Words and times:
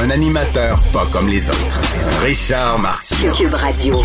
Un 0.00 0.10
animateur 0.10 0.80
pas 0.92 1.06
comme 1.12 1.28
les 1.28 1.48
autres. 1.48 1.80
Richard 2.22 2.78
Martineau. 2.78 3.32
Cube 3.34 3.54
Radio. 3.54 4.00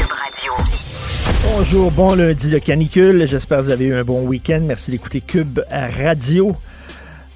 Bonjour, 1.43 1.91
bon 1.91 2.15
lundi 2.15 2.49
de 2.49 2.59
canicule. 2.59 3.25
J'espère 3.25 3.59
que 3.59 3.63
vous 3.63 3.69
avez 3.71 3.85
eu 3.85 3.93
un 3.93 4.03
bon 4.03 4.27
week-end. 4.27 4.61
Merci 4.63 4.91
d'écouter 4.91 5.21
Cube 5.21 5.59
Radio. 5.71 6.55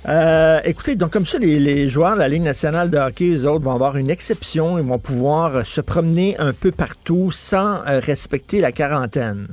Euh, 0.07 0.59
écoutez, 0.65 0.95
donc 0.95 1.11
comme 1.11 1.25
ça, 1.25 1.39
les, 1.39 1.59
les, 1.59 1.89
joueurs 1.89 2.15
de 2.15 2.19
la 2.19 2.27
Ligue 2.27 2.43
nationale 2.43 2.89
de 2.89 2.97
hockey, 2.97 3.29
eux 3.29 3.47
autres, 3.47 3.63
vont 3.63 3.73
avoir 3.73 3.97
une 3.97 4.09
exception. 4.09 4.77
Ils 4.77 4.85
vont 4.85 4.99
pouvoir 4.99 5.57
euh, 5.57 5.63
se 5.63 5.79
promener 5.81 6.35
un 6.37 6.53
peu 6.53 6.71
partout 6.71 7.31
sans 7.31 7.85
euh, 7.87 7.99
respecter 7.99 8.59
la 8.59 8.71
quarantaine. 8.71 9.47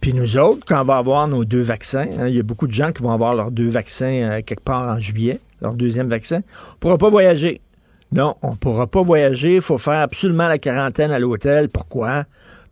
Puis 0.00 0.14
nous 0.14 0.38
autres, 0.38 0.64
quand 0.66 0.80
on 0.80 0.84
va 0.84 0.96
avoir 0.96 1.28
nos 1.28 1.44
deux 1.44 1.62
vaccins, 1.62 2.06
hein, 2.18 2.28
il 2.28 2.36
y 2.36 2.40
a 2.40 2.42
beaucoup 2.42 2.66
de 2.66 2.72
gens 2.72 2.92
qui 2.92 3.02
vont 3.02 3.12
avoir 3.12 3.34
leurs 3.34 3.50
deux 3.50 3.68
vaccins 3.68 4.40
quelque 4.46 4.62
part 4.62 4.88
en 4.88 4.98
juillet, 4.98 5.40
leur 5.60 5.74
deuxième 5.74 6.08
vaccin, 6.08 6.36
on 6.36 6.38
ne 6.38 6.78
pourra 6.78 6.96
pas 6.96 7.10
voyager. 7.10 7.60
Non, 8.12 8.34
on 8.42 8.52
ne 8.52 8.56
pourra 8.56 8.88
pas 8.88 9.02
voyager. 9.02 9.56
Il 9.56 9.60
faut 9.60 9.78
faire 9.78 10.00
absolument 10.00 10.48
la 10.48 10.58
quarantaine 10.58 11.12
à 11.12 11.18
l'hôtel. 11.18 11.68
Pourquoi? 11.68 12.24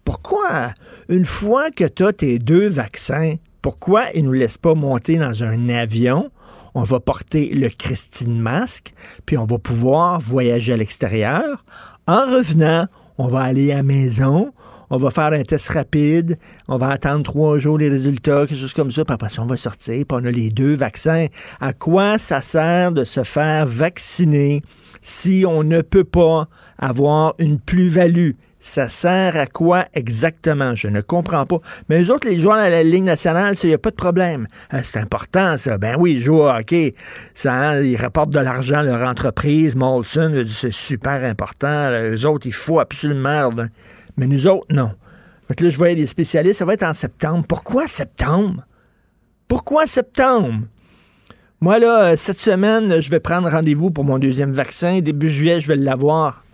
Pourquoi? 0.05 0.73
Une 1.09 1.25
fois 1.25 1.71
que 1.71 1.85
tu 1.85 2.05
as 2.05 2.13
tes 2.13 2.39
deux 2.39 2.69
vaccins, 2.69 3.37
pourquoi 3.63 4.07
ils 4.15 4.23
ne 4.23 4.29
nous 4.29 4.33
laissent 4.33 4.59
pas 4.59 4.75
monter 4.75 5.17
dans 5.17 5.45
un 5.45 5.69
avion? 5.69 6.31
On 6.75 6.83
va 6.83 7.01
porter 7.01 7.51
le 7.55 7.69
Christine 7.69 8.41
masque, 8.41 8.93
puis 9.27 9.37
on 9.37 9.47
va 9.47 9.59
pouvoir 9.59 10.21
voyager 10.21 10.73
à 10.73 10.77
l'extérieur. 10.77 11.65
En 12.07 12.21
revenant, 12.21 12.87
on 13.17 13.27
va 13.27 13.41
aller 13.41 13.73
à 13.73 13.77
la 13.77 13.83
maison, 13.83 14.53
on 14.91 14.97
va 14.97 15.11
faire 15.11 15.33
un 15.33 15.43
test 15.43 15.69
rapide, 15.69 16.39
on 16.69 16.79
va 16.79 16.89
attendre 16.89 17.23
trois 17.23 17.59
jours 17.59 17.79
les 17.79 17.89
résultats, 17.89 18.47
quelque 18.47 18.61
chose 18.61 18.75
comme 18.75 18.93
ça, 18.93 19.05
puis 19.05 19.15
après 19.15 19.29
ça, 19.29 19.43
on 19.43 19.47
va 19.47 19.57
sortir, 19.57 20.05
puis 20.09 20.19
on 20.21 20.25
a 20.25 20.31
les 20.31 20.51
deux 20.51 20.75
vaccins. 20.75 21.27
À 21.61 21.73
quoi 21.73 22.19
ça 22.19 22.41
sert 22.41 22.93
de 22.93 23.05
se 23.05 23.25
faire 23.25 23.67
vacciner? 23.67 24.63
Si 25.01 25.45
on 25.47 25.63
ne 25.63 25.83
peut 25.83 26.05
pas 26.05 26.49
avoir 26.79 27.35
une 27.39 27.59
plus-value? 27.61 28.33
Ça 28.61 28.89
sert 28.89 29.37
à 29.37 29.47
quoi 29.47 29.85
exactement? 29.95 30.75
Je 30.75 30.89
ne 30.89 31.01
comprends 31.01 31.47
pas. 31.47 31.61
Mais 31.89 31.99
les 32.01 32.11
autres, 32.11 32.29
les 32.29 32.41
joueurs 32.41 32.57
à 32.57 32.69
la 32.69 32.83
Ligue 32.83 33.05
nationale, 33.05 33.55
il 33.63 33.69
n'y 33.69 33.75
a 33.75 33.79
pas 33.79 33.91
de 33.91 33.97
problème. 33.97 34.49
Euh, 34.75 34.81
c'est 34.83 34.99
important, 34.99 35.57
ça. 35.57 35.79
Ben 35.79 35.97
oui, 35.99 36.15
ils 36.15 36.21
jouent 36.21 36.41
au 36.41 36.49
hockey. 36.49 36.95
Ça, 37.35 37.53
hein, 37.53 37.81
ils 37.81 37.97
rapportent 37.97 38.31
de 38.31 38.41
l'argent 38.41 38.79
à 38.79 38.83
leur 38.83 39.09
entreprise. 39.09 39.77
Molson, 39.77 40.45
c'est 40.47 40.73
super 40.73 41.23
important. 41.25 41.91
Les 41.91 42.25
autres, 42.25 42.47
il 42.47 42.53
faut 42.53 42.81
absolument. 42.81 43.51
Mais 44.17 44.27
nous 44.27 44.49
autres, 44.49 44.67
non. 44.71 44.91
Fait 45.47 45.61
là, 45.63 45.71
je 45.71 45.79
voyais 45.79 45.95
des 45.95 46.07
spécialistes, 46.07 46.59
ça 46.59 46.65
va 46.65 46.75
être 46.75 46.83
en 46.83 46.95
septembre. 46.95 47.45
Pourquoi 47.49 47.87
septembre? 47.87 48.67
Pourquoi 49.47 49.87
septembre? 49.87 50.65
Moi, 51.61 51.81
là, 51.81 52.17
cette 52.17 52.39
semaine, 52.39 53.01
je 53.01 53.11
vais 53.11 53.19
prendre 53.19 53.51
rendez-vous 53.51 53.91
pour 53.91 54.05
mon 54.05 54.19
deuxième 54.19 54.53
vaccin. 54.53 55.01
Début 55.01 55.29
juillet, 55.29 55.61
je 55.61 55.67
vais 55.67 55.77
l'avoir. 55.77 56.45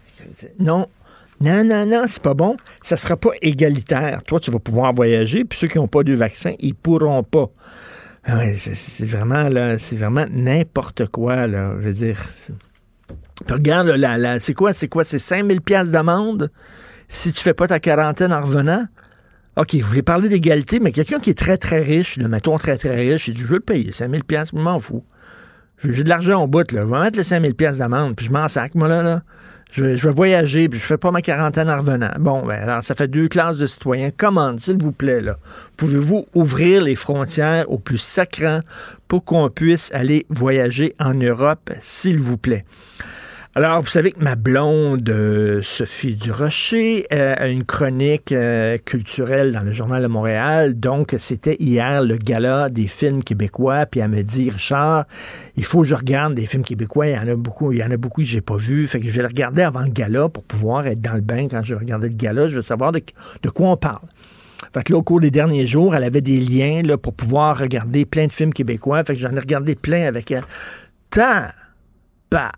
Non, 0.58 0.86
non, 1.42 1.62
non, 1.62 1.84
non, 1.84 2.04
c'est 2.06 2.22
pas 2.22 2.32
bon. 2.32 2.56
Ça 2.80 2.96
sera 2.96 3.16
pas 3.16 3.30
égalitaire. 3.42 4.22
Toi, 4.22 4.40
tu 4.40 4.50
vas 4.50 4.58
pouvoir 4.58 4.94
voyager, 4.94 5.44
puis 5.44 5.58
ceux 5.58 5.68
qui 5.68 5.76
n'ont 5.76 5.88
pas 5.88 6.04
de 6.04 6.14
vaccin, 6.14 6.54
ils 6.58 6.74
pourront 6.74 7.22
pas. 7.22 7.50
Ah 8.26 8.40
c'est 8.54 9.04
vraiment 9.04 9.50
là, 9.50 9.78
c'est 9.78 9.96
vraiment 9.96 10.24
n'importe 10.30 11.06
quoi 11.08 11.46
là. 11.46 11.74
Je 11.78 11.86
veux 11.88 11.92
dire. 11.92 12.18
regarde 13.50 13.88
là, 13.88 14.40
c'est 14.40 14.54
quoi, 14.54 14.72
c'est 14.72 14.88
quoi, 14.88 15.04
c'est 15.04 15.18
5000 15.18 15.60
pièces 15.60 15.90
d'amende 15.90 16.50
si 17.08 17.32
tu 17.32 17.42
fais 17.42 17.52
pas 17.52 17.68
ta 17.68 17.80
quarantaine 17.80 18.32
en 18.32 18.40
revenant? 18.40 18.86
OK, 19.56 19.74
vous 19.74 19.86
voulez 19.86 20.02
parler 20.02 20.28
d'égalité, 20.28 20.80
mais 20.80 20.90
quelqu'un 20.90 21.20
qui 21.20 21.30
est 21.30 21.38
très, 21.38 21.56
très 21.56 21.80
riche, 21.80 22.16
le 22.16 22.26
mettons 22.26 22.58
très, 22.58 22.76
très 22.76 22.96
riche, 22.96 23.28
il 23.28 23.34
dit, 23.34 23.42
je 23.42 23.46
veux 23.46 23.56
le 23.56 23.60
payer, 23.60 23.92
5000 23.92 24.24
pièces, 24.24 24.48
je 24.52 24.58
m'en 24.58 24.80
fous. 24.80 25.04
J'ai 25.84 26.02
de 26.02 26.08
l'argent 26.08 26.42
au 26.42 26.46
bout, 26.46 26.70
là. 26.72 26.82
Je 26.82 26.86
vais 26.86 27.00
mettre 27.00 27.18
les 27.18 27.24
5000 27.24 27.54
pièces 27.54 27.78
d'amende, 27.78 28.16
puis 28.16 28.26
je 28.26 28.32
m'en 28.32 28.48
sac, 28.48 28.74
moi, 28.74 28.88
là, 28.88 29.02
là. 29.02 29.22
Je, 29.72 29.82
vais 29.82 30.14
voyager, 30.14 30.68
puis 30.68 30.78
je 30.78 30.84
fais 30.84 30.98
pas 30.98 31.10
ma 31.10 31.20
quarantaine 31.20 31.68
en 31.68 31.78
revenant. 31.78 32.12
Bon, 32.20 32.46
ben, 32.46 32.62
alors, 32.62 32.84
ça 32.84 32.94
fait 32.94 33.08
deux 33.08 33.26
classes 33.26 33.58
de 33.58 33.66
citoyens. 33.66 34.10
Commande, 34.16 34.60
s'il 34.60 34.80
vous 34.80 34.92
plaît, 34.92 35.20
là. 35.20 35.36
Pouvez-vous 35.76 36.26
ouvrir 36.34 36.82
les 36.82 36.94
frontières 36.94 37.70
au 37.70 37.78
plus 37.78 37.98
sacrant 37.98 38.60
pour 39.08 39.24
qu'on 39.24 39.50
puisse 39.50 39.92
aller 39.92 40.26
voyager 40.30 40.94
en 41.00 41.14
Europe, 41.14 41.72
s'il 41.80 42.20
vous 42.20 42.36
plaît? 42.38 42.64
Alors, 43.56 43.82
vous 43.82 43.88
savez 43.88 44.10
que 44.10 44.18
ma 44.18 44.34
blonde, 44.34 45.08
euh, 45.08 45.62
Sophie 45.62 46.16
Durocher, 46.16 47.06
euh, 47.12 47.36
a 47.38 47.46
une 47.46 47.62
chronique 47.62 48.32
euh, 48.32 48.78
culturelle 48.78 49.52
dans 49.52 49.60
le 49.60 49.70
Journal 49.70 50.02
de 50.02 50.08
Montréal. 50.08 50.74
Donc, 50.74 51.14
c'était 51.18 51.54
hier 51.60 52.02
le 52.02 52.16
gala 52.16 52.68
des 52.68 52.88
films 52.88 53.22
québécois. 53.22 53.86
Puis 53.86 54.00
elle 54.00 54.10
me 54.10 54.22
dit, 54.22 54.50
Richard, 54.50 55.04
il 55.56 55.64
faut 55.64 55.82
que 55.82 55.86
je 55.86 55.94
regarde 55.94 56.34
des 56.34 56.46
films 56.46 56.64
québécois. 56.64 57.06
Il 57.06 57.14
y 57.14 57.16
en 57.16 57.28
a 57.28 57.36
beaucoup, 57.36 57.70
il 57.70 57.78
y 57.78 57.84
en 57.84 57.92
a 57.92 57.96
beaucoup 57.96 58.22
que 58.22 58.26
j'ai 58.26 58.40
pas 58.40 58.56
vu. 58.56 58.88
Fait 58.88 58.98
que 58.98 59.06
je 59.06 59.12
vais 59.12 59.22
le 59.22 59.28
regarder 59.28 59.62
avant 59.62 59.82
le 59.82 59.90
gala 59.90 60.28
pour 60.28 60.42
pouvoir 60.42 60.88
être 60.88 61.00
dans 61.00 61.14
le 61.14 61.20
bain 61.20 61.46
quand 61.48 61.62
je 61.62 61.76
vais 61.76 61.86
le 61.86 62.08
gala. 62.08 62.48
Je 62.48 62.56
veux 62.56 62.62
savoir 62.62 62.90
de, 62.90 63.02
quoi 63.50 63.70
on 63.70 63.76
parle. 63.76 64.08
Fait 64.72 64.82
que 64.82 64.92
là, 64.92 64.98
au 64.98 65.04
cours 65.04 65.20
des 65.20 65.30
derniers 65.30 65.68
jours, 65.68 65.94
elle 65.94 66.02
avait 66.02 66.22
des 66.22 66.40
liens 66.40 66.82
pour 66.96 67.14
pouvoir 67.14 67.56
regarder 67.56 68.04
plein 68.04 68.26
de 68.26 68.32
films 68.32 68.52
québécois. 68.52 69.04
Fait 69.04 69.14
que 69.14 69.20
j'en 69.20 69.30
ai 69.30 69.38
regardé 69.38 69.76
plein 69.76 70.08
avec 70.08 70.32
elle. 70.32 70.42
Tant, 71.08 71.46
pas 72.30 72.50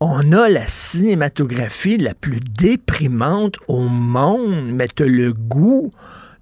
on 0.00 0.32
a 0.32 0.48
la 0.48 0.66
cinématographie 0.66 1.98
la 1.98 2.14
plus 2.14 2.38
déprimante 2.38 3.56
au 3.66 3.80
monde, 3.80 4.72
mais 4.72 4.86
tu 4.86 5.08
le 5.08 5.32
goût 5.32 5.92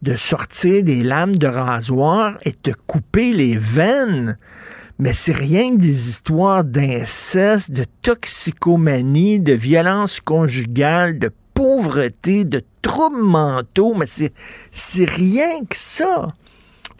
de 0.02 0.14
sortir 0.14 0.84
des 0.84 1.02
lames 1.02 1.36
de 1.36 1.46
rasoir 1.46 2.38
et 2.42 2.52
te 2.52 2.70
couper 2.86 3.32
les 3.32 3.56
veines. 3.56 4.36
Mais 4.98 5.14
c'est 5.14 5.34
rien 5.34 5.72
que 5.72 5.80
des 5.80 6.10
histoires 6.10 6.64
d'inceste, 6.64 7.72
de 7.72 7.84
toxicomanie, 8.02 9.40
de 9.40 9.54
violence 9.54 10.20
conjugale, 10.20 11.18
de 11.18 11.30
pauvreté, 11.54 12.44
de 12.44 12.62
troubles 12.82 13.22
mentaux, 13.22 13.94
mais 13.94 14.06
c'est 14.06 15.08
rien 15.08 15.64
que 15.64 15.76
ça. 15.76 16.28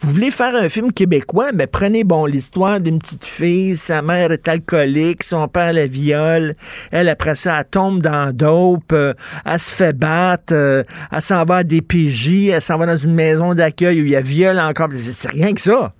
Vous 0.01 0.13
voulez 0.13 0.31
faire 0.31 0.55
un 0.55 0.69
film 0.69 0.93
québécois, 0.93 1.51
mais 1.53 1.67
prenez, 1.67 2.05
bon, 2.05 2.25
l'histoire 2.25 2.79
d'une 2.79 2.99
petite 2.99 3.25
fille, 3.25 3.75
sa 3.75 4.01
mère 4.01 4.31
est 4.31 4.47
alcoolique, 4.47 5.25
son 5.25 5.49
père 5.49 5.73
la 5.73 5.87
viole, 5.87 6.55
elle, 6.91 7.09
après 7.09 7.35
ça, 7.35 7.59
elle 7.59 7.65
tombe 7.65 8.01
dans 8.01 8.33
dope, 8.33 8.93
euh, 8.93 9.13
elle 9.45 9.59
se 9.59 9.69
fait 9.69 9.91
battre, 9.91 10.53
euh, 10.53 10.83
elle 11.11 11.21
s'en 11.21 11.43
va 11.43 11.57
à 11.57 11.63
des 11.63 11.81
PJ, 11.81 12.47
elle 12.47 12.61
s'en 12.61 12.77
va 12.77 12.85
dans 12.85 12.95
une 12.95 13.13
maison 13.13 13.53
d'accueil 13.53 14.01
où 14.01 14.05
il 14.05 14.11
y 14.11 14.15
a 14.15 14.21
viol 14.21 14.57
encore. 14.57 14.87
C'est 15.11 15.31
rien 15.31 15.53
que 15.53 15.59
ça. 15.59 15.93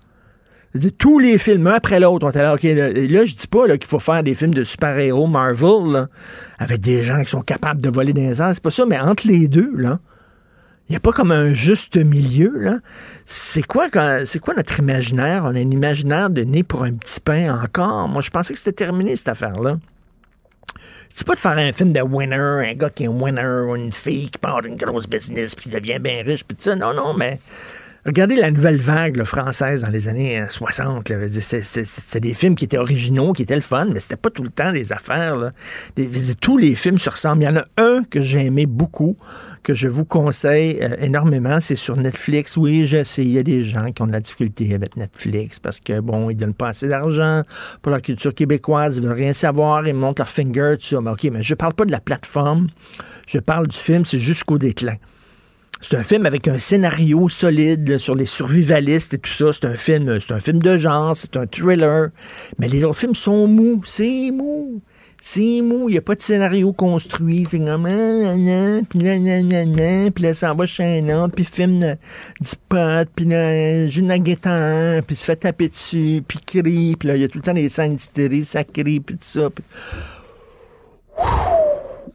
Tous 0.98 1.20
les 1.20 1.38
films, 1.38 1.68
un 1.68 1.74
après 1.74 2.00
l'autre, 2.00 2.32
on 2.34 2.38
là, 2.38 2.56
là, 2.56 3.26
je 3.26 3.36
dis 3.36 3.48
pas 3.48 3.68
qu'il 3.78 3.90
faut 3.90 4.00
faire 4.00 4.24
des 4.24 4.34
films 4.34 4.54
de 4.54 4.64
super-héros 4.64 5.28
Marvel, 5.28 6.08
avec 6.58 6.80
des 6.80 7.04
gens 7.04 7.22
qui 7.22 7.30
sont 7.30 7.42
capables 7.42 7.82
de 7.82 7.90
voler 7.90 8.14
des 8.14 8.42
airs, 8.42 8.52
c'est 8.54 8.64
pas 8.64 8.72
ça, 8.72 8.86
mais 8.86 8.98
entre 8.98 9.28
les 9.28 9.50
deux, 9.50 9.74
là, 9.76 10.00
il 10.90 10.94
n'y 10.94 10.96
a 10.96 11.00
pas 11.00 11.12
comme 11.12 11.32
un 11.32 11.54
juste 11.54 11.98
milieu, 11.98 12.52
là. 12.58 12.80
C'est 13.26 13.62
quoi, 13.62 13.90
c'est 14.26 14.40
quoi 14.40 14.56
notre 14.56 14.80
imaginaire? 14.80 15.44
On 15.46 15.50
a 15.50 15.60
un 15.60 15.72
imaginaire 15.72 16.32
de 16.32 16.42
nez 16.42 16.64
pour 16.64 16.84
un 16.84 16.94
petit 16.94 17.20
pain 17.20 17.62
encore. 17.64 18.08
Moi, 18.08 18.24
je 18.24 18.32
pensais 18.32 18.54
que 18.54 18.60
c'était 18.60 18.86
terminé, 18.86 19.16
cette 19.16 19.28
affaire-là. 19.28 19.78
C'est 21.14 21.28
pas 21.28 21.36
de 21.36 21.40
faire 21.40 21.58
un 21.58 21.72
film 21.72 21.94
de 21.94 22.02
winner, 22.02 22.36
un 22.36 22.74
gars 22.74 22.90
qui 22.90 23.04
est 23.04 23.08
winner, 23.08 23.66
ou 23.68 23.76
une 23.76 23.92
fille 23.92 24.32
qui 24.32 24.40
part 24.40 24.64
d'une 24.64 24.78
grosse 24.78 25.08
business, 25.08 25.54
puis 25.54 25.70
qui 25.70 25.70
devient 25.70 26.00
bien 26.00 26.24
riche, 26.24 26.44
puis 26.44 26.58
ça. 26.60 26.76
Non, 26.76 26.94
non, 26.94 27.14
mais 27.14 27.40
Regardez 28.06 28.38
la 28.38 28.50
nouvelle 28.50 28.78
vague 28.78 29.24
française 29.24 29.82
dans 29.82 29.90
les 29.90 30.08
années 30.08 30.42
60. 30.48 31.12
Euh, 31.12 31.28
c'était 31.30 32.22
des 32.22 32.34
films 32.34 32.56
qui 32.56 32.64
étaient 32.64 32.78
originaux, 32.78 33.34
qui 33.34 33.42
étaient 33.42 33.56
le 33.56 33.62
fun, 33.62 33.88
mais 33.94 34.00
c'était 34.00 34.16
pas 34.16 34.30
tout 34.30 34.42
le 34.42 34.50
temps 34.50 34.72
des 34.72 34.94
affaires. 34.94 35.52
tous 36.40 36.58
les 36.58 36.76
films 36.76 36.98
se 36.98 37.10
ressemblent. 37.10 37.44
Il 37.44 37.46
y 37.46 37.50
en 37.50 37.58
a 37.58 37.66
un 37.78 38.04
que 38.04 38.22
j'ai 38.22 38.46
aimé 38.46 38.66
beaucoup, 38.66 39.18
que 39.64 39.74
je 39.74 39.90
vous 39.90 40.06
conseille 40.06 40.80
euh, 40.82 40.96
énormément. 41.02 41.60
C'est 41.60 41.76
sur 41.76 41.98
Netflix. 41.98 42.56
Oui, 42.56 42.86
je 42.86 43.04
sais, 43.04 43.24
il 43.24 43.32
y 43.32 43.38
a 43.38 43.44
des 43.44 43.64
gens 43.64 43.92
qui 43.92 44.02
ont 44.02 44.08
de 44.08 44.14
la 44.14 44.22
difficulté 44.22 44.74
avec 44.74 44.96
Netflix 44.96 45.60
parce 45.60 45.82
que, 45.82 46.00
bon, 46.00 46.30
ils 46.30 46.38
donnent 46.38 46.54
pas 46.54 46.70
assez 46.70 46.88
d'argent 46.88 47.44
pour 47.82 47.92
la 47.92 48.00
culture 48.00 48.34
québécoise. 48.34 48.96
Ils 48.96 49.04
veulent 49.04 49.12
rien 49.12 49.34
savoir. 49.34 49.86
Ils 49.86 49.94
montent 49.94 50.20
leur 50.20 50.30
finger, 50.30 50.76
tout 50.80 50.86
ça. 50.86 51.02
Mais 51.02 51.12
OK, 51.12 51.26
mais 51.26 51.44
je 51.44 51.54
parle 51.54 51.74
pas 51.74 51.86
de 51.86 51.92
la 51.92 52.00
plateforme. 52.00 52.70
Je 53.28 53.40
parle 53.40 53.68
du 53.68 53.78
film. 53.78 54.06
C'est 54.06 54.20
jusqu'au 54.20 54.58
déclin. 54.58 54.96
C'est 55.82 55.96
un 55.96 56.04
film 56.04 56.26
avec 56.26 56.48
un 56.50 56.58
scénario 56.58 57.30
solide 57.30 57.98
sur 58.00 58.14
les 58.14 58.26
survivalistes 58.26 59.14
et 59.14 59.18
tout 59.18 59.32
ça. 59.32 59.54
C'est 59.54 59.66
un 59.66 59.76
film, 59.76 60.20
c'est 60.20 60.34
un 60.34 60.40
film 60.40 60.60
de 60.60 60.78
genre, 60.78 61.16
c'est 61.16 61.38
un 61.38 61.48
thriller. 61.48 62.10
Mais 62.58 62.68
les 62.68 62.84
autres 62.84 63.00
films 63.00 63.16
sont 63.16 63.48
mous, 63.48 63.82
c'est 63.86 64.30
mou. 64.32 64.82
C'est 65.22 65.62
mou, 65.62 65.90
il 65.90 65.94
n'y 65.94 65.98
a 65.98 66.02
pas 66.02 66.16
de 66.16 66.22
scénario 66.22 66.74
construit. 66.74 67.46
C'est 67.50 67.60
comme, 67.60 67.86
ah, 67.86 68.36
nan, 68.36 68.86
puis 68.86 69.00
là, 69.00 69.20
nan, 69.20 70.12
puis 70.12 70.24
là, 70.24 70.34
ça 70.34 70.54
va 70.54 70.66
chez 70.66 71.00
un 71.00 71.24
autre, 71.24 71.36
puis 71.36 71.46
filme 71.46 71.80
du 71.80 72.52
pot, 72.68 73.10
puis 73.16 73.26
là, 73.26 73.88
joue 73.90 74.06
la 74.06 75.02
puis 75.02 75.16
se 75.16 75.26
fait 75.26 75.36
taper 75.38 75.70
dessus, 75.70 76.24
puis 76.28 76.40
crie, 76.46 76.96
puis 76.98 77.08
là, 77.08 77.16
il 77.16 77.22
y 77.22 77.26
a 77.26 77.28
tout 77.28 77.40
le 77.40 77.44
temps 77.44 77.54
des 77.54 77.70
scènes 77.70 77.96
d'hystérie, 77.96 78.46
ça 78.46 78.64
crie, 78.64 79.00
puis 79.00 79.16
tout 79.16 79.24
ça. 79.24 79.50
Pis... 79.50 79.64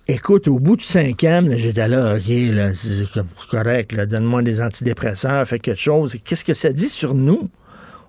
Écoute, 0.06 0.48
au 0.48 0.58
bout 0.58 0.76
du 0.76 0.84
cinquième, 0.84 1.56
j'étais 1.56 1.88
là, 1.88 2.16
OK, 2.16 2.28
là, 2.28 2.74
c'est 2.74 3.04
correct, 3.50 3.94
donne-moi 3.94 4.42
des 4.42 4.60
antidépresseurs, 4.60 5.46
fais 5.46 5.58
quelque 5.58 5.80
chose. 5.80 6.16
Qu'est-ce 6.22 6.44
que 6.44 6.52
ça 6.52 6.72
dit 6.72 6.90
sur 6.90 7.14
nous? 7.14 7.48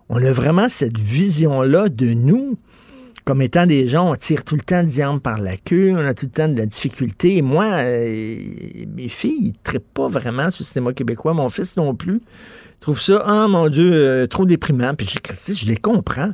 On 0.09 0.21
a 0.21 0.31
vraiment 0.31 0.67
cette 0.67 0.97
vision-là 0.97 1.89
de 1.89 2.13
nous 2.13 2.57
comme 3.25 3.41
étant 3.41 3.65
des 3.65 3.87
gens, 3.87 4.11
on 4.11 4.15
tire 4.15 4.43
tout 4.43 4.55
le 4.55 4.61
temps 4.61 4.83
diable 4.83 5.19
par 5.19 5.41
la 5.41 5.57
queue, 5.57 5.95
on 5.97 6.05
a 6.05 6.13
tout 6.13 6.27
le 6.27 6.31
temps 6.31 6.47
de 6.47 6.55
la 6.55 6.67
difficulté. 6.67 7.41
moi, 7.41 7.65
euh, 7.65 8.37
mes 8.95 9.09
filles, 9.09 9.55
ils 9.67 9.73
ne 9.73 9.79
pas 9.79 10.07
vraiment 10.07 10.51
sur 10.51 10.61
le 10.61 10.65
cinéma 10.65 10.93
québécois. 10.93 11.33
Mon 11.33 11.49
fils 11.49 11.75
non 11.75 11.95
plus. 11.95 12.21
Ils 12.21 12.79
trouvent 12.79 13.01
ça, 13.01 13.25
oh 13.27 13.47
mon 13.47 13.67
Dieu, 13.67 13.91
euh, 13.91 14.27
trop 14.27 14.45
déprimant. 14.45 14.93
Puis 14.93 15.07
je, 15.07 15.53
je 15.53 15.65
les 15.65 15.77
comprends. 15.77 16.33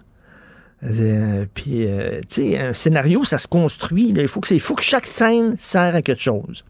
Euh, 0.83 1.45
puis, 1.53 1.85
tu 2.29 2.51
sais, 2.51 2.59
un 2.59 2.73
scénario, 2.73 3.23
ça 3.23 3.37
se 3.37 3.47
construit. 3.47 4.13
Il, 4.15 4.27
faut 4.27 4.39
que, 4.41 4.81
chaque 4.81 5.05
scène 5.05 5.55
sert 5.59 5.95
à 5.95 6.01
quelque 6.01 6.21
chose. 6.21 6.63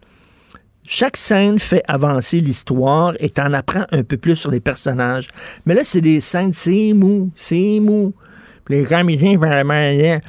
Chaque 0.84 1.16
scène 1.16 1.58
fait 1.58 1.82
avancer 1.86 2.40
l'histoire 2.40 3.14
et 3.20 3.30
t'en 3.30 3.52
apprends 3.52 3.86
un 3.92 4.02
peu 4.02 4.16
plus 4.16 4.36
sur 4.36 4.50
les 4.50 4.60
personnages. 4.60 5.28
Mais 5.64 5.74
là, 5.74 5.82
c'est 5.84 6.00
des 6.00 6.20
scènes, 6.20 6.52
c'est 6.52 6.92
mou, 6.92 7.30
c'est 7.36 7.78
mou. 7.80 8.12
Puis 8.64 8.76
les 8.76 8.84
comédiens 8.84 9.36
vraiment, 9.38 10.20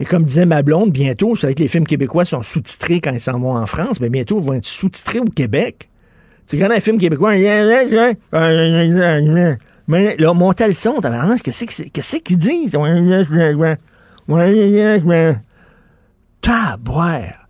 et 0.00 0.04
comme 0.04 0.24
disait 0.24 0.46
ma 0.46 0.62
blonde, 0.62 0.90
bientôt, 0.90 1.36
c'est 1.36 1.46
vrai 1.46 1.54
que 1.54 1.62
les 1.62 1.68
films 1.68 1.86
québécois 1.86 2.24
sont 2.24 2.42
sous-titrés 2.42 3.00
quand 3.00 3.12
ils 3.12 3.20
s'en 3.20 3.38
vont 3.38 3.56
en 3.56 3.66
France, 3.66 4.00
mais 4.00 4.08
bientôt, 4.08 4.40
ils 4.40 4.44
vont 4.44 4.54
être 4.54 4.64
sous-titrés 4.64 5.20
au 5.20 5.24
Québec. 5.24 5.88
C'est 6.46 6.58
quand 6.58 6.70
un 6.70 6.80
film 6.80 6.98
québécois, 6.98 7.32
mais 9.86 10.16
là, 10.16 10.32
montez 10.32 10.66
le 10.66 10.72
son, 10.72 11.00
qu'est-ce 11.00 12.16
qu'ils 12.16 12.38
disent? 12.38 12.76
Taboire. 16.40 17.48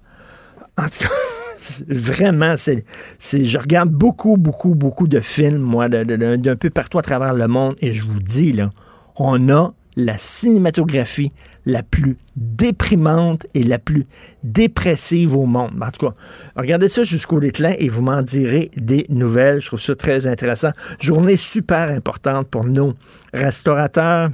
En 0.76 0.88
tout 0.88 0.98
cas, 0.98 1.08
vraiment, 1.88 2.54
c'est, 2.56 2.84
je 3.20 3.58
regarde 3.58 3.90
beaucoup, 3.90 4.36
beaucoup, 4.36 4.74
beaucoup 4.74 5.06
de 5.06 5.20
films, 5.20 5.62
moi, 5.62 5.88
d'un 5.88 6.56
peu 6.56 6.70
partout 6.70 6.98
à 6.98 7.02
travers 7.02 7.34
le 7.34 7.46
monde, 7.46 7.74
et 7.80 7.92
je 7.92 8.04
vous 8.04 8.20
dis, 8.20 8.52
là, 8.52 8.70
on 9.16 9.48
a 9.48 9.72
la 9.96 10.16
cinématographie 10.18 11.30
la 11.66 11.82
plus 11.82 12.16
déprimante 12.36 13.46
et 13.54 13.62
la 13.62 13.78
plus 13.78 14.06
dépressive 14.42 15.36
au 15.36 15.46
monde. 15.46 15.72
En 15.80 15.90
tout 15.90 16.08
cas, 16.08 16.14
regardez 16.56 16.88
ça 16.88 17.04
jusqu'au 17.04 17.40
déclin 17.40 17.74
et 17.78 17.88
vous 17.88 18.02
m'en 18.02 18.22
direz 18.22 18.70
des 18.76 19.06
nouvelles. 19.08 19.60
Je 19.60 19.68
trouve 19.68 19.80
ça 19.80 19.94
très 19.94 20.26
intéressant. 20.26 20.70
Journée 21.00 21.36
super 21.36 21.90
importante 21.90 22.48
pour 22.48 22.64
nos 22.64 22.94
restaurateurs, 23.32 24.30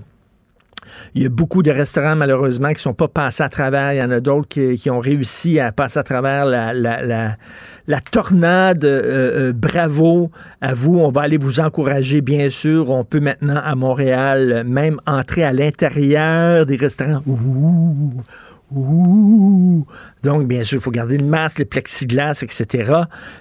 il 1.15 1.23
y 1.23 1.27
a 1.27 1.29
beaucoup 1.29 1.63
de 1.63 1.71
restaurants, 1.71 2.17
malheureusement, 2.17 2.69
qui 2.69 2.75
ne 2.75 2.79
sont 2.79 2.95
pas 2.95 3.09
passés 3.09 3.43
à 3.43 3.49
travers. 3.49 3.93
Il 3.93 3.97
y 3.97 4.03
en 4.03 4.11
a 4.11 4.21
d'autres 4.21 4.49
qui, 4.49 4.91
ont 4.91 5.01
réussi 5.01 5.59
à 5.59 5.73
passer 5.73 5.99
à 5.99 6.03
travers 6.03 6.47
la, 6.47 8.01
tornade. 8.11 8.85
Euh, 8.85 9.51
euh, 9.51 9.53
bravo 9.53 10.31
à 10.61 10.75
vous. 10.75 10.99
On 10.99 11.11
va 11.11 11.23
aller 11.23 11.37
vous 11.37 11.61
encourager, 11.61 12.21
bien 12.21 12.51
sûr. 12.51 12.91
On 12.91 13.05
peut 13.05 13.21
maintenant, 13.21 13.61
à 13.63 13.75
Montréal, 13.75 14.65
même 14.67 15.01
entrer 15.07 15.45
à 15.45 15.53
l'intérieur 15.53 16.67
des 16.67 16.77
restaurants. 16.77 17.23
Ouh, 17.27 18.23
ouh. 18.73 19.87
Donc, 20.23 20.47
bien 20.47 20.63
sûr, 20.63 20.79
il 20.79 20.83
faut 20.83 20.91
garder 20.91 21.19
le 21.19 21.25
masque, 21.25 21.61
le 21.61 21.65
plexiglas, 21.65 22.43
etc. 22.43 22.93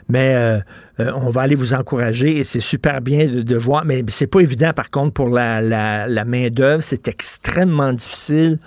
Mais 0.07 0.33
euh, 0.35 0.59
euh, 0.99 1.11
on 1.15 1.29
va 1.29 1.41
aller 1.41 1.55
vous 1.55 1.73
encourager 1.73 2.37
et 2.37 2.43
c'est 2.43 2.59
super 2.59 3.01
bien 3.01 3.27
de, 3.27 3.55
voir. 3.55 3.85
Mais 3.85 4.03
c'est 4.09 4.27
pas 4.27 4.41
évident, 4.41 4.71
par 4.73 4.89
contre, 4.89 5.13
pour 5.13 5.29
la, 5.29 5.61
la 5.61 6.25
main-d'œuvre. 6.25 6.83
C'est 6.83 7.07
extrêmement 7.07 7.93
difficile. 7.93 8.59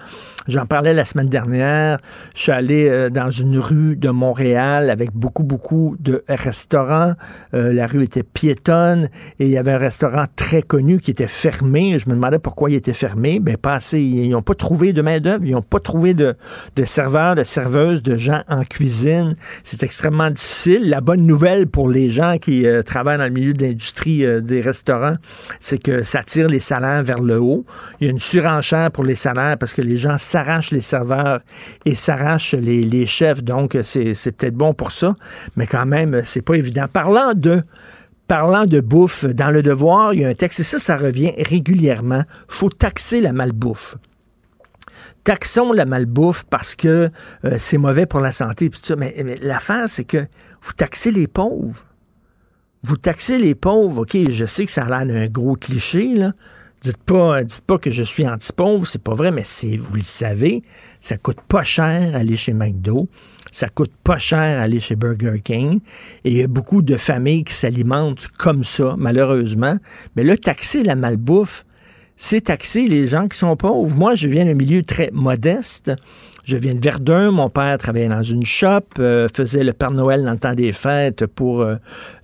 J'en 0.48 0.66
parlais 0.66 0.92
la 0.92 1.04
semaine 1.04 1.28
dernière. 1.28 1.98
Je 2.34 2.42
suis 2.42 2.52
allé 2.52 2.88
euh, 2.88 3.10
dans 3.10 3.30
une 3.30 3.58
rue 3.58 3.94
de 3.96 4.10
Montréal 4.10 4.90
avec 4.90 5.12
beaucoup, 5.12 5.44
beaucoup 5.44 5.96
de 6.00 6.24
restaurants. 6.28 7.14
Euh, 7.54 7.72
la 7.72 7.86
rue 7.86 8.02
était 8.02 8.24
piétonne 8.24 9.08
et 9.38 9.44
il 9.44 9.50
y 9.50 9.58
avait 9.58 9.72
un 9.72 9.78
restaurant 9.78 10.24
très 10.34 10.62
connu 10.62 10.98
qui 10.98 11.12
était 11.12 11.28
fermé. 11.28 11.96
Je 12.00 12.08
me 12.08 12.14
demandais 12.14 12.40
pourquoi 12.40 12.70
il 12.70 12.74
était 12.74 12.92
fermé. 12.92 13.38
Ben, 13.38 13.56
pas 13.56 13.74
assez. 13.74 14.00
Ils 14.00 14.30
n'ont 14.30 14.42
pas 14.42 14.54
trouvé 14.54 14.92
de 14.92 15.00
main-d'œuvre. 15.00 15.44
Ils 15.44 15.52
n'ont 15.52 15.62
pas 15.62 15.78
trouvé 15.78 16.12
de, 16.12 16.34
serveurs, 16.84 17.36
de 17.36 17.44
serveuses, 17.44 18.02
de 18.02 18.16
gens 18.16 18.42
en 18.48 18.64
cuisine. 18.64 19.36
C'est 19.62 19.84
extrêmement 19.84 20.30
difficile. 20.30 20.90
La 20.90 21.00
bonne 21.00 21.24
nouvelle 21.24 21.68
pour 21.68 21.88
les 21.88 22.10
gens 22.10 22.38
qui 22.38 22.66
euh, 22.66 22.82
travaillent 22.82 23.18
dans 23.18 23.24
le 23.24 23.30
milieu 23.30 23.52
de 23.52 23.64
l'industrie 23.64 24.24
des 24.42 24.60
restaurants, 24.60 25.16
c'est 25.60 25.80
que 25.80 26.02
ça 26.02 26.24
tire 26.24 26.48
les 26.48 26.58
salaires 26.58 27.04
vers 27.04 27.20
le 27.20 27.40
haut. 27.40 27.64
Il 28.00 28.06
y 28.06 28.08
a 28.08 28.10
une 28.10 28.18
surenchère 28.18 28.90
pour 28.90 29.04
les 29.04 29.14
salaires 29.14 29.56
parce 29.56 29.72
que 29.72 29.82
les 29.82 29.96
gens 29.96 30.18
s'arrachent 30.32 30.70
les 30.70 30.81
serveurs 30.81 31.40
et 31.84 31.94
s'arrachent 31.94 32.55
les, 32.55 33.06
chefs. 33.06 33.43
Donc, 33.43 33.76
c'est 33.82 34.14
peut-être 34.32 34.55
bon 34.55 34.75
pour 34.75 34.93
ça, 34.93 35.14
mais 35.56 35.67
quand 35.67 35.87
même, 35.87 36.23
c'est 36.25 36.43
pas 36.43 36.55
évident. 36.55 36.87
Parlant 36.90 37.34
de 37.34 37.62
parlant 38.29 38.64
de 38.64 38.81
bouffe, 38.81 39.26
dans 39.26 39.50
le 39.50 39.62
devoir, 39.62 40.14
il 40.14 40.20
y 40.20 40.25
a 40.25 40.29
un 40.29 40.34
texte, 40.34 40.61
et 40.61 40.62
ça, 40.62 40.79
ça 40.79 40.96
revient 40.96 41.32
régulièrement. 41.37 42.23
faut 42.49 42.70
taxer 42.70 43.20
la 43.20 43.32
malbouffe. 43.34 43.96
Taxons 45.25 45.73
la 45.73 45.84
malbouffe 45.84 46.44
parce 46.44 46.75
que 46.75 47.11
euh, 47.44 47.56
c'est 47.58 47.76
mauvais 47.76 48.06
pour 48.06 48.20
la 48.20 48.32
santé. 48.32 48.70
Mais, 48.96 49.14
mais 49.23 49.37
l'affaire, 49.43 49.85
c'est 49.88 50.05
que 50.05 50.26
vous 50.62 50.73
taxez 50.73 51.12
les 51.12 51.26
pauvres. 51.26 51.85
Vous 52.82 52.96
taxez 52.96 53.38
les 53.38 53.55
pauvres. 53.55 54.02
OK, 54.02 54.17
je 54.31 54.46
sais 54.46 54.64
que 54.64 54.73
ça 54.73 54.85
a 54.85 55.05
l'air 55.05 55.06
d'un 55.06 55.28
gros 55.28 55.55
cliché, 55.55 56.14
là. 56.14 56.32
Dites 56.82 56.96
pas, 56.96 57.44
dites 57.44 57.61
pas 57.61 57.79
que 57.79 57.93
je 57.93 58.02
suis 58.02 58.26
anti-pauvre, 58.26 58.88
c'est 58.88 59.02
pas 59.02 59.14
vrai, 59.14 59.31
mais 59.31 59.44
c'est, 59.44 59.76
vous 59.76 59.94
le 59.94 60.02
savez, 60.02 60.64
ça 61.00 61.17
coûte 61.17 61.40
pas 61.46 61.62
cher 61.62 62.17
aller 62.17 62.34
chez 62.34 62.52
McDo, 62.52 63.08
ça 63.52 63.69
coûte 63.69 63.93
pas 64.02 64.19
cher 64.19 64.61
aller 64.61 64.81
chez 64.81 64.96
Burger 64.96 65.40
King, 65.44 65.79
et 66.25 66.31
il 66.32 66.37
y 66.38 66.43
a 66.43 66.49
beaucoup 66.49 66.82
de 66.82 66.96
familles 66.96 67.44
qui 67.44 67.55
s'alimentent 67.55 68.26
comme 68.37 68.64
ça, 68.64 68.96
malheureusement. 68.99 69.76
Mais 70.17 70.25
là, 70.25 70.37
taxer 70.37 70.82
la 70.82 70.96
malbouffe, 70.96 71.64
c'est 72.17 72.43
taxer 72.43 72.88
les 72.88 73.06
gens 73.06 73.28
qui 73.28 73.38
sont 73.38 73.56
pauvres. 73.56 73.96
Moi, 73.96 74.17
je 74.17 74.26
viens 74.26 74.44
d'un 74.44 74.55
milieu 74.55 74.82
très 74.82 75.11
modeste. 75.12 75.92
Je 76.44 76.56
viens 76.56 76.75
de 76.75 76.80
Verdun. 76.80 77.30
Mon 77.30 77.49
père 77.49 77.78
travaillait 77.78 78.08
dans 78.08 78.25
une 78.25 78.44
shop, 78.44 78.80
euh, 78.99 79.28
faisait 79.32 79.62
le 79.62 79.72
Père 79.72 79.92
Noël 79.92 80.25
dans 80.25 80.32
le 80.32 80.38
temps 80.38 80.54
des 80.54 80.72
fêtes 80.72 81.25
pour 81.26 81.61
euh, 81.61 81.76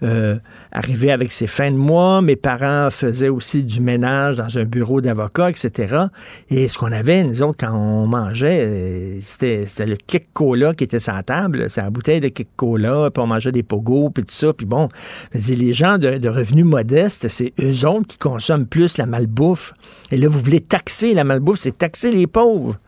euh, 0.02 0.36
arriver 0.72 1.12
avec 1.12 1.30
ses 1.30 1.46
fins 1.46 1.70
de 1.70 1.76
mois. 1.76 2.20
Mes 2.20 2.34
parents 2.34 2.90
faisaient 2.90 3.28
aussi 3.28 3.62
du 3.62 3.80
ménage 3.80 4.36
dans 4.36 4.58
un 4.58 4.64
bureau 4.64 5.00
d'avocat, 5.00 5.50
etc. 5.50 6.06
Et 6.50 6.66
ce 6.66 6.78
qu'on 6.78 6.90
avait, 6.90 7.22
nous 7.22 7.44
autres, 7.44 7.58
quand 7.60 7.72
on 7.72 8.08
mangeait, 8.08 9.18
c'était, 9.22 9.66
le 9.86 9.94
kick 9.94 10.32
cola 10.32 10.74
qui 10.74 10.82
était 10.82 10.98
sur 10.98 11.12
la 11.12 11.22
table. 11.22 11.66
C'est 11.70 11.82
la 11.82 11.90
bouteille 11.90 12.20
de 12.20 12.28
kick 12.28 12.48
cola, 12.56 13.10
puis 13.14 13.22
on 13.22 13.28
mangeait 13.28 13.52
des 13.52 13.62
pogos, 13.62 14.10
puis 14.10 14.24
tout 14.24 14.34
ça. 14.34 14.52
Puis 14.52 14.66
bon, 14.66 14.88
les 15.32 15.72
gens 15.72 15.96
de, 15.96 16.18
de 16.18 16.28
revenus 16.28 16.64
modestes, 16.64 17.28
c'est 17.28 17.52
eux 17.60 17.86
autres 17.86 18.08
qui 18.08 18.18
consomment 18.18 18.66
plus 18.66 18.98
la 18.98 19.06
malbouffe. 19.06 19.74
Et 20.10 20.16
là, 20.16 20.26
vous 20.26 20.40
voulez 20.40 20.60
taxer 20.60 21.14
la 21.14 21.22
malbouffe, 21.22 21.60
c'est 21.60 21.78
taxer 21.78 22.10
les 22.10 22.26
pauvres. 22.26 22.78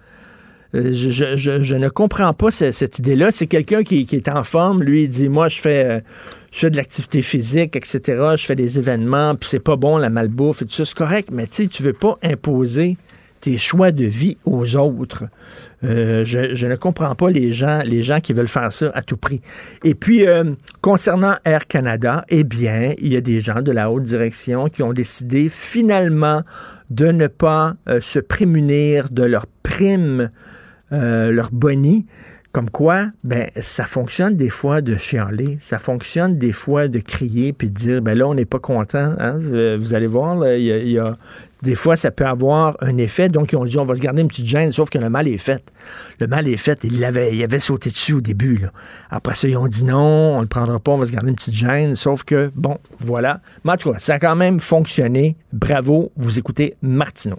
Euh, 0.75 0.93
je, 0.93 1.75
ne 1.75 1.89
comprends 1.89 2.33
pas 2.33 2.51
cette, 2.51 2.99
idée-là. 2.99 3.31
C'est 3.31 3.47
quelqu'un 3.47 3.83
qui, 3.83 4.07
est 4.11 4.29
en 4.29 4.45
forme, 4.45 4.83
lui, 4.83 5.05
il 5.05 5.09
dit, 5.09 5.29
moi, 5.29 5.49
je 5.49 5.61
fais, 5.61 5.85
euh, 5.85 6.01
je 6.53 6.61
fais 6.61 6.71
de 6.71 6.77
l'activité 6.77 7.23
physique, 7.23 7.77
etc., 7.77 8.01
je 8.37 8.45
fais 8.45 8.57
des 8.57 8.79
événements, 8.79 9.35
puis 9.35 9.49
c'est 9.49 9.61
pas 9.61 9.77
bon, 9.77 9.97
la 9.97 10.11
malbouffe 10.11 10.63
et 10.63 10.65
tout 10.67 10.73
ça, 10.73 10.85
c'est 10.85 10.97
correct, 10.97 11.31
mais 11.33 11.47
tu 11.47 11.69
tu 11.69 11.83
veux 11.83 11.93
pas 11.93 12.19
imposer 12.23 12.97
tes 13.41 13.57
choix 13.57 13.91
de 13.91 14.05
vie 14.05 14.37
aux 14.45 14.77
autres. 14.77 15.25
Euh, 15.83 16.27
je, 16.27 16.67
ne 16.67 16.77
comprends 16.77 17.15
pas 17.15 17.31
les 17.31 17.55
gens, 17.55 17.81
les 17.85 18.03
gens 18.03 18.21
qui 18.21 18.35
veulent 18.35 18.49
faire 18.49 18.71
ça 18.71 18.91
à 18.95 19.01
tout 19.01 19.17
prix. 19.17 19.41
Et 19.83 19.95
puis, 19.95 20.25
concernant 20.83 21.37
Air 21.45 21.67
Canada, 21.67 22.23
eh 22.29 22.45
bien, 22.45 22.93
il 22.99 23.13
y 23.13 23.17
a 23.17 23.23
des 23.23 23.41
gens 23.41 23.63
de 23.63 23.73
la 23.73 23.91
haute 23.91 24.03
direction 24.03 24.69
qui 24.69 24.83
ont 24.83 24.93
décidé 24.93 25.49
finalement 25.49 26.43
de 26.91 27.07
ne 27.07 27.29
pas 27.29 27.77
se 28.03 28.19
prémunir 28.19 29.09
de 29.11 29.23
leurs 29.23 29.47
primes 29.63 30.29
euh, 30.93 31.31
leur 31.31 31.51
boni. 31.53 32.07
Comme 32.53 32.69
quoi, 32.69 33.07
ben, 33.23 33.49
ça 33.61 33.85
fonctionne 33.85 34.35
des 34.35 34.51
fois 34.51 34.81
de 34.81 34.97
chialer, 34.97 35.57
ça 35.61 35.79
fonctionne 35.79 36.37
des 36.37 36.51
fois 36.51 36.89
de 36.89 36.99
crier 36.99 37.53
puis 37.53 37.71
de 37.71 37.75
dire, 37.75 38.03
ben 38.03 38.19
là, 38.19 38.27
on 38.27 38.35
n'est 38.35 38.45
pas 38.45 38.59
content. 38.59 39.15
Hein. 39.21 39.39
Vous 39.79 39.95
allez 39.95 40.09
voir, 40.09 40.45
il 40.57 40.65
y, 40.65 40.99
a, 40.99 41.17
des 41.63 41.77
fois, 41.77 41.95
ça 41.95 42.11
peut 42.11 42.27
avoir 42.27 42.77
un 42.81 42.97
effet. 42.97 43.29
Donc, 43.29 43.53
ils 43.53 43.57
ont 43.57 43.65
dit, 43.65 43.79
on 43.79 43.85
va 43.85 43.95
se 43.95 44.01
garder 44.01 44.23
une 44.23 44.27
petite 44.27 44.47
gêne, 44.47 44.73
sauf 44.73 44.91
que 44.91 44.99
le 44.99 45.09
mal 45.09 45.29
est 45.29 45.39
fait. 45.39 45.63
Le 46.19 46.27
mal 46.27 46.49
est 46.49 46.57
fait. 46.57 46.83
Il 46.83 47.05
avait, 47.05 47.37
il 47.37 47.43
avait 47.45 47.61
sauté 47.61 47.91
dessus 47.91 48.15
au 48.15 48.21
début. 48.21 48.57
Là. 48.57 48.73
Après 49.11 49.37
ça, 49.37 49.47
ils 49.47 49.57
ont 49.57 49.69
dit 49.69 49.85
non, 49.85 50.37
on 50.37 50.41
le 50.41 50.49
prendra 50.49 50.81
pas, 50.81 50.91
on 50.91 50.99
va 50.99 51.07
se 51.07 51.13
garder 51.13 51.29
une 51.29 51.37
petite 51.37 51.55
gêne. 51.55 51.95
Sauf 51.95 52.25
que, 52.25 52.51
bon, 52.57 52.79
voilà. 52.99 53.43
Mais 53.65 53.73
en 53.73 53.77
tout 53.77 53.95
ça 53.99 54.15
a 54.15 54.19
quand 54.19 54.35
même 54.37 54.59
fonctionné. 54.59 55.37
Bravo, 55.53 56.11
vous 56.17 56.39
écoutez 56.41 56.75
Martineau. 56.83 57.39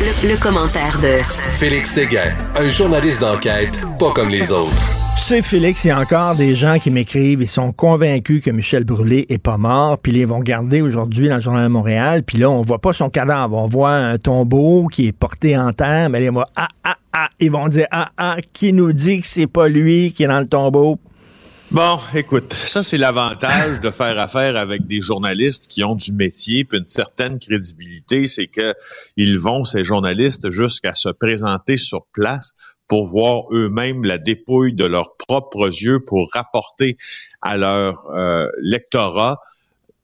Le, 0.00 0.28
le 0.28 0.36
commentaire 0.40 0.98
de 1.00 1.16
Félix 1.58 1.92
Séguin, 1.92 2.34
un 2.58 2.68
journaliste 2.68 3.20
d'enquête 3.20 3.80
pas 3.98 4.10
comme 4.12 4.28
les 4.28 4.50
autres. 4.52 4.72
Tu 5.16 5.22
sais, 5.22 5.42
Félix, 5.42 5.84
il 5.84 5.88
y 5.88 5.90
a 5.90 5.98
encore 5.98 6.34
des 6.34 6.54
gens 6.54 6.78
qui 6.78 6.90
m'écrivent, 6.90 7.40
ils 7.42 7.48
sont 7.48 7.72
convaincus 7.72 8.42
que 8.42 8.50
Michel 8.50 8.84
Brûlé 8.84 9.26
est 9.28 9.38
pas 9.38 9.56
mort, 9.56 9.98
puis 9.98 10.12
ils 10.12 10.26
vont 10.26 10.38
regarder 10.38 10.82
aujourd'hui 10.82 11.28
dans 11.28 11.36
le 11.36 11.40
Journal 11.40 11.64
de 11.64 11.68
Montréal, 11.68 12.22
puis 12.22 12.38
là, 12.38 12.50
on 12.50 12.62
voit 12.62 12.78
pas 12.78 12.92
son 12.92 13.08
cadavre, 13.08 13.56
on 13.56 13.66
voit 13.66 13.94
un 13.94 14.18
tombeau 14.18 14.86
qui 14.86 15.08
est 15.08 15.12
porté 15.12 15.56
en 15.56 15.72
terre, 15.72 16.10
mais 16.10 16.22
ils 16.22 16.30
vont, 16.30 16.44
ah, 16.56 16.68
ah, 16.84 16.96
ah, 17.12 17.28
ils 17.40 17.50
vont 17.50 17.68
dire, 17.68 17.86
ah, 17.90 18.10
ah, 18.16 18.36
qui 18.52 18.72
nous 18.72 18.92
dit 18.92 19.20
que 19.20 19.26
c'est 19.26 19.46
pas 19.46 19.68
lui 19.68 20.12
qui 20.12 20.24
est 20.24 20.28
dans 20.28 20.40
le 20.40 20.46
tombeau? 20.46 20.98
Bon, 21.72 21.98
écoute, 22.14 22.52
ça 22.52 22.84
c'est 22.84 22.96
l'avantage 22.96 23.80
de 23.80 23.90
faire 23.90 24.16
affaire 24.20 24.56
avec 24.56 24.86
des 24.86 25.00
journalistes 25.00 25.66
qui 25.66 25.82
ont 25.82 25.96
du 25.96 26.12
métier 26.12 26.64
puis 26.64 26.78
une 26.78 26.86
certaine 26.86 27.40
crédibilité, 27.40 28.26
c'est 28.26 28.46
que 28.46 28.72
ils 29.16 29.40
vont 29.40 29.64
ces 29.64 29.82
journalistes 29.82 30.48
jusqu'à 30.50 30.94
se 30.94 31.08
présenter 31.08 31.76
sur 31.76 32.06
place 32.12 32.52
pour 32.86 33.08
voir 33.08 33.52
eux-mêmes 33.52 34.04
la 34.04 34.18
dépouille 34.18 34.74
de 34.74 34.84
leurs 34.84 35.16
propres 35.16 35.66
yeux 35.66 35.98
pour 35.98 36.28
rapporter 36.32 36.96
à 37.42 37.56
leur 37.56 38.10
euh, 38.14 38.46
lectorat 38.62 39.40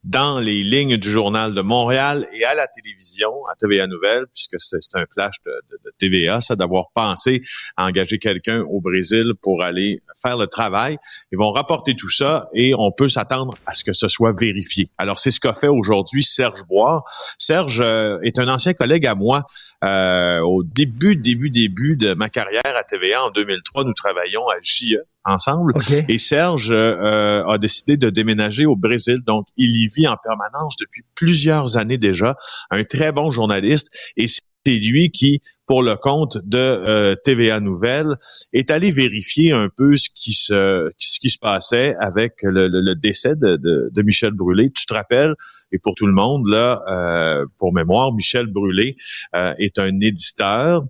dans 0.03 0.39
les 0.39 0.63
lignes 0.63 0.97
du 0.97 1.09
journal 1.09 1.53
de 1.53 1.61
Montréal 1.61 2.27
et 2.33 2.43
à 2.43 2.53
la 2.53 2.67
télévision, 2.67 3.31
à 3.51 3.55
TVA 3.55 3.87
Nouvelle, 3.87 4.25
puisque 4.33 4.55
c'est 4.59 4.97
un 4.97 5.05
flash 5.11 5.35
de, 5.45 5.51
de, 5.71 5.79
de 5.85 5.91
TVA, 5.97 6.41
ça, 6.41 6.55
d'avoir 6.55 6.91
pensé 6.93 7.41
à 7.77 7.85
engager 7.85 8.17
quelqu'un 8.17 8.61
au 8.69 8.81
Brésil 8.81 9.33
pour 9.41 9.63
aller 9.63 10.01
faire 10.21 10.37
le 10.37 10.47
travail. 10.47 10.97
Ils 11.31 11.37
vont 11.37 11.51
rapporter 11.51 11.95
tout 11.95 12.09
ça 12.09 12.47
et 12.53 12.73
on 12.75 12.91
peut 12.91 13.07
s'attendre 13.07 13.55
à 13.65 13.73
ce 13.73 13.83
que 13.83 13.93
ce 13.93 14.07
soit 14.07 14.33
vérifié. 14.37 14.89
Alors, 14.97 15.19
c'est 15.19 15.31
ce 15.31 15.39
qu'a 15.39 15.53
fait 15.53 15.67
aujourd'hui 15.67 16.23
Serge 16.23 16.63
Bois. 16.67 17.03
Serge 17.37 17.81
euh, 17.81 18.19
est 18.21 18.39
un 18.39 18.47
ancien 18.47 18.73
collègue 18.73 19.05
à 19.05 19.15
moi. 19.15 19.43
Euh, 19.83 20.39
au 20.39 20.63
début, 20.63 21.15
début, 21.15 21.49
début 21.49 21.95
de 21.95 22.13
ma 22.13 22.29
carrière 22.29 22.61
à 22.65 22.83
TVA 22.83 23.23
en 23.25 23.29
2003, 23.29 23.83
nous 23.83 23.93
travaillions 23.93 24.47
à 24.49 24.55
JE 24.61 24.97
ensemble. 25.25 25.73
OK. 25.75 26.03
Et 26.09 26.17
Serge 26.17 26.69
euh, 26.71 27.43
a 27.45 27.57
décidé 27.57 27.97
de 27.97 28.09
déménager 28.09 28.65
au 28.65 28.75
Brésil. 28.75 29.17
Donc, 29.25 29.45
il 29.57 29.75
y 29.75 29.87
vit 29.87 30.07
en 30.07 30.17
permanence 30.23 30.75
depuis 30.79 31.03
plusieurs 31.15 31.77
années 31.77 31.97
déjà. 31.97 32.35
Un 32.71 32.83
très 32.83 33.11
bon 33.11 33.31
journaliste. 33.31 33.87
Et 34.17 34.27
c'est 34.27 34.41
lui 34.79 35.11
qui, 35.11 35.41
pour 35.65 35.83
le 35.83 35.95
compte 35.97 36.37
de 36.45 36.57
euh, 36.57 37.15
TVA 37.23 37.59
Nouvelles, 37.59 38.15
est 38.53 38.71
allé 38.71 38.91
vérifier 38.91 39.51
un 39.51 39.67
peu 39.75 39.95
ce 39.97 40.07
qui 40.15 40.31
se 40.31 40.89
ce 40.97 41.19
qui 41.19 41.29
se 41.29 41.37
passait 41.37 41.95
avec 41.99 42.35
le, 42.43 42.69
le- 42.69 42.79
le 42.79 42.95
décès 42.95 43.35
de, 43.35 43.57
de- 43.57 43.89
de 43.93 44.01
Michel 44.03 44.31
Brûlé. 44.31 44.71
Tu 44.71 44.85
te 44.85 44.93
rappelles, 44.93 45.33
et 45.73 45.79
pour 45.79 45.95
tout 45.95 46.07
le 46.07 46.13
monde, 46.13 46.47
là, 46.47 46.81
euh, 46.89 47.45
pour 47.57 47.73
mémoire, 47.73 48.13
Michel 48.13 48.47
Brûlé 48.47 48.95
euh, 49.35 49.53
est 49.57 49.79
un 49.79 49.99
éditeur 49.99 50.83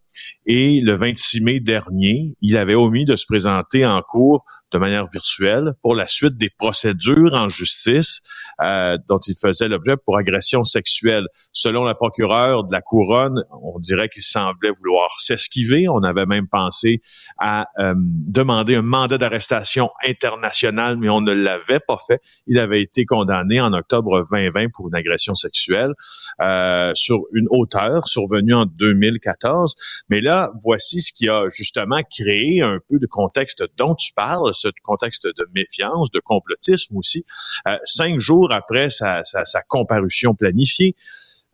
et 0.45 0.81
le 0.81 0.95
26 0.95 1.41
mai 1.41 1.59
dernier, 1.59 2.35
il 2.41 2.57
avait 2.57 2.75
omis 2.75 3.05
de 3.05 3.15
se 3.15 3.25
présenter 3.25 3.85
en 3.85 4.01
cours 4.01 4.45
de 4.73 4.77
manière 4.79 5.07
virtuelle 5.07 5.73
pour 5.81 5.95
la 5.95 6.07
suite 6.07 6.35
des 6.35 6.49
procédures 6.49 7.33
en 7.33 7.47
justice 7.47 8.21
euh, 8.61 8.97
dont 9.07 9.19
il 9.19 9.35
faisait 9.39 9.67
l'objet 9.67 9.95
pour 10.03 10.17
agression 10.17 10.63
sexuelle. 10.63 11.27
Selon 11.51 11.83
la 11.83 11.93
procureure 11.93 12.63
de 12.63 12.71
la 12.71 12.81
couronne, 12.81 13.43
on 13.61 13.79
dirait 13.79 14.09
qu'il 14.09 14.23
semblait 14.23 14.71
vouloir 14.77 15.09
s'esquiver. 15.19 15.87
On 15.87 16.03
avait 16.03 16.25
même 16.25 16.47
pensé 16.47 17.01
à 17.37 17.65
euh, 17.79 17.93
demander 17.95 18.75
un 18.75 18.81
mandat 18.81 19.17
d'arrestation 19.17 19.89
international, 20.03 20.97
mais 20.97 21.09
on 21.09 21.21
ne 21.21 21.33
l'avait 21.33 21.79
pas 21.79 21.99
fait. 22.07 22.19
Il 22.47 22.57
avait 22.59 22.81
été 22.81 23.05
condamné 23.05 23.61
en 23.61 23.73
octobre 23.73 24.25
2020 24.31 24.67
pour 24.73 24.87
une 24.87 24.95
agression 24.95 25.35
sexuelle 25.35 25.93
euh, 26.41 26.91
sur 26.95 27.21
une 27.33 27.47
hauteur 27.51 28.07
survenue 28.07 28.55
en 28.55 28.65
2014. 28.65 29.75
Mais 30.09 30.21
là, 30.21 30.51
voici 30.63 31.01
ce 31.01 31.13
qui 31.13 31.29
a 31.29 31.47
justement 31.49 32.01
créé 32.11 32.61
un 32.61 32.79
peu 32.89 32.99
de 32.99 33.07
contexte 33.07 33.63
dont 33.77 33.95
tu 33.95 34.13
parles, 34.13 34.53
ce 34.53 34.67
contexte 34.83 35.27
de 35.27 35.47
méfiance, 35.55 36.11
de 36.11 36.19
complotisme 36.19 36.97
aussi. 36.97 37.25
Euh, 37.67 37.77
cinq 37.85 38.19
jours 38.19 38.51
après 38.51 38.89
sa, 38.89 39.23
sa, 39.23 39.45
sa 39.45 39.61
comparution 39.61 40.35
planifiée, 40.35 40.95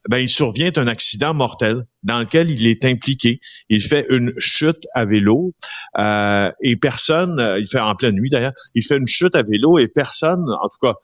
ben, 0.08 0.18
il 0.18 0.30
survient 0.30 0.72
un 0.78 0.88
accident 0.88 1.34
mortel 1.34 1.86
dans 2.04 2.20
lequel 2.20 2.50
il 2.50 2.68
est 2.68 2.86
impliqué. 2.86 3.42
Il 3.68 3.82
fait 3.82 4.06
une 4.10 4.34
chute 4.38 4.86
à 4.94 5.06
vélo 5.06 5.54
euh, 5.98 6.52
et 6.64 6.78
personne, 6.78 7.40
euh, 7.40 7.60
il 7.60 7.68
fait 7.68 7.80
en 7.80 7.96
pleine 7.96 8.16
nuit 8.16 8.30
d'ailleurs, 8.30 8.54
il 8.76 8.84
fait 8.84 8.98
une 8.98 9.08
chute 9.08 9.36
à 9.36 9.44
vélo 9.44 9.78
et 9.78 9.88
personne, 9.88 10.46
en 10.62 10.70
tout 10.70 10.80
cas 10.82 10.96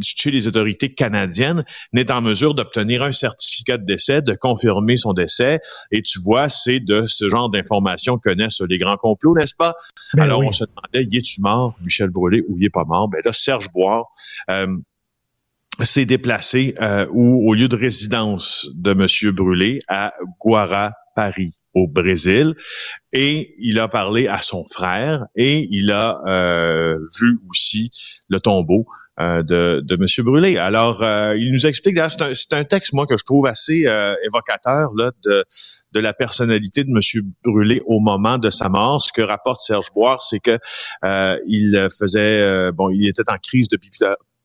chez 0.00 0.30
les 0.30 0.46
autorités 0.46 0.94
canadiennes, 0.94 1.64
n'est 1.92 2.10
en 2.10 2.20
mesure 2.20 2.54
d'obtenir 2.54 3.02
un 3.02 3.12
certificat 3.12 3.78
de 3.78 3.84
décès, 3.84 4.22
de 4.22 4.34
confirmer 4.34 4.96
son 4.96 5.12
décès. 5.12 5.60
Et 5.90 6.02
tu 6.02 6.20
vois, 6.20 6.48
c'est 6.48 6.80
de 6.80 7.04
ce 7.06 7.28
genre 7.28 7.50
d'informations 7.50 8.16
que 8.16 8.28
connaissent 8.28 8.60
les 8.68 8.78
grands 8.78 8.96
complots, 8.96 9.34
n'est-ce 9.34 9.54
pas? 9.54 9.74
Ben 10.14 10.24
Alors, 10.24 10.40
oui. 10.40 10.46
on 10.48 10.52
se 10.52 10.64
demandait, 10.64 11.08
y 11.10 11.16
est-tu 11.16 11.40
mort, 11.40 11.74
Michel 11.82 12.10
Brûlé, 12.10 12.44
ou 12.48 12.56
il 12.58 12.64
est 12.64 12.70
pas 12.70 12.84
mort? 12.84 13.08
Ben 13.08 13.20
là, 13.24 13.32
Serge 13.32 13.70
Boire 13.72 14.06
euh, 14.50 14.66
s'est 15.82 16.04
déplacé 16.04 16.74
euh, 16.80 17.06
où, 17.10 17.48
au 17.48 17.54
lieu 17.54 17.68
de 17.68 17.76
résidence 17.76 18.68
de 18.74 18.92
Monsieur 18.92 19.32
Brûlé 19.32 19.78
à 19.88 20.12
Guara, 20.40 20.92
Paris 21.14 21.54
au 21.74 21.86
Brésil 21.86 22.54
et 23.12 23.54
il 23.58 23.78
a 23.78 23.88
parlé 23.88 24.26
à 24.26 24.42
son 24.42 24.64
frère 24.70 25.26
et 25.36 25.66
il 25.70 25.90
a 25.92 26.20
euh, 26.26 26.96
vu 27.20 27.38
aussi 27.48 27.90
le 28.28 28.40
tombeau 28.40 28.86
euh, 29.20 29.42
de, 29.42 29.82
de 29.84 29.96
Monsieur 29.96 30.22
Brûlé. 30.22 30.58
Alors, 30.58 31.02
euh, 31.02 31.36
il 31.36 31.50
nous 31.50 31.66
explique, 31.66 31.94
d'ailleurs, 31.96 32.12
c'est 32.12 32.52
un, 32.52 32.58
un 32.58 32.64
texte, 32.64 32.92
moi, 32.92 33.06
que 33.06 33.16
je 33.16 33.24
trouve 33.24 33.46
assez 33.46 33.86
euh, 33.86 34.14
évocateur 34.24 34.90
là, 34.96 35.10
de, 35.24 35.44
de 35.92 36.00
la 36.00 36.12
personnalité 36.12 36.84
de 36.84 36.90
Monsieur 36.90 37.22
Brûlé 37.44 37.82
au 37.86 37.98
moment 37.98 38.38
de 38.38 38.50
sa 38.50 38.68
mort. 38.68 39.02
Ce 39.02 39.12
que 39.12 39.22
rapporte 39.22 39.60
Serge 39.60 39.90
Boire, 39.94 40.22
c'est 40.22 40.40
que 40.40 40.58
euh, 41.04 41.38
il 41.46 41.88
faisait, 41.98 42.40
euh, 42.40 42.72
bon, 42.72 42.90
il 42.90 43.08
était 43.08 43.30
en 43.30 43.38
crise 43.38 43.68
de 43.68 43.76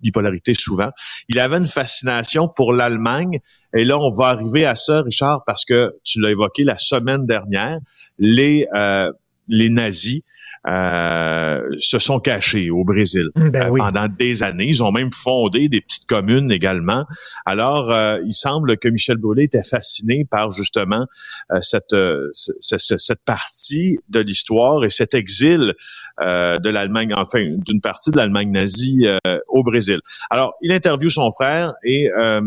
bipolarité 0.03 0.53
souvent. 0.53 0.91
Il 1.29 1.39
avait 1.39 1.57
une 1.57 1.67
fascination 1.67 2.47
pour 2.47 2.73
l'Allemagne. 2.73 3.39
Et 3.75 3.85
là, 3.85 3.97
on 3.97 4.11
va 4.11 4.27
arriver 4.27 4.65
à 4.65 4.75
ça, 4.75 5.01
Richard, 5.01 5.43
parce 5.45 5.65
que 5.65 5.95
tu 6.03 6.21
l'as 6.21 6.31
évoqué 6.31 6.63
la 6.63 6.77
semaine 6.77 7.25
dernière. 7.25 7.79
Les, 8.19 8.67
euh, 8.75 9.11
les 9.47 9.69
nazis 9.69 10.21
euh, 10.67 11.61
se 11.77 11.99
sont 11.99 12.19
cachés 12.19 12.69
au 12.69 12.83
Brésil 12.83 13.29
Ben 13.35 13.55
euh, 13.67 13.69
oui. 13.69 13.79
pendant 13.79 14.07
des 14.07 14.43
années. 14.43 14.65
Ils 14.67 14.81
ont 14.83 14.91
même 14.91 15.11
fondé 15.11 15.67
des 15.69 15.81
petites 15.81 16.05
communes 16.05 16.51
également. 16.51 17.05
Alors, 17.45 17.91
euh, 17.91 18.17
il 18.25 18.33
semble 18.33 18.77
que 18.77 18.87
Michel 18.87 19.17
Brûlé 19.17 19.43
était 19.43 19.63
fasciné 19.63 20.25
par 20.29 20.51
justement 20.51 21.05
euh, 21.51 21.59
cette, 21.61 21.93
euh, 21.93 22.29
ce- 22.33 22.51
ce- 22.77 22.97
cette 22.97 23.23
partie 23.25 23.97
de 24.09 24.19
l'histoire 24.21 24.83
et 24.85 24.89
cet 24.89 25.13
exil 25.13 25.73
euh, 26.21 26.57
de 26.59 26.69
l'Allemagne, 26.69 27.13
enfin 27.17 27.39
d'une 27.65 27.81
partie 27.81 28.11
de 28.11 28.17
l'Allemagne 28.17 28.51
nazie 28.51 29.07
euh, 29.07 29.39
au 29.49 29.63
Brésil. 29.63 29.99
Alors, 30.29 30.53
il 30.61 30.71
interviewe 30.71 31.09
son 31.09 31.31
frère 31.31 31.73
et 31.83 32.09
euh, 32.11 32.41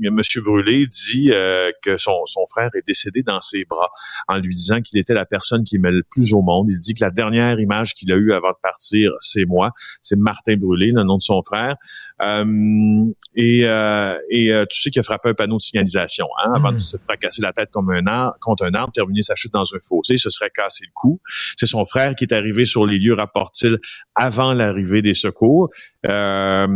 Monsieur 0.00 0.40
Brûlé 0.40 0.86
dit 0.86 1.30
euh, 1.32 1.70
que 1.82 1.98
son, 1.98 2.24
son 2.24 2.46
frère 2.50 2.70
est 2.74 2.86
décédé 2.86 3.22
dans 3.22 3.40
ses 3.40 3.64
bras 3.64 3.90
en 4.28 4.38
lui 4.38 4.54
disant 4.54 4.80
qu'il 4.80 4.98
était 4.98 5.14
la 5.14 5.26
personne 5.26 5.64
qui 5.64 5.76
aimait 5.76 5.90
le 5.90 6.04
plus 6.10 6.32
au 6.32 6.42
monde. 6.42 6.68
Il 6.70 6.78
dit 6.78 6.94
que 6.94 7.04
la 7.04 7.10
dernière 7.10 7.60
image 7.60 7.94
qu'il 7.94 8.12
a 8.12 8.16
eue 8.16 8.32
avant 8.32 8.50
de 8.50 8.58
partir, 8.62 9.12
c'est 9.20 9.44
moi. 9.44 9.72
C'est 10.02 10.16
Martin 10.16 10.56
Brûlé, 10.56 10.92
le 10.92 11.02
nom 11.02 11.16
de 11.16 11.22
son 11.22 11.42
frère. 11.42 11.76
Euh, 12.22 13.04
et 13.34 13.64
euh, 13.64 14.14
et 14.30 14.52
euh, 14.52 14.64
tu 14.68 14.80
sais 14.80 14.90
qu'il 14.90 15.00
a 15.00 15.02
frappé 15.02 15.28
un 15.28 15.34
panneau 15.34 15.56
de 15.56 15.62
signalisation 15.62 16.26
hein, 16.42 16.52
avant 16.54 16.72
de 16.72 16.78
se 16.78 16.96
fracasser 16.96 17.42
la 17.42 17.52
tête 17.52 17.70
comme 17.70 17.90
un 17.90 18.06
arbre, 18.06 18.36
contre 18.40 18.64
un 18.64 18.74
arbre, 18.74 18.92
terminer 18.92 19.22
sa 19.22 19.34
chute 19.34 19.52
dans 19.52 19.62
un 19.74 19.78
fossé, 19.82 20.16
se 20.16 20.30
serait 20.30 20.50
cassé 20.50 20.84
le 20.84 20.92
cou. 20.94 21.20
C'est 21.56 21.66
son 21.66 21.86
frère 21.86 22.14
qui 22.14 22.24
est 22.24 22.32
arrivé 22.32 22.64
sur 22.64 22.86
les 22.86 22.98
lieux, 22.98 23.14
rapporte-t-il, 23.14 23.78
avant 24.20 24.52
l'arrivée 24.52 25.02
des 25.02 25.14
secours. 25.14 25.70
Euh, 26.08 26.66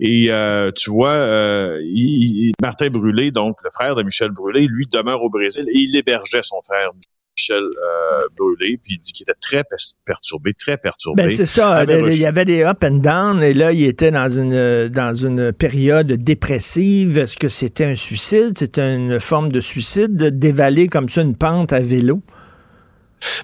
et 0.00 0.26
euh, 0.30 0.70
tu 0.74 0.90
vois, 0.90 1.10
euh, 1.12 1.78
il- 1.84 2.48
il- 2.48 2.52
Martin 2.62 2.88
Brûlé, 2.88 3.30
donc 3.30 3.56
le 3.62 3.70
frère 3.72 3.94
de 3.94 4.02
Michel 4.02 4.30
Brûlé, 4.30 4.66
lui 4.66 4.86
demeure 4.90 5.22
au 5.22 5.30
Brésil 5.30 5.64
et 5.68 5.78
il 5.78 5.94
hébergeait 5.96 6.42
son 6.42 6.60
frère 6.66 6.90
Michel 7.36 7.62
euh, 7.62 8.22
Brûlé, 8.36 8.78
puis 8.82 8.94
il 8.94 8.98
dit 8.98 9.12
qu'il 9.12 9.24
était 9.24 9.38
très 9.40 9.62
perturbé, 10.04 10.52
très 10.54 10.76
perturbé. 10.76 11.22
Ben, 11.24 11.30
c'est 11.30 11.46
ça. 11.46 11.84
Il 11.84 11.90
reçu- 11.90 12.20
y 12.20 12.26
avait 12.26 12.44
des 12.44 12.62
up 12.64 12.82
and 12.84 12.98
down 12.98 13.42
et 13.42 13.54
là, 13.54 13.72
il 13.72 13.84
était 13.84 14.10
dans 14.10 14.28
une, 14.30 14.88
dans 14.88 15.14
une 15.14 15.52
période 15.52 16.12
dépressive. 16.12 17.18
Est-ce 17.18 17.36
que 17.36 17.48
c'était 17.48 17.84
un 17.84 17.94
suicide? 17.94 18.58
C'était 18.58 18.94
une 18.94 19.20
forme 19.20 19.50
de 19.52 19.60
suicide 19.60 20.16
de 20.16 20.28
dévaler 20.30 20.88
comme 20.88 21.08
ça 21.08 21.22
une 21.22 21.36
pente 21.36 21.72
à 21.72 21.80
vélo? 21.80 22.20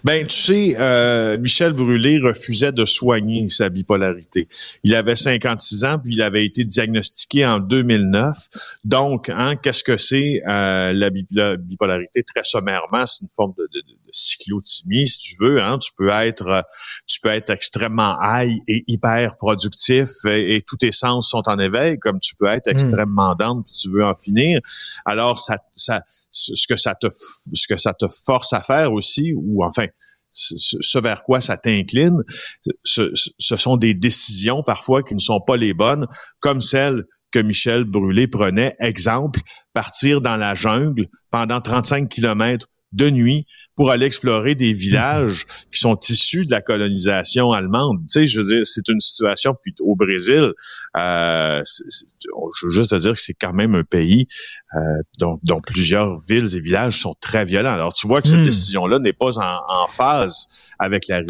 Ben, 0.04 0.26
tu 0.26 0.36
sais, 0.36 0.76
euh, 0.78 1.36
Michel 1.38 1.72
Brûlé 1.72 2.18
refusait 2.18 2.72
de 2.72 2.84
soigner 2.84 3.48
sa 3.48 3.68
bipolarité. 3.68 4.48
Il 4.84 4.94
avait 4.94 5.16
56 5.16 5.84
ans, 5.84 5.98
puis 6.02 6.14
il 6.14 6.22
avait 6.22 6.44
été 6.46 6.64
diagnostiqué 6.64 7.44
en 7.46 7.58
2009. 7.58 8.36
Donc, 8.84 9.28
hein, 9.28 9.56
qu'est-ce 9.56 9.84
que 9.84 9.96
c'est 9.96 10.42
euh, 10.48 10.92
la, 10.92 11.10
bi- 11.10 11.26
la 11.30 11.56
bipolarité? 11.56 12.22
Très 12.22 12.44
sommairement, 12.44 13.04
c'est 13.06 13.22
une 13.22 13.28
forme 13.34 13.52
de 13.58 13.68
cyclotimie, 14.16 15.06
si 15.06 15.18
tu 15.18 15.36
veux. 15.40 15.60
Hein, 15.60 15.78
tu 15.78 15.92
peux 15.96 16.08
être, 16.08 16.64
tu 17.06 17.20
peux 17.20 17.28
être 17.28 17.50
extrêmement 17.50 18.16
high 18.20 18.58
et 18.68 18.84
hyper 18.86 19.36
productif 19.36 20.08
et, 20.26 20.62
tous 20.66 20.76
tes 20.76 20.92
sens 20.92 21.30
sont 21.30 21.42
en 21.46 21.58
éveil, 21.58 21.98
comme 21.98 22.18
tu 22.18 22.34
peux 22.36 22.46
être 22.46 22.66
hmm. 22.66 22.72
extrêmement 22.72 23.34
down 23.34 23.62
puis 23.64 23.74
tu 23.74 23.90
veux 23.90 24.04
en 24.04 24.14
finir. 24.16 24.60
Alors, 25.04 25.38
ça, 25.38 25.58
ça, 25.74 26.02
ce 26.30 26.66
que 26.66 26.76
ça 26.76 26.94
te, 26.94 27.08
ce 27.12 27.66
que 27.68 27.76
ça 27.76 27.92
te 27.94 28.06
force 28.08 28.52
à 28.52 28.62
faire 28.62 28.92
aussi, 28.92 29.32
ou 29.34 29.64
enfin, 29.64 29.86
ce 30.30 30.98
vers 30.98 31.22
quoi 31.22 31.40
ça 31.40 31.56
t'incline, 31.56 32.22
ce, 32.84 33.10
ce, 33.14 33.56
sont 33.56 33.76
des 33.76 33.94
décisions 33.94 34.62
parfois 34.62 35.02
qui 35.02 35.14
ne 35.14 35.20
sont 35.20 35.40
pas 35.40 35.56
les 35.56 35.72
bonnes, 35.72 36.06
comme 36.40 36.60
celle 36.60 37.04
que 37.32 37.38
Michel 37.38 37.84
Brûlé 37.84 38.28
prenait. 38.28 38.76
Exemple, 38.80 39.40
partir 39.72 40.20
dans 40.20 40.36
la 40.36 40.54
jungle 40.54 41.08
pendant 41.30 41.60
35 41.60 42.08
kilomètres 42.08 42.66
de 42.92 43.10
nuit 43.10 43.46
pour 43.76 43.90
aller 43.90 44.06
explorer 44.06 44.54
des 44.54 44.72
villages 44.72 45.46
qui 45.70 45.80
sont 45.80 45.98
issus 46.08 46.46
de 46.46 46.50
la 46.50 46.62
colonisation 46.62 47.52
allemande. 47.52 47.98
Tu 48.08 48.20
sais, 48.20 48.26
je 48.26 48.40
veux 48.40 48.46
dire, 48.46 48.60
c'est 48.66 48.88
une 48.88 49.00
situation 49.00 49.54
puis 49.62 49.74
au 49.80 49.94
Brésil. 49.94 50.52
Euh, 50.96 51.62
je 52.58 52.66
veux 52.66 52.72
juste 52.72 52.90
te 52.90 52.96
dire 52.96 53.12
que 53.12 53.20
c'est 53.20 53.34
quand 53.34 53.52
même 53.52 53.74
un 53.74 53.84
pays 53.84 54.26
euh, 54.74 54.80
dont, 55.18 55.38
dont, 55.42 55.60
plusieurs 55.60 56.20
villes 56.28 56.56
et 56.56 56.60
villages 56.60 57.00
sont 57.00 57.14
très 57.20 57.44
violents. 57.44 57.72
Alors, 57.72 57.92
tu 57.92 58.06
vois 58.06 58.20
que 58.20 58.28
cette 58.28 58.40
hmm. 58.40 58.44
décision-là 58.44 58.98
n'est 58.98 59.12
pas 59.12 59.38
en, 59.38 59.58
en, 59.68 59.88
phase 59.88 60.46
avec 60.78 61.06
la 61.08 61.20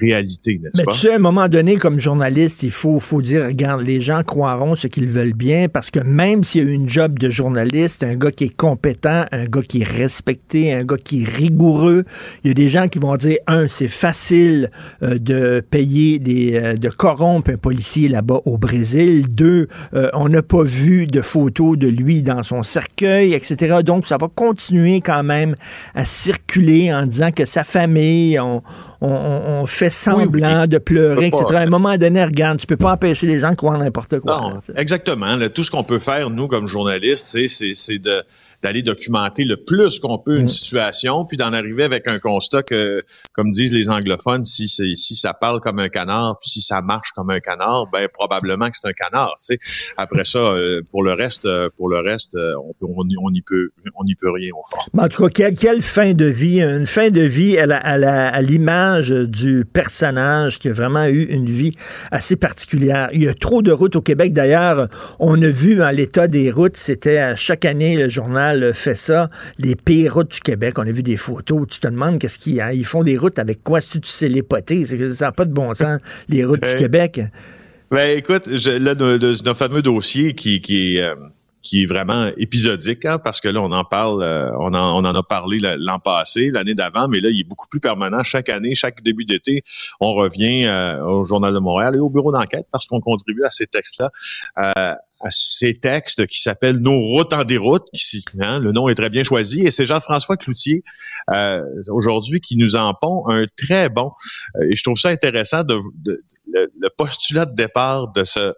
réalité, 0.00 0.58
n'est-ce 0.62 0.82
pas? 0.82 0.90
Mais 0.90 0.92
tu 0.92 1.00
sais, 1.00 1.12
à 1.12 1.16
un 1.16 1.18
moment 1.18 1.48
donné, 1.48 1.76
comme 1.76 2.00
journaliste, 2.00 2.62
il 2.62 2.70
faut, 2.70 2.98
faut 3.00 3.20
dire, 3.20 3.44
regarde, 3.44 3.82
les 3.82 4.00
gens 4.00 4.22
croiront 4.22 4.74
ce 4.74 4.86
qu'ils 4.86 5.08
veulent 5.08 5.34
bien, 5.34 5.68
parce 5.68 5.90
que 5.90 6.00
même 6.00 6.42
s'il 6.42 6.64
y 6.64 6.70
a 6.70 6.72
une 6.72 6.88
job 6.88 7.18
de 7.18 7.28
journaliste, 7.28 8.02
un 8.02 8.14
gars 8.14 8.32
qui 8.32 8.44
est 8.44 8.56
compétent, 8.56 9.26
un 9.30 9.44
gars 9.44 9.62
qui 9.62 9.82
est 9.82 9.88
respecté, 9.88 10.72
un 10.72 10.84
gars 10.84 10.96
qui 10.96 11.22
est 11.22 11.28
rigoureux, 11.28 11.95
il 12.44 12.48
y 12.48 12.50
a 12.50 12.54
des 12.54 12.68
gens 12.68 12.86
qui 12.88 12.98
vont 12.98 13.16
dire, 13.16 13.38
un, 13.46 13.68
c'est 13.68 13.88
facile 13.88 14.70
euh, 15.02 15.18
de 15.18 15.62
payer 15.70 16.18
des, 16.18 16.54
euh, 16.54 16.74
de 16.74 16.88
corrompre 16.88 17.50
un 17.50 17.56
policier 17.56 18.08
là-bas 18.08 18.40
au 18.44 18.58
Brésil. 18.58 19.26
Deux, 19.28 19.68
euh, 19.94 20.10
on 20.14 20.28
n'a 20.28 20.42
pas 20.42 20.62
vu 20.62 21.06
de 21.06 21.20
photos 21.20 21.78
de 21.78 21.88
lui 21.88 22.22
dans 22.22 22.42
son 22.42 22.62
cercueil, 22.62 23.34
etc. 23.34 23.78
Donc, 23.84 24.06
ça 24.06 24.16
va 24.18 24.28
continuer 24.28 25.00
quand 25.00 25.22
même 25.22 25.54
à 25.94 26.04
circuler 26.04 26.92
en 26.92 27.06
disant 27.06 27.32
que 27.32 27.44
sa 27.44 27.64
famille, 27.64 28.38
on, 28.38 28.62
on, 29.00 29.66
fait 29.66 29.90
semblant 29.90 30.66
de 30.66 30.78
pleurer, 30.78 31.26
etc. 31.26 31.44
À 31.50 31.58
un 31.60 31.66
moment 31.66 31.96
donné, 31.96 32.24
regarde, 32.24 32.58
tu 32.58 32.66
peux 32.66 32.76
pas 32.76 32.92
empêcher 32.92 33.26
les 33.26 33.38
gens 33.38 33.50
de 33.50 33.56
croire 33.56 33.78
n'importe 33.78 34.20
quoi. 34.20 34.40
Non, 34.40 34.60
exactement. 34.76 35.38
tout 35.54 35.62
ce 35.62 35.70
qu'on 35.70 35.84
peut 35.84 35.98
faire, 35.98 36.30
nous, 36.30 36.46
comme 36.46 36.66
journalistes, 36.66 37.36
c'est 37.46 37.98
de 37.98 38.22
d'aller 38.62 38.82
documenter 38.82 39.44
le 39.44 39.56
plus 39.56 39.98
qu'on 39.98 40.18
peut 40.18 40.36
une 40.36 40.44
mm. 40.44 40.48
situation, 40.48 41.24
puis 41.24 41.36
d'en 41.36 41.52
arriver 41.52 41.84
avec 41.84 42.10
un 42.10 42.18
constat 42.18 42.62
que, 42.62 43.02
comme 43.32 43.50
disent 43.50 43.72
les 43.72 43.88
anglophones, 43.88 44.44
si 44.44 44.68
si 44.68 45.16
ça 45.16 45.34
parle 45.34 45.60
comme 45.60 45.78
un 45.78 45.88
canard, 45.88 46.38
puis 46.40 46.50
si 46.50 46.60
ça 46.60 46.82
marche 46.82 47.12
comme 47.12 47.30
un 47.30 47.40
canard, 47.40 47.86
ben 47.92 48.08
probablement 48.12 48.66
que 48.66 48.76
c'est 48.80 48.88
un 48.88 48.92
canard. 48.92 49.34
Tu 49.38 49.56
sais. 49.58 49.92
Après 49.96 50.24
ça, 50.24 50.38
euh, 50.38 50.82
pour 50.90 51.02
le 51.02 51.12
reste, 51.12 51.46
euh, 51.46 51.68
pour 51.76 51.88
le 51.88 51.98
reste, 51.98 52.34
euh, 52.34 52.54
on, 52.80 52.86
on, 52.86 53.04
on 53.22 53.32
y 53.32 53.42
peut, 53.42 53.70
on 53.94 54.04
y 54.04 54.14
peut 54.14 54.30
rien 54.30 54.52
au 54.54 54.62
fond. 54.68 54.90
En 54.98 55.08
tout 55.08 55.28
cas, 55.28 55.50
quelle, 55.50 55.80
fin 55.80 56.14
de 56.14 56.24
vie, 56.24 56.60
une 56.60 56.86
fin 56.86 57.10
de 57.10 57.20
vie 57.20 57.58
à, 57.58 57.76
à 57.76 58.42
l'image 58.42 59.10
du 59.10 59.64
personnage 59.64 60.58
qui 60.58 60.68
a 60.68 60.72
vraiment 60.72 61.06
eu 61.06 61.24
une 61.24 61.46
vie 61.46 61.72
assez 62.10 62.36
particulière. 62.36 63.08
Il 63.12 63.22
y 63.22 63.28
a 63.28 63.34
trop 63.34 63.62
de 63.62 63.72
routes 63.72 63.96
au 63.96 64.02
Québec. 64.02 64.32
D'ailleurs, 64.32 64.88
on 65.18 65.40
a 65.42 65.48
vu 65.48 65.82
à 65.82 65.92
l'état 65.92 66.28
des 66.28 66.50
routes, 66.50 66.76
c'était 66.76 67.36
chaque 67.36 67.64
année 67.64 67.96
le 67.96 68.08
journal 68.08 68.45
fait 68.72 68.94
ça, 68.94 69.30
les 69.58 69.76
pires 69.76 70.14
routes 70.14 70.32
du 70.32 70.40
Québec. 70.40 70.78
On 70.78 70.86
a 70.86 70.90
vu 70.90 71.02
des 71.02 71.16
photos. 71.16 71.66
Tu 71.68 71.80
te 71.80 71.86
demandes 71.86 72.18
qu'est-ce 72.18 72.38
qu'ils 72.38 72.62
Ils 72.72 72.84
font 72.84 73.02
des 73.02 73.16
routes 73.16 73.38
avec 73.38 73.62
quoi? 73.62 73.80
Si 73.80 74.00
tu 74.00 74.08
sais 74.08 74.28
les 74.28 74.42
poter, 74.42 74.84
ça 74.86 75.26
n'a 75.26 75.32
pas 75.32 75.44
de 75.44 75.52
bon 75.52 75.74
sens, 75.74 76.00
les 76.28 76.44
routes 76.44 76.62
du 76.66 76.76
Québec. 76.76 77.20
Ben 77.90 78.18
écoute, 78.18 78.46
là, 78.46 78.94
dans, 78.94 79.54
fameux 79.54 79.82
dossier 79.82 80.34
qui, 80.34 80.60
qui 80.60 80.96
est... 80.96 81.02
Euh, 81.02 81.14
qui 81.62 81.82
est 81.82 81.86
vraiment 81.86 82.30
épisodique, 82.36 83.04
hein, 83.06 83.18
parce 83.18 83.40
que 83.40 83.48
là, 83.48 83.60
on 83.60 83.72
en 83.72 83.84
parle, 83.84 84.22
euh, 84.22 84.52
on, 84.60 84.72
en, 84.72 85.02
on 85.02 85.04
en 85.04 85.14
a 85.16 85.22
parlé 85.24 85.58
l'an 85.58 85.98
passé, 85.98 86.50
l'année 86.50 86.74
d'avant, 86.74 87.08
mais 87.08 87.20
là, 87.20 87.28
il 87.28 87.40
est 87.40 87.48
beaucoup 87.48 87.66
plus 87.68 87.80
permanent. 87.80 88.22
Chaque 88.22 88.48
année, 88.48 88.76
chaque 88.76 89.02
début 89.02 89.24
d'été, 89.24 89.64
on 89.98 90.12
revient 90.12 90.66
euh, 90.66 91.04
au 91.04 91.24
Journal 91.24 91.52
de 91.52 91.58
Montréal 91.58 91.96
et 91.96 91.98
au 91.98 92.08
bureau 92.08 92.30
d'enquête 92.30 92.66
parce 92.70 92.86
qu'on 92.86 93.00
contribue 93.00 93.42
à 93.42 93.50
ces 93.50 93.66
textes-là 93.66 94.12
à 95.20 95.28
ces 95.30 95.78
textes 95.78 96.26
qui 96.26 96.40
s'appellent 96.40 96.78
Nos 96.78 97.00
routes 97.00 97.32
en 97.32 97.44
déroute. 97.44 97.84
Qui, 97.92 98.22
hein, 98.40 98.58
le 98.58 98.72
nom 98.72 98.88
est 98.88 98.94
très 98.94 99.10
bien 99.10 99.24
choisi. 99.24 99.62
Et 99.62 99.70
c'est 99.70 99.86
Jean-François 99.86 100.36
Cloutier, 100.36 100.84
euh, 101.34 101.62
aujourd'hui, 101.88 102.40
qui 102.40 102.56
nous 102.56 102.76
en 102.76 102.94
pond 102.94 103.24
un 103.28 103.46
très 103.56 103.88
bon. 103.88 104.12
Euh, 104.56 104.68
et 104.70 104.76
je 104.76 104.82
trouve 104.82 104.98
ça 104.98 105.08
intéressant 105.08 105.64
de, 105.64 105.78
le, 106.52 106.88
postulat 106.96 107.46
de 107.46 107.54
départ 107.54 108.12
de 108.12 108.24
ce 108.24 108.54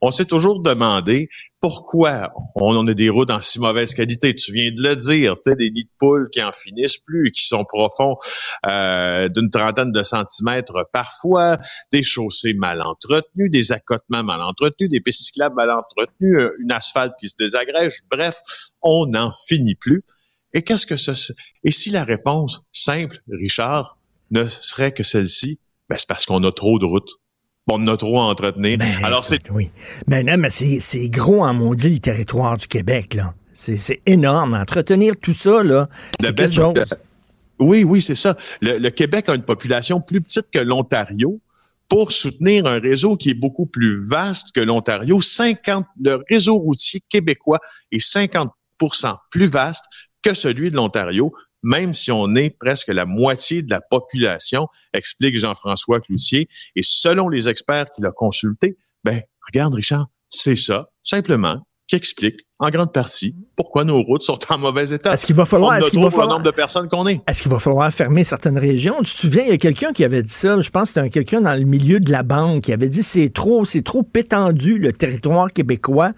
on 0.00 0.10
s'est 0.10 0.24
toujours 0.24 0.60
demandé 0.62 1.28
pourquoi 1.60 2.32
on 2.54 2.86
a 2.86 2.94
des 2.94 3.08
routes 3.08 3.30
en 3.30 3.40
si 3.40 3.58
mauvaise 3.58 3.94
qualité. 3.94 4.34
Tu 4.34 4.52
viens 4.52 4.70
de 4.70 4.82
le 4.82 4.96
dire, 4.96 5.36
tu 5.42 5.54
des 5.56 5.70
nids 5.70 5.84
de 5.84 5.90
poules 5.98 6.28
qui 6.30 6.42
en 6.42 6.52
finissent 6.52 6.98
plus, 6.98 7.32
qui 7.32 7.46
sont 7.46 7.64
profonds 7.64 8.16
euh, 8.68 9.28
d'une 9.28 9.50
trentaine 9.50 9.90
de 9.90 10.02
centimètres 10.02 10.88
parfois, 10.92 11.58
des 11.92 12.02
chaussées 12.02 12.54
mal 12.54 12.82
entretenues, 12.82 13.50
des 13.50 13.72
accotements 13.72 14.22
mal 14.22 14.42
entretenus, 14.42 14.90
des 14.90 15.00
pistes 15.00 15.22
cyclables 15.22 15.56
mal 15.56 15.70
entretenues, 15.70 16.38
euh, 16.38 16.50
une 16.60 16.72
asphalte 16.72 17.14
qui 17.18 17.28
se 17.28 17.36
désagrège. 17.36 18.00
Bref, 18.10 18.40
on 18.82 19.06
n'en 19.06 19.32
finit 19.48 19.74
plus. 19.74 20.04
Et 20.52 20.62
qu'est-ce 20.62 20.86
que 20.86 20.96
ça... 20.96 21.12
Et 21.64 21.70
si 21.70 21.90
la 21.90 22.04
réponse 22.04 22.62
simple, 22.72 23.18
Richard, 23.30 23.98
ne 24.30 24.46
serait 24.46 24.92
que 24.92 25.02
celle-ci, 25.02 25.60
ben 25.88 25.96
c'est 25.96 26.08
parce 26.08 26.26
qu'on 26.26 26.42
a 26.44 26.52
trop 26.52 26.78
de 26.78 26.84
routes 26.84 27.16
on 27.68 27.86
a 27.86 27.96
trop 27.96 28.18
à 28.18 28.24
entretenir. 28.24 28.78
Ben, 28.78 28.86
Alors, 29.02 29.24
c'est. 29.24 29.50
Oui. 29.50 29.70
Ben, 30.06 30.26
non, 30.26 30.36
mais 30.36 30.50
c'est 30.50 31.08
gros 31.08 31.44
en 31.44 31.54
maudit 31.54 31.90
le 31.90 31.98
territoire 31.98 32.56
du 32.56 32.66
Québec, 32.66 33.14
là. 33.14 33.34
C'est 33.54 34.02
énorme. 34.04 34.54
Entretenir 34.54 35.14
tout 35.16 35.32
ça, 35.32 35.62
là, 35.62 35.88
c'est 36.20 36.34
quelque 36.34 36.54
chose. 36.54 36.74
oui, 37.58 37.84
oui, 37.84 38.02
c'est 38.02 38.14
ça. 38.14 38.36
Le, 38.60 38.90
Québec 38.90 39.28
a 39.30 39.34
une 39.34 39.44
population 39.44 40.00
plus 40.00 40.20
petite 40.20 40.48
que 40.52 40.58
l'Ontario 40.58 41.40
pour 41.88 42.12
soutenir 42.12 42.66
un 42.66 42.78
réseau 42.80 43.16
qui 43.16 43.30
est 43.30 43.34
beaucoup 43.34 43.64
plus 43.64 44.04
vaste 44.04 44.48
que 44.54 44.60
l'Ontario. 44.60 45.22
50, 45.22 45.86
le 46.02 46.22
réseau 46.28 46.56
routier 46.58 47.00
québécois 47.08 47.60
est 47.90 47.98
50% 47.98 48.50
plus 49.30 49.46
vaste 49.46 49.86
que 50.20 50.34
celui 50.34 50.70
de 50.70 50.76
l'Ontario 50.76 51.32
même 51.62 51.94
si 51.94 52.10
on 52.10 52.34
est 52.34 52.50
presque 52.50 52.88
la 52.88 53.06
moitié 53.06 53.62
de 53.62 53.70
la 53.70 53.80
population, 53.80 54.68
explique 54.92 55.36
Jean-François 55.36 56.00
Cloutier. 56.00 56.48
Et 56.74 56.82
selon 56.82 57.28
les 57.28 57.48
experts 57.48 57.90
qu'il 57.94 58.06
a 58.06 58.12
consultés, 58.12 58.76
ben, 59.04 59.22
regarde, 59.46 59.74
Richard, 59.74 60.06
c'est 60.28 60.56
ça, 60.56 60.90
simplement, 61.02 61.66
qui 61.88 61.96
explique 61.96 62.36
en 62.58 62.70
grande 62.70 62.92
partie 62.92 63.34
pourquoi 63.56 63.84
nos 63.84 64.02
routes 64.02 64.22
sont 64.22 64.38
en 64.50 64.58
mauvais 64.58 64.92
état? 64.92 65.14
Est-ce 65.14 65.24
qu'il 65.24 65.34
va 65.34 65.46
falloir, 65.46 65.74
est-ce 65.76 65.90
qu'il 65.90 66.02
va 66.02 66.10
falloir, 66.10 66.28
nombre 66.28 66.42
de 66.42 66.50
personnes 66.50 66.88
qu'on 66.88 67.06
est. 67.06 67.20
Est-ce 67.26 67.42
qu'il 67.42 67.50
va 67.50 67.58
falloir 67.58 67.90
fermer 67.90 68.22
certaines 68.22 68.58
régions? 68.58 68.96
Tu 68.98 69.14
te 69.14 69.18
souviens, 69.18 69.44
il 69.44 69.48
y 69.48 69.52
a 69.52 69.56
quelqu'un 69.56 69.92
qui 69.92 70.04
avait 70.04 70.22
dit 70.22 70.32
ça, 70.32 70.60
je 70.60 70.68
pense 70.68 70.92
que 70.92 71.00
c'était 71.00 71.10
quelqu'un 71.10 71.40
dans 71.40 71.54
le 71.54 71.64
milieu 71.64 71.98
de 71.98 72.12
la 72.12 72.22
banque 72.22 72.64
qui 72.64 72.72
avait 72.74 72.90
dit 72.90 73.02
c'est 73.02 73.32
trop, 73.32 73.64
c'est 73.64 73.82
trop 73.82 74.06
étendu 74.14 74.78
le 74.78 74.92
territoire 74.92 75.52
québécois. 75.52 76.12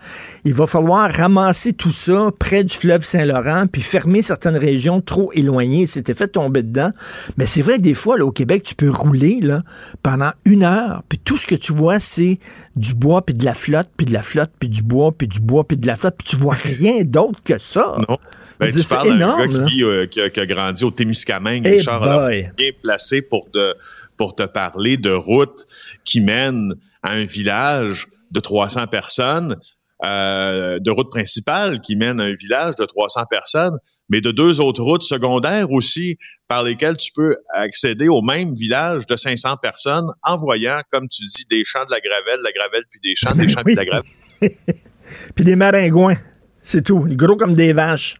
Il 0.44 0.53
va 0.55 0.66
falloir 0.66 1.09
ramasser 1.11 1.72
tout 1.72 1.92
ça 1.92 2.31
près 2.37 2.64
du 2.64 2.74
fleuve 2.74 3.05
Saint-Laurent 3.05 3.66
puis 3.70 3.83
fermer 3.83 4.22
certaines 4.22 4.57
régions 4.57 5.01
trop 5.01 5.31
éloignées. 5.33 5.87
C'était 5.87 6.14
fait 6.14 6.29
tomber 6.29 6.64
dedans. 6.64 6.90
Mais 7.37 7.46
c'est 7.46 7.62
vrai 7.62 7.77
que 7.77 7.83
des 7.83 7.94
fois, 7.94 8.18
là, 8.18 8.27
au 8.27 8.33
Québec, 8.33 8.64
tu 8.64 8.74
peux 8.74 8.90
rouler 8.90 9.38
là, 9.40 9.62
pendant 10.03 10.33
une 10.44 10.64
heure, 10.64 11.05
puis 11.09 11.18
tout 11.18 11.37
ce 11.37 11.46
que 11.46 11.55
tu 11.55 11.72
vois, 11.72 12.01
c'est 12.01 12.40
du 12.74 12.94
bois 12.94 13.22
puis 13.24 13.35
de 13.35 13.44
la 13.44 13.55
flotte, 13.55 13.88
puis 13.96 14.07
de 14.07 14.12
la 14.12 14.22
flotte, 14.22 14.51
puis 14.59 14.68
du 14.68 14.83
bois, 14.83 15.12
puis 15.12 15.29
du 15.29 15.40
bois, 15.40 15.66
puis 15.66 15.77
de 15.77 15.87
la 15.87 15.94
flotte, 15.94 16.16
puis 16.18 16.27
tu 16.28 16.36
vois 16.36 16.54
rien 16.54 17.04
d'autre 17.04 17.42
que 17.42 17.56
ça. 17.58 17.96
Non. 18.08 18.18
Ben, 18.60 18.72
tu 18.72 18.86
parles 18.86 19.18
d'un 19.18 19.46
gars 19.46 19.64
qui, 19.66 19.82
euh, 19.82 20.06
qui, 20.06 20.20
a, 20.20 20.28
qui, 20.28 20.40
a, 20.40 20.46
grandi 20.46 20.84
au 20.84 20.90
Témiscamingue, 20.90 21.66
hey 21.66 21.78
Richard, 21.78 22.28
bien 22.56 22.70
placé 22.82 23.22
pour 23.22 23.50
te, 23.50 23.74
pour 24.16 24.34
te 24.34 24.42
parler 24.42 24.96
de 24.96 25.10
routes 25.10 25.64
qui 26.04 26.20
mènent 26.20 26.74
à 27.02 27.12
un 27.12 27.24
village 27.24 28.08
de 28.30 28.40
300 28.40 28.88
personnes, 28.88 29.56
euh, 30.04 30.78
de 30.80 30.90
routes 30.90 31.10
principales 31.10 31.80
qui 31.80 31.96
mènent 31.96 32.20
à 32.20 32.24
un 32.24 32.34
village 32.34 32.74
de 32.76 32.84
300 32.84 33.22
personnes, 33.30 33.78
mais 34.08 34.20
de 34.20 34.30
deux 34.30 34.60
autres 34.60 34.82
routes 34.82 35.02
secondaires 35.02 35.70
aussi 35.70 36.18
par 36.48 36.62
lesquelles 36.62 36.96
tu 36.96 37.12
peux 37.12 37.36
accéder 37.50 38.08
au 38.08 38.22
même 38.22 38.54
village 38.54 39.06
de 39.06 39.16
500 39.16 39.56
personnes 39.62 40.10
en 40.22 40.36
voyant, 40.36 40.80
comme 40.90 41.08
tu 41.08 41.24
dis, 41.24 41.46
des 41.48 41.64
champs 41.64 41.84
de 41.84 41.92
la 41.92 42.00
gravelle, 42.00 42.38
de 42.38 42.44
la 42.44 42.52
gravelle 42.52 42.84
puis 42.90 43.00
des 43.02 43.14
champs, 43.16 43.34
des 43.34 43.48
champs 43.52 43.62
puis 43.62 43.74
de 43.74 43.80
la 43.80 43.84
gravelle. 43.84 44.10
puis 45.35 45.44
des 45.44 45.57
maringouins. 45.57 46.16
C'est 46.62 46.83
tout. 46.83 47.07
Gros 47.09 47.37
comme 47.37 47.55
des 47.55 47.73
vaches. 47.73 48.16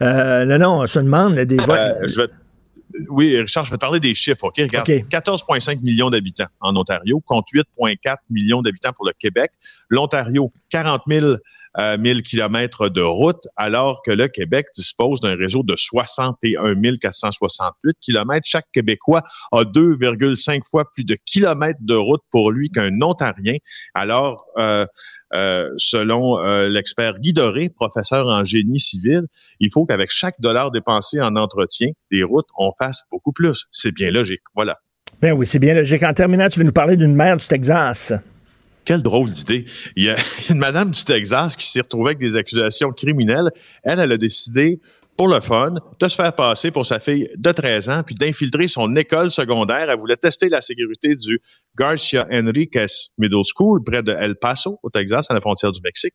Euh, 0.00 0.44
non, 0.44 0.58
non, 0.58 0.82
on 0.82 0.86
se 0.86 0.98
demande 0.98 1.34
des 1.34 1.56
euh, 1.58 2.26
Oui, 3.08 3.38
Richard, 3.40 3.64
je 3.64 3.70
vais 3.70 3.76
te 3.76 3.80
parler 3.80 4.00
des 4.00 4.14
chiffres, 4.14 4.44
OK? 4.44 4.54
Regarde, 4.58 4.88
14,5 4.88 5.82
millions 5.82 6.10
d'habitants 6.10 6.46
en 6.60 6.76
Ontario, 6.76 7.20
compte 7.24 7.46
8,4 7.52 8.16
millions 8.30 8.62
d'habitants 8.62 8.92
pour 8.92 9.06
le 9.06 9.12
Québec. 9.18 9.52
L'Ontario, 9.88 10.52
40 10.70 11.02
000 11.06 11.36
euh, 11.78 11.96
1000 11.98 12.22
kilomètres 12.22 12.88
de 12.88 13.00
route, 13.00 13.42
alors 13.56 14.02
que 14.04 14.10
le 14.10 14.28
Québec 14.28 14.66
dispose 14.74 15.20
d'un 15.20 15.36
réseau 15.36 15.62
de 15.62 15.76
61 15.76 16.74
468 17.00 17.96
kilomètres. 18.00 18.46
Chaque 18.46 18.66
Québécois 18.72 19.22
a 19.52 19.62
2,5 19.62 20.62
fois 20.70 20.84
plus 20.92 21.04
de 21.04 21.16
kilomètres 21.24 21.80
de 21.80 21.94
route 21.94 22.22
pour 22.30 22.50
lui 22.50 22.68
qu'un 22.68 23.00
Ontarien. 23.00 23.56
Alors, 23.94 24.46
euh, 24.58 24.86
euh, 25.34 25.68
selon 25.76 26.38
euh, 26.38 26.68
l'expert 26.68 27.18
Guy 27.18 27.32
Doré, 27.32 27.70
professeur 27.70 28.26
en 28.26 28.44
génie 28.44 28.80
civil, 28.80 29.22
il 29.60 29.70
faut 29.72 29.86
qu'avec 29.86 30.10
chaque 30.10 30.38
dollar 30.40 30.70
dépensé 30.70 31.20
en 31.20 31.36
entretien 31.36 31.88
des 32.10 32.22
routes, 32.22 32.48
on 32.58 32.72
fasse 32.78 33.04
beaucoup 33.10 33.32
plus. 33.32 33.66
C'est 33.70 33.94
bien 33.94 34.10
logique. 34.10 34.42
Voilà. 34.54 34.78
Ben 35.20 35.32
oui, 35.32 35.46
c'est 35.46 35.58
bien 35.58 35.74
logique. 35.74 36.02
En 36.02 36.12
terminant, 36.12 36.48
tu 36.48 36.58
veux 36.58 36.64
nous 36.64 36.72
parler 36.72 36.96
d'une 36.96 37.14
mère 37.14 37.36
du 37.36 37.46
Texas. 37.46 38.12
Quelle 38.84 39.02
drôle 39.02 39.30
d'idée. 39.30 39.64
Il 39.96 40.04
y 40.04 40.10
a 40.10 40.16
une 40.50 40.58
madame 40.58 40.90
du 40.90 41.04
Texas 41.04 41.56
qui 41.56 41.66
s'est 41.66 41.80
retrouvée 41.80 42.10
avec 42.10 42.18
des 42.18 42.36
accusations 42.36 42.90
criminelles. 42.92 43.50
Elle, 43.82 44.00
elle 44.00 44.12
a 44.12 44.18
décidé 44.18 44.80
pour 45.16 45.28
le 45.28 45.40
fun, 45.40 45.74
de 46.00 46.08
se 46.08 46.16
faire 46.16 46.32
passer 46.32 46.70
pour 46.70 46.86
sa 46.86 46.98
fille 46.98 47.28
de 47.36 47.52
13 47.52 47.88
ans, 47.90 48.02
puis 48.04 48.14
d'infiltrer 48.14 48.66
son 48.66 48.96
école 48.96 49.30
secondaire. 49.30 49.90
Elle 49.90 49.98
voulait 49.98 50.16
tester 50.16 50.48
la 50.48 50.62
sécurité 50.62 51.14
du 51.14 51.40
Garcia 51.78 52.26
Enriquez 52.30 52.86
Middle 53.18 53.42
School, 53.44 53.82
près 53.84 54.02
de 54.02 54.12
El 54.12 54.36
Paso, 54.36 54.78
au 54.82 54.90
Texas, 54.90 55.26
à 55.30 55.34
la 55.34 55.40
frontière 55.40 55.72
du 55.72 55.80
Mexique. 55.82 56.14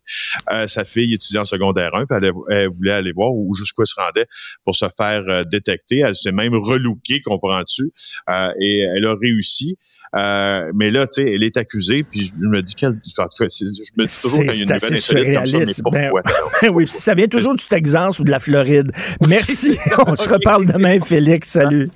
Euh, 0.51 0.67
sa 0.67 0.85
fille 0.85 1.13
étudiait 1.13 1.39
en 1.39 1.45
secondaire 1.45 1.93
1, 1.93 2.05
puis 2.05 2.17
elle, 2.49 2.69
voulait 2.69 2.91
aller 2.91 3.11
voir 3.11 3.33
où 3.33 3.53
jusqu'où 3.53 3.81
elle 3.81 3.87
se 3.87 3.99
rendait 3.99 4.27
pour 4.63 4.75
se 4.75 4.85
faire 4.97 5.23
euh, 5.27 5.43
détecter. 5.43 6.03
Elle 6.05 6.15
s'est 6.15 6.31
même 6.31 6.53
relookée, 6.55 7.21
comprends-tu, 7.21 7.91
euh, 8.29 8.51
et 8.59 8.81
elle 8.95 9.05
a 9.05 9.15
réussi. 9.15 9.77
Euh, 10.15 10.71
mais 10.75 10.89
là, 10.89 11.07
tu 11.07 11.21
sais, 11.21 11.31
elle 11.33 11.43
est 11.43 11.57
accusée, 11.57 12.03
puis 12.03 12.31
je 12.31 12.47
me 12.47 12.61
dis 12.61 12.75
qu'elle... 12.75 12.99
Je 13.05 13.21
me 13.97 14.05
dis 14.05 14.21
toujours 14.21 14.39
quand 14.45 14.51
il 14.51 14.57
y 14.57 14.61
a 14.61 14.63
une 14.63 14.73
nouvelle 14.73 14.93
insolite 14.93 15.33
comme 15.33 15.45
ça, 15.45 15.57
mais 15.59 15.73
pourquoi? 15.83 16.21
Ben, 16.61 16.69
oui, 16.71 16.87
ça 16.87 17.13
vient 17.13 17.27
toujours 17.27 17.55
du 17.55 17.65
Texas 17.65 18.19
ou 18.19 18.23
de 18.23 18.31
la 18.31 18.39
Floride. 18.39 18.91
Merci. 19.27 19.77
On 20.05 20.15
se 20.15 20.29
reparle 20.29 20.65
demain, 20.71 20.99
Félix. 20.99 21.49
Salut. 21.49 21.89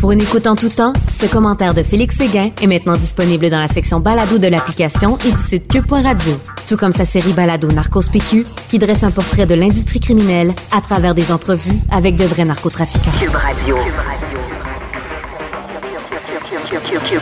Pour 0.00 0.12
une 0.12 0.22
écoute 0.22 0.46
en 0.46 0.54
tout 0.54 0.68
temps, 0.68 0.92
ce 1.12 1.26
commentaire 1.26 1.74
de 1.74 1.82
Félix 1.82 2.16
Séguin 2.16 2.50
est 2.62 2.66
maintenant 2.68 2.96
disponible 2.96 3.50
dans 3.50 3.58
la 3.58 3.66
section 3.66 3.98
balado 3.98 4.38
de 4.38 4.46
l'application 4.46 5.18
et 5.26 5.32
du 5.32 5.36
site 5.36 5.66
cube.radio. 5.66 6.34
Tout 6.68 6.76
comme 6.76 6.92
sa 6.92 7.04
série 7.04 7.32
balado 7.32 7.66
Narcos 7.68 8.08
PQ, 8.12 8.44
qui 8.68 8.78
dresse 8.78 9.02
un 9.02 9.10
portrait 9.10 9.46
de 9.46 9.54
l'industrie 9.54 9.98
criminelle 9.98 10.52
à 10.70 10.80
travers 10.80 11.16
des 11.16 11.32
entrevues 11.32 11.78
avec 11.90 12.14
de 12.14 12.24
vrais 12.24 12.44
narcotrafiquants. 12.44 13.10
Cube 13.18 13.34
Radio. 13.34 13.76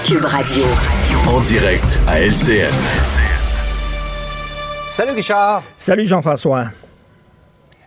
Cube 0.05 0.25
Radio. 0.25 0.65
En 1.29 1.41
direct 1.41 1.99
à 2.07 2.21
LCN. 2.21 2.75
Salut 4.87 5.12
Richard. 5.12 5.62
Salut 5.79 6.07
Jean-François. 6.07 6.67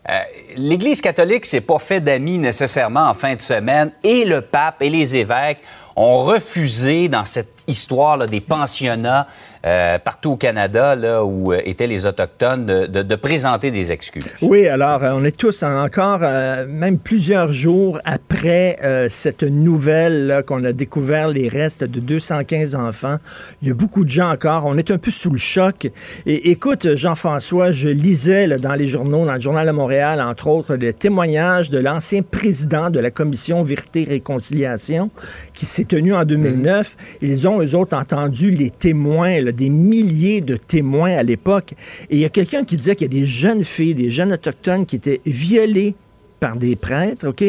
Euh, 0.09 0.21
L'Église 0.55 1.01
catholique 1.01 1.45
s'est 1.45 1.61
pas 1.61 1.79
fait 1.79 2.01
d'amis 2.01 2.37
nécessairement 2.37 3.09
en 3.09 3.13
fin 3.13 3.35
de 3.35 3.41
semaine. 3.41 3.91
Et 4.03 4.25
le 4.25 4.41
pape 4.41 4.81
et 4.81 4.89
les 4.89 5.15
évêques 5.15 5.59
ont 5.95 6.23
refusé 6.23 7.07
dans 7.07 7.25
cette 7.25 7.63
histoire 7.67 8.17
là, 8.17 8.25
des 8.25 8.41
pensionnats 8.41 9.27
euh, 9.65 9.99
partout 9.99 10.31
au 10.31 10.35
Canada, 10.37 10.95
là 10.95 11.25
où 11.25 11.51
euh, 11.51 11.59
étaient 11.65 11.87
les 11.87 12.05
Autochtones, 12.05 12.65
de, 12.65 13.15
présenter 13.15 13.71
des 13.71 13.91
excuses. 13.91 14.23
Oui, 14.41 14.67
alors 14.67 15.03
euh, 15.03 15.11
on 15.13 15.25
est 15.25 15.35
tous 15.35 15.63
encore, 15.63 16.21
même 16.67 16.97
plusieurs 16.97 17.51
jours 17.51 17.99
après 18.05 18.77
cette 19.09 19.43
nouvelle 19.43 20.43
qu'on 20.47 20.63
a 20.63 20.71
découvert 20.71 21.27
les 21.27 21.49
restes 21.49 21.83
de 21.83 21.99
215 21.99 22.75
enfants. 22.75 23.17
Il 23.61 23.67
y 23.67 23.71
a 23.71 23.73
beaucoup 23.73 24.05
de 24.05 24.09
gens 24.09 24.31
encore. 24.31 24.65
On 24.65 24.77
est 24.77 24.91
un 24.91 24.97
peu 24.97 25.11
sous 25.11 25.31
le 25.31 25.37
choc. 25.37 25.89
Et 26.25 26.51
écoute, 26.51 26.95
Jean-François, 26.95 27.71
je 27.71 27.89
lisais 27.89 28.47
dans 28.59 28.75
les 28.75 28.87
journaux, 28.87 29.25
dans 29.25 29.33
le 29.33 29.41
Journal 29.41 29.67
de 29.67 29.71
Montréal, 29.71 30.21
entre 30.21 30.47
autres, 30.47 30.75
le 30.75 30.93
témoignage 30.93 31.69
de 31.69 31.79
l'ancien 31.79 32.21
président 32.21 32.89
de 32.89 32.99
la 32.99 33.11
commission 33.11 33.63
Vérité 33.63 34.03
et 34.03 34.09
Réconciliation 34.09 35.09
qui 35.53 35.65
s'est 35.65 35.85
tenu 35.85 36.13
en 36.13 36.23
2009. 36.23 36.95
Mmh. 36.95 37.25
Ils 37.25 37.47
ont, 37.47 37.61
eux 37.61 37.75
autres, 37.75 37.97
entendu 37.97 38.51
les 38.51 38.69
témoins 38.69 39.41
des 39.51 39.69
milliers 39.69 40.41
de 40.41 40.55
témoins 40.55 41.11
à 41.11 41.23
l'époque. 41.23 41.73
Et 42.09 42.15
il 42.15 42.19
y 42.19 42.25
a 42.25 42.29
quelqu'un 42.29 42.63
qui 42.63 42.77
disait 42.77 42.95
qu'il 42.95 43.13
y 43.13 43.17
a 43.17 43.19
des 43.19 43.25
jeunes 43.25 43.63
filles, 43.63 43.95
des 43.95 44.11
jeunes 44.11 44.33
autochtones 44.33 44.85
qui 44.85 44.97
étaient 44.97 45.21
violées 45.25 45.95
par 46.39 46.55
des 46.55 46.75
prêtres, 46.75 47.27
OK, 47.27 47.43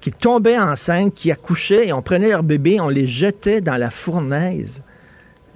qui 0.00 0.12
tombaient 0.12 0.58
enceintes, 0.58 1.14
qui 1.14 1.30
accouchaient, 1.30 1.88
et 1.88 1.92
on 1.92 2.02
prenait 2.02 2.28
leur 2.28 2.42
bébé, 2.42 2.80
on 2.80 2.88
les 2.88 3.06
jetait 3.06 3.60
dans 3.60 3.76
la 3.76 3.90
fournaise. 3.90 4.82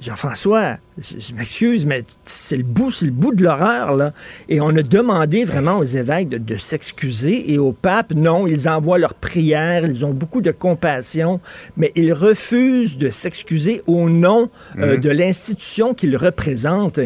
Jean-François, 0.00 0.78
je, 0.98 1.34
m'excuse, 1.34 1.86
mais 1.86 2.04
c'est 2.24 2.56
le 2.56 2.64
bout, 2.64 2.90
c'est 2.90 3.06
le 3.06 3.12
bout 3.12 3.32
de 3.32 3.44
l'horreur, 3.44 3.94
là. 3.94 4.12
Et 4.48 4.60
on 4.60 4.70
a 4.70 4.82
demandé 4.82 5.44
vraiment 5.44 5.78
aux 5.78 5.84
évêques 5.84 6.28
de, 6.28 6.56
s'excuser 6.56 7.52
et 7.52 7.58
au 7.58 7.72
pape, 7.72 8.12
non, 8.12 8.46
ils 8.46 8.68
envoient 8.68 8.98
leurs 8.98 9.14
prières, 9.14 9.84
ils 9.84 10.04
ont 10.04 10.12
beaucoup 10.12 10.40
de 10.40 10.50
compassion, 10.50 11.40
mais 11.76 11.92
ils 11.94 12.12
refusent 12.12 12.98
de 12.98 13.10
s'excuser 13.10 13.82
au 13.86 14.10
nom 14.10 14.50
euh, 14.78 14.94
mhm. 14.94 15.00
de 15.00 15.10
l'institution 15.10 15.94
qu'ils 15.94 16.16
représentent. 16.16 17.00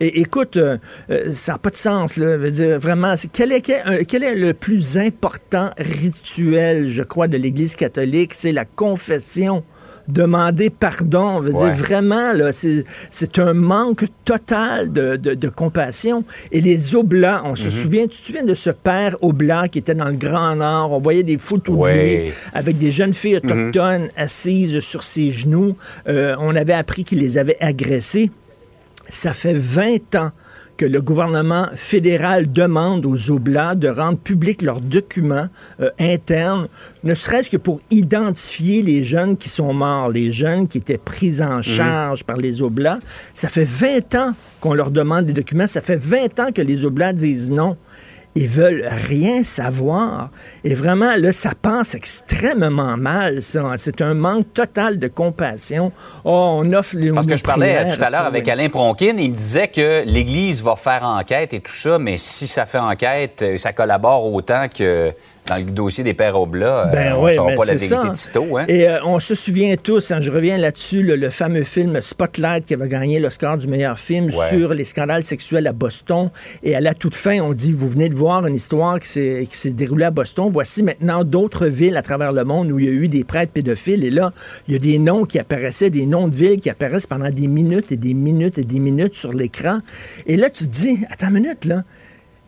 Et 0.00 0.20
écoute, 0.20 0.56
euh, 0.56 0.76
euh, 1.10 1.32
ça 1.32 1.52
n'a 1.52 1.58
pas 1.58 1.70
de 1.70 1.76
sens, 1.76 2.18
là. 2.18 2.36
Veux 2.36 2.50
dire, 2.50 2.78
vraiment, 2.78 3.14
quel 3.32 3.52
est, 3.52 3.62
quel 4.06 4.22
est 4.22 4.34
le 4.34 4.52
plus 4.52 4.98
important 4.98 5.70
rituel, 5.78 6.88
je 6.88 7.02
crois, 7.02 7.28
de 7.28 7.38
l'Église 7.38 7.74
catholique? 7.74 8.34
C'est 8.34 8.52
la 8.52 8.64
confession 8.66 9.64
demander 10.08 10.70
pardon. 10.70 11.40
Veut 11.40 11.52
dire, 11.52 11.72
vraiment, 11.72 12.32
là, 12.32 12.52
c'est 12.52 13.38
un 13.38 13.54
manque 13.54 14.04
total 14.24 14.92
de, 14.92 15.16
de, 15.16 15.48
compassion. 15.48 16.24
Et 16.52 16.60
les 16.60 16.94
Oblats, 16.94 17.42
on 17.44 17.56
se 17.56 17.66
mhm. 17.66 17.70
souvient, 17.70 18.02
tu 18.02 18.20
te 18.20 18.26
souviens 18.26 18.44
de 18.44 18.54
ce 18.54 18.70
père 18.70 19.16
Oblat 19.22 19.68
qui 19.68 19.78
était 19.78 19.94
dans 19.94 20.08
le 20.08 20.16
Grand 20.16 20.56
Nord? 20.56 20.92
On 20.92 20.98
voyait 20.98 21.22
des 21.22 21.38
photos 21.38 21.78
de 21.78 21.92
lui 21.92 22.32
avec 22.52 22.78
des 22.78 22.90
jeunes 22.90 23.14
filles 23.14 23.40
mhm. 23.42 23.50
autochtones 23.50 24.08
assises 24.16 24.80
sur 24.80 25.02
ses 25.02 25.30
genoux. 25.30 25.76
Euh, 26.08 26.36
on 26.38 26.54
avait 26.56 26.72
appris 26.72 27.04
qu'il 27.04 27.18
les 27.18 27.38
avait 27.38 27.58
agressées. 27.60 28.30
Ça 29.08 29.32
fait 29.32 29.54
20 29.54 30.14
ans 30.16 30.30
que 30.76 30.84
le 30.84 31.00
gouvernement 31.00 31.66
fédéral 31.74 32.50
demande 32.50 33.06
aux 33.06 33.30
Oblats 33.30 33.74
de 33.74 33.88
rendre 33.88 34.18
publics 34.18 34.62
leurs 34.62 34.80
documents 34.80 35.48
euh, 35.80 35.90
internes, 35.98 36.68
ne 37.04 37.14
serait-ce 37.14 37.50
que 37.50 37.56
pour 37.56 37.80
identifier 37.90 38.82
les 38.82 39.04
jeunes 39.04 39.36
qui 39.36 39.48
sont 39.48 39.72
morts, 39.72 40.10
les 40.10 40.32
jeunes 40.32 40.68
qui 40.68 40.78
étaient 40.78 40.98
pris 40.98 41.42
en 41.42 41.56
mhm. 41.56 41.62
charge 41.62 42.24
par 42.24 42.36
les 42.36 42.62
Oblats. 42.62 42.98
Ça 43.34 43.48
fait 43.48 43.64
20 43.64 44.14
ans 44.16 44.32
qu'on 44.60 44.74
leur 44.74 44.90
demande 44.90 45.26
des 45.26 45.32
documents, 45.32 45.66
ça 45.66 45.80
fait 45.80 45.96
20 45.96 46.40
ans 46.40 46.52
que 46.52 46.62
les 46.62 46.84
Oblats 46.84 47.12
disent 47.12 47.50
non. 47.50 47.76
Ils 48.36 48.48
veulent 48.48 48.84
rien 48.90 49.44
savoir. 49.44 50.30
Et 50.64 50.74
vraiment, 50.74 51.14
là, 51.16 51.32
ça 51.32 51.52
pense 51.60 51.94
extrêmement 51.94 52.96
mal, 52.96 53.40
C'est 53.42 54.00
un 54.00 54.14
manque 54.14 54.52
total 54.52 54.98
de 54.98 55.08
compassion. 55.08 55.92
Oh, 56.24 56.60
on 56.60 56.72
offre 56.72 56.96
les 56.96 57.12
Parce 57.12 57.26
que 57.26 57.36
je 57.36 57.44
parlais 57.44 57.94
tout 57.94 58.02
à 58.02 58.10
l'heure 58.10 58.26
avec 58.26 58.48
Alain 58.48 58.68
Pronkin, 58.68 59.14
il 59.18 59.30
me 59.30 59.36
disait 59.36 59.68
que 59.68 60.02
l'Église 60.04 60.62
va 60.62 60.76
faire 60.76 61.04
enquête 61.04 61.54
et 61.54 61.60
tout 61.60 61.74
ça, 61.74 61.98
mais 61.98 62.16
si 62.16 62.46
ça 62.46 62.66
fait 62.66 62.78
enquête, 62.78 63.42
euh, 63.42 63.58
ça 63.58 63.72
collabore 63.72 64.32
autant 64.32 64.66
que 64.68 65.12
dans 65.46 65.56
le 65.56 65.64
dossier 65.64 66.02
des 66.02 66.14
pères 66.14 66.34
ben 66.34 66.94
euh, 66.96 67.16
on 67.16 67.26
ne 67.26 67.32
saura 67.32 67.52
pas 67.52 67.64
la 67.66 67.74
vérité 67.74 68.08
de 68.08 68.14
Tito. 68.14 68.56
Hein? 68.56 68.64
Et 68.68 68.88
euh, 68.88 69.04
on 69.04 69.20
se 69.20 69.34
souvient 69.34 69.74
tous, 69.76 70.10
hein, 70.10 70.18
je 70.20 70.30
reviens 70.30 70.56
là-dessus, 70.56 71.02
le, 71.02 71.30
fameux 71.30 71.64
film 71.64 72.00
Spotlight 72.00 72.66
qui 72.66 72.74
avait 72.74 72.88
gagné 72.88 73.20
l'Oscar 73.20 73.58
du 73.58 73.66
meilleur 73.66 73.98
film 73.98 74.30
sur 74.30 74.72
les 74.72 74.84
scandales 74.84 75.22
sexuels 75.22 75.66
à 75.66 75.72
Boston. 75.72 76.30
Et 76.62 76.74
à 76.74 76.80
la 76.80 76.94
toute 76.94 77.14
fin, 77.14 77.40
on 77.40 77.52
dit, 77.52 77.72
vous 77.72 77.88
venez 77.88 78.08
de 78.08 78.14
voir 78.14 78.46
une 78.46 78.54
histoire 78.54 78.98
qui 79.00 79.08
s'est 79.08 79.70
déroulée 79.70 80.06
à 80.06 80.10
Boston. 80.10 80.50
Voici 80.52 80.82
maintenant 80.82 81.24
d'autres 81.24 81.66
villes 81.66 81.96
à 81.96 82.02
travers 82.02 82.32
le 82.32 82.44
monde 82.44 82.70
où 82.70 82.78
il 82.78 82.86
y 82.86 82.88
a 82.88 82.92
eu 82.92 83.08
des 83.08 83.24
prêtres 83.24 83.52
pédophiles. 83.52 84.04
Et 84.04 84.10
là, 84.10 84.32
il 84.66 84.74
y 84.74 84.76
a 84.76 84.80
des 84.80 84.98
noms 84.98 85.24
qui 85.24 85.38
apparaissaient, 85.38 85.90
des 85.90 86.06
noms 86.06 86.28
de 86.28 86.34
villes 86.34 86.60
qui 86.60 86.70
apparaissent 86.70 87.06
pendant 87.06 87.30
des 87.30 87.46
minutes 87.46 87.92
et 87.92 87.96
des 87.96 88.14
minutes 88.14 88.58
et 88.58 88.64
des 88.64 88.78
minutes 88.78 89.14
sur 89.14 89.32
l'écran. 89.32 89.80
Et 90.26 90.36
là, 90.36 90.48
tu 90.48 90.64
te 90.64 90.70
dis, 90.70 91.00
attends 91.10 91.28
une 91.28 91.34
minute, 91.34 91.64
là. 91.64 91.82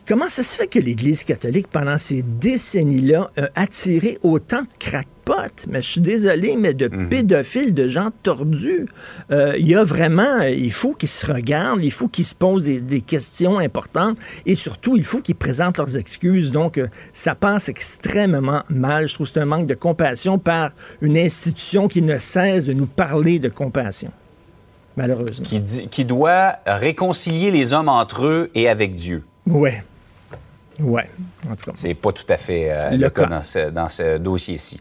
Comment 0.07 0.29
ça 0.29 0.41
se 0.41 0.55
fait 0.55 0.67
que 0.67 0.79
l'Église 0.79 1.25
catholique, 1.25 1.67
pendant 1.67 1.97
ces 1.97 2.21
décennies-là, 2.21 3.29
a 3.35 3.61
attiré 3.61 4.17
autant 4.23 4.61
de 4.61 4.67
crackpots? 4.79 5.65
Mais 5.67 5.81
je 5.81 5.87
suis 5.87 6.01
désolé, 6.01 6.55
mais 6.55 6.73
de 6.73 6.87
mhm. 6.87 7.09
pédophiles, 7.09 7.73
de 7.73 7.89
gens 7.89 8.11
tordus. 8.23 8.85
Euh, 9.31 9.55
il 9.57 9.67
y 9.67 9.75
a 9.75 9.83
vraiment, 9.83 10.39
il 10.43 10.71
faut 10.71 10.93
qu'ils 10.93 11.09
se 11.09 11.29
regardent, 11.29 11.83
il 11.83 11.91
faut 11.91 12.07
qu'ils 12.07 12.23
se 12.23 12.35
posent 12.35 12.63
des, 12.63 13.01
questions 13.01 13.59
importantes 13.59 14.17
et 14.45 14.55
surtout, 14.55 14.95
il 14.95 15.03
faut 15.03 15.19
qu'ils 15.19 15.35
présentent 15.35 15.77
leurs 15.77 15.97
excuses. 15.97 16.51
Donc, 16.51 16.77
euh, 16.77 16.87
ça 17.11 17.35
passe 17.35 17.67
extrêmement 17.67 18.63
mal. 18.69 19.09
Je 19.09 19.13
trouve 19.13 19.27
que 19.27 19.33
c'est 19.33 19.41
un 19.41 19.45
manque 19.45 19.67
de 19.67 19.75
compassion 19.75 20.39
par 20.39 20.71
une 21.01 21.17
institution 21.17 21.89
qui 21.89 22.01
ne 22.01 22.17
cesse 22.17 22.65
de 22.65 22.71
nous 22.71 22.87
parler 22.87 23.39
de 23.39 23.49
compassion 23.49 24.11
malheureusement. 24.95 25.45
Qui, 25.45 25.61
qui, 25.91 26.05
doit 26.05 26.55
réconcilier 26.65 27.51
les 27.51 27.73
hommes 27.73 27.89
entre 27.89 28.25
eux 28.25 28.49
et 28.55 28.67
avec 28.67 28.95
Dieu. 28.95 29.23
Ouais. 29.45 29.83
Ouais. 30.79 31.09
C'est 31.75 31.93
pas 31.93 32.11
tout 32.11 32.25
à 32.29 32.37
fait 32.37 32.69
euh, 32.69 32.91
le, 32.91 33.09
cas, 33.09 33.25
dans 33.25 33.89
ce, 33.89 34.17
dossier-ci. 34.17 34.79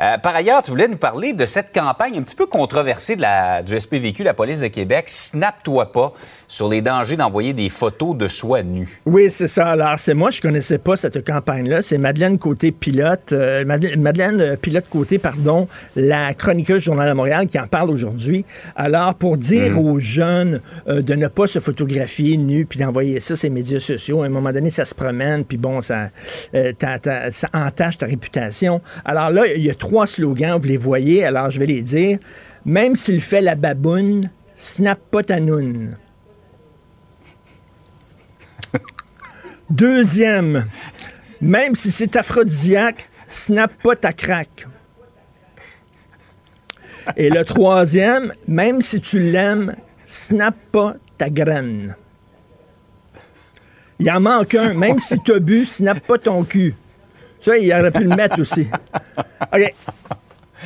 Euh, 0.00 0.18
par 0.18 0.34
ailleurs, 0.36 0.62
tu 0.62 0.70
voulais 0.70 0.88
nous 0.88 0.96
parler 0.96 1.32
de 1.32 1.44
cette 1.46 1.72
campagne 1.74 2.18
un 2.18 2.22
petit 2.22 2.36
peu 2.36 2.46
controversée 2.46 3.16
de 3.16 3.22
la, 3.22 3.62
du 3.62 3.78
SPVQ, 3.78 4.22
la 4.22 4.34
police 4.34 4.60
de 4.60 4.68
Québec, 4.68 5.08
Snap-toi 5.08 5.90
pas, 5.92 6.12
sur 6.52 6.68
les 6.68 6.82
dangers 6.82 7.16
d'envoyer 7.16 7.54
des 7.54 7.70
photos 7.70 8.14
de 8.14 8.28
soi 8.28 8.62
nu. 8.62 9.00
Oui, 9.06 9.30
c'est 9.30 9.46
ça. 9.46 9.68
Alors, 9.68 9.98
c'est 9.98 10.12
moi, 10.12 10.30
je 10.30 10.42
connaissais 10.42 10.76
pas 10.76 10.98
cette 10.98 11.26
campagne-là. 11.26 11.80
C'est 11.80 11.96
Madeleine 11.96 12.38
Côté-Pilote, 12.38 13.32
euh, 13.32 13.64
Madeleine, 13.64 14.58
Pilote-Côté, 14.58 15.18
pardon, 15.18 15.66
la 15.96 16.34
chroniqueuse 16.34 16.82
Journal 16.82 17.08
de 17.08 17.14
Montréal 17.14 17.46
qui 17.46 17.58
en 17.58 17.66
parle 17.66 17.88
aujourd'hui. 17.88 18.44
Alors, 18.76 19.14
pour 19.14 19.38
dire 19.38 19.72
mm. 19.72 19.78
aux 19.78 19.98
jeunes 19.98 20.60
de 20.86 21.14
ne 21.14 21.26
pas 21.28 21.46
se 21.46 21.58
photographier 21.58 22.36
nu 22.36 22.66
puis 22.66 22.78
d'envoyer 22.78 23.18
ça 23.18 23.34
sur 23.34 23.48
les 23.48 23.54
médias 23.54 23.80
sociaux, 23.80 24.20
à 24.20 24.26
un 24.26 24.28
moment 24.28 24.52
donné, 24.52 24.68
ça 24.68 24.84
se 24.84 24.94
promène, 24.94 25.46
puis 25.46 25.56
bon, 25.56 25.80
ça 25.80 26.10
euh, 26.54 26.72
ça 27.30 27.48
entache 27.54 27.96
ta 27.96 28.04
réputation. 28.04 28.82
Alors 29.06 29.30
là, 29.30 29.46
il 29.46 29.64
y 29.64 29.70
a 29.70 29.74
trois 29.74 30.06
slogans, 30.06 30.60
vous 30.60 30.68
les 30.68 30.76
voyez, 30.76 31.24
alors 31.24 31.50
je 31.50 31.58
vais 31.58 31.66
les 31.66 31.80
dire. 31.80 32.18
Même 32.66 32.94
s'il 32.94 33.22
fait 33.22 33.40
la 33.40 33.54
baboune, 33.54 34.28
snap 34.54 34.98
pas 35.10 35.22
ta 35.22 35.40
noune. 35.40 35.96
Deuxième, 39.70 40.66
même 41.40 41.74
si 41.74 41.90
c'est 41.90 42.16
aphrodisiaque, 42.16 43.08
snap 43.28 43.72
pas 43.82 43.96
ta 43.96 44.12
craque. 44.12 44.66
Et 47.16 47.30
le 47.30 47.44
troisième, 47.44 48.32
même 48.46 48.80
si 48.80 49.00
tu 49.00 49.18
l'aimes, 49.18 49.74
snap 50.06 50.54
pas 50.70 50.94
ta 51.18 51.30
graine. 51.30 51.96
Il 53.98 54.10
en 54.10 54.20
manque 54.20 54.54
un. 54.54 54.74
Même 54.74 54.98
si 54.98 55.18
tu 55.20 55.32
as 55.32 55.38
bu, 55.38 55.64
snap 55.64 56.00
pas 56.00 56.18
ton 56.18 56.44
cul. 56.44 56.74
Ça, 57.40 57.56
il 57.56 57.72
aurait 57.72 57.90
pu 57.90 58.04
le 58.04 58.14
mettre 58.14 58.40
aussi. 58.40 58.66
OK. 59.52 59.74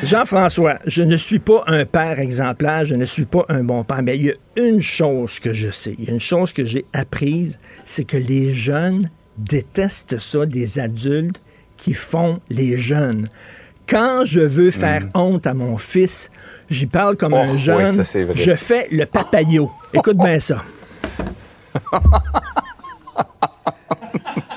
Jean-François, 0.03 0.79
je 0.87 1.03
ne 1.03 1.17
suis 1.17 1.39
pas 1.39 1.65
un 1.67 1.87
père 1.87 2.19
exemplaire, 2.19 2.85
je 2.85 2.95
ne 2.95 3.07
suis 3.07 3.25
pas 3.25 3.45
un 3.49 3.65
bon 3.65 3.83
père, 3.83 4.03
mais 4.03 4.17
il 4.17 4.27
y 4.27 4.31
a 4.31 4.35
une 4.57 4.83
chose 4.83 5.39
que 5.41 5.55
je 5.55 5.71
sais, 5.71 5.95
il 5.99 6.05
y 6.05 6.09
a 6.09 6.13
une 6.13 6.21
chose 6.21 6.53
que 6.53 6.65
j'ai 6.65 6.85
apprise, 6.93 7.59
c'est 7.87 8.05
que 8.05 8.19
les 8.19 8.53
jeunes 8.53 9.11
détestent 9.39 10.19
ça 10.19 10.45
des 10.45 10.79
adultes 10.79 11.41
qui 11.77 11.95
font 11.95 12.41
les 12.51 12.77
jeunes. 12.77 13.29
Quand 13.89 14.25
je 14.25 14.41
veux 14.41 14.71
faire 14.71 15.03
hmm. 15.03 15.11
honte 15.19 15.47
à 15.47 15.55
mon 15.55 15.79
fils, 15.79 16.31
j'y 16.69 16.87
parle 16.87 17.17
comme 17.17 17.35
un 17.35 17.55
oh, 17.55 17.57
jeune, 17.57 18.03
je 18.35 18.55
fais 18.55 18.89
le 18.91 19.07
papayot. 19.07 19.71
Écoute 19.95 20.19
bien 20.19 20.41
ça. 20.41 20.63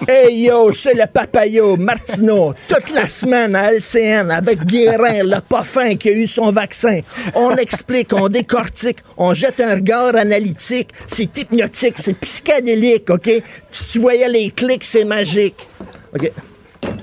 Hey 0.07 0.45
yo, 0.45 0.71
c'est 0.71 0.93
le 0.93 1.05
papayo 1.07 1.75
Martineau, 1.77 2.53
toute 2.67 2.91
la 2.91 3.07
semaine 3.07 3.55
à 3.55 3.73
LCN 3.73 4.31
avec 4.31 4.65
Guérin, 4.65 5.23
le 5.23 5.41
pas 5.41 5.63
qui 5.95 6.09
a 6.09 6.11
eu 6.13 6.27
son 6.27 6.51
vaccin. 6.51 7.01
On 7.35 7.55
explique, 7.55 8.13
on 8.13 8.29
décortique, 8.29 8.99
on 9.17 9.33
jette 9.33 9.59
un 9.59 9.75
regard 9.75 10.15
analytique. 10.15 10.89
C'est 11.07 11.37
hypnotique, 11.37 11.95
c'est 11.99 12.17
psychédélique, 12.19 13.09
OK? 13.09 13.29
Si 13.71 13.89
tu 13.89 13.99
voyais 13.99 14.29
les 14.29 14.51
clics, 14.51 14.83
c'est 14.83 15.05
magique. 15.05 15.67
OK. 16.15 16.31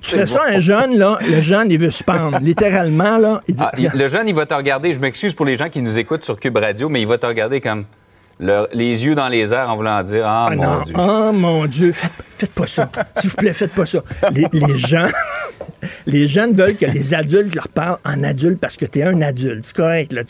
C'est 0.00 0.26
ça, 0.26 0.42
un 0.46 0.60
jeune, 0.60 0.96
là, 0.96 1.18
le 1.28 1.40
jeune, 1.40 1.72
il 1.72 1.78
veut 1.78 1.90
se 1.90 2.04
pendre. 2.04 2.38
Littéralement, 2.40 3.18
là. 3.18 3.40
Il 3.48 3.56
dit, 3.56 3.64
ah, 3.64 3.72
le 3.76 4.06
jeune, 4.06 4.28
il 4.28 4.34
va 4.34 4.46
te 4.46 4.54
regarder. 4.54 4.92
Je 4.92 5.00
m'excuse 5.00 5.34
pour 5.34 5.44
les 5.44 5.56
gens 5.56 5.68
qui 5.68 5.82
nous 5.82 5.98
écoutent 5.98 6.24
sur 6.24 6.38
Cube 6.38 6.56
Radio, 6.56 6.88
mais 6.88 7.00
il 7.00 7.06
va 7.06 7.18
te 7.18 7.26
regarder 7.26 7.60
comme 7.60 7.84
les 8.40 9.04
yeux 9.04 9.14
dans 9.14 9.28
les 9.28 9.52
airs 9.52 9.68
en 9.68 9.76
voulant 9.76 10.02
dire 10.02 10.24
Ah, 10.26 10.48
mon 10.54 10.82
Dieu. 10.82 10.94
Ah, 10.96 11.30
mon 11.32 11.66
Dieu, 11.66 11.92
faites, 11.92 12.52
pas 12.52 12.66
ça. 12.66 12.88
S'il 13.16 13.30
vous 13.30 13.36
plaît, 13.36 13.52
faites 13.52 13.74
pas 13.74 13.86
ça. 13.86 14.00
Les, 14.32 14.78
gens. 14.78 15.08
les 16.06 16.28
jeunes 16.28 16.52
veulent 16.52 16.76
que 16.76 16.86
les 16.86 17.14
adultes 17.14 17.54
leur 17.54 17.68
parlent 17.68 17.98
en 18.04 18.22
adulte 18.22 18.60
parce 18.60 18.76
que 18.76 18.86
tu 18.86 19.00
es 19.00 19.02
un 19.02 19.20
adulte. 19.22 19.64
C'est 19.66 19.76
correct, 19.76 20.12
là. 20.12 20.22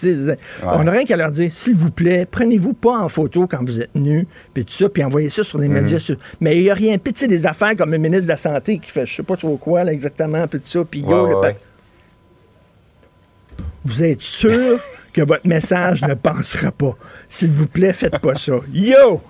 On 0.63 0.85
n'a 0.85 0.91
rien 0.91 1.05
qu'à 1.05 1.17
leur 1.17 1.31
dire, 1.31 1.53
s'il 1.53 1.75
vous 1.75 1.91
plaît, 1.91 2.27
prenez-vous 2.31 2.73
pas 2.73 2.99
en 2.99 3.09
photo 3.09 3.47
quand 3.47 3.63
vous 3.65 3.81
êtes 3.81 3.95
nus, 3.95 4.27
puis 4.55 4.65
tout 4.65 4.73
ça, 4.73 4.89
puis 4.89 5.05
envoyez 5.05 5.29
ça 5.29 5.43
sur 5.43 5.59
les 5.59 5.69
médias. 5.69 6.05
Mhm. 6.09 6.17
Mais 6.41 6.57
il 6.57 6.63
n'y 6.63 6.71
a 6.71 6.75
rien. 6.75 6.97
Puis 6.99 7.13
tu 7.13 7.29
des 7.29 7.47
affaires 7.47 7.77
comme 7.77 7.91
le 7.91 7.99
ministre 7.99 8.27
de 8.27 8.33
la 8.33 8.39
Santé 8.39 8.79
qui 8.79 8.91
fait 8.91 9.05
je 9.05 9.17
sais 9.17 9.23
pas 9.23 9.37
trop 9.37 9.57
quoi, 9.59 9.85
là, 9.85 9.93
exactement, 9.93 10.47
puis 10.47 10.61
tout 10.61 10.67
ça, 10.67 10.85
puis 10.85 11.01
yo, 11.01 11.27
le 11.27 11.55
Vous 13.85 14.03
êtes 14.03 14.23
sûr? 14.23 14.79
que 15.19 15.27
votre 15.27 15.47
message 15.47 16.03
ne 16.03 16.15
passera 16.15 16.71
pas. 16.71 16.95
S'il 17.29 17.51
vous 17.51 17.67
plaît, 17.67 17.93
faites 17.93 18.19
pas 18.19 18.37
ça. 18.37 18.53
Yo! 18.73 19.21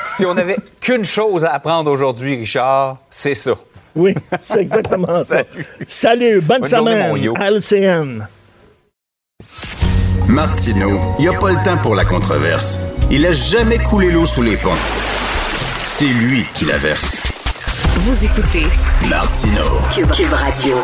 si 0.00 0.26
on 0.26 0.34
n'avait 0.34 0.56
qu'une 0.80 1.04
chose 1.04 1.44
à 1.44 1.52
apprendre 1.52 1.90
aujourd'hui, 1.90 2.36
Richard, 2.36 2.98
c'est 3.08 3.34
ça. 3.34 3.52
Oui, 3.94 4.14
c'est 4.40 4.60
exactement 4.60 5.24
ça. 5.24 5.44
Salut, 5.86 6.40
bonne, 6.40 6.64
semaine 6.64 7.32
à 7.36 7.50
LCN. 7.50 8.26
Martineau, 10.26 10.98
il 11.18 11.22
n'y 11.22 11.34
a 11.34 11.38
pas 11.38 11.52
le 11.52 11.64
temps 11.64 11.78
pour 11.78 11.94
la 11.94 12.04
controverse. 12.04 12.80
Il 13.10 13.24
a 13.24 13.32
jamais 13.32 13.78
coulé 13.78 14.10
l'eau 14.10 14.26
sous 14.26 14.42
les 14.42 14.56
ponts. 14.56 14.70
C'est 15.84 16.06
lui 16.06 16.44
qui 16.54 16.64
la 16.64 16.76
verse. 16.76 17.22
Vous 17.98 18.24
écoutez 18.24 18.66
Martineau. 19.08 19.80
Cube 20.12 20.32
Radio. 20.32 20.76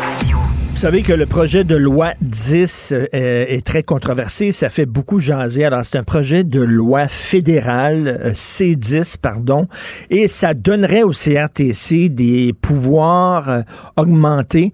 Vous 0.73 0.79
savez 0.79 1.03
que 1.03 1.13
le 1.13 1.27
projet 1.27 1.63
de 1.63 1.75
loi 1.75 2.13
10 2.21 2.93
euh, 2.93 3.05
est 3.11 3.63
très 3.63 3.83
controversé, 3.83 4.51
ça 4.51 4.69
fait 4.69 4.87
beaucoup 4.87 5.19
jaser. 5.19 5.63
Alors, 5.63 5.85
c'est 5.85 5.97
un 5.97 6.03
projet 6.03 6.43
de 6.43 6.59
loi 6.59 7.07
fédéral, 7.07 8.07
euh, 8.07 8.31
C10, 8.31 9.17
pardon, 9.21 9.67
et 10.09 10.27
ça 10.27 10.55
donnerait 10.55 11.03
au 11.03 11.11
CRTC 11.11 12.09
des 12.09 12.53
pouvoirs 12.59 13.49
euh, 13.49 13.61
augmentés. 13.97 14.73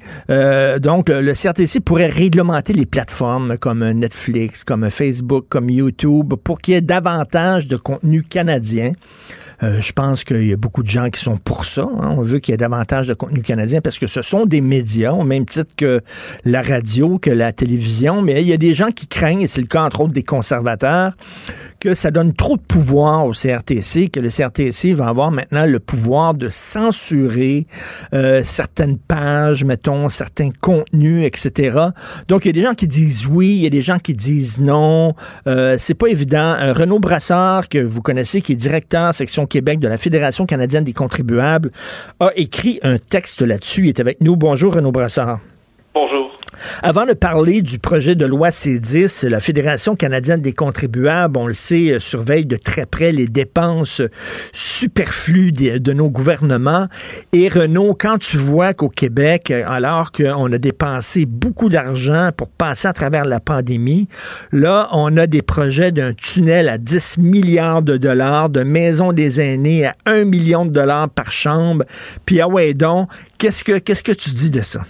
donc, 0.79 1.09
le, 1.09 1.33
CRTC 1.33 1.81
pourrait 1.81 2.07
réglementer 2.07 2.71
les 2.73 2.85
plateformes 2.85 3.57
comme 3.57 3.87
Netflix, 3.91 4.63
comme 4.63 4.89
Facebook, 4.89 5.47
comme 5.49 5.69
YouTube, 5.69 6.33
pour 6.43 6.59
qu'il 6.59 6.75
y 6.75 6.77
ait 6.77 6.81
davantage 6.81 7.67
de 7.67 7.75
contenu 7.75 8.23
canadien. 8.23 8.93
Euh, 9.63 9.81
je 9.81 9.91
pense 9.91 10.23
qu'il 10.23 10.45
y 10.45 10.53
a 10.53 10.57
beaucoup 10.57 10.83
de 10.83 10.87
gens 10.87 11.09
qui 11.09 11.19
sont 11.19 11.37
pour 11.37 11.65
ça. 11.65 11.83
Hein. 11.83 12.15
On 12.17 12.21
veut 12.21 12.39
qu'il 12.39 12.53
y 12.53 12.55
ait 12.55 12.57
davantage 12.57 13.07
de 13.07 13.13
contenu 13.13 13.41
canadien 13.41 13.81
parce 13.81 13.99
que 13.99 14.07
ce 14.07 14.21
sont 14.21 14.45
des 14.45 14.61
médias, 14.61 15.11
au 15.11 15.23
même 15.23 15.45
titre 15.45 15.71
que 15.75 16.01
la 16.45 16.61
radio, 16.61 17.17
que 17.17 17.29
la 17.29 17.51
télévision. 17.51 18.21
Mais 18.21 18.41
il 18.41 18.47
y 18.47 18.53
a 18.53 18.57
des 18.57 18.73
gens 18.73 18.91
qui 18.91 19.07
craignent, 19.07 19.41
et 19.41 19.47
c'est 19.47 19.61
le 19.61 19.67
cas 19.67 19.83
entre 19.83 20.01
autres 20.01 20.13
des 20.13 20.23
conservateurs, 20.23 21.13
que 21.79 21.95
ça 21.95 22.11
donne 22.11 22.33
trop 22.33 22.57
de 22.57 22.61
pouvoir 22.61 23.25
au 23.25 23.31
CRTC, 23.31 24.09
que 24.09 24.19
le 24.19 24.29
CRTC 24.29 24.93
va 24.93 25.07
avoir 25.07 25.31
maintenant 25.31 25.65
le 25.65 25.79
pouvoir 25.79 26.33
de 26.33 26.49
censurer 26.49 27.67
euh, 28.13 28.41
certaines 28.43 28.97
pages, 28.97 29.63
mettons, 29.63 30.09
certains 30.09 30.49
contenus, 30.61 31.25
etc. 31.25 31.77
Donc, 32.27 32.45
il 32.45 32.49
y 32.49 32.49
a 32.49 32.53
des 32.53 32.61
gens 32.61 32.73
qui 32.73 32.87
disent 32.87 33.27
oui, 33.27 33.47
il 33.49 33.63
y 33.63 33.67
a 33.67 33.69
des 33.69 33.81
gens 33.81 33.99
qui 33.99 34.13
disent 34.13 34.59
non. 34.59 35.15
Euh, 35.47 35.77
c'est 35.79 35.93
pas 35.93 36.07
évident. 36.07 36.55
Euh, 36.59 36.73
Renaud 36.73 36.99
Brassard, 36.99 37.69
que 37.69 37.79
vous 37.79 38.01
connaissez, 38.01 38.41
qui 38.41 38.53
est 38.53 38.55
directeur 38.55 39.13
section 39.13 39.45
Québec 39.49 39.79
de 39.79 39.87
la 39.87 39.97
Fédération 39.97 40.45
canadienne 40.45 40.85
des 40.85 40.93
contribuables, 40.93 41.71
a 42.19 42.31
écrit 42.35 42.79
un 42.83 42.97
texte 42.97 43.41
là-dessus. 43.41 43.83
Il 43.83 43.89
est 43.89 43.99
avec 43.99 44.21
nous. 44.21 44.37
Bonjour, 44.37 44.73
Renaud 44.73 44.91
Brassard. 44.91 45.39
Bonjour. 45.93 46.38
Avant 46.83 47.05
de 47.05 47.13
parler 47.13 47.61
du 47.61 47.79
projet 47.79 48.15
de 48.15 48.25
loi 48.25 48.49
C10, 48.49 49.27
la 49.27 49.39
Fédération 49.39 49.95
canadienne 49.95 50.41
des 50.41 50.53
contribuables, 50.53 51.37
on 51.37 51.47
le 51.47 51.53
sait, 51.53 51.93
euh, 51.93 51.99
surveille 51.99 52.45
de 52.45 52.57
très 52.57 52.85
près 52.85 53.11
les 53.11 53.27
dépenses 53.27 54.01
superflues 54.53 55.51
de, 55.51 55.93
nos 55.93 56.09
gouvernements. 56.09 56.87
Et 57.33 57.49
Renaud, 57.49 57.95
quand 57.99 58.17
tu 58.17 58.37
vois 58.37 58.73
qu'au 58.73 58.89
Québec, 58.89 59.51
euh, 59.51 59.63
alors 59.67 60.11
qu'on 60.11 60.51
a 60.51 60.57
dépensé 60.57 61.25
beaucoup 61.25 61.69
d'argent 61.69 62.31
pour 62.35 62.49
passer 62.49 62.87
à 62.87 62.93
travers 62.93 63.25
la 63.25 63.39
pandémie, 63.39 64.07
là, 64.51 64.89
on 64.91 65.15
a 65.17 65.27
des 65.27 65.41
projets 65.41 65.91
d'un 65.91 66.13
tunnel 66.13 66.69
à 66.69 66.77
10 66.77 67.17
milliards 67.17 67.81
de 67.81 67.97
dollars, 67.97 68.49
de 68.49 68.63
maisons 68.63 69.13
des 69.13 69.41
aînés 69.41 69.85
à 69.85 69.95
1 70.05 70.25
million 70.25 70.65
de 70.65 70.71
dollars 70.71 71.09
par 71.09 71.31
chambre. 71.31 71.85
Puis, 72.25 72.41
ah 72.41 72.47
ouais, 72.47 72.73
donc, 72.73 73.09
qu'est-ce 73.37 73.63
que, 73.63 73.79
qu'est-ce 73.79 74.03
que 74.03 74.11
tu 74.11 74.31
dis 74.31 74.49
de 74.49 74.61
ça? 74.61 74.81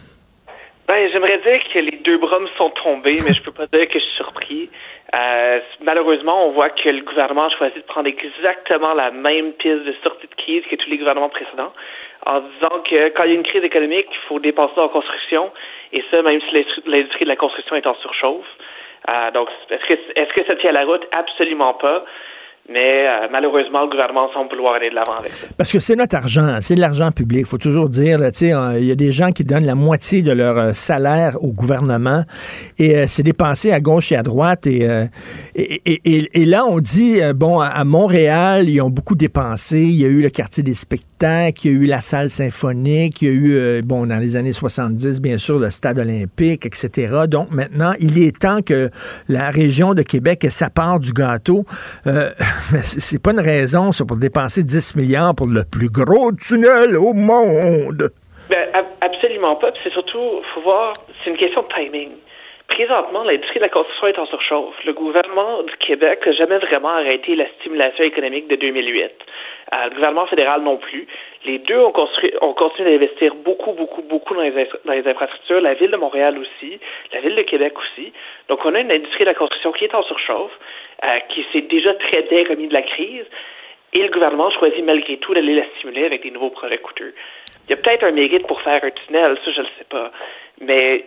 Ben, 0.89 1.07
j'aimerais 1.11 1.37
dire 1.45 1.59
que 1.71 1.77
les 1.77 1.97
deux 1.97 2.17
bras 2.17 2.39
me 2.39 2.47
sont 2.57 2.71
tombés, 2.71 3.19
mais 3.23 3.35
je 3.35 3.43
peux 3.43 3.51
pas 3.51 3.67
dire 3.67 3.87
que 3.89 3.99
je 3.99 4.03
suis 4.03 4.15
surpris. 4.15 4.71
Euh, 5.13 5.59
malheureusement, 5.83 6.47
on 6.47 6.51
voit 6.53 6.71
que 6.71 6.89
le 6.89 7.03
gouvernement 7.03 7.45
a 7.45 7.49
choisi 7.49 7.75
de 7.75 7.83
prendre 7.83 8.07
exactement 8.07 8.95
la 8.95 9.11
même 9.11 9.53
piste 9.53 9.83
de 9.83 9.93
sortie 10.01 10.25
de 10.25 10.33
crise 10.33 10.63
que 10.65 10.75
tous 10.77 10.89
les 10.89 10.97
gouvernements 10.97 11.29
précédents, 11.29 11.73
en 12.25 12.39
disant 12.39 12.81
que 12.89 13.09
quand 13.09 13.23
il 13.25 13.29
y 13.29 13.33
a 13.33 13.35
une 13.35 13.43
crise 13.43 13.63
économique, 13.63 14.07
il 14.09 14.27
faut 14.27 14.39
dépenser 14.39 14.79
en 14.79 14.89
construction, 14.89 15.51
et 15.93 16.03
ça, 16.09 16.23
même 16.23 16.41
si 16.41 16.65
l'industrie 16.87 17.25
de 17.25 17.29
la 17.29 17.35
construction 17.35 17.75
est 17.75 17.85
en 17.85 17.93
surchauffe. 17.93 18.47
Euh, 19.09 19.29
donc, 19.29 19.47
est-ce 19.69 19.85
que, 19.85 19.93
est-ce 19.93 20.33
que 20.33 20.43
ça 20.47 20.55
tient 20.55 20.71
la 20.71 20.85
route? 20.85 21.05
Absolument 21.15 21.75
pas. 21.75 22.03
Mais 22.71 23.07
euh, 23.07 23.27
malheureusement, 23.31 23.81
le 23.81 23.89
gouvernement 23.89 24.31
semble 24.31 24.51
vouloir 24.51 24.75
aller 24.75 24.91
de 24.91 24.95
l'avant 24.95 25.17
avec. 25.17 25.31
Parce 25.57 25.71
que 25.71 25.79
c'est 25.79 25.95
notre 25.95 26.15
argent, 26.15 26.59
c'est 26.61 26.75
de 26.75 26.79
l'argent 26.79 27.11
public. 27.11 27.39
Il 27.41 27.45
faut 27.47 27.57
toujours 27.57 27.89
dire, 27.89 28.19
il 28.41 28.85
y 28.85 28.91
a 28.91 28.95
des 28.95 29.11
gens 29.11 29.31
qui 29.31 29.43
donnent 29.43 29.65
la 29.65 29.73
moitié 29.73 30.21
de 30.21 30.31
leur 30.31 30.57
euh, 30.57 30.73
salaire 30.73 31.43
au 31.43 31.51
gouvernement 31.51 32.23
et 32.77 32.95
euh, 32.95 33.05
c'est 33.07 33.23
dépensé 33.23 33.71
à 33.71 33.79
gauche 33.79 34.11
et 34.11 34.15
à 34.15 34.21
droite. 34.21 34.67
Et, 34.67 34.87
et, 35.55 35.81
et, 35.85 36.29
et, 36.41 36.45
là, 36.45 36.65
on 36.65 36.79
dit, 36.79 37.19
bon, 37.33 37.59
à 37.59 37.83
Montréal, 37.83 38.69
ils 38.69 38.81
ont 38.81 38.89
beaucoup 38.89 39.15
dépensé. 39.15 39.79
Il 39.79 39.95
y 39.95 40.05
a 40.05 40.07
eu 40.07 40.21
le 40.21 40.29
quartier 40.29 40.61
des 40.61 40.75
spectacles, 40.75 41.67
il 41.67 41.71
y 41.71 41.75
a 41.75 41.77
eu 41.79 41.85
la 41.85 42.01
salle 42.01 42.29
symphonique, 42.29 43.21
il 43.21 43.27
y 43.27 43.31
a 43.31 43.33
eu, 43.33 43.81
bon, 43.81 44.05
dans 44.05 44.17
les 44.17 44.35
années 44.35 44.53
70, 44.53 45.21
bien 45.21 45.37
sûr, 45.37 45.57
le 45.57 45.69
stade 45.69 45.97
olympique, 45.97 46.65
etc. 46.65 47.23
Donc 47.27 47.49
maintenant, 47.51 47.93
il 47.99 48.21
est 48.21 48.37
temps 48.37 48.61
que 48.61 48.89
la 49.27 49.49
région 49.49 49.93
de 49.93 50.03
Québec 50.03 50.43
ait 50.43 50.99
du 50.99 51.13
gâteau. 51.13 51.65
Mais 52.73 52.81
c'est 52.81 53.21
pas 53.21 53.31
une 53.31 53.39
raison, 53.39 53.91
ça, 53.91 54.05
pour 54.05 54.17
dépenser 54.17 54.63
10 54.63 54.95
milliards 54.95 55.35
pour 55.35 55.47
le 55.47 55.63
plus 55.63 55.89
gros 55.89 56.31
tunnel 56.31 56.97
au 56.97 57.13
monde. 57.13 58.11
Ben, 58.49 58.67
absolument 59.01 59.55
pas. 59.55 59.71
C'est 59.83 59.93
surtout, 59.93 60.41
faut 60.53 60.61
voir, 60.61 60.93
c'est 61.23 61.29
une 61.29 61.37
question 61.37 61.61
de 61.61 61.67
timing. 61.67 62.09
Présentement, 62.67 63.23
l'industrie 63.23 63.59
de 63.59 63.63
la 63.65 63.69
construction 63.69 64.07
est 64.07 64.19
en 64.19 64.27
surchauffe. 64.27 64.75
Le 64.85 64.93
gouvernement 64.93 65.63
du 65.63 65.75
Québec 65.77 66.25
n'a 66.25 66.33
jamais 66.33 66.59
vraiment 66.59 66.89
arrêté 66.89 67.35
la 67.35 67.45
stimulation 67.59 68.03
économique 68.03 68.47
de 68.47 68.55
2008. 68.55 69.03
Euh, 69.75 69.85
le 69.85 69.95
gouvernement 69.95 70.27
fédéral 70.27 70.61
non 70.61 70.77
plus. 70.77 71.07
Les 71.45 71.57
deux 71.59 71.79
ont, 71.79 71.91
construit, 71.91 72.31
ont 72.41 72.53
continué 72.53 72.91
d'investir 72.91 73.33
beaucoup, 73.35 73.73
beaucoup, 73.73 74.03
beaucoup 74.03 74.35
dans 74.35 74.41
les, 74.41 74.67
dans 74.85 74.93
les 74.93 75.07
infrastructures. 75.07 75.61
La 75.61 75.73
ville 75.73 75.91
de 75.91 75.97
Montréal 75.97 76.37
aussi, 76.37 76.79
la 77.11 77.21
ville 77.21 77.35
de 77.35 77.41
Québec 77.41 77.73
aussi. 77.77 78.13
Donc, 78.49 78.59
on 78.63 78.73
a 78.75 78.79
une 78.79 78.91
industrie 78.91 79.21
de 79.21 79.29
la 79.29 79.35
construction 79.35 79.71
qui 79.71 79.85
est 79.85 79.95
en 79.95 80.03
surchauffe. 80.03 80.51
Euh, 81.01 81.19
qui 81.29 81.45
s'est 81.53 81.61
déjà 81.61 81.93
très 81.93 82.23
bien 82.23 82.43
remis 82.49 82.67
de 82.67 82.73
la 82.73 82.81
crise. 82.81 83.23
Et 83.93 84.03
le 84.03 84.09
gouvernement 84.09 84.51
choisit 84.51 84.83
malgré 84.83 85.15
tout 85.17 85.33
d'aller 85.33 85.55
la 85.55 85.63
stimuler 85.77 86.03
avec 86.05 86.23
des 86.23 86.31
nouveaux 86.31 86.49
projets 86.49 86.77
coûteux. 86.77 87.13
Il 87.65 87.69
y 87.69 87.73
a 87.73 87.77
peut-être 87.77 88.03
un 88.03 88.11
mérite 88.11 88.45
pour 88.47 88.61
faire 88.61 88.83
un 88.83 88.91
tunnel, 88.91 89.37
ça 89.45 89.51
je 89.51 89.61
ne 89.61 89.65
le 89.65 89.71
sais 89.77 89.85
pas. 89.89 90.11
Mais 90.59 91.05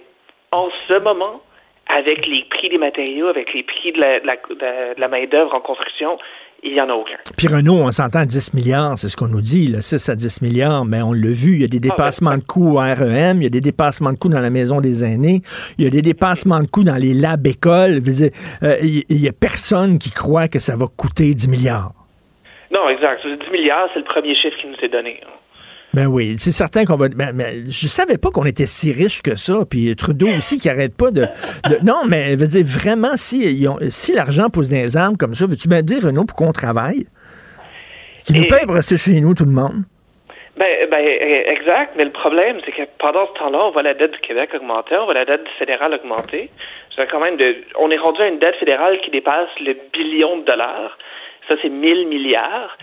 en 0.51 0.71
ce 0.89 0.99
moment, 0.99 1.43
avec 1.89 2.27
les 2.27 2.43
prix 2.45 2.71
des 2.71 2.79
matériaux, 2.79 3.27
avec 3.27 3.53
les 3.53 3.63
prix 3.65 3.93
de 3.93 4.01
la, 4.01 4.21
de 4.21 4.99
la 4.99 5.09
main-d'œuvre 5.09 5.55
en 5.55 5.61
construction, 5.61 6.17
il 6.63 6.73
n'y 6.73 6.81
en 6.81 6.89
a 6.89 6.95
aucun. 6.95 7.17
Puis 7.37 7.49
Renault, 7.49 7.79
on 7.83 7.91
s'entend 7.91 8.21
à 8.21 8.27
10 8.27 8.55
milliards, 8.55 8.97
c'est 8.97 9.09
ce 9.09 9.17
qu'on 9.17 9.29
nous 9.29 9.41
dit, 9.41 9.69
là, 9.69 9.81
6 9.81 10.09
à 10.09 10.15
10 10.15 10.43
milliards, 10.43 10.85
mais 10.85 11.03
on 11.03 11.13
l'a 11.13 11.33
vu, 11.33 11.55
il 11.55 11.61
y 11.63 11.65
a 11.65 11.69
des 11.69 11.81
ah, 11.83 11.89
dépassements 11.91 12.37
de 12.37 12.43
coûts 12.43 12.79
à 12.79 12.95
REM, 12.95 13.39
il 13.39 13.45
y 13.45 13.47
a 13.47 13.51
des 13.51 13.61
dépassements 13.61 14.13
de 14.13 14.19
coûts 14.19 14.29
dans 14.29 14.41
la 14.41 14.51
maison 14.51 14.81
des 14.81 15.05
aînés, 15.05 15.41
il 15.79 15.85
y 15.85 15.87
a 15.87 15.91
des 15.91 16.03
dépassements 16.03 16.61
de 16.61 16.67
coûts 16.67 16.85
dans 16.85 16.97
les 16.97 17.15
labs 17.15 17.47
écoles. 17.47 17.99
Euh, 18.63 18.77
il 18.83 19.21
n'y 19.21 19.29
a 19.29 19.33
personne 19.33 19.99
qui 19.99 20.11
croit 20.11 20.49
que 20.49 20.59
ça 20.59 20.77
va 20.77 20.87
coûter 20.87 21.35
10 21.35 21.49
milliards. 21.49 21.93
Non, 22.75 22.89
exact. 22.89 23.27
10 23.27 23.51
milliards, 23.51 23.89
c'est 23.93 24.01
le 24.01 24.07
premier 24.07 24.35
chiffre 24.35 24.57
qui 24.61 24.67
nous 24.67 24.77
est 24.83 24.89
donné. 24.89 25.21
Ben 25.95 26.07
oui, 26.07 26.37
c'est 26.39 26.53
certain 26.53 26.85
qu'on 26.85 26.97
va. 26.97 27.09
Ben, 27.09 27.33
ben, 27.35 27.65
je 27.67 27.87
savais 27.87 28.17
pas 28.17 28.31
qu'on 28.31 28.47
était 28.47 28.67
si 28.67 28.93
riche 28.93 29.21
que 29.21 29.37
ça. 29.37 29.65
Puis 29.69 29.95
Trudeau 29.95 30.29
aussi 30.37 30.59
qui 30.59 30.71
arrête 30.71 30.97
pas 30.97 31.11
de. 31.11 31.27
non, 31.83 32.05
mais 32.09 32.35
veut 32.35 32.47
dire 32.47 32.65
vraiment 32.65 33.17
si 33.17 33.67
si 33.91 34.15
l'argent 34.15 34.49
pousse 34.49 34.71
des 34.71 34.97
armes 34.97 35.17
comme 35.19 35.35
ça, 35.35 35.47
veux-tu 35.47 35.69
bien 35.69 35.83
dire 35.83 36.05
Renaud 36.05 36.25
pour 36.25 36.37
qu'on 36.37 36.53
travaille, 36.53 37.07
qui 38.25 38.33
nous 38.33 38.45
paye 38.45 38.65
pour 38.65 38.75
rester 38.75 38.97
chez 38.97 39.21
nous 39.21 39.35
tout 39.35 39.45
le 39.45 39.53
monde. 39.53 39.85
Ben, 40.57 40.89
ben, 40.91 41.03
exact, 41.03 41.95
mais 41.97 42.05
le 42.05 42.11
problème, 42.11 42.59
c'est 42.65 42.73
que 42.73 42.83
pendant 42.99 43.27
ce 43.27 43.39
temps-là, 43.39 43.59
on 43.67 43.71
voit 43.71 43.83
la 43.83 43.95
dette 43.95 44.13
du 44.13 44.19
Québec 44.21 44.51
augmenter, 44.55 44.97
on 44.97 45.07
voit 45.07 45.15
la 45.15 45.25
dette 45.25 45.45
du 45.45 45.51
fédéral 45.59 45.95
augmenter. 45.95 46.51
quand 47.11 47.21
même 47.21 47.37
de, 47.37 47.57
on 47.79 47.91
est 47.91 47.97
rendu 47.97 48.21
à 48.21 48.29
une 48.29 48.39
dette 48.39 48.57
fédérale 48.57 49.01
qui 49.01 49.11
dépasse 49.11 49.49
le 49.61 49.77
billion 49.93 50.39
de 50.39 50.45
dollars. 50.45 50.99
Ça, 51.49 51.55
c'est 51.63 51.71
1000 51.71 52.07
milliards. 52.07 52.77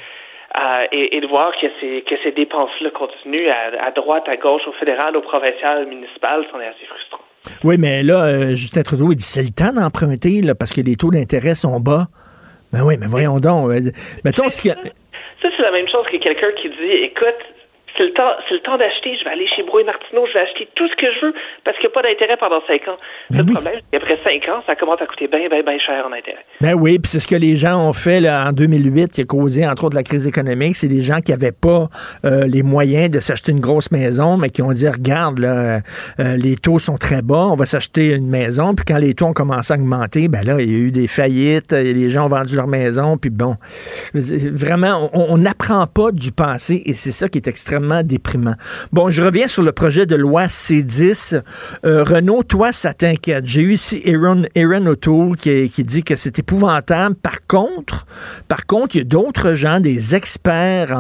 Euh, 0.57 0.85
et, 0.91 1.21
de 1.21 1.27
voir 1.27 1.51
que 1.61 1.67
ces, 1.79 2.01
que 2.01 2.15
ces 2.23 2.31
dépenses-là 2.31 2.89
continuent 2.89 3.51
à, 3.51 3.91
droite, 3.91 4.23
à 4.27 4.35
gauche, 4.35 4.63
au 4.67 4.71
fédéral, 4.73 5.15
au 5.15 5.21
provincial, 5.21 5.83
au 5.83 5.87
municipal, 5.87 6.43
c'en 6.51 6.59
est 6.59 6.65
assez 6.65 6.85
frustrant. 6.87 7.21
Oui, 7.63 7.75
mais 7.77 8.01
là, 8.01 8.25
euh, 8.25 8.49
Justin 8.55 8.81
Trudeau, 8.81 9.11
il 9.11 9.17
dit 9.17 9.23
c'est 9.23 9.43
le 9.43 9.53
temps 9.53 9.71
d'emprunter 9.71 10.41
parce 10.57 10.73
que 10.73 10.81
les 10.81 10.95
taux 10.95 11.11
d'intérêt 11.11 11.53
sont 11.53 11.79
bas. 11.79 12.07
Ben 12.73 12.83
oui, 12.83 12.97
mais 12.99 13.05
voyons 13.05 13.39
donc. 13.39 13.69
Euh, 13.69 13.91
mettons 14.25 14.49
ce 14.49 14.69
Ça, 14.69 14.75
c'est 15.41 15.61
la 15.61 15.71
même 15.71 15.87
chose 15.87 16.05
que 16.11 16.17
quelqu'un 16.17 16.51
qui 16.59 16.69
dit 16.69 16.97
écoute, 17.03 17.41
c'est 17.99 18.05
le 18.05 18.13
temps, 18.13 18.31
c'est 18.47 18.55
le 18.55 18.61
temps 18.61 18.77
d'acheter. 18.77 19.17
Je 19.19 19.25
vais 19.25 19.31
aller 19.31 19.47
chez 19.53 19.61
Brouet 19.63 19.83
Martineau, 19.83 20.25
je 20.25 20.33
vais 20.33 20.39
acheter 20.39 20.69
tout 20.75 20.87
ce 20.87 20.95
que 20.95 21.11
je 21.11 21.25
veux 21.25 21.33
parce 21.65 21.77
qu'il 21.77 21.89
n'y 21.89 21.91
a 21.91 22.01
pas 22.01 22.07
d'intérêt 22.07 22.37
pendant 22.37 22.61
cinq 22.65 22.87
ans. 22.87 22.95
Ben 23.29 23.45
le 23.45 23.51
problème, 23.51 23.75
c'est 23.75 23.99
qu'après 23.99 24.17
cinq 24.23 24.47
ans, 24.47 24.63
ça 24.65 24.75
commence 24.77 25.01
à 25.01 25.05
coûter 25.05 25.27
bien, 25.27 25.49
bien, 25.49 25.61
bien 25.61 25.77
cher 25.79 26.05
en 26.07 26.13
intérêt. 26.13 26.45
Ben 26.61 26.75
oui, 26.75 26.97
puis 26.97 27.11
c'est 27.11 27.19
ce 27.19 27.27
que 27.27 27.35
les 27.35 27.57
gens 27.57 27.77
ont 27.77 27.91
fait 27.91 28.21
là, 28.21 28.47
en 28.47 28.53
2008 28.53 29.11
qui 29.11 29.21
a 29.21 29.23
causé 29.25 29.67
entre 29.67 29.83
autres 29.83 29.97
la 29.97 30.03
crise 30.03 30.25
économique. 30.25 30.77
C'est 30.77 30.87
des 30.87 31.01
gens 31.01 31.19
qui 31.19 31.31
n'avaient 31.31 31.51
pas 31.51 31.89
euh, 32.23 32.47
les 32.47 32.63
moyens 32.63 33.09
de 33.09 33.19
s'acheter 33.19 33.51
une 33.51 33.59
grosse 33.59 33.91
maison, 33.91 34.37
mais 34.37 34.49
qui 34.49 34.61
ont 34.61 34.71
dit 34.71 34.87
regarde, 34.87 35.39
là, 35.39 35.81
euh, 36.19 36.37
les 36.37 36.55
taux 36.55 36.79
sont 36.79 36.97
très 36.97 37.21
bas, 37.21 37.47
on 37.51 37.55
va 37.55 37.65
s'acheter 37.65 38.15
une 38.15 38.29
maison. 38.29 38.75
Puis 38.75 38.85
quand 38.85 38.97
les 38.97 39.13
taux 39.13 39.25
ont 39.25 39.33
commencé 39.33 39.73
à 39.73 39.75
augmenter, 39.75 40.29
ben 40.29 40.45
là, 40.45 40.61
il 40.61 40.71
y 40.71 40.75
a 40.75 40.77
eu 40.77 40.91
des 40.91 41.07
faillites, 41.07 41.73
les 41.73 42.09
gens 42.09 42.25
ont 42.25 42.29
vendu 42.29 42.55
leur 42.55 42.67
maison. 42.67 43.17
Puis 43.17 43.29
bon, 43.29 43.57
vraiment, 44.13 45.09
on 45.11 45.37
n'apprend 45.37 45.85
pas 45.85 46.11
du 46.11 46.31
passé 46.31 46.81
et 46.85 46.93
c'est 46.93 47.11
ça 47.11 47.27
qui 47.27 47.39
est 47.39 47.47
extrêmement 47.47 47.88
déprimant. 48.03 48.55
Bon, 48.91 49.09
je 49.09 49.21
reviens 49.21 49.47
sur 49.47 49.63
le 49.63 49.71
projet 49.71 50.05
de 50.05 50.15
loi 50.15 50.45
C10. 50.45 51.41
Euh, 51.85 52.03
Renaud, 52.03 52.43
toi, 52.43 52.71
ça 52.71 52.93
t'inquiète. 52.93 53.45
J'ai 53.45 53.61
eu 53.61 53.73
ici 53.73 54.01
Aaron, 54.05 54.43
Aaron 54.55 54.85
O'Toole 54.87 55.35
qui, 55.37 55.83
dit 55.83 56.03
que 56.03 56.15
c'est 56.15 56.39
épouvantable. 56.39 57.15
Par 57.15 57.45
contre, 57.47 58.05
par 58.47 58.65
contre, 58.65 58.95
il 58.95 58.99
y 58.99 59.01
a 59.01 59.05
d'autres 59.05 59.53
gens, 59.53 59.79
des 59.79 60.15
experts 60.15 60.97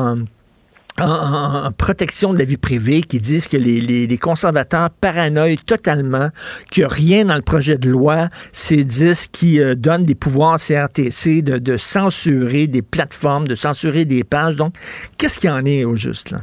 en 1.01 1.71
protection 1.71 2.33
de 2.33 2.39
la 2.39 2.45
vie 2.45 2.57
privée 2.57 3.01
qui 3.01 3.19
disent 3.19 3.47
que 3.47 3.57
les, 3.57 4.17
conservateurs 4.17 4.89
paranoïent 4.89 5.57
totalement, 5.57 6.29
qu'il 6.71 6.83
n'y 6.83 6.85
a 6.85 6.93
rien 6.93 7.25
dans 7.25 7.35
le 7.35 7.41
projet 7.41 7.77
de 7.77 7.89
loi, 7.89 8.29
c'est 8.51 8.83
10 8.83 9.27
qui 9.31 9.59
euh, 9.59 9.75
donne 9.75 10.03
des 10.03 10.15
pouvoirs 10.15 10.57
CRTC 10.57 11.41
de, 11.41 11.57
de, 11.57 11.77
censurer 11.77 12.67
des 12.67 12.81
plateformes, 12.81 13.47
de 13.47 13.55
censurer 13.55 14.05
des 14.05 14.23
pages. 14.23 14.55
Donc, 14.55 14.73
qu'est-ce 15.17 15.39
qu'il 15.39 15.49
y 15.49 15.53
en 15.53 15.65
est 15.65 15.85
au 15.85 15.95
juste 15.95 16.31
là? 16.31 16.41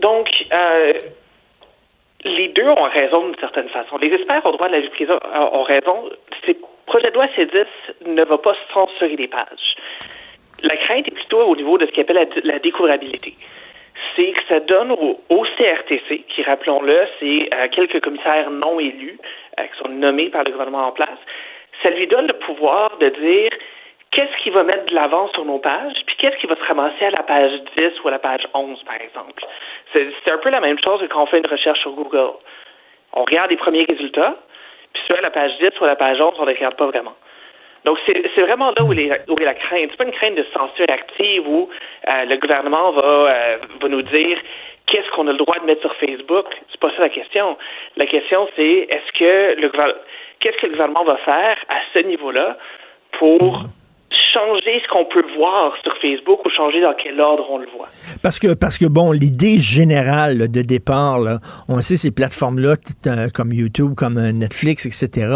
Donc, 0.00 0.28
euh, 0.52 0.92
les 2.24 2.48
deux 2.48 2.66
ont 2.66 2.88
raison 2.88 3.26
d'une 3.26 3.38
certaine 3.38 3.68
façon. 3.68 3.98
Les 3.98 4.12
experts 4.12 4.44
au 4.46 4.52
droit 4.52 4.68
de 4.68 4.76
la 4.76 4.88
privée 4.90 5.16
ont 5.52 5.62
raison. 5.62 6.10
Le 6.46 6.54
projet 6.86 7.10
de 7.10 7.14
loi 7.14 7.26
C10 7.36 7.66
ne 8.06 8.24
va 8.24 8.38
pas 8.38 8.54
censurer 8.72 9.16
les 9.16 9.28
pages. 9.28 9.76
La 10.62 10.76
crainte 10.76 11.08
est 11.08 11.14
plutôt 11.14 11.40
au 11.40 11.56
niveau 11.56 11.78
de 11.78 11.86
ce 11.86 11.92
qu'on 11.92 12.02
appelle 12.02 12.28
la, 12.44 12.58
découvrabilité. 12.58 13.34
C'est 14.16 14.32
que 14.32 14.40
ça 14.48 14.60
donne 14.60 14.90
au, 14.92 15.46
CRTC, 15.56 16.24
qui, 16.28 16.42
rappelons-le, 16.42 17.06
c'est 17.18 17.48
euh, 17.54 17.68
quelques 17.70 18.00
commissaires 18.02 18.50
non 18.50 18.80
élus 18.80 19.18
euh, 19.58 19.64
qui 19.64 19.78
sont 19.78 19.88
nommés 19.88 20.28
par 20.28 20.42
le 20.46 20.52
gouvernement 20.52 20.88
en 20.88 20.92
place, 20.92 21.18
ça 21.82 21.90
lui 21.90 22.06
donne 22.06 22.26
le 22.26 22.38
pouvoir 22.44 22.98
de 22.98 23.08
dire 23.08 23.50
qu'est-ce 24.12 24.42
qui 24.42 24.50
va 24.50 24.64
mettre 24.64 24.86
de 24.86 24.94
l'avant 24.94 25.28
sur 25.28 25.44
nos 25.44 25.58
pages, 25.58 25.96
puis 26.06 26.16
qu'est-ce 26.16 26.36
qui 26.36 26.46
va 26.46 26.56
se 26.56 26.64
ramasser 26.64 27.04
à 27.04 27.10
la 27.10 27.22
page 27.22 27.52
10 27.78 28.04
ou 28.04 28.08
à 28.08 28.10
la 28.10 28.18
page 28.18 28.42
11, 28.54 28.82
par 28.84 29.00
exemple. 29.00 29.44
C'est 29.92 30.32
un 30.32 30.38
peu 30.38 30.50
la 30.50 30.60
même 30.60 30.78
chose 30.84 31.00
que 31.00 31.06
quand 31.06 31.22
on 31.22 31.26
fait 31.26 31.38
une 31.38 31.50
recherche 31.50 31.80
sur 31.80 31.92
Google. 31.92 32.32
On 33.12 33.24
regarde 33.24 33.50
les 33.50 33.56
premiers 33.56 33.84
résultats, 33.84 34.36
puis 34.92 35.02
sur 35.10 35.20
la 35.22 35.30
page 35.30 35.52
10 35.58 35.80
ou 35.80 35.84
à 35.84 35.88
la 35.88 35.96
page 35.96 36.20
11, 36.20 36.34
on 36.38 36.44
ne 36.44 36.50
regarde 36.50 36.76
pas 36.76 36.86
vraiment. 36.86 37.14
Donc, 37.84 37.98
c'est 38.06 38.42
vraiment 38.42 38.72
là 38.76 38.84
où, 38.84 38.92
est 38.92 39.44
la 39.44 39.54
crainte. 39.54 39.88
C'est 39.90 39.96
pas 39.96 40.04
une 40.04 40.12
crainte 40.12 40.34
de 40.34 40.44
censure 40.52 40.84
active 40.88 41.48
où 41.48 41.70
euh, 42.12 42.24
le 42.26 42.36
gouvernement 42.36 42.92
va, 42.92 43.02
euh, 43.02 43.56
va 43.80 43.88
nous 43.88 44.02
dire 44.02 44.38
qu'est-ce 44.86 45.10
qu'on 45.12 45.26
a 45.28 45.32
le 45.32 45.38
droit 45.38 45.58
de 45.58 45.64
mettre 45.64 45.80
sur 45.80 45.94
Facebook. 45.96 46.46
C'est 46.70 46.80
pas 46.80 46.90
ça 46.90 47.00
la 47.00 47.08
question. 47.08 47.56
La 47.96 48.06
question, 48.06 48.48
c'est 48.54 48.88
est-ce 48.90 49.18
que 49.18 49.60
le 49.60 49.70
qu'est-ce 50.40 50.56
que 50.58 50.66
le 50.66 50.72
gouvernement 50.72 51.04
va 51.04 51.16
faire 51.18 51.56
à 51.68 51.80
ce 51.94 52.00
niveau-là 52.00 52.58
pour 53.12 53.64
changer 54.32 54.80
ce 54.82 54.88
qu'on 54.88 55.04
peut 55.04 55.24
voir 55.36 55.72
sur 55.82 55.92
Facebook 56.00 56.44
ou 56.44 56.50
changer 56.50 56.80
dans 56.80 56.94
quel 56.94 57.20
ordre 57.20 57.44
on 57.50 57.58
le 57.58 57.66
voit. 57.76 57.88
Parce 58.22 58.38
que, 58.38 58.54
parce 58.54 58.78
que 58.78 58.86
bon, 58.86 59.12
l'idée 59.12 59.58
générale 59.58 60.48
de 60.48 60.62
départ, 60.62 61.20
on 61.68 61.80
sait 61.80 61.96
ces 61.96 62.10
plateformes-là, 62.10 62.76
euh, 63.06 63.28
comme 63.32 63.52
YouTube, 63.52 63.94
comme 63.94 64.18
euh, 64.18 64.32
Netflix, 64.32 64.86
etc., 64.86 65.34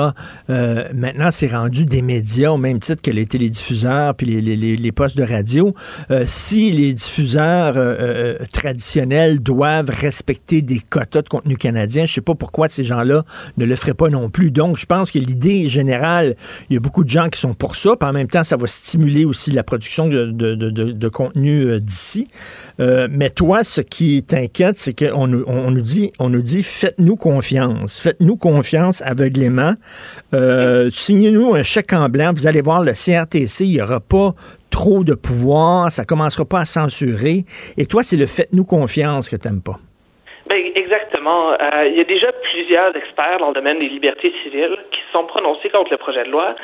euh, 0.51 0.85
maintenant, 0.95 1.31
c'est 1.31 1.49
rendu 1.49 1.87
des 1.87 2.03
médias 2.03 2.51
au 2.51 2.57
même 2.57 2.81
titre 2.81 3.03
que 3.03 3.11
les 3.11 3.27
télédiffuseurs 3.27 4.15
puis 4.15 4.27
les, 4.27 4.57
les, 4.57 4.77
les 4.77 4.93
postes 4.93 5.17
de 5.17 5.25
radio. 5.25 5.75
si 6.27 6.71
les 6.71 6.93
diffuseurs 6.93 7.75
traditionnels 8.53 9.41
doivent 9.41 9.91
respecter 9.91 10.63
des 10.63 10.81
quotas 10.89 11.23
de 11.23 11.29
contenu 11.29 11.57
canadien, 11.57 12.07
je 12.07 12.15
sais 12.15 12.21
pas 12.21 12.35
pourquoi 12.35 12.69
ces 12.69 12.85
gens-là 12.85 13.23
ne 13.57 13.65
le 13.65 13.77
feraient 13.77 13.95
pas 13.95 14.09
non 14.09 14.31
plus. 14.31 14.51
Donc, 14.51 14.77
je 14.77 14.87
pense 14.87 15.11
que 15.11 15.19
l'idée 15.19 15.69
générale, 15.69 16.37
il 16.69 16.75
y 16.75 16.77
a 16.77 16.81
beaucoup 16.81 17.05
de 17.05 17.09
gens 17.09 17.29
qui 17.29 17.39
sont 17.39 17.55
pour 17.55 17.77
ça, 17.77 17.97
puis 17.97 18.09
en 18.09 18.13
même 18.13 18.29
temps, 18.29 18.45
ça 18.45 18.57
va 18.57 18.67
stimuler 18.85 19.25
aussi 19.25 19.51
la 19.51 19.63
production 19.63 20.09
de, 20.09 20.27
de, 20.27 20.55
de, 20.55 21.09
contenu 21.09 21.81
d'ici. 21.81 22.29
mais 22.79 23.31
toi, 23.31 23.65
ce 23.65 23.81
qui 23.81 24.23
t'inquiète, 24.23 24.77
c'est 24.77 24.99
qu'on 24.99 25.33
on, 25.47 25.71
nous 25.71 25.81
dit, 25.81 26.13
on 26.19 26.29
nous 26.29 26.43
dit, 26.43 26.63
faites-nous 26.63 27.17
confiance, 27.17 28.01
faites-nous 28.01 28.37
confiance 28.37 29.03
aveuglément. 29.03 29.75
Signez-nous 30.91 31.55
un 31.55 31.63
chèque 31.63 31.93
en 31.93 32.09
blanc. 32.09 32.33
Vous 32.35 32.47
allez 32.47 32.61
voir 32.61 32.83
le 32.83 32.93
CRTC, 32.93 33.65
il 33.65 33.71
n'y 33.71 33.83
aura 33.83 34.01
pas 34.01 34.35
trop 34.75 35.05
de 35.05 35.15
pouvoir, 35.15 35.93
ça 35.93 36.05
commencera 36.05 36.45
pas 36.45 36.61
à 36.61 36.65
censurer. 36.65 37.45
Et 37.79 37.87
toi, 37.87 38.03
c'est 38.03 38.17
le 38.17 38.27
faites-nous 38.27 38.65
confiance 38.65 39.29
que 39.29 39.37
tu 39.37 39.47
n'aimes 39.47 39.63
pas. 39.63 39.79
Ben, 40.51 40.61
exactement. 40.75 41.53
Euh, 41.53 41.87
il 41.87 41.97
y 41.97 42.01
a 42.01 42.05
déjà 42.05 42.33
plusieurs 42.51 42.95
experts 42.97 43.39
dans 43.39 43.49
le 43.49 43.55
domaine 43.55 43.79
des 43.79 43.89
libertés 43.89 44.33
civiles 44.43 44.77
qui 44.91 45.01
se 45.07 45.13
sont 45.13 45.27
prononcés 45.27 45.71
contre 45.71 45.93
le 45.93 45.97
projet 45.97 46.25
de 46.25 46.31
loi, 46.31 46.55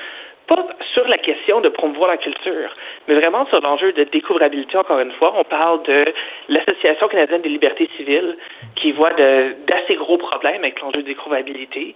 pas 0.51 0.67
sur 0.95 1.07
la 1.07 1.19
question 1.19 1.61
de 1.61 1.69
promouvoir 1.69 2.11
la 2.11 2.17
culture, 2.17 2.75
mais 3.07 3.15
vraiment 3.15 3.47
sur 3.47 3.61
l'enjeu 3.61 3.93
de 3.93 4.03
découvrabilité, 4.05 4.77
encore 4.77 4.99
une 4.99 5.13
fois. 5.13 5.33
On 5.37 5.45
parle 5.45 5.83
de 5.85 6.05
l'Association 6.49 7.07
canadienne 7.07 7.43
des 7.43 7.49
libertés 7.49 7.89
civiles 7.97 8.37
qui 8.75 8.91
voit 8.91 9.13
d'assez 9.13 9.95
gros 9.95 10.19
problèmes 10.19 10.65
avec 10.65 10.81
l'enjeu 10.81 11.03
de 11.03 11.07
découvrabilité. 11.07 11.95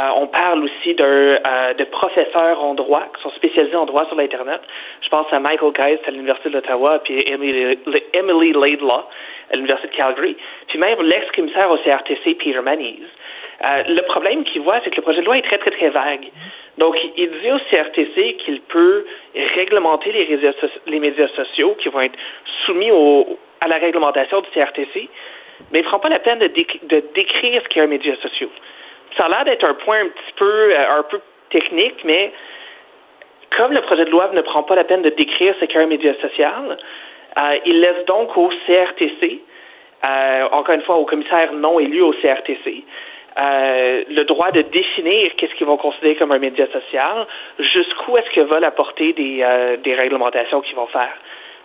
Euh, 0.00 0.08
on 0.16 0.26
parle 0.26 0.64
aussi 0.64 0.96
euh, 0.98 1.74
de 1.74 1.84
professeurs 1.84 2.62
en 2.62 2.74
droit 2.74 3.04
qui 3.14 3.22
sont 3.22 3.30
spécialisés 3.30 3.76
en 3.76 3.86
droit 3.86 4.06
sur 4.06 4.16
l'Internet. 4.16 4.60
Je 5.02 5.08
pense 5.08 5.26
à 5.32 5.38
Michael 5.38 5.72
Geist 5.72 6.02
à 6.08 6.10
l'Université 6.10 6.50
d'Ottawa, 6.50 6.98
puis 7.04 7.18
Emily, 7.26 7.78
Emily 8.14 8.52
Laidlaw 8.52 9.04
à 9.52 9.56
l'Université 9.56 9.88
de 9.88 9.96
Calgary, 9.96 10.36
puis 10.68 10.78
même 10.78 11.00
l'ex-commissaire 11.02 11.70
au 11.70 11.76
CRTC, 11.78 12.34
Peter 12.34 12.60
Manise. 12.62 13.06
Euh, 13.64 13.82
le 13.86 14.02
problème 14.02 14.42
qu'il 14.44 14.62
voit, 14.62 14.80
c'est 14.82 14.90
que 14.90 14.96
le 14.96 15.02
projet 15.02 15.20
de 15.20 15.26
loi 15.26 15.38
est 15.38 15.42
très, 15.42 15.58
très, 15.58 15.70
très 15.70 15.88
vague. 15.90 16.26
Donc, 16.78 16.96
il 17.16 17.30
dit 17.30 17.52
au 17.52 17.58
CRTC 17.70 18.36
qu'il 18.44 18.60
peut 18.62 19.04
réglementer 19.54 20.10
les, 20.12 20.98
médias 20.98 21.28
sociaux 21.28 21.76
qui 21.78 21.88
vont 21.88 22.00
être 22.00 22.18
soumis 22.64 22.90
à 23.60 23.68
la 23.68 23.76
réglementation 23.76 24.40
du 24.40 24.48
CRTC, 24.50 25.08
mais 25.70 25.80
il 25.80 25.82
ne 25.82 25.88
prend 25.88 26.00
pas 26.00 26.08
la 26.08 26.18
peine 26.18 26.40
de, 26.40 26.48
décrire 27.14 27.62
ce 27.62 27.68
qu'est 27.68 27.80
un 27.80 27.86
média 27.86 28.16
social. 28.16 28.48
Ça 29.16 29.26
a 29.26 29.28
l'air 29.28 29.44
d'être 29.44 29.64
un 29.64 29.74
point 29.74 30.00
un 30.00 30.08
petit 30.08 30.32
peu, 30.36 30.74
euh, 30.74 30.98
un 30.98 31.02
peu 31.04 31.20
technique, 31.50 32.02
mais 32.04 32.32
comme 33.56 33.72
le 33.72 33.82
projet 33.82 34.06
de 34.06 34.10
loi 34.10 34.30
ne 34.32 34.40
prend 34.40 34.62
pas 34.62 34.74
la 34.74 34.84
peine 34.84 35.02
de 35.02 35.10
décrire 35.10 35.54
ce 35.60 35.66
qu'est 35.66 35.78
un 35.78 35.86
média 35.86 36.14
social, 36.20 36.78
euh, 37.42 37.58
il 37.66 37.80
laisse 37.80 38.04
donc 38.06 38.36
au 38.36 38.50
CRTC, 38.66 39.40
encore 40.50 40.74
une 40.74 40.82
fois 40.82 40.96
au 40.96 41.04
commissaire 41.04 41.52
non 41.52 41.78
élu 41.78 42.00
au 42.00 42.12
CRTC, 42.14 42.82
le 43.38 44.22
droit 44.24 44.50
de 44.50 44.62
définir 44.62 45.26
qu'est-ce 45.36 45.54
qu'ils 45.54 45.66
vont 45.66 45.76
considérer 45.76 46.16
comme 46.16 46.32
un 46.32 46.38
média 46.38 46.66
social, 46.72 47.26
jusqu'où 47.58 48.16
est-ce 48.16 48.30
que 48.34 48.40
va 48.40 48.60
la 48.60 48.70
portée 48.70 49.12
des, 49.12 49.44
des 49.82 49.94
réglementations 49.94 50.60
qu'ils 50.60 50.76
vont 50.76 50.86
faire. 50.86 51.12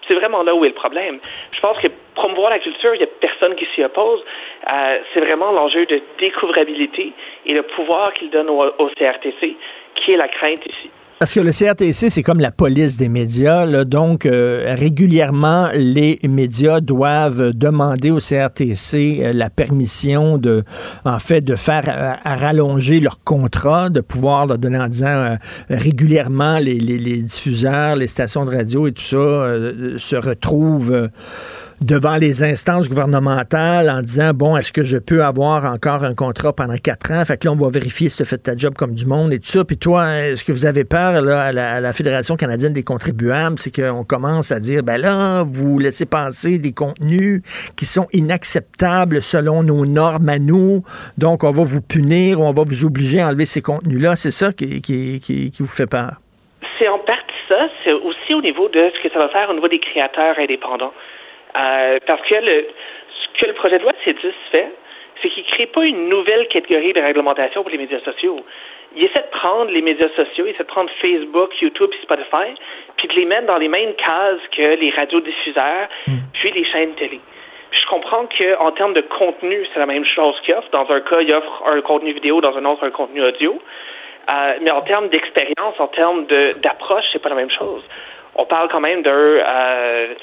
C'est 0.07 0.13
vraiment 0.13 0.43
là 0.43 0.55
où 0.55 0.63
est 0.63 0.70
le 0.70 0.74
problème. 0.74 1.20
Je 1.55 1.59
pense 1.59 1.78
que 1.80 1.88
promouvoir 2.15 2.49
la 2.49 2.59
culture, 2.59 2.93
il 2.95 2.99
n'y 2.99 3.03
a 3.03 3.09
personne 3.20 3.55
qui 3.55 3.68
s'y 3.76 3.84
oppose. 3.84 4.24
Euh, 4.72 4.99
c'est 5.13 5.20
vraiment 5.20 5.51
l'enjeu 5.51 5.86
de 5.86 6.01
découvrabilité 6.20 7.11
et 7.45 7.53
le 7.53 7.63
pouvoir 7.63 8.13
qu'il 8.13 8.30
donne 8.30 8.49
au, 8.49 8.89
CRTC 8.97 9.55
qui 9.95 10.11
est 10.11 10.18
la 10.18 10.28
crainte 10.28 10.65
ici. 10.65 10.89
Parce 11.20 11.34
que 11.34 11.39
le 11.39 11.51
CRTC, 11.51 12.11
c'est 12.11 12.22
comme 12.22 12.39
la 12.39 12.51
police 12.51 12.97
des 12.97 13.09
médias. 13.09 13.84
Donc, 13.86 14.28
euh, 14.28 14.76
régulièrement, 14.78 15.70
les 15.74 16.20
médias 16.24 16.80
doivent 16.80 17.53
demander 17.53 18.11
au 18.11 18.20
CRTC 18.20 19.22
euh, 19.22 19.34
la 19.34 19.49
permission 19.49 20.38
de, 20.38 20.63
en 21.05 21.18
fait, 21.18 21.41
de 21.41 21.55
faire 21.55 22.20
rallonger 22.24 22.99
leur 22.99 23.24
contrat, 23.24 23.89
de 23.89 24.01
pouvoir 24.01 24.45
leur 24.45 24.59
donner 24.59 24.78
en 24.78 24.88
disant 24.88 25.38
régulièrement 25.72 26.59
les, 26.59 26.80
les, 26.80 26.99
les, 26.99 27.24
diffuseurs, 27.24 27.95
les 27.95 28.07
stations 28.07 28.45
de 28.45 28.55
radio 28.55 28.86
et 28.86 28.91
tout 28.91 29.01
ça 29.01 29.18
se 29.97 30.15
retrouvent 30.15 31.09
devant 31.82 32.18
les 32.18 32.44
instances 32.44 32.90
gouvernementales 32.90 33.90
en 33.90 34.02
disant 34.02 34.32
bon, 34.34 34.58
est-ce 34.58 34.72
que 34.72 34.84
je 34.84 34.98
peux 34.98 35.24
avoir 35.24 35.66
encore 35.66 36.04
un 36.04 36.16
contrat 36.16 36.54
pendant 36.54 36.78
quatre 36.78 37.12
ans? 37.12 37.24
Fait 37.26 37.38
que 37.38 37.48
là, 37.48 37.54
on 37.54 37.56
va 37.56 37.70
vérifier 37.70 38.10
si 38.10 38.18
tu 38.18 38.26
fait 38.26 38.38
ta 38.38 38.56
job 38.56 38.74
comme 38.76 38.94
du 38.94 39.06
monde 39.06 39.32
et 39.34 39.40
tout 39.40 39.48
ça. 39.48 39.64
Puis 39.64 39.78
toi, 39.78 40.18
est-ce 40.20 40.44
que 40.44 40.52
vous 40.52 40.66
avez 40.66 40.86
peur 40.86 41.22
là, 41.22 41.44
à, 41.44 41.52
la, 41.52 41.94
Fédération 41.94 42.36
canadienne 42.36 42.74
des 42.74 42.84
contribuables? 42.84 43.60
C'est 43.60 43.76
qu'on 43.76 44.04
commence 44.04 44.52
à 44.52 44.60
dire 44.60 44.84
ben 44.84 44.98
là, 44.98 45.44
vous 45.44 45.80
laissez 45.80 46.06
passer 46.06 46.58
des 46.58 46.74
contenus 46.74 47.42
qui 47.76 47.86
sont 47.86 48.08
inacceptables 48.14 49.22
selon 49.22 49.64
nos 49.64 49.86
normes 49.86 50.30
à 50.30 50.40
nous. 50.40 50.84
Donc, 51.18 51.44
on 51.44 51.52
va 51.52 51.64
vous 51.64 51.82
punir, 51.82 52.42
on 52.42 52.52
va 52.52 52.64
vous 52.66 52.86
obliger 52.86 53.22
à 53.22 53.28
enlever 53.28 53.46
ces 53.46 53.62
contenus-là. 53.62 54.16
C'est 54.16 54.32
ça 54.32 54.52
qui, 54.52 54.82
qui, 54.82 55.20
qui, 55.20 55.52
qui 55.52 55.64
vous 55.64 55.68
fait 55.68 55.88
peur? 55.88 56.14
C'est 56.80 56.88
en 56.88 57.00
partie 57.00 57.34
ça. 57.48 57.70
C'est 57.84 57.94
aussi 57.94 58.34
au 58.34 58.42
niveau 58.42 58.68
de 58.70 58.92
ce 58.96 59.04
que 59.04 59.14
ça 59.14 59.20
va 59.20 59.30
faire 59.30 59.50
au 59.50 59.54
niveau 59.54 59.68
des 59.68 59.80
créateurs 59.80 60.38
indépendants. 60.38 60.94
Euh, 61.64 61.99
parce 62.05 62.22
que 62.22 62.36
le, 62.36 62.68
ce 63.10 63.41
que 63.41 63.47
le 63.47 63.53
projet 63.53 63.78
de 63.78 63.84
loi 63.84 63.93
de 63.93 64.12
C10 64.12 64.34
fait, 64.51 64.72
c'est 65.22 65.30
qu'il 65.30 65.43
ne 65.43 65.49
crée 65.49 65.66
pas 65.68 65.86
une 65.86 66.10
nouvelle 66.10 66.47
catégorie 66.47 66.93
de 66.93 67.01
réglementation 67.01 67.64
pour 67.64 67.72
les 67.72 67.78
médias 67.78 67.99
sociaux. 68.01 68.43
Il 68.95 69.03
essaie 69.03 69.22
de 69.22 69.38
prendre 69.38 69.72
les 69.72 69.82
médias 69.82 70.10
sociaux, 70.16 70.45
il 70.45 70.49
essaie 70.49 70.64
de 70.64 70.68
prendre 70.68 70.89
Facebook, 71.01 71.60
YouTube 71.62 71.89
et 71.93 72.03
Spotify, 72.03 72.53
puis 72.97 73.08
de 73.08 73.14
les 73.14 73.26
mettre 73.26 73.47
dans 73.47 73.58
les 73.58 73.68
mêmes 73.68 73.93
cases 73.95 74.41
que 74.55 74.76
les 74.76 74.91
radiodiffuseurs, 74.91 75.89
hmm. 76.08 76.18
puis 76.34 76.51
les 76.51 76.66
chaînes 76.66 76.93
télé. 76.95 77.20
je 77.72 77.86
comprends 77.88 78.28
qu'en 78.28 78.72
termes 78.72 78.93
de 78.93 79.01
contenu, 79.01 79.66
c'est 79.74 79.80
la 79.80 79.86
même 79.86 80.05
chose 80.05 80.39
qu'il 80.41 80.53
offre. 80.53 80.70
Dans 80.72 80.89
un 80.89 81.01
cas, 81.01 81.22
il 81.22 81.34
offre 81.34 81.64
un 81.66 81.82
contenu 81.82 82.14
vidéo, 82.14 82.39
dans 82.41 82.55
un 82.55 82.66
autre, 82.66 82.86
un 82.86 82.91
contenu 82.91 83.24
audio. 83.24 83.60
Euh, 84.34 84.53
mais 84.62 84.72
en 84.72 84.82
termes 84.82 85.08
d'expérience, 85.10 85.80
en 85.80 85.88
termes 85.88 86.26
d'approche, 86.62 87.05
c'est 87.14 87.22
pas 87.22 87.30
la 87.30 87.36
même 87.36 87.51
chose. 87.51 87.82
On 88.36 88.45
parle 88.45 88.70
quand 88.70 88.82
même 88.82 89.01
d'un 89.01 89.12
euh, 89.12 90.14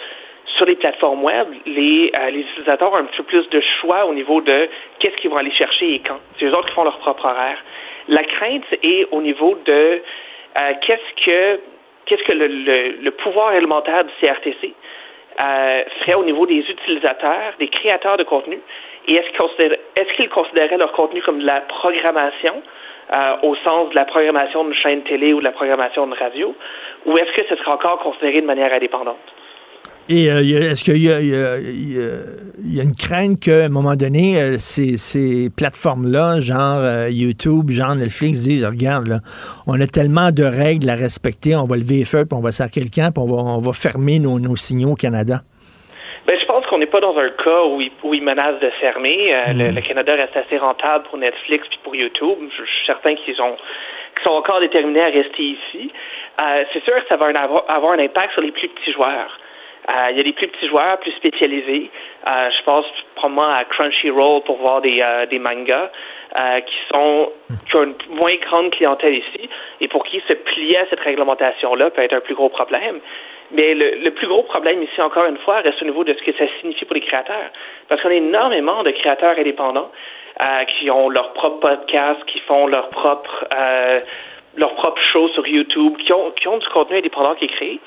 sur 0.57 0.67
les 0.67 0.77
plateformes 0.77 1.23
web, 1.23 1.49
les, 1.67 2.13
euh, 2.19 2.31
les 2.31 2.41
utilisateurs 2.41 2.93
ont 2.93 2.97
un 2.97 3.05
petit 3.05 3.19
peu 3.19 3.25
plus 3.25 3.49
de 3.51 3.61
choix 3.81 4.05
au 4.07 4.15
niveau 4.15 4.41
de 4.41 4.69
qu'est-ce 4.99 5.17
qu'ils 5.17 5.31
vont 5.31 5.37
aller 5.37 5.53
chercher 5.53 5.87
et 5.87 6.01
quand. 6.01 6.19
C'est 6.39 6.47
eux 6.47 6.51
autres 6.51 6.69
qui 6.69 6.75
font 6.75 6.85
leur 6.85 6.99
propre 6.99 7.25
horaire. 7.25 7.59
La 8.09 8.23
crainte 8.25 8.65
est 8.83 9.07
au 9.11 9.21
niveau 9.21 9.59
de 9.65 9.73
euh, 10.61 10.73
qu'est-ce 10.83 11.25
que 11.25 11.61
qu'est-ce 12.07 12.23
que 12.25 12.35
le, 12.35 12.47
le, 13.03 13.11
pouvoir 13.13 13.55
élémentaire 13.55 14.05
du 14.05 14.13
CRTC 14.21 14.75
euh, 15.43 15.85
ferait 16.01 16.15
au 16.15 16.25
niveau 16.25 16.47
des 16.47 16.59
utilisateurs, 16.59 17.55
des 17.59 17.69
créateurs 17.69 18.19
de 18.19 18.25
contenu, 18.25 18.61
et 19.09 19.15
est-ce 19.15 19.31
qu'ils 19.31 19.73
est 19.73 20.17
qu'ils 20.17 20.29
considéraient 20.29 20.77
leur 20.77 20.93
contenu 20.93 21.23
comme 21.23 21.41
de 21.41 21.47
la 21.47 21.63
programmation 21.63 22.63
euh, 23.13 23.37
au 23.43 23.57
sens 23.57 23.91
de 23.91 23.95
la 23.95 24.05
programmation 24.05 24.65
d'une 24.65 24.75
chaîne 24.75 25.03
télé 25.03 25.33
ou 25.33 25.39
de 25.39 25.45
la 25.45 25.53
programmation 25.53 26.07
d'une 26.07 26.15
radio, 26.15 26.55
ou 27.07 27.19
est-ce 27.19 27.33
que 27.33 27.49
ce 27.49 27.57
serait 27.57 27.73
encore 27.73 27.99
considéré 27.99 28.41
de 28.41 28.47
manière 28.47 28.73
indépendante? 28.73 29.34
Et 30.11 30.31
euh, 30.31 30.71
est-ce 30.71 30.85
qu'il 30.85 30.99
y, 30.99 31.09
y, 31.09 32.81
a 32.81 32.83
une 32.83 32.95
crainte 32.95 33.41
qu'à 33.41 33.65
un 33.65 33.69
moment 33.71 33.97
donné, 33.97 34.37
euh, 34.37 34.59
ces, 34.59 34.99
ces 34.99 35.49
plateformes-là, 35.49 36.41
genre 36.41 36.81
euh, 36.81 37.09
YouTube, 37.09 37.71
genre 37.71 37.95
Netflix, 37.95 38.45
disent 38.45 38.67
regarde, 38.67 39.09
là, 39.09 39.21
on 39.67 39.81
a 39.81 39.87
tellement 39.87 40.29
de 40.31 40.45
règles 40.45 40.91
à 40.91 40.95
respecter, 40.95 41.57
on 41.57 41.65
va 41.65 41.77
lever 41.77 42.05
les 42.05 42.05
feux, 42.05 42.29
puis 42.29 42.37
on 42.37 42.43
va 42.43 42.53
faire 42.53 42.69
quelqu'un, 42.69 43.13
puis 43.13 43.25
on 43.25 43.33
va, 43.33 43.41
on 43.57 43.61
va 43.61 43.73
fermer 43.73 44.19
nos, 44.19 44.39
nos 44.39 44.57
signaux 44.57 44.93
au 44.93 44.95
Canada? 44.95 45.41
Ben, 46.29 46.37
je 46.39 46.45
pense 46.45 46.67
qu'on 46.67 46.79
n'est 46.79 46.93
pas 46.93 47.01
dans 47.01 47.17
un 47.17 47.31
cas 47.31 47.65
où 47.65 47.81
ils, 47.81 47.93
où 48.03 48.13
menacent 48.21 48.61
de 48.61 48.71
fermer. 48.81 49.33
le, 49.57 49.73
mm. 49.73 49.75
le, 49.75 49.81
Canada 49.81 50.13
reste 50.13 50.37
assez 50.37 50.59
rentable 50.59 51.05
pour 51.09 51.17
Netflix 51.17 51.67
puis 51.69 51.79
pour 51.83 51.97
YouTube. 51.97 52.45
Je, 52.51 52.65
suis 52.65 52.87
certain 52.87 53.15
qu'ils 53.15 53.41
ont 53.41 53.57
qu'ils 54.17 54.29
sont 54.29 54.37
encore 54.37 54.61
déterminés 54.61 55.01
à 55.01 55.11
rester 55.11 55.43
ici. 55.43 55.91
c'est 56.73 56.85
sûr 56.85 56.95
que 56.95 57.09
ça 57.09 57.17
va 57.17 57.33
avoir 57.69 57.93
un 57.93 57.99
impact 57.99 58.33
sur 58.35 58.43
les 58.43 58.53
plus 58.53 58.69
petits 58.69 58.93
joueurs. 58.93 59.41
Euh, 59.89 60.05
il 60.11 60.17
y 60.17 60.21
a 60.21 60.23
des 60.23 60.33
plus 60.33 60.49
petits 60.49 60.69
joueurs, 60.69 60.99
plus 60.99 61.13
spécialisés. 61.13 61.91
Euh, 62.31 62.51
je 62.51 62.63
pense 62.65 62.87
probablement 63.17 63.49
à 63.55 63.65
Crunchyroll 63.65 64.43
pour 64.45 64.57
voir 64.57 64.81
des, 64.81 65.01
euh, 65.07 65.27
des 65.27 65.39
mangas 65.39 65.91
qui 66.67 66.75
sont 66.93 67.31
qui 67.69 67.77
ont 67.77 67.85
une 67.85 67.95
moins 68.09 68.35
grande 68.43 68.73
clientèle 68.73 69.15
ici 69.15 69.49
et 69.81 69.87
pour 69.87 70.03
qui 70.05 70.21
se 70.27 70.33
plier 70.33 70.79
à 70.79 70.87
cette 70.91 70.99
réglementation-là 70.99 71.91
peut 71.91 72.03
être 72.03 72.15
un 72.15 72.21
plus 72.21 72.35
gros 72.35 72.49
problème. 72.49 72.99
Mais 73.53 73.73
le, 73.73 74.03
le, 74.03 74.11
plus 74.11 74.27
gros 74.27 74.43
problème 74.43 74.83
ici, 74.83 75.01
encore 75.01 75.27
une 75.27 75.37
fois, 75.39 75.61
reste 75.61 75.81
au 75.81 75.85
niveau 75.85 76.03
de 76.03 76.13
ce 76.13 76.23
que 76.25 76.37
ça 76.37 76.45
signifie 76.61 76.85
pour 76.87 76.95
les 76.95 77.03
créateurs. 77.03 77.51
Parce 77.89 78.03
qu'on 78.03 78.09
a 78.09 78.15
énormément 78.15 78.83
de 78.83 78.91
créateurs 78.91 79.39
indépendants 79.39 79.93
qui 80.67 80.91
ont 80.91 81.09
leur 81.09 81.35
propre 81.35 81.61
podcast, 81.61 82.21
qui 82.27 82.41
font 82.41 82.67
leur 82.67 82.89
propre 82.89 83.45
leur 84.57 84.75
propre 84.75 85.01
show 85.03 85.29
sur 85.29 85.47
YouTube, 85.47 85.97
qui 85.99 86.13
ont, 86.13 86.33
qui 86.33 86.49
ont 86.49 86.59
du 86.59 86.67
contenu 86.69 86.99
indépendant 86.99 87.37
qui 87.37 87.45
est 87.45 87.49
créé. 87.49 87.81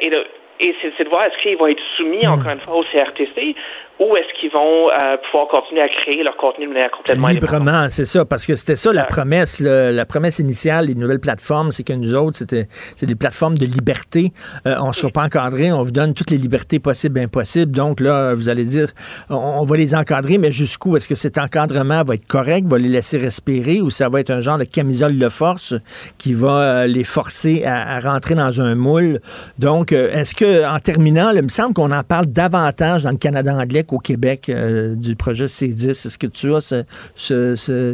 et 0.00 0.08
le, 0.08 0.24
et 0.60 0.74
c'est 0.82 1.04
de 1.04 1.08
voir 1.08 1.24
est-ce 1.24 1.42
qu'ils 1.42 1.56
vont 1.56 1.66
être 1.66 1.82
soumis, 1.96 2.26
hmm. 2.26 2.32
encore 2.32 2.52
une 2.52 2.60
fois, 2.60 2.76
au 2.76 2.84
CRTC 2.84 3.54
ou 4.00 4.16
est-ce 4.16 4.40
qu'ils 4.40 4.50
vont 4.50 4.88
euh, 4.90 5.16
pouvoir 5.26 5.46
continuer 5.48 5.82
à 5.82 5.88
créer 5.88 6.22
leur 6.22 6.34
contenu 6.38 6.66
de 6.66 6.72
manière 6.72 6.90
complètement 6.90 7.28
librement 7.28 7.86
C'est 7.90 8.06
ça, 8.06 8.24
parce 8.24 8.46
que 8.46 8.56
c'était 8.56 8.74
ça 8.74 8.94
la 8.94 9.04
promesse, 9.04 9.60
la 9.60 10.06
promesse 10.06 10.38
initiale 10.38 10.86
des 10.86 10.94
nouvelles 10.94 11.20
plateformes, 11.20 11.70
c'est 11.70 11.84
que 11.84 11.92
nous 11.92 12.14
autres, 12.14 12.38
c'était 12.38 12.66
c'est 12.96 13.04
des 13.04 13.14
plateformes 13.14 13.58
de 13.58 13.66
liberté. 13.66 14.32
Euh, 14.66 14.76
on 14.80 14.88
ne 14.88 14.92
sera 14.92 15.10
pas 15.10 15.24
encadré, 15.24 15.70
on 15.70 15.82
vous 15.82 15.90
donne 15.90 16.14
toutes 16.14 16.30
les 16.30 16.38
libertés 16.38 16.78
possibles 16.78 17.18
et 17.18 17.24
impossibles. 17.24 17.72
Donc 17.72 18.00
là, 18.00 18.34
vous 18.34 18.48
allez 18.48 18.64
dire, 18.64 18.88
on, 19.28 19.64
va 19.64 19.76
les 19.76 19.94
encadrer, 19.94 20.38
mais 20.38 20.50
jusqu'où? 20.50 20.96
Est-ce 20.96 21.08
que 21.08 21.14
cet 21.14 21.36
encadrement 21.36 22.02
va 22.02 22.14
être 22.14 22.26
correct, 22.26 22.66
va 22.66 22.78
les 22.78 22.88
laisser 22.88 23.18
respirer, 23.18 23.82
ou 23.82 23.90
ça 23.90 24.08
va 24.08 24.20
être 24.20 24.30
un 24.30 24.40
genre 24.40 24.56
de 24.56 24.64
camisole 24.64 25.18
de 25.18 25.28
force 25.28 25.74
qui 26.16 26.32
va 26.32 26.62
euh, 26.62 26.86
les 26.86 27.04
forcer 27.04 27.64
à, 27.66 28.00
rentrer 28.00 28.34
dans 28.34 28.62
un 28.62 28.74
moule? 28.74 29.20
Donc, 29.58 29.92
est-ce 29.92 30.34
que 30.34 30.66
en 30.66 30.78
terminant, 30.78 31.32
il 31.32 31.42
me 31.42 31.48
semble 31.48 31.74
qu'on 31.74 31.92
en 31.92 32.02
parle 32.02 32.26
davantage 32.26 33.02
dans 33.02 33.10
le 33.10 33.18
Canada 33.18 33.52
anglais 33.54 33.84
au 33.92 33.98
Québec 33.98 34.48
euh, 34.48 34.94
du 34.96 35.16
projet 35.16 35.46
C10. 35.46 35.90
Est-ce 36.06 36.18
que 36.18 36.26
tu 36.26 36.54
as 36.54 36.60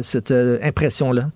cette 0.03 0.31
euh, 0.31 0.57
impression-là? 0.63 1.29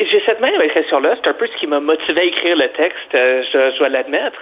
J'ai 0.00 0.22
cette 0.26 0.40
même 0.40 0.60
impression-là. 0.60 1.16
C'est 1.22 1.30
un 1.30 1.34
peu 1.34 1.46
ce 1.46 1.56
qui 1.58 1.66
m'a 1.66 1.80
motivé 1.80 2.20
à 2.20 2.24
écrire 2.24 2.56
le 2.56 2.68
texte, 2.72 3.14
euh, 3.14 3.42
je, 3.52 3.78
dois 3.78 3.88
l'admettre. 3.88 4.38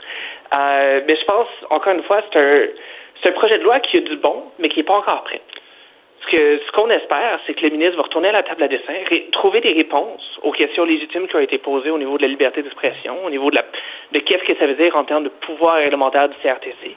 mais 1.07 1.16
je 1.16 1.25
pense, 1.25 1.49
encore 1.70 1.93
une 1.93 2.03
fois, 2.05 2.23
c'est 2.33 3.29
un, 3.29 3.33
projet 3.33 3.59
de 3.59 3.64
loi 3.64 3.81
qui 3.81 3.99
a 3.99 4.01
du 4.01 4.16
bon, 4.16 4.45
mais 4.59 4.68
qui 4.68 4.79
n'est 4.79 4.85
pas 4.85 4.97
encore 4.97 5.25
prêt. 5.25 5.41
Ce 6.23 6.37
que 6.37 6.61
ce 6.64 6.73
qu'on 6.73 6.89
espère, 6.89 7.41
c'est 7.47 7.55
que 7.55 7.62
le 7.62 7.70
ministre 7.70 7.97
va 7.97 8.05
retourner 8.05 8.29
à 8.29 8.33
la 8.33 8.43
table 8.45 8.62
à 8.62 8.68
dessin, 8.68 8.95
trouver 9.33 9.61
des 9.61 9.75
réponses 9.75 10.23
aux 10.43 10.53
questions 10.53 10.85
légitimes 10.85 11.27
qui 11.27 11.35
ont 11.35 11.41
été 11.41 11.59
posées 11.59 11.91
au 11.91 11.99
niveau 11.99 12.16
de 12.16 12.23
la 12.23 12.29
liberté 12.29 12.62
d'expression, 12.62 13.25
au 13.25 13.31
niveau 13.31 13.51
de, 13.51 13.59
de 14.12 14.20
qu'est-ce 14.20 14.45
que 14.45 14.57
ça 14.57 14.66
veut 14.66 14.75
dire 14.75 14.95
en 14.97 15.05
termes 15.05 15.25
de 15.25 15.31
pouvoir 15.31 15.77
réglementaire 15.77 16.29
du 16.29 16.37
CRTC. 16.43 16.97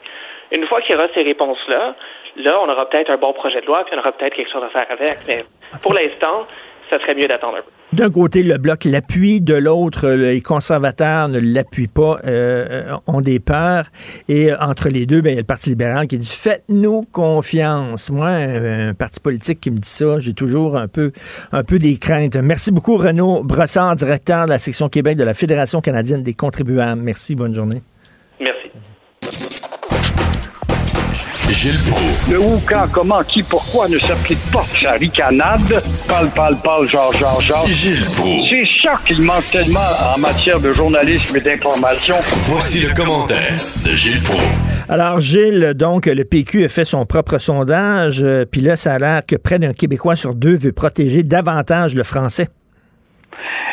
Une 0.51 0.65
fois 0.67 0.82
qu'il 0.82 0.93
y 0.93 0.95
aura 0.95 1.07
ces 1.13 1.23
réponses-là, 1.23 1.95
là, 2.38 2.59
on 2.61 2.69
aura 2.69 2.89
peut-être 2.89 3.09
un 3.09 3.17
bon 3.17 3.33
projet 3.33 3.61
de 3.61 3.65
loi, 3.65 3.83
puis 3.86 3.95
on 3.95 3.99
aura 3.99 4.11
peut-être 4.11 4.36
quelque 4.36 4.51
chose 4.51 4.63
à 4.63 4.69
faire 4.69 4.88
avec. 4.89 5.17
Mais 5.27 5.45
pour 5.81 5.93
l'instant, 5.93 6.45
ça 6.89 6.99
serait 6.99 7.15
mieux 7.15 7.27
d'attendre 7.27 7.57
un 7.57 7.61
peu. 7.61 7.71
D'un 7.93 8.09
côté, 8.09 8.43
le 8.43 8.57
bloc 8.57 8.83
l'appuie, 8.83 9.41
de 9.41 9.53
l'autre, 9.53 10.09
les 10.09 10.41
conservateurs 10.41 11.29
ne 11.29 11.39
l'appuient 11.39 11.88
pas, 11.88 12.19
euh, 12.25 12.97
ont 13.07 13.21
des 13.21 13.39
peurs. 13.39 13.86
Et 14.27 14.51
entre 14.53 14.89
les 14.89 15.05
deux, 15.05 15.21
ben, 15.21 15.29
il 15.29 15.36
y 15.36 15.38
a 15.38 15.41
le 15.41 15.45
Parti 15.45 15.69
libéral 15.69 16.07
qui 16.07 16.17
dit 16.17 16.27
Faites-nous 16.27 17.03
confiance. 17.11 18.09
Moi, 18.11 18.27
un, 18.27 18.93
parti 18.93 19.19
politique 19.19 19.61
qui 19.61 19.71
me 19.71 19.77
dit 19.77 19.88
ça, 19.88 20.19
j'ai 20.19 20.33
toujours 20.33 20.77
un 20.77 20.88
peu, 20.88 21.11
un 21.51 21.63
peu 21.63 21.79
des 21.79 21.97
craintes. 21.97 22.36
Merci 22.36 22.71
beaucoup, 22.71 22.97
Renaud 22.97 23.43
Brossard, 23.43 23.95
directeur 23.95 24.45
de 24.45 24.51
la 24.51 24.59
section 24.59 24.89
Québec 24.89 25.17
de 25.17 25.23
la 25.23 25.33
Fédération 25.33 25.79
canadienne 25.79 26.23
des 26.23 26.33
contribuables. 26.33 27.01
Merci, 27.01 27.36
bonne 27.36 27.53
journée. 27.53 27.81
Merci. 28.39 28.71
Gilles 31.51 31.79
Le 32.29 32.39
où, 32.39 32.59
quand, 32.67 32.85
comment, 32.91 33.23
qui, 33.23 33.43
pourquoi 33.43 33.87
ne 33.87 33.99
s'applique 33.99 34.39
pas 34.51 34.65
sa 34.81 34.93
ricanade? 34.93 35.81
Parle, 36.07 36.29
parle, 36.29 36.57
parle, 36.61 36.89
genre, 36.89 37.13
genre, 37.13 37.39
genre. 37.39 37.67
Gilles 37.67 37.99
C'est 38.49 38.67
ça 38.81 38.99
qu'il 39.05 39.21
manque 39.21 39.49
tellement 39.51 39.79
en 40.15 40.19
matière 40.19 40.59
de 40.59 40.73
journalisme 40.73 41.35
et 41.37 41.41
d'information. 41.41 42.15
Voici 42.45 42.79
le 42.79 42.93
commentaire 42.93 43.55
de 43.85 43.91
Gilles 43.95 44.21
Proulx. 44.23 44.41
Alors, 44.89 45.19
Gilles, 45.19 45.73
donc, 45.75 46.07
le 46.07 46.23
PQ 46.23 46.65
a 46.65 46.67
fait 46.67 46.85
son 46.85 47.05
propre 47.05 47.37
sondage, 47.37 48.21
euh, 48.23 48.45
puis 48.49 48.61
là, 48.61 48.75
ça 48.75 48.93
a 48.93 48.97
l'air 48.97 49.21
que 49.25 49.35
près 49.35 49.59
d'un 49.59 49.73
Québécois 49.73 50.15
sur 50.15 50.35
deux 50.35 50.55
veut 50.55 50.71
protéger 50.71 51.23
davantage 51.23 51.95
le 51.95 52.03
français. 52.03 52.49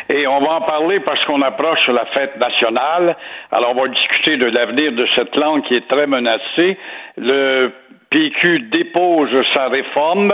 Et 0.09 0.27
on 0.27 0.39
va 0.39 0.55
en 0.55 0.61
parler 0.61 0.99
parce 0.99 1.23
qu'on 1.25 1.41
approche 1.41 1.87
la 1.87 2.05
fête 2.17 2.37
nationale. 2.37 3.15
Alors, 3.51 3.71
on 3.75 3.81
va 3.81 3.87
discuter 3.87 4.37
de 4.37 4.45
l'avenir 4.45 4.91
de 4.91 5.05
cette 5.15 5.35
langue 5.35 5.63
qui 5.63 5.75
est 5.75 5.87
très 5.87 6.07
menacée. 6.07 6.77
Le 7.17 7.71
PQ 8.09 8.59
dépose 8.71 9.31
sa 9.55 9.69
réforme 9.69 10.29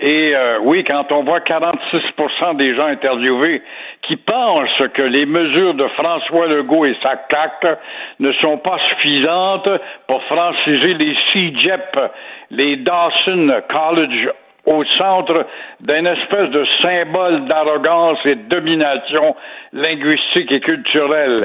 et 0.00 0.32
euh, 0.34 0.58
oui, 0.62 0.84
quand 0.88 1.10
on 1.12 1.24
voit 1.24 1.40
46% 1.40 2.56
des 2.56 2.74
gens 2.74 2.86
interviewés 2.86 3.62
qui 4.02 4.16
pensent 4.16 4.88
que 4.94 5.02
les 5.02 5.26
mesures 5.26 5.74
de 5.74 5.86
François 5.88 6.46
Legault 6.46 6.86
et 6.86 6.96
sa 7.02 7.16
CAC 7.16 7.78
ne 8.20 8.32
sont 8.34 8.58
pas 8.58 8.78
suffisantes 8.90 9.68
pour 10.06 10.22
franciser 10.24 10.94
les 10.94 11.16
CJEP, 11.32 12.00
les 12.50 12.76
Dawson 12.76 13.60
College 13.68 14.30
au 14.68 14.84
centre 15.00 15.46
d'une 15.80 16.06
espèce 16.06 16.50
de 16.50 16.64
symbole 16.82 17.46
d'arrogance 17.46 18.18
et 18.24 18.34
de 18.34 18.48
domination 18.48 19.34
linguistique 19.72 20.52
et 20.52 20.60
culturelle. 20.60 21.36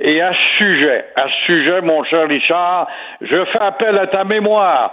Et 0.00 0.20
à 0.20 0.32
ce 0.32 0.56
sujet, 0.58 1.04
à 1.16 1.24
ce 1.28 1.44
sujet, 1.46 1.80
mon 1.82 2.02
cher 2.04 2.26
Richard, 2.26 2.88
je 3.20 3.44
fais 3.44 3.62
appel 3.62 4.00
à 4.00 4.06
ta 4.06 4.24
mémoire. 4.24 4.92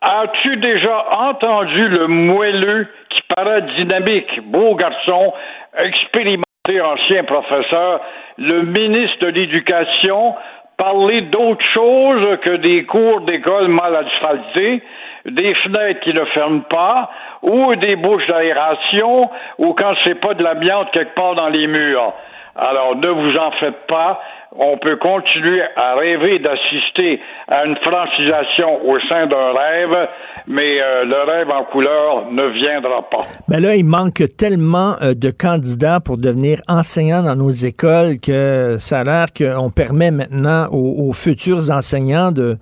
As-tu 0.00 0.56
déjà 0.56 1.04
entendu 1.28 1.88
le 1.88 2.06
moelleux 2.08 2.88
qui 3.10 3.22
paraît 3.34 3.62
dynamique, 3.76 4.40
beau 4.50 4.74
garçon, 4.74 5.32
expérimenté 5.78 6.80
ancien 6.80 7.24
professeur, 7.24 8.00
le 8.38 8.62
ministre 8.62 9.26
de 9.26 9.28
l'Éducation, 9.28 10.34
parler 10.78 11.20
d'autre 11.22 11.64
chose 11.74 12.38
que 12.42 12.56
des 12.56 12.84
cours 12.84 13.20
d'école 13.22 13.68
mal 13.68 13.94
asphaltés, 13.96 14.82
des 15.24 15.54
fenêtres 15.54 16.00
qui 16.00 16.14
ne 16.14 16.24
ferment 16.26 16.62
pas, 16.62 17.10
ou 17.42 17.74
des 17.76 17.96
bouches 17.96 18.26
d'aération, 18.26 19.30
ou 19.58 19.74
quand 19.74 19.94
c'est 20.04 20.20
pas 20.20 20.34
de 20.34 20.42
l'amiante 20.42 20.90
quelque 20.92 21.14
part 21.14 21.34
dans 21.34 21.48
les 21.48 21.66
murs. 21.66 22.12
Alors 22.56 22.96
ne 22.96 23.08
vous 23.08 23.34
en 23.36 23.50
faites 23.52 23.86
pas, 23.86 24.20
on 24.56 24.78
peut 24.78 24.96
continuer 24.96 25.62
à 25.76 25.94
rêver 25.94 26.40
d'assister 26.40 27.20
à 27.48 27.64
une 27.64 27.76
francisation 27.76 28.84
au 28.84 28.98
sein 29.08 29.26
d'un 29.26 29.52
rêve, 29.52 30.08
mais 30.48 30.80
euh, 30.80 31.04
le 31.04 31.30
rêve 31.30 31.48
en 31.54 31.64
couleur 31.64 32.30
ne 32.30 32.48
viendra 32.60 33.08
pas. 33.08 33.24
Ben 33.48 33.60
là, 33.60 33.76
il 33.76 33.84
manque 33.84 34.22
tellement 34.36 34.96
euh, 35.02 35.14
de 35.14 35.30
candidats 35.30 36.00
pour 36.00 36.18
devenir 36.18 36.60
enseignants 36.68 37.22
dans 37.22 37.36
nos 37.36 37.50
écoles 37.50 38.18
que 38.20 38.76
ça 38.78 39.00
a 39.00 39.04
l'air 39.04 39.26
qu'on 39.36 39.70
permet 39.70 40.10
maintenant 40.10 40.66
aux, 40.72 41.12
futurs 41.12 41.70
enseignants 41.70 42.32
de, 42.32 42.56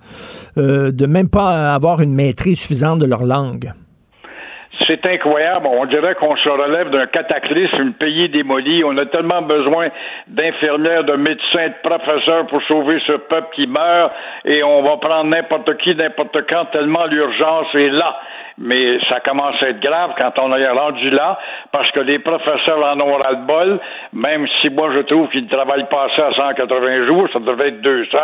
euh, 0.57 0.91
de 0.91 1.05
même 1.05 1.29
pas 1.29 1.73
avoir 1.73 2.01
une 2.01 2.13
maîtrise 2.13 2.59
suffisante 2.59 2.99
de 2.99 3.05
leur 3.05 3.23
langue. 3.23 3.71
C'est 4.89 5.05
incroyable. 5.05 5.67
On 5.69 5.85
dirait 5.85 6.15
qu'on 6.15 6.35
se 6.35 6.49
relève 6.49 6.89
d'un 6.89 7.05
cataclysme, 7.05 7.79
une 7.79 7.93
pays 7.93 8.27
démoli. 8.29 8.83
On 8.83 8.97
a 8.97 9.05
tellement 9.05 9.43
besoin 9.43 9.89
d'infirmières, 10.27 11.03
de 11.03 11.13
médecins, 11.13 11.67
de 11.67 11.87
professeurs 11.87 12.47
pour 12.47 12.59
sauver 12.63 12.99
ce 13.05 13.13
peuple 13.13 13.49
qui 13.53 13.67
meurt 13.67 14.11
et 14.45 14.63
on 14.63 14.81
va 14.81 14.97
prendre 14.97 15.29
n'importe 15.29 15.77
qui, 15.77 15.93
n'importe 15.93 16.37
quand, 16.49 16.65
tellement 16.71 17.05
l'urgence 17.05 17.67
est 17.75 17.89
là 17.89 18.19
mais 18.59 18.99
ça 19.09 19.21
commence 19.21 19.55
à 19.63 19.69
être 19.69 19.79
grave 19.79 20.11
quand 20.17 20.33
on 20.41 20.53
est 20.53 20.69
rendu 20.69 21.09
là, 21.11 21.39
parce 21.71 21.89
que 21.91 22.01
les 22.01 22.19
professeurs 22.19 22.85
en 22.85 22.99
ont 22.99 23.15
ras-le-bol, 23.15 23.79
même 24.13 24.47
si 24.61 24.69
moi 24.69 24.89
je 24.93 24.99
trouve 24.99 25.29
qu'ils 25.29 25.45
ne 25.45 25.49
travaillent 25.49 25.87
pas 25.89 26.05
assez 26.05 26.21
à 26.21 26.31
180 26.33 27.07
jours, 27.07 27.27
ça 27.31 27.39
devrait 27.39 27.69
être 27.69 27.81
200, 27.81 28.17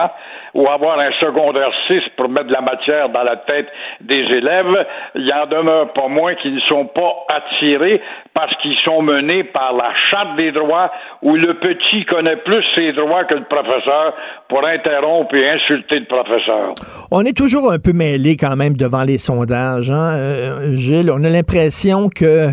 ou 0.56 0.68
avoir 0.68 1.00
un 1.00 1.12
secondaire 1.20 1.70
6 1.88 2.02
pour 2.18 2.28
mettre 2.30 2.48
de 2.48 2.54
la 2.54 2.62
matière 2.62 3.10
dans 3.10 3.24
la 3.24 3.38
tête 3.38 3.68
des 4.02 4.20
élèves, 4.20 4.86
il 5.16 5.34
en 5.34 5.46
demeure 5.46 5.94
pas 5.94 6.08
moins 6.08 6.36
qui 6.36 6.52
ne 6.52 6.60
sont 6.62 6.86
pas 6.88 7.26
attirés 7.34 8.02
parce 8.34 8.54
qu'ils 8.58 8.78
sont 8.80 9.02
menés 9.02 9.46
par 9.46 9.74
la 9.74 9.94
charte 10.12 10.36
des 10.36 10.52
droits 10.52 10.92
où 11.22 11.36
le 11.36 11.54
petit 11.56 12.06
connaît 12.06 12.38
plus 12.38 12.64
ses 12.78 12.92
droits 12.92 13.24
que 13.24 13.36
le 13.36 13.46
professeur 13.46 14.14
pour 14.50 14.66
interrompre 14.66 15.34
et 15.36 15.50
insulter 15.50 16.00
le 16.00 16.06
professeur. 16.06 16.76
On 17.12 17.22
est 17.22 17.36
toujours 17.36 17.72
un 17.72 17.80
peu 17.80 17.94
mêlé 17.94 18.38
quand 18.38 18.56
même 18.56 18.78
devant 18.78 19.04
les 19.04 19.18
sondages, 19.18 19.90
hein? 19.90 20.12
Euh, 20.14 20.76
Gilles, 20.76 21.12
on 21.12 21.24
a 21.24 21.30
l'impression 21.30 22.10
que 22.10 22.50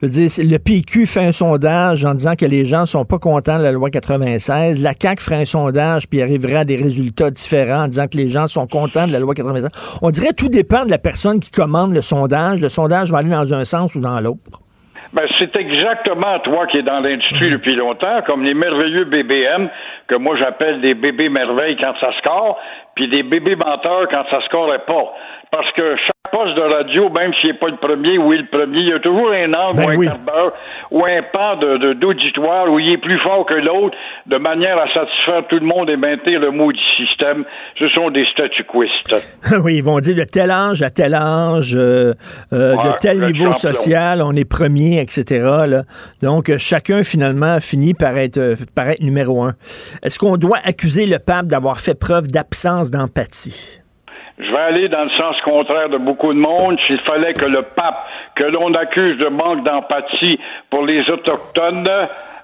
le 0.00 0.56
PQ 0.58 1.06
fait 1.06 1.26
un 1.26 1.32
sondage 1.32 2.04
en 2.04 2.14
disant 2.14 2.34
que 2.34 2.46
les 2.46 2.64
gens 2.64 2.86
sont 2.86 3.04
pas 3.04 3.18
contents 3.18 3.58
de 3.58 3.62
la 3.62 3.72
loi 3.72 3.90
96. 3.90 4.82
La 4.82 4.92
CAQ 5.00 5.22
ferait 5.22 5.42
un 5.42 5.44
sondage 5.44 6.08
puis 6.08 6.22
arriverait 6.22 6.56
à 6.56 6.64
des 6.64 6.76
résultats 6.76 7.30
différents 7.30 7.84
en 7.84 7.88
disant 7.88 8.06
que 8.06 8.16
les 8.16 8.28
gens 8.28 8.46
sont 8.48 8.66
contents 8.66 9.06
de 9.06 9.12
la 9.12 9.20
loi 9.20 9.34
96. 9.34 9.70
On 10.02 10.10
dirait 10.10 10.28
que 10.28 10.34
tout 10.34 10.48
dépend 10.48 10.84
de 10.84 10.90
la 10.90 10.98
personne 10.98 11.40
qui 11.40 11.50
commande 11.50 11.92
le 11.92 12.02
sondage. 12.02 12.60
Le 12.60 12.68
sondage 12.68 13.10
va 13.10 13.18
aller 13.18 13.30
dans 13.30 13.54
un 13.54 13.64
sens 13.64 13.94
ou 13.94 14.00
dans 14.00 14.20
l'autre. 14.20 14.60
Ben, 15.12 15.26
c'est 15.38 15.58
exactement 15.58 16.38
toi 16.40 16.66
qui 16.66 16.78
es 16.78 16.82
dans 16.82 17.00
l'industrie 17.00 17.50
depuis 17.50 17.74
longtemps, 17.74 18.20
comme 18.26 18.44
les 18.44 18.52
merveilleux 18.52 19.04
BBM, 19.04 19.68
que 20.06 20.18
moi 20.18 20.36
j'appelle 20.36 20.80
des 20.82 20.94
bébés 20.94 21.30
merveilles 21.30 21.78
quand 21.82 21.94
ça 21.98 22.12
score, 22.18 22.58
puis 22.94 23.08
des 23.08 23.22
bébés 23.22 23.56
menteurs 23.56 24.08
quand 24.12 24.24
ça 24.30 24.42
scorerait 24.42 24.84
pas. 24.86 25.14
Parce 25.50 25.70
que 25.72 25.96
chaque 25.96 26.17
poste 26.32 26.56
de 26.56 26.62
radio, 26.62 27.08
même 27.10 27.32
s'il 27.40 27.50
n'est 27.50 27.58
pas 27.58 27.68
le 27.68 27.76
premier 27.76 28.18
ou 28.18 28.32
il 28.32 28.40
est 28.40 28.42
le 28.42 28.48
premier, 28.48 28.78
il 28.78 28.88
y 28.88 28.92
a 28.92 29.00
toujours 29.00 29.30
un 29.30 29.52
angle 29.52 29.76
ben 29.76 29.96
ou 29.96 30.02
un 30.02 30.18
d'heure 30.24 30.52
ou 30.90 31.04
un 31.04 31.22
pan 31.32 31.56
de, 31.56 31.94
d'auditoire 31.94 32.70
où 32.70 32.78
il 32.78 32.92
est 32.92 32.98
plus 32.98 33.18
fort 33.20 33.44
que 33.46 33.54
l'autre, 33.54 33.96
de 34.26 34.36
manière 34.36 34.78
à 34.78 34.86
satisfaire 34.92 35.46
tout 35.48 35.58
le 35.58 35.66
monde 35.66 35.90
et 35.90 35.96
maintenir 35.96 36.40
le 36.40 36.50
mot 36.50 36.72
du 36.72 36.80
système. 36.96 37.44
Ce 37.78 37.88
sont 37.90 38.10
des 38.10 38.24
statu 38.26 38.64
oui, 39.62 39.76
ils 39.76 39.82
vont 39.82 39.98
dire 39.98 40.16
de 40.16 40.24
tel 40.24 40.50
âge 40.50 40.82
à 40.82 40.90
tel 40.90 41.14
âge, 41.14 41.74
euh, 41.74 42.14
euh, 42.52 42.76
de 42.76 42.98
tel 43.00 43.20
niveau 43.20 43.52
social, 43.52 44.22
on 44.22 44.32
est 44.32 44.48
premier, 44.48 45.00
etc. 45.00 45.24
Là. 45.66 45.82
Donc, 46.22 46.56
chacun, 46.58 47.02
finalement, 47.02 47.60
finit 47.60 47.94
par 47.94 48.16
être, 48.16 48.56
par 48.74 48.88
être 48.88 49.00
numéro 49.00 49.42
un. 49.42 49.54
Est-ce 50.02 50.18
qu'on 50.18 50.36
doit 50.36 50.58
accuser 50.64 51.06
le 51.06 51.18
pape 51.18 51.46
d'avoir 51.46 51.80
fait 51.80 51.98
preuve 51.98 52.28
d'absence 52.28 52.90
d'empathie? 52.90 53.80
Je 54.38 54.52
vais 54.52 54.60
aller 54.60 54.88
dans 54.88 55.04
le 55.04 55.10
sens 55.18 55.40
contraire 55.42 55.88
de 55.88 55.98
beaucoup 55.98 56.32
de 56.32 56.38
monde. 56.38 56.78
S'il 56.86 57.00
fallait 57.00 57.34
que 57.34 57.44
le 57.44 57.62
pape, 57.62 58.06
que 58.36 58.44
l'on 58.44 58.72
accuse 58.74 59.18
de 59.18 59.28
manque 59.28 59.64
d'empathie 59.64 60.38
pour 60.70 60.86
les 60.86 61.00
Autochtones, 61.10 61.88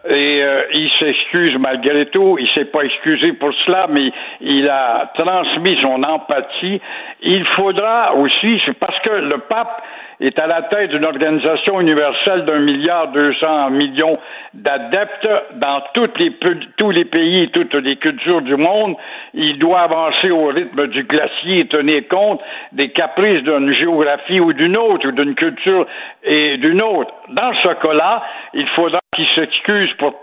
et 0.07 0.43
euh, 0.43 0.63
il 0.73 0.91
s'excuse 0.99 1.57
malgré 1.59 2.07
tout. 2.07 2.37
Il 2.39 2.49
s'est 2.57 2.67
pas 2.67 2.83
excusé 2.83 3.33
pour 3.33 3.53
cela, 3.65 3.87
mais 3.89 4.13
il 4.41 4.69
a 4.69 5.13
transmis 5.19 5.79
son 5.83 6.03
empathie. 6.03 6.81
Il 7.23 7.47
faudra 7.49 8.15
aussi, 8.15 8.61
c'est 8.67 8.79
parce 8.79 8.99
que 9.01 9.13
le 9.13 9.39
pape 9.49 9.83
est 10.21 10.39
à 10.39 10.47
la 10.47 10.63
tête 10.63 10.91
d'une 10.91 11.07
organisation 11.07 11.81
universelle 11.81 12.45
d'un 12.45 12.61
milliard 12.61 13.09
deux 13.09 13.35
cents 13.35 13.71
millions 13.71 14.13
d'adeptes 14.53 15.29
dans 15.55 15.83
toutes 15.93 16.19
les, 16.19 16.33
tous 16.77 16.91
les 16.91 17.05
pays 17.05 17.45
et 17.45 17.49
toutes 17.49 17.75
les 17.75 17.97
cultures 17.97 18.43
du 18.43 18.57
monde. 18.57 18.97
Il 19.33 19.59
doit 19.59 19.81
avancer 19.81 20.31
au 20.31 20.47
rythme 20.47 20.87
du 20.89 21.03
glacier 21.05 21.61
et 21.61 21.67
tenir 21.67 22.07
compte 22.09 22.41
des 22.73 22.91
caprices 22.91 23.43
d'une 23.43 23.73
géographie 23.73 24.41
ou 24.41 24.53
d'une 24.53 24.77
autre, 24.77 25.09
ou 25.09 25.13
d'une 25.13 25.35
culture 25.35 25.87
et 26.23 26.57
d'une 26.59 26.83
autre. 26.83 27.13
Dans 27.31 27.53
ce 27.63 27.69
cas-là, 27.69 28.23
il 28.55 28.69
faudra 28.69 28.99
qu'il 29.15 29.27
s'excuse 29.35 29.93
pour 29.99 30.21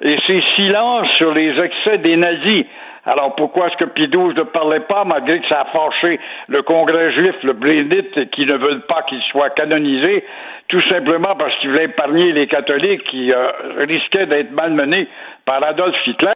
et 0.00 0.16
ses 0.26 0.42
silences 0.56 1.08
sur 1.16 1.32
les 1.32 1.58
excès 1.60 1.98
des 1.98 2.16
nazis. 2.16 2.66
Alors 3.06 3.34
pourquoi 3.36 3.66
est-ce 3.66 3.76
que 3.76 3.84
Pie 3.84 4.08
XII 4.08 4.34
ne 4.34 4.42
parlait 4.44 4.80
pas, 4.80 5.04
malgré 5.04 5.40
que 5.40 5.48
ça 5.48 5.58
a 5.62 5.66
fâché 5.72 6.18
le 6.48 6.62
Congrès 6.62 7.12
juif, 7.12 7.34
le 7.42 7.52
Blénite, 7.52 8.30
qui 8.30 8.46
ne 8.46 8.56
veulent 8.56 8.86
pas 8.86 9.02
qu'il 9.02 9.20
soit 9.30 9.50
canonisé, 9.50 10.24
tout 10.68 10.80
simplement 10.90 11.36
parce 11.38 11.54
qu'il 11.58 11.70
voulait 11.70 11.84
épargner 11.84 12.32
les 12.32 12.46
catholiques 12.46 13.04
qui 13.04 13.30
euh, 13.30 13.48
risquaient 13.86 14.26
d'être 14.26 14.52
malmenés 14.52 15.06
par 15.44 15.62
Adolf 15.62 15.94
Hitler. 16.06 16.30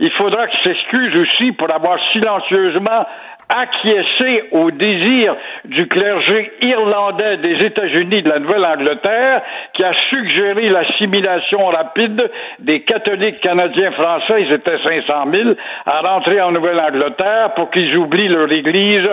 Il 0.00 0.10
faudra 0.12 0.48
qu'il 0.48 0.60
s'excuse 0.66 1.16
aussi 1.16 1.52
pour 1.52 1.72
avoir 1.72 1.98
silencieusement 2.12 3.06
acquiescer 3.52 4.44
au 4.52 4.70
désir 4.70 5.36
du 5.66 5.86
clergé 5.86 6.52
irlandais 6.62 7.36
des 7.38 7.66
États-Unis 7.66 8.22
de 8.22 8.28
la 8.28 8.38
Nouvelle-Angleterre 8.38 9.42
qui 9.74 9.84
a 9.84 9.92
suggéré 10.08 10.68
l'assimilation 10.68 11.66
rapide 11.66 12.30
des 12.60 12.82
catholiques 12.82 13.40
canadiens 13.40 13.92
français, 13.92 14.42
ils 14.42 14.52
étaient 14.52 14.78
500 14.82 15.24
000, 15.32 15.50
à 15.86 16.00
rentrer 16.00 16.40
en 16.40 16.52
Nouvelle-Angleterre 16.52 17.54
pour 17.54 17.70
qu'ils 17.70 17.96
oublient 17.96 18.28
leur 18.28 18.50
église 18.50 19.08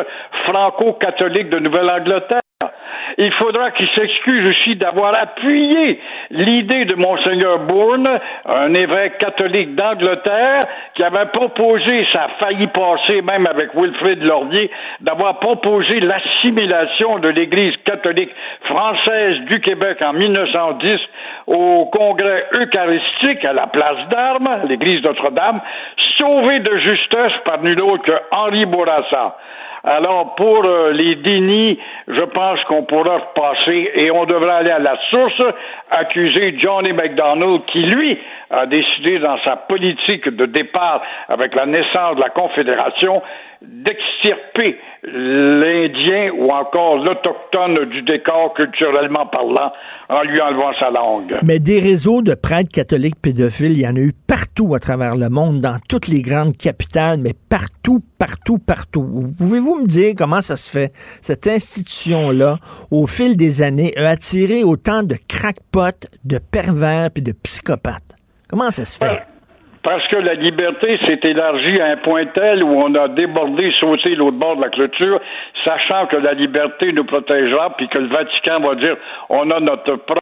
franco-catholique 0.48 1.50
de 1.50 1.60
Nouvelle-Angleterre. 1.60 2.40
Il 3.18 3.32
faudra 3.34 3.72
qu'il 3.72 3.88
s'excuse 3.96 4.46
aussi 4.48 4.76
d'avoir 4.76 5.14
appuyé 5.16 6.00
l'idée 6.30 6.86
de 6.86 6.96
Monseigneur 6.96 7.60
Bourne, 7.60 8.08
un 8.54 8.74
évêque 8.74 9.18
catholique 9.18 9.76
d'Angleterre, 9.76 10.68
qui 10.94 11.04
avait 11.04 11.26
proposé, 11.28 12.06
ça 12.12 12.26
a 12.26 12.30
failli 12.40 12.68
passer 12.68 13.22
même 13.22 13.46
avec 13.50 13.74
Wilfrid 13.74 14.22
Lordier, 14.24 14.70
d'avoir 15.02 15.40
proposé 15.40 16.02
l'assimilation 16.02 17.20
de 17.20 17.30
l'Église 17.30 17.76
catholique 17.86 18.32
française 18.66 19.40
du 19.48 19.60
Québec 19.62 19.98
en 20.06 20.14
1910 20.14 21.00
au 21.48 21.86
Congrès 21.86 22.46
eucharistique 22.54 23.46
à 23.46 23.54
la 23.54 23.68
place 23.68 24.08
d'Armes, 24.12 24.68
l'Église 24.68 25.02
Notre-Dame, 25.04 25.62
sauvé 26.18 26.60
de 26.60 26.78
justesse 26.78 27.34
par 27.46 27.62
nul 27.64 27.82
autre 27.82 28.04
que 28.04 28.20
Henri 28.32 28.66
Bourassa. 28.66 29.38
Alors, 29.84 30.36
pour 30.36 30.66
euh, 30.66 30.92
les 30.92 31.16
dénis, 31.16 31.80
je 32.08 32.24
pense 32.26 32.62
qu'on 32.66 32.84
pourra 32.84 33.18
repasser 33.18 33.92
et 33.96 34.12
on 34.12 34.26
devrait 34.26 34.56
aller 34.56 34.72
à 34.72 34.80
la 34.80 34.98
source, 35.10 35.42
accuser 35.90 36.58
Johnny 36.60 36.92
McDonald, 36.92 37.66
qui, 37.68 37.80
lui, 37.80 38.20
a 38.50 38.66
décidé 38.66 39.20
dans 39.20 39.38
sa 39.46 39.56
politique 39.56 40.28
de 40.28 40.46
départ 40.46 41.02
avec 41.28 41.56
la 41.56 41.66
naissance 41.66 42.16
de 42.16 42.22
la 42.22 42.30
Confédération 42.30 43.22
d'extirper 43.62 44.78
l'Indien 45.04 46.32
ou 46.32 46.48
encore 46.48 46.98
l'Autochtone 46.98 47.90
du 47.90 48.02
décor 48.04 48.54
culturellement 48.54 49.26
parlant 49.26 49.72
en 50.10 50.24
lui 50.24 50.42
enlevant 50.42 50.72
sa 50.80 50.90
langue. 50.90 51.38
Mais 51.44 51.60
des 51.60 51.80
réseaux 51.80 52.22
de 52.22 52.36
prêtres 52.36 52.72
catholiques 52.72 53.20
pédophiles, 53.22 53.74
il 53.74 53.82
y 53.82 53.88
en 53.88 53.96
a 53.96 54.00
eu 54.00 54.14
partout 54.28 54.76
à 54.76 54.80
travers 54.80 55.16
le 55.16 55.30
monde, 55.30 55.60
dans 55.60 55.78
toutes 55.88 56.08
les 56.08 56.22
grandes 56.22 56.56
capitales, 56.56 57.20
mais 57.20 57.34
partout, 57.50 58.02
partout, 58.18 58.60
partout. 58.60 59.34
Pouvez-vous 59.38 59.82
me 59.82 59.88
dire 59.88 60.14
comment 60.18 60.42
ça 60.42 60.56
se 60.56 60.70
fait, 60.70 60.92
cette 61.22 61.48
institution-là, 61.48 62.60
au 62.92 63.08
fil 63.08 63.36
des 63.36 63.62
années, 63.62 63.94
a 63.98 64.10
attiré 64.10 64.64
autant 64.64 65.04
de 65.04 65.16
crackpots, 65.28 66.08
de 66.24 66.40
pervers 66.40 67.10
et 67.16 67.22
de 67.22 67.34
psychopathes? 67.34 68.16
Comment 68.50 68.72
ça 68.72 68.86
se 68.86 68.98
fait? 68.98 69.20
Parce 69.84 70.06
que 70.08 70.18
la 70.18 70.34
liberté 70.34 71.00
s'est 71.06 71.20
élargie 71.24 71.80
à 71.80 71.88
un 71.88 71.98
point 71.98 72.26
tel 72.26 72.64
où 72.64 72.82
on 72.82 72.94
a 72.96 73.08
débordé, 73.08 73.72
sauté 73.80 74.16
l'autre 74.16 74.38
bord 74.38 74.58
de 74.58 74.64
la 74.64 74.70
clôture, 74.70 75.22
sachant 75.66 76.08
que 76.08 76.18
la 76.18 76.34
liberté 76.34 76.92
nous 76.92 77.06
protégera, 77.06 77.76
puis 77.78 77.88
que 77.88 78.00
le 78.00 78.08
Vatican 78.08 78.60
va 78.60 78.76
dire 78.76 78.98
on 79.30 79.50
a 79.52 79.60
notre 79.60 79.96
propre 79.96 80.20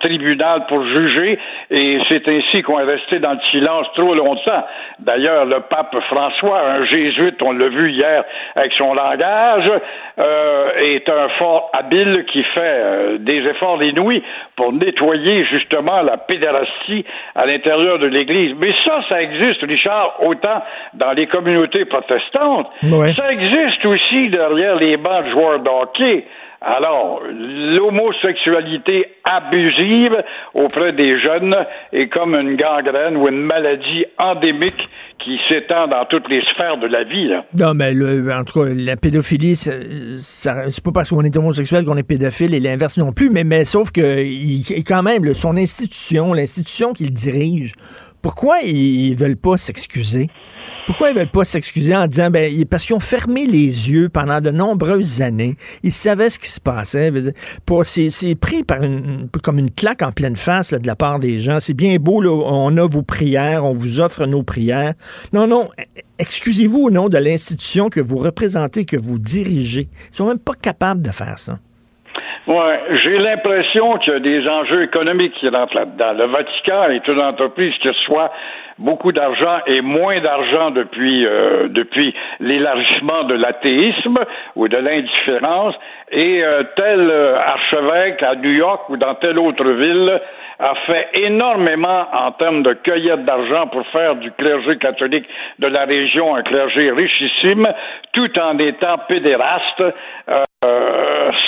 tribunal 0.00 0.66
pour 0.68 0.84
juger, 0.84 1.38
et 1.70 1.98
c'est 2.08 2.26
ainsi 2.28 2.62
qu'on 2.62 2.78
est 2.80 2.84
resté 2.84 3.18
dans 3.18 3.32
le 3.32 3.40
silence 3.50 3.86
trop 3.94 4.14
longtemps. 4.14 4.64
D'ailleurs, 4.98 5.44
le 5.44 5.60
pape 5.60 5.96
François, 6.08 6.60
un 6.60 6.84
jésuite, 6.84 7.40
on 7.42 7.52
l'a 7.52 7.68
vu 7.68 7.92
hier 7.92 8.24
avec 8.54 8.72
son 8.74 8.94
langage, 8.94 9.70
euh, 10.18 10.70
est 10.78 11.08
un 11.08 11.28
fort 11.38 11.70
habile 11.78 12.24
qui 12.32 12.42
fait 12.42 12.60
euh, 12.62 13.18
des 13.18 13.46
efforts 13.48 13.82
inouïs 13.82 14.22
pour 14.56 14.72
nettoyer 14.72 15.44
justement 15.44 16.02
la 16.02 16.16
pédérastie 16.16 17.04
à 17.34 17.46
l'intérieur 17.46 17.98
de 17.98 18.06
l'Église. 18.06 18.54
Mais 18.58 18.72
ça, 18.84 19.00
ça 19.10 19.22
existe, 19.22 19.62
Richard, 19.62 20.16
autant 20.22 20.62
dans 20.94 21.12
les 21.12 21.26
communautés 21.26 21.84
protestantes. 21.84 22.70
Ça 23.14 23.32
existe 23.32 23.84
aussi 23.84 24.28
derrière 24.28 24.76
les 24.76 24.96
bancs 24.96 25.24
de 25.24 25.30
joueurs 25.30 25.60
d'hockey. 25.60 26.24
Alors, 26.60 27.22
l'homosexualité 27.28 29.06
abusive 29.24 30.22
auprès 30.54 30.92
des 30.92 31.20
jeunes 31.20 31.54
est 31.92 32.08
comme 32.08 32.34
une 32.34 32.56
gangrène 32.56 33.16
ou 33.16 33.28
une 33.28 33.42
maladie 33.42 34.06
endémique 34.18 34.88
qui 35.18 35.38
s'étend 35.48 35.88
dans 35.88 36.04
toutes 36.06 36.28
les 36.28 36.42
sphères 36.42 36.78
de 36.78 36.86
la 36.86 37.04
vie. 37.04 37.30
Non, 37.58 37.74
mais 37.74 37.92
en 38.32 38.44
tout 38.44 38.60
cas, 38.60 38.70
la 38.72 38.96
pédophilie, 38.96 39.56
c'est 39.56 40.84
pas 40.84 40.92
parce 40.92 41.10
qu'on 41.10 41.22
est 41.22 41.36
homosexuel 41.36 41.84
qu'on 41.84 41.96
est 41.96 42.06
pédophile 42.06 42.54
et 42.54 42.60
l'inverse 42.60 42.96
non 42.96 43.12
plus, 43.12 43.30
mais, 43.30 43.44
mais 43.44 43.64
sauf 43.64 43.90
que 43.90 44.00
quand 44.86 45.02
même, 45.02 45.34
son 45.34 45.56
institution, 45.56 46.32
l'institution 46.32 46.92
qu'il 46.92 47.12
dirige, 47.12 47.72
pourquoi 48.26 48.58
ils 48.62 49.14
veulent 49.14 49.36
pas 49.36 49.56
s'excuser? 49.56 50.26
Pourquoi 50.88 51.10
ils 51.10 51.16
veulent 51.16 51.30
pas 51.30 51.44
s'excuser 51.44 51.94
en 51.94 52.08
disant, 52.08 52.28
ben, 52.28 52.64
parce 52.64 52.84
qu'ils 52.84 52.96
ont 52.96 52.98
fermé 52.98 53.46
les 53.46 53.88
yeux 53.88 54.08
pendant 54.08 54.40
de 54.40 54.50
nombreuses 54.50 55.22
années. 55.22 55.54
Ils 55.84 55.92
savaient 55.92 56.28
ce 56.28 56.40
qui 56.40 56.48
se 56.48 56.60
passait. 56.60 57.12
C'est 57.84 58.34
pris 58.34 58.64
comme 58.64 59.58
une 59.60 59.70
claque 59.70 60.02
en 60.02 60.10
pleine 60.10 60.34
face 60.34 60.74
de 60.74 60.88
la 60.88 60.96
part 60.96 61.20
des 61.20 61.40
gens. 61.40 61.60
C'est 61.60 61.72
bien 61.72 61.98
beau, 62.00 62.20
on 62.24 62.76
a 62.76 62.86
vos 62.88 63.02
prières, 63.02 63.64
on 63.64 63.74
vous 63.74 64.00
offre 64.00 64.26
nos 64.26 64.42
prières. 64.42 64.94
Non, 65.32 65.46
non, 65.46 65.70
excusez-vous 66.18 66.80
au 66.80 66.90
nom 66.90 67.08
de 67.08 67.18
l'institution 67.18 67.90
que 67.90 68.00
vous 68.00 68.18
représentez, 68.18 68.84
que 68.84 68.96
vous 68.96 69.20
dirigez. 69.20 69.88
Ils 70.10 70.16
sont 70.16 70.26
même 70.26 70.40
pas 70.40 70.54
capables 70.60 71.00
de 71.00 71.12
faire 71.12 71.38
ça. 71.38 71.60
Ouais, 72.46 72.80
j'ai 73.02 73.18
l'impression 73.18 73.98
qu'il 73.98 74.12
y 74.12 74.16
a 74.16 74.20
des 74.20 74.48
enjeux 74.48 74.84
économiques 74.84 75.34
qui 75.34 75.48
rentrent 75.48 75.74
là-dedans. 75.74 76.12
Le 76.12 76.26
Vatican 76.26 76.90
est 76.90 77.08
une 77.08 77.20
entreprise 77.20 77.74
qui 77.82 77.88
reçoit 77.88 78.30
beaucoup 78.78 79.10
d'argent 79.10 79.58
et 79.66 79.80
moins 79.80 80.20
d'argent 80.20 80.70
depuis 80.70 81.26
euh, 81.26 81.66
depuis 81.68 82.14
l'élargissement 82.38 83.24
de 83.24 83.34
l'athéisme 83.34 84.18
ou 84.54 84.68
de 84.68 84.76
l'indifférence. 84.76 85.74
Et 86.12 86.44
euh, 86.44 86.62
tel 86.76 87.10
euh, 87.10 87.36
archevêque 87.36 88.22
à 88.22 88.36
New 88.36 88.52
York 88.52 88.90
ou 88.90 88.96
dans 88.96 89.16
telle 89.16 89.40
autre 89.40 89.68
ville 89.68 90.20
a 90.60 90.74
fait 90.86 91.08
énormément 91.20 92.06
en 92.12 92.30
termes 92.30 92.62
de 92.62 92.74
cueillette 92.74 93.24
d'argent 93.24 93.66
pour 93.66 93.84
faire 93.88 94.14
du 94.14 94.30
clergé 94.30 94.78
catholique 94.78 95.26
de 95.58 95.66
la 95.66 95.84
région 95.84 96.36
un 96.36 96.42
clergé 96.42 96.92
richissime, 96.92 97.66
tout 98.12 98.30
en 98.40 98.56
étant 98.58 98.98
pédéraste. 99.08 99.82
Euh, 100.30 100.42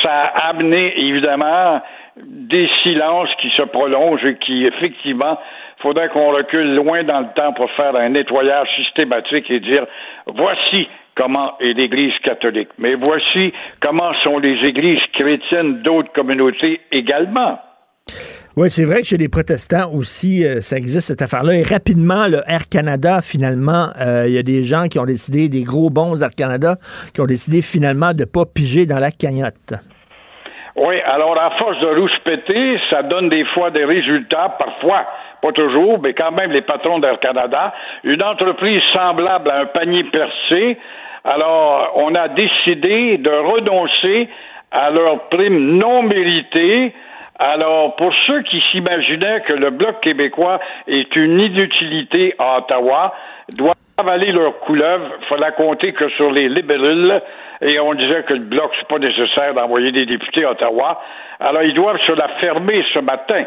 ça 0.03 0.25
a 0.25 0.49
amené 0.49 0.95
évidemment 1.01 1.81
des 2.17 2.69
silences 2.83 3.31
qui 3.41 3.51
se 3.51 3.65
prolongent 3.65 4.25
et 4.25 4.37
qui 4.37 4.67
effectivement 4.67 5.39
faudrait 5.81 6.09
qu'on 6.09 6.33
recule 6.33 6.75
loin 6.75 7.05
dans 7.05 7.21
le 7.21 7.29
temps 7.35 7.53
pour 7.53 7.71
faire 7.73 7.95
un 7.97 8.09
nettoyage 8.09 8.69
systématique 8.77 9.51
et 9.51 9.61
dire 9.61 9.87
voici 10.27 10.89
comment 11.15 11.59
est 11.59 11.73
l'Église 11.73 12.17
catholique, 12.25 12.69
mais 12.79 12.95
voici 13.05 13.53
comment 13.81 14.13
sont 14.23 14.39
les 14.39 14.57
églises 14.69 15.03
chrétiennes 15.19 15.83
d'autres 15.83 16.13
communautés 16.13 16.81
également. 16.93 17.59
Oui, 18.59 18.71
c'est 18.71 18.85
vrai 18.85 19.03
que 19.03 19.07
chez 19.07 19.19
les 19.19 19.29
protestants 19.29 19.89
aussi, 19.95 20.45
euh, 20.45 20.59
ça 20.61 20.77
existe 20.77 21.07
cette 21.07 21.23
affaire-là. 21.23 21.55
Et 21.55 21.63
rapidement, 21.63 22.27
le 22.27 22.43
Air 22.45 22.67
Canada, 22.69 23.21
finalement, 23.23 23.95
euh, 24.03 24.25
il 24.27 24.35
y 24.35 24.39
a 24.39 24.43
des 24.43 24.65
gens 24.65 24.89
qui 24.91 24.99
ont 24.99 25.07
décidé, 25.07 25.49
des 25.49 25.63
gros 25.63 25.91
bons 25.91 26.21
Air 26.21 26.35
Canada, 26.37 26.75
qui 27.15 27.21
ont 27.21 27.31
décidé 27.31 27.63
finalement 27.63 28.11
de 28.15 28.23
ne 28.23 28.25
pas 28.25 28.51
piger 28.53 28.85
dans 28.85 28.99
la 28.99 29.13
cagnotte. 29.13 29.79
Oui, 30.75 30.99
alors 31.07 31.39
à 31.39 31.53
force 31.57 31.79
de 31.79 32.01
rouspéter, 32.01 32.81
ça 32.91 33.05
donne 33.05 33.29
des 33.29 33.45
fois 33.55 33.71
des 33.71 33.85
résultats, 33.85 34.57
parfois, 34.59 35.07
pas 35.41 35.53
toujours, 35.53 36.01
mais 36.05 36.13
quand 36.15 36.33
même 36.33 36.51
les 36.51 36.63
patrons 36.63 36.99
d'Air 36.99 37.21
Canada, 37.21 37.73
une 38.03 38.25
entreprise 38.25 38.83
semblable 38.93 39.51
à 39.53 39.61
un 39.61 39.67
panier 39.67 40.03
percé, 40.11 40.77
Alors, 41.23 41.93
on 41.95 42.13
a 42.17 42.27
décidé 42.27 43.19
de 43.19 43.31
renoncer 43.31 44.29
à 44.73 44.91
leur 44.91 45.29
prime 45.29 45.79
non 45.79 46.03
méritée. 46.03 46.93
Alors, 47.39 47.95
pour 47.95 48.13
ceux 48.27 48.43
qui 48.43 48.61
s'imaginaient 48.71 49.43
que 49.43 49.55
le 49.55 49.71
Bloc 49.71 50.01
québécois 50.01 50.59
est 50.89 51.15
une 51.15 51.39
inutilité 51.39 52.35
à 52.39 52.59
Ottawa, 52.59 53.15
doivent 53.51 53.75
avaler 54.01 54.33
leur 54.33 54.59
couleuvre. 54.61 55.07
Fallait 55.29 55.53
compter 55.53 55.93
que 55.93 56.09
sur 56.11 56.33
les 56.33 56.49
libéraux. 56.49 57.21
Et 57.61 57.79
on 57.79 57.95
disait 57.95 58.25
que 58.25 58.35
le 58.35 58.41
Bloc, 58.41 58.73
c'est 58.79 58.89
pas 58.89 58.99
nécessaire 58.99 59.55
d'envoyer 59.55 59.93
des 59.93 60.07
députés 60.07 60.45
à 60.45 60.51
Ottawa. 60.51 61.01
Alors, 61.39 61.63
ils 61.63 61.75
doivent 61.75 62.01
se 62.07 62.13
la 62.13 62.29
fermer 62.41 62.85
ce 62.93 62.99
matin 62.99 63.45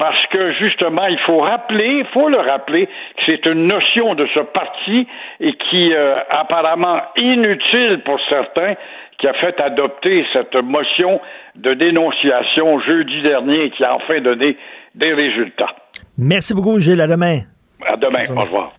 parce 0.00 0.26
que 0.32 0.52
justement, 0.54 1.06
il 1.08 1.18
faut 1.26 1.40
rappeler, 1.40 2.00
il 2.00 2.06
faut 2.14 2.30
le 2.30 2.38
rappeler, 2.38 2.86
que 2.86 3.22
c'est 3.26 3.44
une 3.44 3.66
notion 3.66 4.14
de 4.14 4.26
ce 4.32 4.40
parti 4.40 5.06
et 5.40 5.52
qui 5.52 5.92
euh, 5.92 6.14
apparemment 6.30 7.02
inutile 7.18 8.00
pour 8.06 8.18
certains, 8.30 8.76
qui 9.18 9.28
a 9.28 9.34
fait 9.34 9.62
adopter 9.62 10.24
cette 10.32 10.54
motion 10.54 11.20
de 11.56 11.74
dénonciation 11.74 12.80
jeudi 12.80 13.20
dernier 13.20 13.64
et 13.64 13.70
qui 13.72 13.84
a 13.84 13.94
enfin 13.94 14.22
donné 14.22 14.56
des 14.94 15.12
résultats. 15.12 15.76
Merci 16.16 16.54
beaucoup, 16.54 16.80
Gilles. 16.80 17.02
À 17.02 17.06
demain. 17.06 17.40
À 17.86 17.96
demain. 17.96 18.24
Au 18.34 18.40
revoir. 18.40 18.72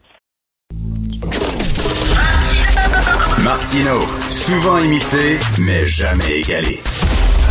Martino, 3.43 3.99
souvent 4.31 4.79
imité, 4.79 5.37
mais 5.59 5.85
jamais 5.85 6.41
égalé. 6.41 6.81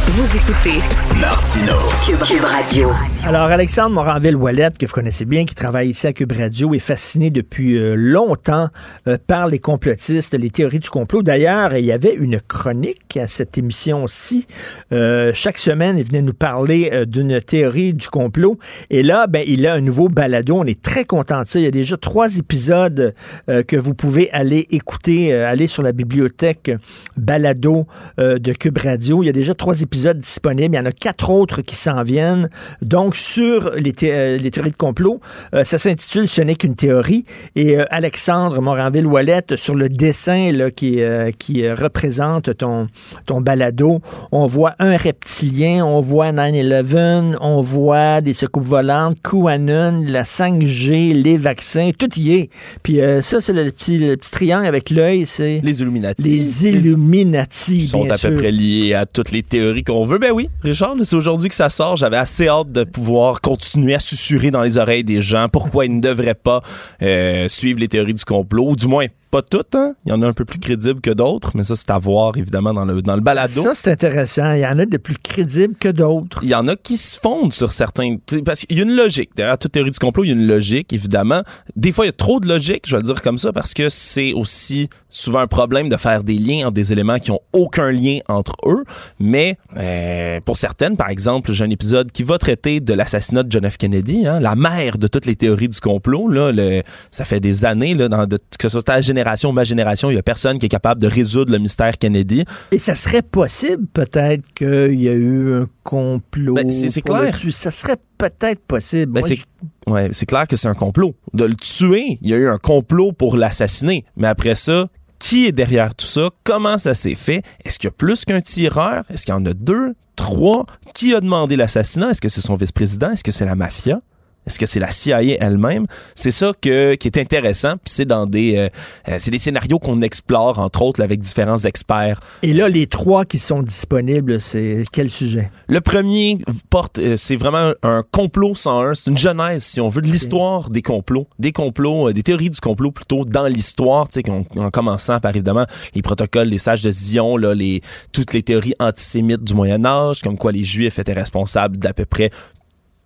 Vous 0.08 0.36
écoutez 0.36 1.09
Martino. 1.20 1.74
Cube, 2.06 2.42
Radio. 2.42 2.90
Alors, 3.24 3.42
Alexandre 3.42 3.90
Moranville-Ouellette, 3.90 4.78
que 4.78 4.86
vous 4.86 4.92
connaissez 4.92 5.26
bien, 5.26 5.44
qui 5.44 5.54
travaille 5.54 5.90
ici 5.90 6.06
à 6.06 6.14
Cube 6.14 6.32
Radio, 6.32 6.72
est 6.72 6.78
fasciné 6.78 7.28
depuis 7.30 7.76
euh, 7.76 7.94
longtemps 7.94 8.68
euh, 9.06 9.18
par 9.26 9.46
les 9.46 9.58
complotistes, 9.58 10.32
les 10.32 10.48
théories 10.48 10.78
du 10.78 10.88
complot. 10.88 11.22
D'ailleurs, 11.22 11.76
il 11.76 11.84
y 11.84 11.92
avait 11.92 12.14
une 12.14 12.40
chronique 12.40 13.18
à 13.18 13.28
cette 13.28 13.58
émission-ci. 13.58 14.46
Euh, 14.92 15.32
chaque 15.34 15.58
semaine, 15.58 15.98
il 15.98 16.04
venait 16.04 16.22
nous 16.22 16.32
parler 16.32 17.04
d'une 17.06 17.40
théorie 17.42 17.92
du 17.92 18.08
complot. 18.08 18.58
Et 18.88 19.02
là, 19.02 19.26
ben, 19.26 19.44
il 19.46 19.66
a 19.66 19.74
un 19.74 19.82
nouveau 19.82 20.08
balado. 20.08 20.56
On 20.56 20.64
est 20.64 20.80
très 20.80 21.04
content 21.04 21.42
de 21.42 21.46
ça. 21.46 21.58
Il 21.58 21.64
y 21.64 21.68
a 21.68 21.70
déjà 21.70 21.98
trois 21.98 22.38
épisodes 22.38 23.14
que 23.46 23.76
vous 23.76 23.94
pouvez 23.94 24.30
aller 24.30 24.66
écouter, 24.70 25.34
aller 25.34 25.66
sur 25.66 25.82
la 25.82 25.92
bibliothèque 25.92 26.70
balado 27.16 27.86
de 28.18 28.52
Cube 28.52 28.78
Radio. 28.78 29.22
Il 29.22 29.26
y 29.26 29.28
a 29.28 29.32
déjà 29.32 29.54
trois 29.54 29.82
épisodes 29.82 30.18
disponibles. 30.18 30.74
Il 30.74 30.78
y 30.78 30.80
en 30.80 30.86
a 30.86 30.92
quatre 30.92 31.09
autres 31.28 31.62
qui 31.62 31.76
s'en 31.76 32.02
viennent. 32.02 32.48
Donc, 32.82 33.16
sur 33.16 33.72
les, 33.76 33.94
euh, 34.04 34.38
les 34.38 34.50
théories 34.50 34.70
de 34.70 34.76
complot, 34.76 35.20
euh, 35.54 35.64
ça 35.64 35.78
s'intitule 35.78 36.28
Ce 36.28 36.40
n'est 36.40 36.54
qu'une 36.54 36.74
théorie. 36.74 37.24
Et 37.56 37.78
euh, 37.78 37.84
Alexandre 37.90 38.60
Moranville-Ouellette, 38.60 39.56
sur 39.56 39.74
le 39.74 39.88
dessin 39.88 40.52
là, 40.52 40.70
qui, 40.70 41.00
qui 41.38 41.68
représente 41.70 42.56
ton, 42.56 42.86
ton 43.26 43.40
balado, 43.40 44.00
on 44.32 44.46
voit 44.46 44.74
un 44.78 44.96
reptilien, 44.96 45.84
on 45.84 46.00
voit 46.00 46.32
9-11, 46.32 47.36
on 47.40 47.60
voit 47.60 48.20
des 48.20 48.34
secoupes 48.34 48.64
volantes, 48.64 49.18
QAnon, 49.22 50.04
la 50.06 50.22
5G, 50.22 51.12
les 51.14 51.36
vaccins, 51.36 51.90
tout 51.96 52.08
y 52.16 52.32
est. 52.32 52.50
Puis 52.82 53.00
ça, 53.22 53.40
c'est 53.40 53.52
le 53.52 53.70
petit, 53.70 53.98
le 53.98 54.16
petit 54.16 54.30
triangle 54.30 54.66
avec 54.66 54.90
l'œil, 54.90 55.26
c'est... 55.26 55.60
Les 55.62 55.80
Illuminati. 55.80 56.22
Les 56.22 56.66
Illuminati, 56.68 57.76
Ils 57.76 57.88
sont 57.88 58.10
à 58.10 58.18
peu 58.18 58.36
près 58.36 58.50
liés 58.50 58.94
à 58.94 59.06
toutes 59.06 59.32
les 59.32 59.42
théories 59.42 59.84
qu'on 59.84 60.04
veut. 60.04 60.18
Ben 60.18 60.32
oui, 60.32 60.48
Richard, 60.62 60.96
c'est 61.04 61.16
aujourd'hui 61.16 61.48
que 61.48 61.54
ça 61.54 61.68
sort. 61.68 61.96
J'avais 61.96 62.16
assez 62.16 62.48
hâte 62.48 62.72
de 62.72 62.84
pouvoir 62.84 63.40
continuer 63.40 63.94
à 63.94 64.00
susurrer 64.00 64.50
dans 64.50 64.62
les 64.62 64.78
oreilles 64.78 65.04
des 65.04 65.22
gens 65.22 65.48
pourquoi 65.48 65.86
ils 65.86 65.94
ne 65.94 66.00
devraient 66.00 66.34
pas 66.34 66.62
euh, 67.02 67.48
suivre 67.48 67.80
les 67.80 67.88
théories 67.88 68.14
du 68.14 68.24
complot, 68.24 68.70
ou 68.70 68.76
du 68.76 68.86
moins 68.86 69.06
pas 69.30 69.42
toutes, 69.42 69.74
hein? 69.74 69.94
Il 70.04 70.10
y 70.10 70.12
en 70.12 70.22
a 70.22 70.26
un 70.26 70.32
peu 70.32 70.44
plus 70.44 70.58
crédibles 70.58 71.00
que 71.00 71.10
d'autres, 71.10 71.52
mais 71.54 71.64
ça, 71.64 71.76
c'est 71.76 71.90
à 71.90 71.98
voir, 71.98 72.36
évidemment, 72.36 72.74
dans 72.74 72.84
le, 72.84 73.00
dans 73.02 73.14
le 73.14 73.20
balado. 73.20 73.62
Ça, 73.62 73.72
c'est 73.74 73.90
intéressant. 73.90 74.52
Il 74.52 74.60
y 74.60 74.66
en 74.66 74.78
a 74.78 74.86
de 74.86 74.96
plus 74.96 75.16
crédibles 75.16 75.74
que 75.76 75.88
d'autres. 75.88 76.40
Il 76.42 76.48
y 76.48 76.54
en 76.54 76.66
a 76.68 76.76
qui 76.76 76.96
se 76.96 77.18
fondent 77.18 77.52
sur 77.52 77.72
certains... 77.72 78.16
Parce 78.44 78.60
qu'il 78.60 78.76
y 78.76 78.80
a 78.80 78.84
une 78.84 78.96
logique. 78.96 79.30
Derrière 79.36 79.58
toute 79.58 79.72
théorie 79.72 79.90
du 79.90 79.98
complot, 79.98 80.24
il 80.24 80.28
y 80.28 80.30
a 80.32 80.34
une 80.34 80.46
logique, 80.46 80.92
évidemment. 80.92 81.42
Des 81.76 81.92
fois, 81.92 82.06
il 82.06 82.08
y 82.08 82.10
a 82.10 82.12
trop 82.12 82.40
de 82.40 82.48
logique, 82.48 82.84
je 82.86 82.96
vais 82.96 83.02
le 83.02 83.04
dire 83.04 83.22
comme 83.22 83.38
ça, 83.38 83.52
parce 83.52 83.74
que 83.74 83.88
c'est 83.88 84.32
aussi 84.32 84.88
souvent 85.08 85.40
un 85.40 85.46
problème 85.46 85.88
de 85.88 85.96
faire 85.96 86.22
des 86.22 86.38
liens 86.38 86.66
entre 86.66 86.74
des 86.74 86.92
éléments 86.92 87.18
qui 87.18 87.30
ont 87.30 87.40
aucun 87.52 87.90
lien 87.90 88.18
entre 88.28 88.54
eux. 88.66 88.84
Mais 89.18 89.58
euh, 89.76 90.40
pour 90.44 90.56
certaines, 90.56 90.96
par 90.96 91.08
exemple, 91.08 91.52
j'ai 91.52 91.64
un 91.64 91.70
épisode 91.70 92.10
qui 92.12 92.22
va 92.22 92.38
traiter 92.38 92.80
de 92.80 92.94
l'assassinat 92.94 93.42
de 93.42 93.50
John 93.50 93.68
F. 93.68 93.76
Kennedy, 93.76 94.26
hein, 94.26 94.40
la 94.40 94.54
mère 94.54 94.98
de 94.98 95.06
toutes 95.06 95.26
les 95.26 95.36
théories 95.36 95.68
du 95.68 95.80
complot. 95.80 96.28
Là, 96.28 96.52
le, 96.52 96.82
ça 97.10 97.24
fait 97.24 97.40
des 97.40 97.64
années, 97.64 97.94
là, 97.94 98.08
dans 98.08 98.26
de, 98.26 98.36
que 98.36 98.42
ce 98.62 98.68
soit 98.68 98.82
ta 98.82 99.00
génération, 99.00 99.19
ma 99.52 99.64
génération, 99.64 100.10
il 100.10 100.14
y 100.14 100.18
a 100.18 100.22
personne 100.22 100.58
qui 100.58 100.66
est 100.66 100.70
capable 100.70 101.00
de 101.00 101.06
résoudre 101.06 101.52
le 101.52 101.58
mystère 101.58 101.98
Kennedy. 101.98 102.44
Et 102.72 102.78
ça 102.78 102.94
serait 102.94 103.22
possible, 103.22 103.86
peut-être, 103.92 104.46
qu'il 104.54 105.00
y 105.00 105.08
a 105.08 105.12
eu 105.12 105.54
un 105.54 105.68
complot. 105.82 106.54
Ben, 106.54 106.70
c'est 106.70 107.02
clair. 107.02 107.36
Ça 107.50 107.70
serait 107.70 107.96
peut-être 108.18 108.60
possible. 108.60 109.12
Ben, 109.12 109.22
c'est 109.22 109.38
ouais, 109.86 110.08
c'est 110.12 110.26
clair 110.26 110.46
que 110.46 110.56
c'est 110.56 110.68
un 110.68 110.74
complot. 110.74 111.14
De 111.34 111.44
le 111.44 111.54
tuer, 111.54 112.18
il 112.20 112.28
y 112.28 112.34
a 112.34 112.36
eu 112.36 112.48
un 112.48 112.58
complot 112.58 113.12
pour 113.12 113.36
l'assassiner. 113.36 114.04
Mais 114.16 114.28
après 114.28 114.54
ça, 114.54 114.88
qui 115.18 115.46
est 115.46 115.52
derrière 115.52 115.94
tout 115.94 116.06
ça? 116.06 116.30
Comment 116.44 116.78
ça 116.78 116.94
s'est 116.94 117.14
fait? 117.14 117.42
Est-ce 117.64 117.78
qu'il 117.78 117.88
y 117.88 117.92
a 117.92 117.94
plus 117.96 118.24
qu'un 118.24 118.40
tireur? 118.40 119.04
Est-ce 119.10 119.26
qu'il 119.26 119.34
y 119.34 119.36
en 119.36 119.44
a 119.46 119.52
deux? 119.52 119.94
Trois? 120.16 120.66
Qui 120.94 121.14
a 121.14 121.20
demandé 121.20 121.56
l'assassinat? 121.56 122.10
Est-ce 122.10 122.20
que 122.20 122.28
c'est 122.28 122.40
son 122.40 122.54
vice-président? 122.54 123.10
Est-ce 123.12 123.24
que 123.24 123.32
c'est 123.32 123.44
la 123.44 123.54
mafia? 123.54 124.00
Est-ce 124.46 124.58
que 124.58 124.66
c'est 124.66 124.80
la 124.80 124.90
CIA 124.90 125.22
elle-même? 125.22 125.86
C'est 126.14 126.30
ça 126.30 126.52
que, 126.60 126.94
qui 126.94 127.08
est 127.08 127.18
intéressant. 127.18 127.74
Puis 127.74 127.92
c'est 127.94 128.04
dans 128.04 128.26
des, 128.26 128.56
euh, 128.56 128.68
euh, 129.08 129.16
c'est 129.18 129.30
des 129.30 129.38
scénarios 129.38 129.78
qu'on 129.78 130.00
explore, 130.02 130.58
entre 130.58 130.82
autres, 130.82 131.02
avec 131.02 131.20
différents 131.20 131.58
experts. 131.58 132.20
Et 132.42 132.52
là, 132.52 132.68
les 132.68 132.86
trois 132.86 133.24
qui 133.24 133.38
sont 133.38 133.62
disponibles, 133.62 134.40
c'est 134.40 134.84
quel 134.92 135.10
sujet? 135.10 135.50
Le 135.68 135.80
premier 135.80 136.38
porte, 136.70 136.98
euh, 136.98 137.16
c'est 137.16 137.36
vraiment 137.36 137.72
un 137.82 138.02
complot 138.10 138.54
101. 138.54 138.94
C'est 138.94 139.10
une 139.10 139.18
genèse, 139.18 139.62
si 139.62 139.80
on 139.80 139.88
veut, 139.88 140.02
de 140.02 140.08
l'histoire 140.08 140.70
des 140.70 140.82
complots. 140.82 141.28
Des 141.38 141.52
complots, 141.52 142.12
des 142.12 142.22
théories 142.22 142.50
du 142.50 142.60
complot 142.60 142.90
plutôt 142.90 143.24
dans 143.24 143.46
l'histoire, 143.46 144.08
tu 144.08 144.20
sais, 144.20 144.30
en, 144.30 144.70
commençant 144.70 145.20
par 145.20 145.32
évidemment 145.32 145.66
les 145.94 146.02
protocoles 146.02 146.48
des 146.48 146.58
sages 146.58 146.82
de 146.82 146.90
Zion, 146.90 147.36
là, 147.36 147.54
les, 147.54 147.82
toutes 148.12 148.32
les 148.32 148.42
théories 148.42 148.74
antisémites 148.80 149.44
du 149.44 149.54
Moyen 149.54 149.84
Âge, 149.84 150.20
comme 150.20 150.38
quoi 150.38 150.50
les 150.50 150.64
Juifs 150.64 150.98
étaient 150.98 151.12
responsables 151.12 151.76
d'à 151.76 151.92
peu 151.92 152.06
près 152.06 152.30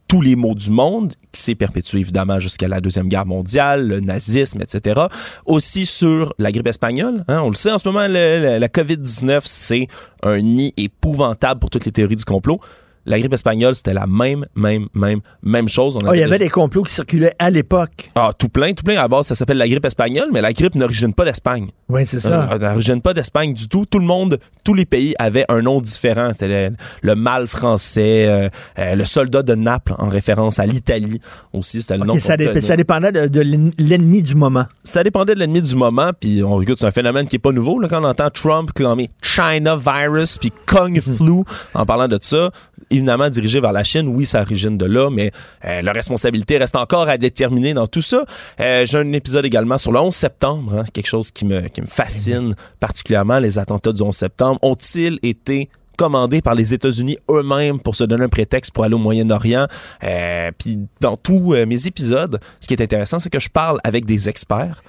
tous 0.09 0.21
les 0.21 0.37
maux 0.37 0.55
du 0.55 0.71
monde, 0.71 1.15
qui 1.33 1.41
s'est 1.41 1.55
perpétué 1.55 2.01
évidemment 2.01 2.39
jusqu'à 2.39 2.69
la 2.69 2.81
Deuxième 2.81 3.09
Guerre 3.09 3.27
mondiale, 3.27 3.89
le 3.89 4.01
nazisme, 4.01 4.61
etc. 4.61 5.01
Aussi 5.47 5.87
sur 5.87 6.35
la 6.39 6.53
grippe 6.53 6.67
espagnole. 6.67 7.25
Hein, 7.29 7.41
on 7.43 7.49
le 7.49 7.57
sait 7.57 7.73
en 7.73 7.79
ce 7.79 7.89
moment, 7.89 8.07
la 8.07 8.69
COVID-19, 8.69 9.41
c'est 9.45 9.89
un 10.23 10.39
nid 10.41 10.73
épouvantable 10.77 11.61
pour 11.61 11.71
toutes 11.71 11.85
les 11.85 11.93
théories 11.93 12.17
du 12.17 12.25
complot 12.25 12.61
la 13.07 13.19
grippe 13.19 13.35
espagnole, 13.35 13.75
c'était 13.75 13.95
la 13.95 14.07
même, 14.07 14.47
même, 14.55 14.89
même, 14.95 15.21
même 15.43 15.69
chose. 15.69 15.99
Oh, 16.03 16.13
il 16.15 16.21
y 16.21 16.23
avait 16.23 16.39
des 16.39 16.49
complots 16.49 16.83
qui 16.83 16.95
circulaient 16.95 17.35
à 17.39 17.51
l'époque. 17.51 18.11
Ah, 18.15 18.31
tout 18.37 18.49
plein, 18.49 18.73
tout 18.73 18.83
plein. 18.83 18.97
À 18.97 19.09
base, 19.09 19.27
ça 19.27 19.35
s'appelle 19.35 19.59
la 19.59 19.69
grippe 19.69 19.85
espagnole, 19.85 20.29
mais 20.33 20.41
la 20.41 20.53
grippe 20.53 20.75
n'origine 20.75 21.13
pas 21.13 21.25
d'Espagne. 21.25 21.69
Oui, 21.89 22.07
c'est 22.07 22.21
ça. 22.21 22.49
Elle 22.51 22.61
n'origine 22.61 23.03
pas 23.03 23.15
d'Espagne 23.15 23.53
du 23.53 23.69
tout. 23.69 23.85
Tout 23.87 23.99
le 23.99 24.07
monde, 24.07 24.39
tous 24.65 24.75
les 24.75 24.87
pays 24.87 25.15
avaient 25.19 25.45
un 25.49 25.63
nom 25.63 25.81
différent. 25.81 26.31
C'était 26.33 26.71
le, 27.03 27.15
mal 27.15 27.47
français, 27.47 28.27
euh, 28.27 28.49
euh, 28.79 28.95
le 28.95 29.05
soldat 29.05 29.43
de 29.43 29.55
Naples, 29.55 29.95
en 29.99 30.09
référence 30.09 30.59
à 30.59 30.67
l'Italie 30.67 31.21
aussi. 31.53 31.83
C'était 31.83 31.99
le 31.99 32.07
nom. 32.07 32.15
Ça, 32.21 32.37
ça, 32.61 32.77
dépendait 32.77 33.13
de, 33.13 33.41
l'ennemi 33.79 34.23
du 34.23 34.35
moment. 34.35 34.65
Ça 34.83 35.03
dépendait 35.03 35.35
de 35.35 35.41
l'ennemi 35.41 35.63
du 35.63 35.77
moment. 35.77 36.11
Puis, 36.19 36.43
on 36.43 36.61
écoute, 36.61 36.79
c'est 36.79 36.87
un 36.87 36.91
phénomène 36.91 37.27
qui 37.27 37.37
est 37.37 37.41
pas 37.41 37.53
nouveau. 37.53 37.79
Là, 37.79 37.89
quand 37.89 38.03
on 38.03 38.09
entend 38.09 38.31
Trump 38.31 38.73
clamer 38.73 39.11
China 39.23 39.77
virus, 39.77 40.39
puis 40.39 40.53
Kung 40.67 41.01
flu, 41.19 41.43
en 41.75 41.85
parlant 41.87 42.09
de 42.09 42.19
ça, 42.21 42.51
évidemment 42.91 43.29
dirigé 43.29 43.61
vers 43.61 43.73
la 43.73 43.85
Chine. 43.85 44.09
Oui, 44.09 44.27
ça 44.27 44.43
origine 44.43 44.77
de 44.77 44.87
là, 44.87 45.11
mais 45.11 45.31
euh, 45.65 45.83
la 45.83 45.93
responsabilité 45.93 46.59
reste 46.59 46.77
encore 46.77 47.09
à 47.09 47.19
déterminer 47.19 47.75
dans 47.75 47.87
tout 47.87 48.03
ça. 48.03 48.25
Euh, 48.61 48.87
j'ai 48.87 48.99
un 48.99 49.13
épisode 49.13 49.45
également 49.45 49.79
sur 49.79 49.93
le 49.93 50.01
11 50.01 50.15
septembre, 50.15 50.79
hein, 50.79 50.85
quelque 50.93 51.07
chose 51.07 51.31
qui 51.31 51.45
me, 51.45 51.61
qui 51.69 51.81
me 51.81 51.87
fascine 51.87 52.55
particulièrement. 52.81 53.39
Les 53.39 53.59
attentats 53.59 53.93
du 53.93 54.03
11 54.03 54.15
septembre 54.15 54.59
ont-ils 54.63 55.19
été 55.23 55.69
commandés 55.97 56.43
par 56.43 56.55
les 56.55 56.75
États-Unis 56.75 57.19
eux-mêmes 57.31 57.79
pour 57.79 57.95
se 57.95 58.05
donner 58.05 58.25
un 58.25 58.29
prétexte 58.29 58.73
pour 58.73 58.85
aller 58.85 58.95
au 58.95 58.99
Moyen-Orient? 58.99 59.67
Euh, 60.03 60.51
puis 60.59 60.79
dans 61.01 61.17
tous 61.17 61.55
mes 61.67 61.87
épisodes, 61.87 62.41
ce 62.61 62.67
qui 62.67 62.75
est 62.75 62.83
intéressant, 62.83 63.19
c'est 63.19 63.31
que 63.31 63.41
je 63.41 63.49
parle 63.49 63.79
avec 63.85 64.05
des 64.05 64.29
experts. 64.29 64.83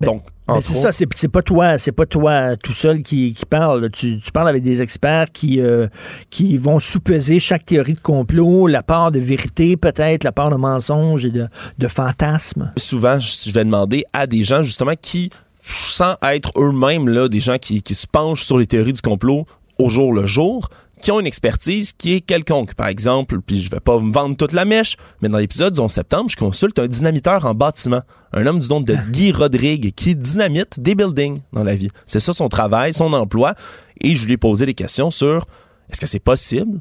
Ben, 0.00 0.06
Donc, 0.06 0.22
c'est 0.62 0.74
ça, 0.74 0.92
c'est 0.92 1.28
pas 1.28 1.42
toi, 1.42 1.78
c'est 1.78 1.92
pas 1.92 2.06
toi 2.06 2.56
tout 2.56 2.72
seul 2.72 3.02
qui, 3.02 3.34
qui 3.34 3.44
parle. 3.46 3.90
Tu, 3.90 4.20
tu, 4.20 4.30
parles 4.30 4.48
avec 4.48 4.62
des 4.62 4.82
experts 4.82 5.26
qui, 5.32 5.60
euh, 5.60 5.88
qui 6.30 6.56
vont 6.56 6.78
sous-peser 6.78 7.40
chaque 7.40 7.64
théorie 7.64 7.94
de 7.94 8.00
complot, 8.00 8.66
la 8.66 8.82
part 8.82 9.10
de 9.10 9.18
vérité 9.18 9.76
peut-être, 9.76 10.24
la 10.24 10.32
part 10.32 10.50
de 10.50 10.56
mensonge 10.56 11.24
et 11.24 11.30
de, 11.30 11.48
de 11.78 11.88
fantasme. 11.88 12.72
Souvent, 12.76 13.18
je 13.18 13.50
vais 13.52 13.64
demander 13.64 14.04
à 14.12 14.26
des 14.26 14.44
gens 14.44 14.62
justement 14.62 14.94
qui, 15.00 15.30
sans 15.62 16.14
être 16.22 16.52
eux-mêmes 16.56 17.08
là, 17.08 17.28
des 17.28 17.40
gens 17.40 17.58
qui, 17.58 17.82
qui 17.82 17.94
se 17.94 18.06
penchent 18.06 18.44
sur 18.44 18.58
les 18.58 18.66
théories 18.66 18.92
du 18.92 19.02
complot 19.02 19.46
au 19.78 19.88
jour 19.88 20.12
le 20.12 20.26
jour, 20.26 20.68
qui 21.00 21.12
ont 21.12 21.20
une 21.20 21.26
expertise 21.26 21.92
qui 21.92 22.14
est 22.14 22.20
quelconque. 22.20 22.74
Par 22.74 22.88
exemple, 22.88 23.40
puis 23.40 23.62
je 23.62 23.70
vais 23.70 23.80
pas 23.80 23.98
me 23.98 24.12
vendre 24.12 24.36
toute 24.36 24.52
la 24.52 24.64
mèche, 24.64 24.96
mais 25.20 25.28
dans 25.28 25.38
l'épisode 25.38 25.74
du 25.74 25.80
11 25.80 25.90
septembre, 25.90 26.30
je 26.30 26.36
consulte 26.36 26.78
un 26.78 26.86
dynamiteur 26.86 27.44
en 27.44 27.54
bâtiment, 27.54 28.02
un 28.32 28.46
homme 28.46 28.58
du 28.58 28.68
nom 28.68 28.80
de 28.80 28.94
Guy 29.10 29.32
Rodrigue 29.32 29.92
qui 29.94 30.16
dynamite 30.16 30.80
des 30.80 30.94
buildings 30.94 31.38
dans 31.52 31.64
la 31.64 31.74
vie. 31.74 31.90
C'est 32.06 32.20
ça 32.20 32.32
son 32.32 32.48
travail, 32.48 32.92
son 32.92 33.12
emploi. 33.12 33.54
Et 34.00 34.16
je 34.16 34.26
lui 34.26 34.34
ai 34.34 34.36
posé 34.36 34.66
des 34.66 34.74
questions 34.74 35.10
sur 35.10 35.46
est-ce 35.90 36.00
que 36.00 36.06
c'est 36.06 36.18
possible 36.18 36.80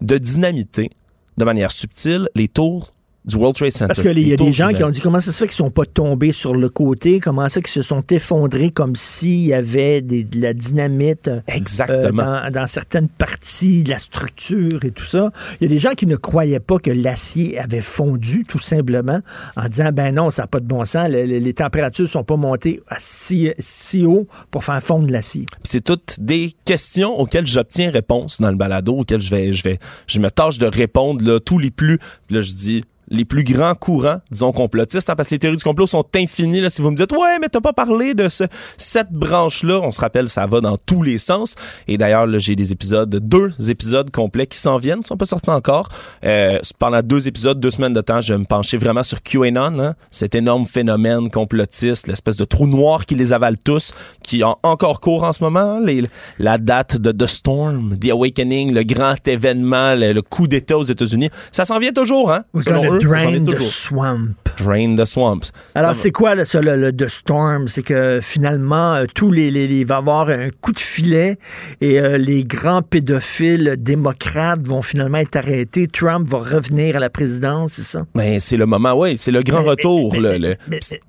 de 0.00 0.18
dynamiter 0.18 0.90
de 1.38 1.44
manière 1.44 1.70
subtile 1.70 2.28
les 2.34 2.48
tours 2.48 2.92
du 3.24 3.36
World 3.36 3.54
Trade 3.56 3.70
Center. 3.70 3.86
Parce 3.86 4.00
qu'il 4.02 4.18
y 4.18 4.24
les 4.24 4.32
a 4.32 4.36
des 4.36 4.52
gens 4.52 4.72
qui 4.72 4.82
ont 4.82 4.90
dit 4.90 5.00
comment 5.00 5.20
ça 5.20 5.30
se 5.30 5.38
fait 5.38 5.46
qu'ils 5.46 5.54
sont 5.54 5.70
pas 5.70 5.84
tombés 5.86 6.32
sur 6.32 6.54
le 6.56 6.68
côté, 6.68 7.20
comment 7.20 7.48
ça 7.48 7.60
qu'ils 7.60 7.70
se 7.70 7.82
sont 7.82 8.02
effondrés 8.10 8.70
comme 8.70 8.96
s'il 8.96 9.44
y 9.46 9.54
avait 9.54 10.00
des- 10.02 10.24
de 10.24 10.40
la 10.40 10.54
dynamite 10.54 11.28
euh, 11.28 11.40
Exactement. 11.46 12.24
dans, 12.24 12.50
dans 12.50 12.66
certaines 12.66 13.08
parties 13.08 13.84
de 13.84 13.90
la 13.90 13.98
structure 13.98 14.84
et 14.84 14.90
tout 14.90 15.04
ça? 15.04 15.30
Il 15.60 15.64
y 15.64 15.66
a 15.66 15.68
des 15.68 15.78
gens 15.78 15.92
qui 15.92 16.06
ne 16.06 16.16
croyaient 16.16 16.58
pas 16.60 16.78
que 16.78 16.90
l'acier 16.90 17.58
avait 17.60 17.80
fondu, 17.80 18.42
tout 18.48 18.58
simplement, 18.58 19.20
en 19.56 19.68
disant 19.68 19.90
ben 19.92 20.12
non, 20.14 20.30
ça 20.30 20.42
n'a 20.42 20.46
pas 20.48 20.58
de 20.60 20.66
bon 20.66 20.84
sens, 20.84 21.08
le- 21.08 21.24
le- 21.24 21.38
les 21.38 21.54
températures 21.54 22.08
sont 22.08 22.24
pas 22.24 22.36
montées 22.36 22.80
à 22.88 22.96
si, 22.98 23.50
si 23.60 24.04
haut 24.04 24.26
pour 24.50 24.64
faire 24.64 24.82
fondre 24.82 25.10
l'acier. 25.12 25.46
C'est 25.62 25.84
toutes 25.84 26.16
des 26.20 26.52
questions 26.64 27.18
auxquelles 27.20 27.46
j'obtiens 27.46 27.90
réponse 27.90 28.40
dans 28.40 28.50
le 28.50 28.56
balado, 28.56 28.94
auxquelles 28.98 29.22
je 29.22 29.30
vais, 29.30 29.52
je 29.52 29.62
vais, 29.62 29.78
je 30.08 30.18
me 30.18 30.28
tâche 30.30 30.58
de 30.58 30.66
répondre 30.66 31.24
là, 31.24 31.38
tous 31.38 31.58
les 31.58 31.70
plus, 31.70 31.98
puis 32.26 32.34
là 32.36 32.40
je 32.40 32.52
dis 32.52 32.82
les 33.12 33.24
plus 33.26 33.44
grands 33.44 33.74
courants, 33.74 34.20
disons 34.30 34.52
complotistes, 34.52 35.10
hein, 35.10 35.14
parce 35.14 35.28
que 35.28 35.34
les 35.34 35.38
théories 35.38 35.58
du 35.58 35.62
complot 35.64 35.86
sont 35.86 36.04
infinies. 36.16 36.60
Là, 36.60 36.70
si 36.70 36.80
vous 36.82 36.90
me 36.90 36.96
dites 36.96 37.12
ouais, 37.12 37.38
mais 37.40 37.48
t'as 37.48 37.60
pas 37.60 37.74
parlé 37.74 38.14
de 38.14 38.28
ce, 38.28 38.44
cette 38.78 39.12
branche-là, 39.12 39.80
on 39.82 39.92
se 39.92 40.00
rappelle, 40.00 40.28
ça 40.30 40.46
va 40.46 40.60
dans 40.62 40.76
tous 40.78 41.02
les 41.02 41.18
sens. 41.18 41.54
Et 41.86 41.98
d'ailleurs, 41.98 42.26
là, 42.26 42.38
j'ai 42.38 42.56
des 42.56 42.72
épisodes, 42.72 43.14
deux 43.14 43.52
épisodes 43.70 44.10
complets 44.10 44.46
qui 44.46 44.56
s'en 44.58 44.78
viennent, 44.78 45.04
sont 45.04 45.18
pas 45.18 45.26
sortis 45.26 45.50
encore. 45.50 45.88
Euh, 46.24 46.58
pendant 46.78 47.02
deux 47.02 47.28
épisodes, 47.28 47.60
deux 47.60 47.70
semaines 47.70 47.92
de 47.92 48.00
temps, 48.00 48.20
je 48.22 48.32
vais 48.32 48.38
me 48.38 48.46
pencher 48.46 48.78
vraiment 48.78 49.02
sur 49.02 49.22
QAnon, 49.22 49.78
hein, 49.78 49.94
cet 50.10 50.34
énorme 50.34 50.64
phénomène 50.64 51.30
complotiste, 51.30 52.06
l'espèce 52.08 52.36
de 52.36 52.44
trou 52.46 52.66
noir 52.66 53.04
qui 53.04 53.14
les 53.14 53.34
avale 53.34 53.58
tous, 53.58 53.92
qui 54.22 54.42
ont 54.42 54.56
encore 54.62 55.00
cours 55.00 55.24
en 55.24 55.32
ce 55.34 55.44
moment. 55.44 55.60
hein, 55.60 55.80
les- 55.84 56.08
la 56.38 56.56
date 56.56 56.98
de 57.00 57.12
The 57.12 57.26
Storm, 57.26 57.96
The 57.98 58.10
Awakening, 58.10 58.72
le 58.72 58.84
grand 58.84 59.16
événement, 59.28 59.94
le, 59.94 60.12
le 60.12 60.22
coup 60.22 60.46
d'État 60.48 60.78
aux 60.78 60.82
États-Unis, 60.82 61.28
ça 61.50 61.64
s'en 61.66 61.78
vient 61.78 61.92
toujours, 61.92 62.32
hein? 62.32 62.44
Selon 62.64 62.82
eux, 62.94 62.98
drain 63.06 63.44
the 63.44 63.60
swamp. 63.60 64.34
Drain 64.58 64.96
the 64.96 65.04
swamp. 65.04 65.40
Alors, 65.74 65.96
c'est 65.96 66.10
quoi 66.12 66.44
ça, 66.44 66.60
le, 66.60 66.76
le 66.76 66.92
The 66.94 67.08
Storm? 67.08 67.68
C'est 67.68 67.82
que 67.82 68.20
finalement, 68.22 68.94
euh, 68.94 69.06
tous 69.14 69.30
les, 69.32 69.50
les- 69.50 69.66
les- 69.68 69.80
il 69.80 69.86
va 69.86 69.96
y 69.96 69.98
avoir 69.98 70.28
un 70.28 70.50
coup 70.60 70.72
de 70.72 70.78
filet 70.78 71.38
et 71.80 71.98
euh, 72.00 72.18
les 72.18 72.44
grands 72.44 72.82
pédophiles 72.82 73.76
démocrates 73.78 74.60
vont 74.66 74.82
finalement 74.82 75.18
être 75.18 75.36
arrêtés. 75.36 75.88
Trump 75.88 76.28
va 76.28 76.38
revenir 76.38 76.96
à 76.96 76.98
la 76.98 77.10
présidence, 77.10 77.72
c'est 77.72 77.82
ça? 77.82 78.04
Mais 78.14 78.40
c'est 78.40 78.56
le 78.56 78.66
moment, 78.66 78.92
oui, 78.94 79.16
c'est 79.18 79.30
le 79.30 79.42
grand 79.42 79.62
Mais- 79.62 79.68
retour. 79.70 80.14
le- 80.16 80.38
le- 80.38 80.56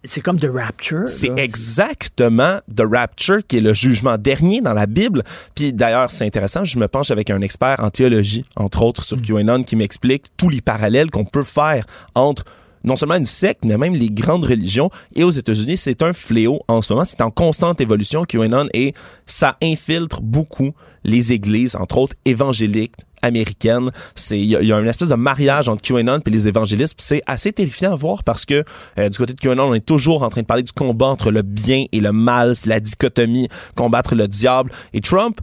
c'est 0.04 0.22
comme 0.22 0.40
The 0.40 0.50
Rapture. 0.54 1.02
C'est 1.08 1.32
exactement 1.38 2.60
The 2.76 2.84
Rapture 2.90 3.40
qui 3.48 3.58
est 3.58 3.62
le 3.62 3.74
jugement 3.74 4.18
dernier 4.18 4.62
dans 4.62 4.74
la 4.74 4.86
Bible. 4.86 5.24
Puis 5.56 5.74
d'ailleurs, 5.74 6.10
c'est 6.12 6.26
intéressant, 6.26 6.64
je 6.66 6.78
me 6.78 6.88
penche 6.88 7.12
avec 7.12 7.30
un 7.30 7.42
expert 7.42 7.76
en 7.80 7.90
théologie, 7.90 8.46
entre 8.56 8.84
autres 8.84 9.04
sur 9.04 9.22
QAnon, 9.22 9.64
qui 9.64 9.76
m'explique 9.76 10.26
tous 10.38 10.50
les 10.50 10.62
parallèles 10.62 11.10
qu'on 11.10 11.26
peut 11.26 11.44
faire 11.44 11.73
entre 12.16 12.44
non 12.86 12.98
seulement 12.98 13.16
une 13.16 13.26
secte, 13.26 13.64
mais 13.64 13.78
même 13.78 13.96
les 13.96 14.10
grandes 14.10 14.44
religions. 14.44 14.90
Et 15.16 15.24
aux 15.24 15.30
États-Unis, 15.30 15.78
c'est 15.78 16.04
un 16.04 16.12
fléau 16.12 16.62
en 16.68 16.82
ce 16.82 16.92
moment. 16.92 17.06
C'est 17.06 17.22
en 17.22 17.32
constante 17.32 17.80
évolution, 17.80 18.26
QAnon, 18.26 18.68
et 18.74 18.94
ça 19.26 19.58
infiltre 19.64 20.22
beaucoup 20.22 20.72
les 21.06 21.32
églises, 21.32 21.78
entre 21.78 21.98
autres 21.98 22.16
évangéliques 22.26 22.96
américaines. 23.22 23.90
Il 24.32 24.44
y, 24.44 24.56
a- 24.74 24.80
une 24.80 24.88
espèce 24.88 25.08
de 25.08 25.16
mariage 25.16 25.70
entre 25.70 25.82
QAnon 25.82 26.20
et 26.26 26.30
les 26.30 26.50
évangélistes. 26.50 26.96
C'est 26.98 27.22
assez 27.26 27.54
terrifiant 27.54 27.94
à 27.94 27.96
voir 27.96 28.22
parce 28.26 28.46
que 28.46 28.66
euh, 29.00 29.08
du 29.08 29.18
côté 29.18 29.34
de 29.34 29.40
QAnon, 29.40 29.70
on 29.70 29.74
est 29.74 29.86
toujours 29.86 30.24
en 30.24 30.30
train 30.30 30.42
de 30.42 30.46
parler 30.46 30.64
du 30.64 30.74
combat 30.74 31.06
entre 31.08 31.32
le 31.32 31.42
bien 31.42 31.86
et 31.94 32.02
le 32.02 32.12
mal, 32.12 32.54
c'est 32.54 32.70
la 32.70 32.82
dichotomie, 32.82 33.48
combattre 33.76 34.14
le 34.14 34.28
diable. 34.28 34.72
Et 34.92 35.00
Trump, 35.00 35.40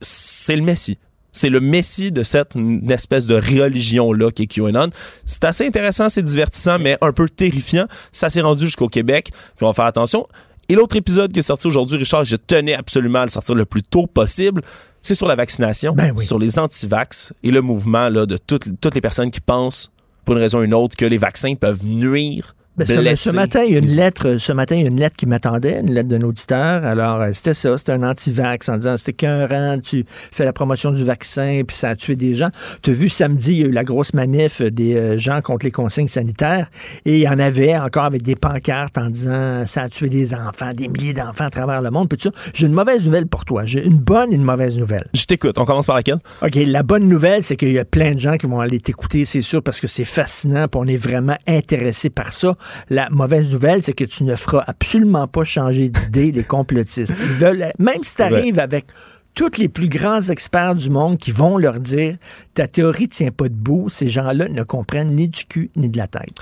c'est 0.00 0.56
le 0.56 0.62
Messie. 0.62 0.98
C'est 1.32 1.48
le 1.48 1.60
Messie 1.60 2.12
de 2.12 2.22
cette 2.22 2.56
espèce 2.90 3.26
de 3.26 3.34
religion-là 3.36 4.30
qui 4.30 4.42
est 4.42 4.46
QAnon. 4.46 4.90
C'est 5.24 5.44
assez 5.44 5.66
intéressant, 5.66 6.08
c'est 6.10 6.22
divertissant, 6.22 6.78
mais 6.78 6.98
un 7.00 7.12
peu 7.12 7.28
terrifiant. 7.28 7.86
Ça 8.12 8.28
s'est 8.30 8.42
rendu 8.42 8.66
jusqu'au 8.66 8.88
Québec. 8.88 9.30
Puis 9.56 9.64
on 9.64 9.66
va 9.68 9.72
faire 9.72 9.86
attention. 9.86 10.26
Et 10.68 10.74
l'autre 10.74 10.96
épisode 10.96 11.32
qui 11.32 11.40
est 11.40 11.42
sorti 11.42 11.66
aujourd'hui, 11.66 11.96
Richard, 11.96 12.24
je 12.24 12.36
tenais 12.36 12.74
absolument 12.74 13.20
à 13.20 13.24
le 13.24 13.30
sortir 13.30 13.54
le 13.54 13.64
plus 13.64 13.82
tôt 13.82 14.06
possible. 14.06 14.62
C'est 15.00 15.14
sur 15.14 15.26
la 15.26 15.34
vaccination, 15.34 15.94
Ben 15.94 16.12
oui. 16.16 16.24
sur 16.24 16.38
les 16.38 16.58
antivax 16.58 17.32
et 17.42 17.50
le 17.50 17.60
mouvement 17.60 18.08
là, 18.08 18.26
de 18.26 18.36
toutes, 18.36 18.80
toutes 18.80 18.94
les 18.94 19.00
personnes 19.00 19.30
qui 19.30 19.40
pensent, 19.40 19.90
pour 20.24 20.36
une 20.36 20.40
raison 20.40 20.60
ou 20.60 20.62
une 20.62 20.74
autre, 20.74 20.96
que 20.96 21.04
les 21.04 21.18
vaccins 21.18 21.54
peuvent 21.56 21.84
nuire, 21.84 22.54
Ben, 22.76 22.86
ce, 23.16 23.30
matin, 23.30 23.62
il 23.66 23.74
y 23.74 23.76
a 23.76 23.80
une 23.80 23.94
lettre. 23.94 24.38
Ce 24.38 24.52
matin, 24.52 24.76
il 24.76 24.82
y 24.82 24.84
a 24.84 24.88
une 24.88 24.98
lettre 24.98 25.16
qui 25.16 25.26
m'attendait, 25.26 25.80
une 25.80 25.92
lettre 25.92 26.08
d'un 26.08 26.22
auditeur. 26.22 26.84
Alors, 26.84 27.20
euh, 27.20 27.30
c'était 27.34 27.52
ça, 27.52 27.76
c'était 27.76 27.92
un 27.92 28.02
anti-vax 28.02 28.68
en 28.70 28.76
disant 28.78 28.96
c'était 28.96 29.12
qu'un 29.12 29.78
tu 29.80 30.04
fais 30.08 30.44
la 30.44 30.54
promotion 30.54 30.90
du 30.90 31.04
vaccin, 31.04 31.62
puis 31.66 31.76
ça 31.76 31.90
a 31.90 31.96
tué 31.96 32.16
des 32.16 32.34
gens. 32.34 32.48
Tu 32.82 32.90
as 32.90 32.94
vu 32.94 33.10
samedi, 33.10 33.52
il 33.52 33.60
y 33.60 33.64
a 33.64 33.66
eu 33.66 33.72
la 33.72 33.84
grosse 33.84 34.14
manif 34.14 34.62
des 34.62 34.96
euh, 34.96 35.18
gens 35.18 35.42
contre 35.42 35.66
les 35.66 35.70
consignes 35.70 36.08
sanitaires, 36.08 36.70
et 37.04 37.16
il 37.18 37.22
y 37.22 37.28
en 37.28 37.38
avait 37.38 37.76
encore 37.76 38.04
avec 38.04 38.22
des 38.22 38.36
pancartes 38.36 38.96
en 38.96 39.10
disant 39.10 39.66
ça 39.66 39.82
a 39.82 39.88
tué 39.90 40.08
des 40.08 40.34
enfants, 40.34 40.72
des 40.72 40.88
milliers 40.88 41.12
d'enfants 41.12 41.44
à 41.44 41.50
travers 41.50 41.82
le 41.82 41.90
monde. 41.90 42.08
Puis. 42.08 42.22
J'ai 42.54 42.66
une 42.66 42.72
mauvaise 42.72 43.04
nouvelle 43.04 43.26
pour 43.26 43.44
toi. 43.44 43.64
J'ai 43.64 43.84
une 43.84 43.98
bonne 43.98 44.32
et 44.32 44.36
une 44.36 44.44
mauvaise 44.44 44.78
nouvelle. 44.78 45.06
Je 45.14 45.24
t'écoute. 45.24 45.58
On 45.58 45.64
commence 45.64 45.86
par 45.86 45.96
laquelle? 45.96 46.18
OK, 46.42 46.54
la 46.54 46.82
bonne 46.82 47.08
nouvelle, 47.08 47.42
c'est 47.42 47.56
qu'il 47.56 47.72
y 47.72 47.78
a 47.78 47.84
plein 47.84 48.14
de 48.14 48.20
gens 48.20 48.36
qui 48.36 48.46
vont 48.46 48.60
aller 48.60 48.80
t'écouter, 48.80 49.24
c'est 49.24 49.42
sûr, 49.42 49.62
parce 49.62 49.80
que 49.80 49.86
c'est 49.86 50.04
fascinant, 50.04 50.68
puis 50.68 50.80
on 50.82 50.86
est 50.86 50.96
vraiment 50.96 51.36
intéressé 51.46 52.10
par 52.10 52.32
ça. 52.32 52.54
La 52.90 53.08
mauvaise 53.10 53.52
nouvelle, 53.52 53.82
c'est 53.82 53.92
que 53.92 54.04
tu 54.04 54.24
ne 54.24 54.34
feras 54.36 54.64
absolument 54.66 55.26
pas 55.26 55.44
changer 55.44 55.88
d'idée 55.88 56.32
les 56.32 56.44
complotistes. 56.44 57.14
Ils 57.18 57.38
veulent, 57.38 57.72
même 57.78 57.98
si 58.02 58.16
tu 58.16 58.22
arrives 58.22 58.58
avec 58.58 58.86
tous 59.34 59.58
les 59.58 59.68
plus 59.68 59.88
grands 59.88 60.20
experts 60.20 60.74
du 60.74 60.90
monde 60.90 61.18
qui 61.18 61.30
vont 61.30 61.56
leur 61.56 61.80
dire 61.80 62.16
ta 62.54 62.68
théorie 62.68 63.08
tient 63.08 63.30
pas 63.30 63.48
debout, 63.48 63.88
ces 63.88 64.08
gens-là 64.08 64.48
ne 64.48 64.62
comprennent 64.62 65.14
ni 65.14 65.28
du 65.28 65.44
cul 65.44 65.70
ni 65.76 65.88
de 65.88 65.96
la 65.96 66.06
tête. 66.06 66.34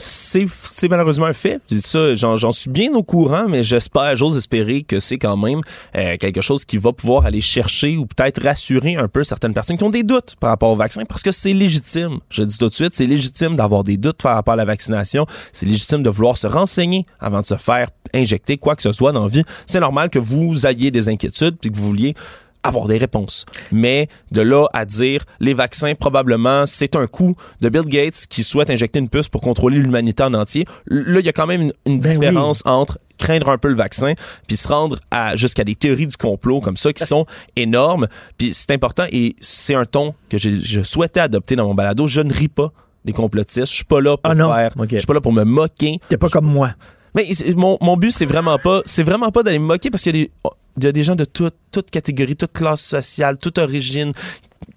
C'est 0.00 0.88
malheureusement 0.88 1.26
un 1.26 1.32
fait. 1.32 1.60
Ça, 1.80 2.14
j'en 2.14 2.36
j'en 2.36 2.52
suis 2.52 2.70
bien 2.70 2.92
au 2.94 3.02
courant, 3.02 3.46
mais 3.48 3.64
j'espère, 3.64 4.16
j'ose 4.16 4.36
espérer 4.36 4.82
que 4.82 5.00
c'est 5.00 5.18
quand 5.18 5.36
même 5.36 5.60
euh, 5.96 6.16
quelque 6.16 6.40
chose 6.40 6.64
qui 6.64 6.78
va 6.78 6.92
pouvoir 6.92 7.26
aller 7.26 7.40
chercher 7.40 7.96
ou 7.96 8.06
peut-être 8.06 8.42
rassurer 8.42 8.94
un 8.94 9.08
peu 9.08 9.24
certaines 9.24 9.54
personnes 9.54 9.76
qui 9.76 9.82
ont 9.84 9.90
des 9.90 10.04
doutes 10.04 10.36
par 10.38 10.50
rapport 10.50 10.70
au 10.70 10.76
vaccin, 10.76 11.04
parce 11.04 11.22
que 11.22 11.32
c'est 11.32 11.52
légitime. 11.52 12.20
Je 12.30 12.44
dis 12.44 12.56
tout 12.56 12.68
de 12.68 12.74
suite, 12.74 12.94
c'est 12.94 13.06
légitime 13.06 13.56
d'avoir 13.56 13.82
des 13.82 13.96
doutes 13.96 14.22
par 14.22 14.34
rapport 14.34 14.54
à 14.54 14.56
la 14.56 14.64
vaccination. 14.64 15.26
C'est 15.52 15.66
légitime 15.66 16.02
de 16.04 16.10
vouloir 16.10 16.36
se 16.36 16.46
renseigner 16.46 17.04
avant 17.18 17.40
de 17.40 17.46
se 17.46 17.56
faire 17.56 17.88
injecter 18.14 18.56
quoi 18.56 18.76
que 18.76 18.82
ce 18.82 18.92
soit 18.92 19.10
dans 19.10 19.24
la 19.24 19.28
vie. 19.28 19.44
C'est 19.66 19.80
normal 19.80 20.10
que 20.10 20.20
vous 20.20 20.66
ayez 20.66 20.92
des 20.92 21.08
inquiétudes 21.08 21.56
puis 21.60 21.72
que 21.72 21.76
vous 21.76 21.84
vouliez 21.84 22.14
avoir 22.62 22.86
des 22.86 22.98
réponses. 22.98 23.46
Mais 23.72 24.08
de 24.32 24.40
là 24.40 24.66
à 24.72 24.84
dire 24.84 25.24
les 25.40 25.54
vaccins, 25.54 25.94
probablement, 25.94 26.66
c'est 26.66 26.96
un 26.96 27.06
coup 27.06 27.36
de 27.60 27.68
Bill 27.68 27.84
Gates 27.84 28.26
qui 28.28 28.42
souhaite 28.42 28.70
injecter 28.70 28.98
une 28.98 29.08
puce 29.08 29.28
pour 29.28 29.40
contrôler 29.40 29.78
l'humanité 29.78 30.22
en 30.22 30.34
entier. 30.34 30.64
Là, 30.86 31.20
il 31.20 31.26
y 31.26 31.28
a 31.28 31.32
quand 31.32 31.46
même 31.46 31.62
une, 31.62 31.72
une 31.86 31.98
Ben 31.98 32.12
différence 32.12 32.62
entre 32.64 32.98
craindre 33.18 33.48
un 33.48 33.58
peu 33.58 33.68
le 33.68 33.74
vaccin 33.74 34.14
puis 34.46 34.56
se 34.56 34.68
rendre 34.68 34.98
à 35.10 35.34
jusqu'à 35.34 35.64
des 35.64 35.74
théories 35.74 36.06
du 36.06 36.16
complot 36.16 36.60
comme 36.60 36.76
ça 36.76 36.92
qui 36.92 37.04
sont 37.04 37.26
énormes. 37.56 38.06
Puis 38.38 38.54
c'est 38.54 38.70
important 38.70 39.04
et 39.10 39.34
c'est 39.40 39.74
un 39.74 39.84
ton 39.84 40.14
que 40.28 40.38
je 40.38 40.82
souhaitais 40.82 41.20
adopter 41.20 41.56
dans 41.56 41.66
mon 41.66 41.74
balado. 41.74 42.06
Je 42.06 42.20
ne 42.20 42.32
ris 42.32 42.48
pas 42.48 42.72
des 43.04 43.12
complotistes. 43.12 43.70
Je 43.70 43.76
suis 43.76 43.84
pas 43.84 44.00
là 44.00 44.16
pour 44.16 44.30
Ah 44.30 44.34
faire 44.34 44.72
je 44.90 44.98
suis 44.98 45.06
pas 45.06 45.14
là 45.14 45.20
pour 45.20 45.32
me 45.32 45.44
moquer. 45.44 45.98
T'es 46.08 46.16
pas 46.16 46.28
comme 46.28 46.46
moi. 46.46 46.74
mais 47.14 47.26
mon, 47.56 47.78
mon 47.80 47.96
but, 47.96 48.12
c'est 48.12 48.26
vraiment 48.26 48.58
pas, 48.58 48.82
c'est 48.84 49.02
vraiment 49.02 49.30
pas 49.30 49.42
d'aller 49.42 49.58
me 49.58 49.66
moquer 49.66 49.90
parce 49.90 50.04
des, 50.04 50.30
oh, 50.44 50.50
il 50.78 50.84
y 50.84 50.88
a 50.88 50.92
des 50.92 51.04
gens 51.04 51.16
de 51.16 51.24
toute, 51.24 51.90
catégorie, 51.90 52.36
toute 52.36 52.52
classe 52.52 52.82
sociale, 52.82 53.38
toute 53.38 53.58
origine. 53.58 54.12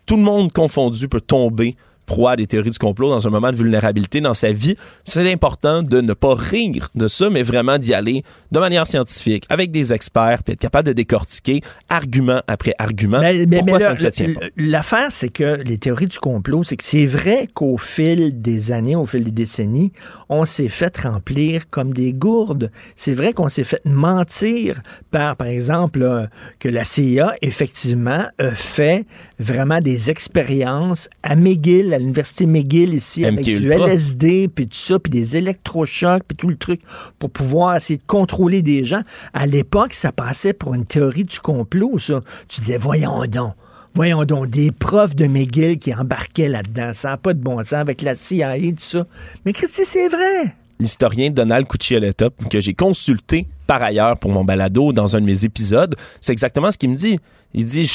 Tout 0.05 0.17
le 0.17 0.23
monde 0.23 0.51
confondu 0.51 1.07
peut 1.07 1.21
tomber 1.21 1.75
proie 2.11 2.31
à 2.31 2.35
des 2.35 2.45
théories 2.45 2.71
du 2.71 2.77
complot 2.77 3.09
dans 3.09 3.25
un 3.25 3.29
moment 3.29 3.51
de 3.51 3.55
vulnérabilité 3.55 4.19
dans 4.19 4.33
sa 4.33 4.51
vie. 4.51 4.75
C'est 5.05 5.31
important 5.31 5.81
de 5.81 6.01
ne 6.01 6.13
pas 6.13 6.35
rire 6.35 6.89
de 6.93 7.07
ça, 7.07 7.29
mais 7.29 7.41
vraiment 7.41 7.77
d'y 7.77 7.93
aller 7.93 8.23
de 8.51 8.59
manière 8.59 8.85
scientifique, 8.85 9.45
avec 9.47 9.71
des 9.71 9.93
experts, 9.93 10.43
puis 10.43 10.51
être 10.53 10.59
capable 10.59 10.89
de 10.89 10.93
décortiquer 10.93 11.61
argument 11.87 12.41
après 12.47 12.73
argument 12.79 13.21
Mais, 13.21 13.45
mais- 13.45 13.59
pourquoi 13.59 13.77
mais 13.77 13.83
ça 13.85 13.93
ne 13.93 13.97
se 13.97 14.07
tient 14.07 14.33
pas? 14.33 14.41
L'affaire, 14.57 15.07
c'est 15.11 15.29
que 15.29 15.61
les 15.63 15.77
théories 15.77 16.07
du 16.07 16.19
complot, 16.19 16.65
c'est 16.65 16.75
que 16.75 16.83
c'est 16.83 17.05
vrai 17.05 17.47
qu'au 17.53 17.77
fil 17.77 18.41
des 18.41 18.73
années, 18.73 18.97
au 18.97 19.05
fil 19.05 19.23
des 19.23 19.31
décennies, 19.31 19.93
on 20.27 20.45
s'est 20.45 20.67
fait 20.67 20.97
remplir 20.97 21.69
comme 21.69 21.93
des 21.93 22.11
gourdes. 22.11 22.71
C'est 22.97 23.13
vrai 23.13 23.31
qu'on 23.31 23.47
s'est 23.47 23.63
fait 23.63 23.81
mentir 23.85 24.81
par, 25.11 25.37
par 25.37 25.47
exemple, 25.47 26.03
euh, 26.03 26.25
que 26.59 26.67
la 26.67 26.83
CIA, 26.83 27.35
effectivement, 27.41 28.25
a 28.37 28.51
fait 28.51 29.05
vraiment 29.39 29.79
des 29.79 30.11
expériences 30.11 31.07
à 31.23 31.37
McGill, 31.37 31.93
à 31.93 32.00
l'université 32.01 32.45
McGill 32.45 32.93
ici, 32.93 33.25
avec 33.25 33.39
MK 33.39 33.45
du 33.45 33.65
Ultra. 33.67 33.87
LSD, 33.87 34.47
puis 34.53 34.67
tout 34.67 34.77
ça, 34.77 34.99
puis 34.99 35.09
des 35.09 35.37
électrochocs, 35.37 36.23
puis 36.27 36.35
tout 36.35 36.47
le 36.47 36.57
truc, 36.57 36.81
pour 37.19 37.29
pouvoir 37.29 37.75
essayer 37.75 37.97
de 37.97 38.05
contrôler 38.05 38.61
des 38.61 38.83
gens. 38.83 39.01
À 39.33 39.45
l'époque, 39.45 39.93
ça 39.93 40.11
passait 40.11 40.53
pour 40.53 40.73
une 40.73 40.85
théorie 40.85 41.23
du 41.23 41.39
complot, 41.39 41.97
ça. 41.99 42.21
Tu 42.47 42.61
disais, 42.61 42.77
voyons 42.77 43.25
donc. 43.25 43.53
Voyons 43.93 44.23
donc, 44.23 44.49
des 44.49 44.71
profs 44.71 45.15
de 45.15 45.27
McGill 45.27 45.77
qui 45.77 45.93
embarquaient 45.93 46.47
là-dedans. 46.47 46.91
Ça 46.93 47.09
n'a 47.09 47.17
pas 47.17 47.33
de 47.33 47.39
bon 47.39 47.57
sens 47.59 47.73
avec 47.73 48.01
la 48.01 48.15
CIA 48.15 48.57
et 48.57 48.71
tout 48.71 48.79
ça. 48.79 49.05
Mais 49.45 49.51
Christy, 49.51 49.81
c'est 49.83 50.07
vrai. 50.07 50.55
L'historien 50.79 51.29
Donald 51.29 51.67
Cuccioletta, 51.67 52.29
que 52.49 52.61
j'ai 52.61 52.73
consulté 52.73 53.47
par 53.67 53.83
ailleurs 53.83 54.17
pour 54.17 54.31
mon 54.31 54.45
balado 54.45 54.93
dans 54.93 55.15
un 55.15 55.21
de 55.21 55.25
mes 55.25 55.45
épisodes, 55.45 55.95
c'est 56.21 56.31
exactement 56.31 56.71
ce 56.71 56.77
qu'il 56.77 56.89
me 56.89 56.95
dit. 56.95 57.19
Il 57.53 57.65
dit 57.65 57.91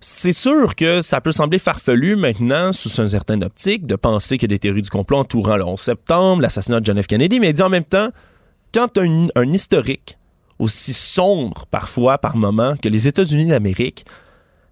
c'est 0.00 0.32
sûr 0.32 0.74
que 0.74 1.02
ça 1.02 1.20
peut 1.20 1.32
sembler 1.32 1.58
farfelu 1.58 2.16
maintenant, 2.16 2.72
sous 2.72 3.00
un 3.00 3.08
certain 3.08 3.40
optique, 3.42 3.86
de 3.86 3.96
penser 3.96 4.38
que 4.38 4.46
des 4.46 4.58
théories 4.58 4.82
du 4.82 4.90
complot 4.90 5.18
entourant 5.18 5.56
le 5.56 5.64
11 5.64 5.78
septembre, 5.78 6.42
l'assassinat 6.42 6.80
de 6.80 6.86
John 6.86 7.02
F. 7.02 7.06
Kennedy, 7.06 7.38
mais 7.38 7.52
dit 7.52 7.62
en 7.62 7.68
même 7.68 7.84
temps, 7.84 8.08
quand 8.72 8.98
un, 8.98 9.52
historique 9.52 10.16
aussi 10.58 10.92
sombre 10.92 11.66
parfois 11.70 12.18
par 12.18 12.36
moment 12.36 12.76
que 12.76 12.88
les 12.88 13.08
États-Unis 13.08 13.46
d'Amérique, 13.46 14.04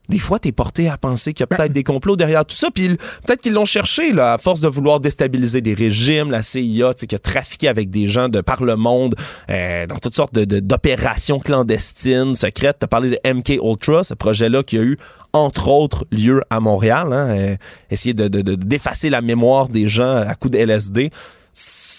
des 0.08 0.18
fois, 0.18 0.38
t'es 0.38 0.52
porté 0.52 0.88
à 0.88 0.96
penser 0.96 1.34
qu'il 1.34 1.42
y 1.42 1.44
a 1.44 1.46
peut-être 1.48 1.72
des 1.72 1.84
complots 1.84 2.16
derrière 2.16 2.44
tout 2.46 2.56
ça. 2.56 2.70
Puis 2.70 2.88
peut-être 3.26 3.42
qu'ils 3.42 3.52
l'ont 3.52 3.66
cherché, 3.66 4.12
là, 4.12 4.32
à 4.32 4.38
force 4.38 4.60
de 4.62 4.68
vouloir 4.68 5.00
déstabiliser 5.00 5.60
des 5.60 5.74
régimes, 5.74 6.30
la 6.30 6.42
CIA, 6.42 6.94
qui 6.94 7.14
a 7.14 7.18
trafiqué 7.18 7.68
avec 7.68 7.90
des 7.90 8.08
gens 8.08 8.30
de 8.30 8.40
par 8.40 8.64
le 8.64 8.76
monde 8.76 9.14
euh, 9.50 9.86
dans 9.86 9.96
toutes 9.96 10.16
sortes 10.16 10.32
d'opérations 10.32 11.38
clandestines, 11.40 12.34
secrètes. 12.34 12.78
T'as 12.80 12.86
parlé 12.86 13.10
de 13.10 13.30
MK 13.30 13.60
Ultra, 13.62 14.02
ce 14.02 14.14
projet-là 14.14 14.62
qui 14.62 14.78
a 14.78 14.82
eu 14.82 14.96
entre 15.32 15.68
autres 15.68 16.06
lieu 16.10 16.42
à 16.50 16.60
Montréal, 16.60 17.12
hein, 17.12 17.28
euh, 17.30 17.56
essayer 17.90 18.14
de, 18.14 18.28
d'effacer 18.28 19.10
la 19.10 19.20
mémoire 19.20 19.68
des 19.68 19.88
gens 19.88 20.16
à 20.16 20.34
coup 20.34 20.48
de 20.48 20.58
LSD 20.58 21.10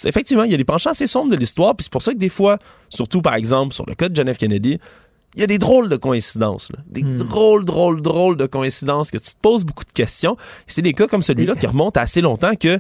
effectivement, 0.06 0.44
il 0.44 0.52
y 0.52 0.54
a 0.54 0.58
des 0.58 0.66
penchants 0.66 0.92
assez 0.92 1.08
sombres 1.08 1.32
de 1.32 1.36
l'histoire, 1.36 1.76
puis 1.76 1.84
c'est 1.84 1.92
pour 1.92 2.02
ça 2.02 2.14
que 2.14 2.18
des 2.18 2.30
fois, 2.30 2.58
surtout 2.90 3.22
par 3.22 3.36
exemple 3.36 3.74
sur 3.74 3.86
le 3.86 3.96
cas 3.96 4.10
de 4.10 4.16
John 4.16 4.32
F. 4.34 4.38
Kennedy, 4.38 4.80
il 5.36 5.42
y 5.42 5.44
a 5.44 5.48
des 5.48 5.60
drôles 5.60 5.90
de 5.90 5.96
coïncidences, 5.96 6.72
des 6.88 7.04
hmm. 7.04 7.18
drôles, 7.18 7.66
drôles, 7.66 8.02
drôles 8.02 8.38
de 8.38 8.46
coïncidences 8.46 9.12
que 9.12 9.18
tu 9.18 9.32
te 9.32 9.40
poses 9.42 9.64
beaucoup 9.64 9.86
de 9.86 9.92
questions. 9.92 10.38
C'est 10.66 10.82
des 10.82 10.94
cas 10.94 11.08
comme 11.08 11.22
celui-là 11.22 11.56
qui 11.56 11.68
remontent 11.68 12.00
assez 12.00 12.22
longtemps 12.22 12.56
que 12.56 12.80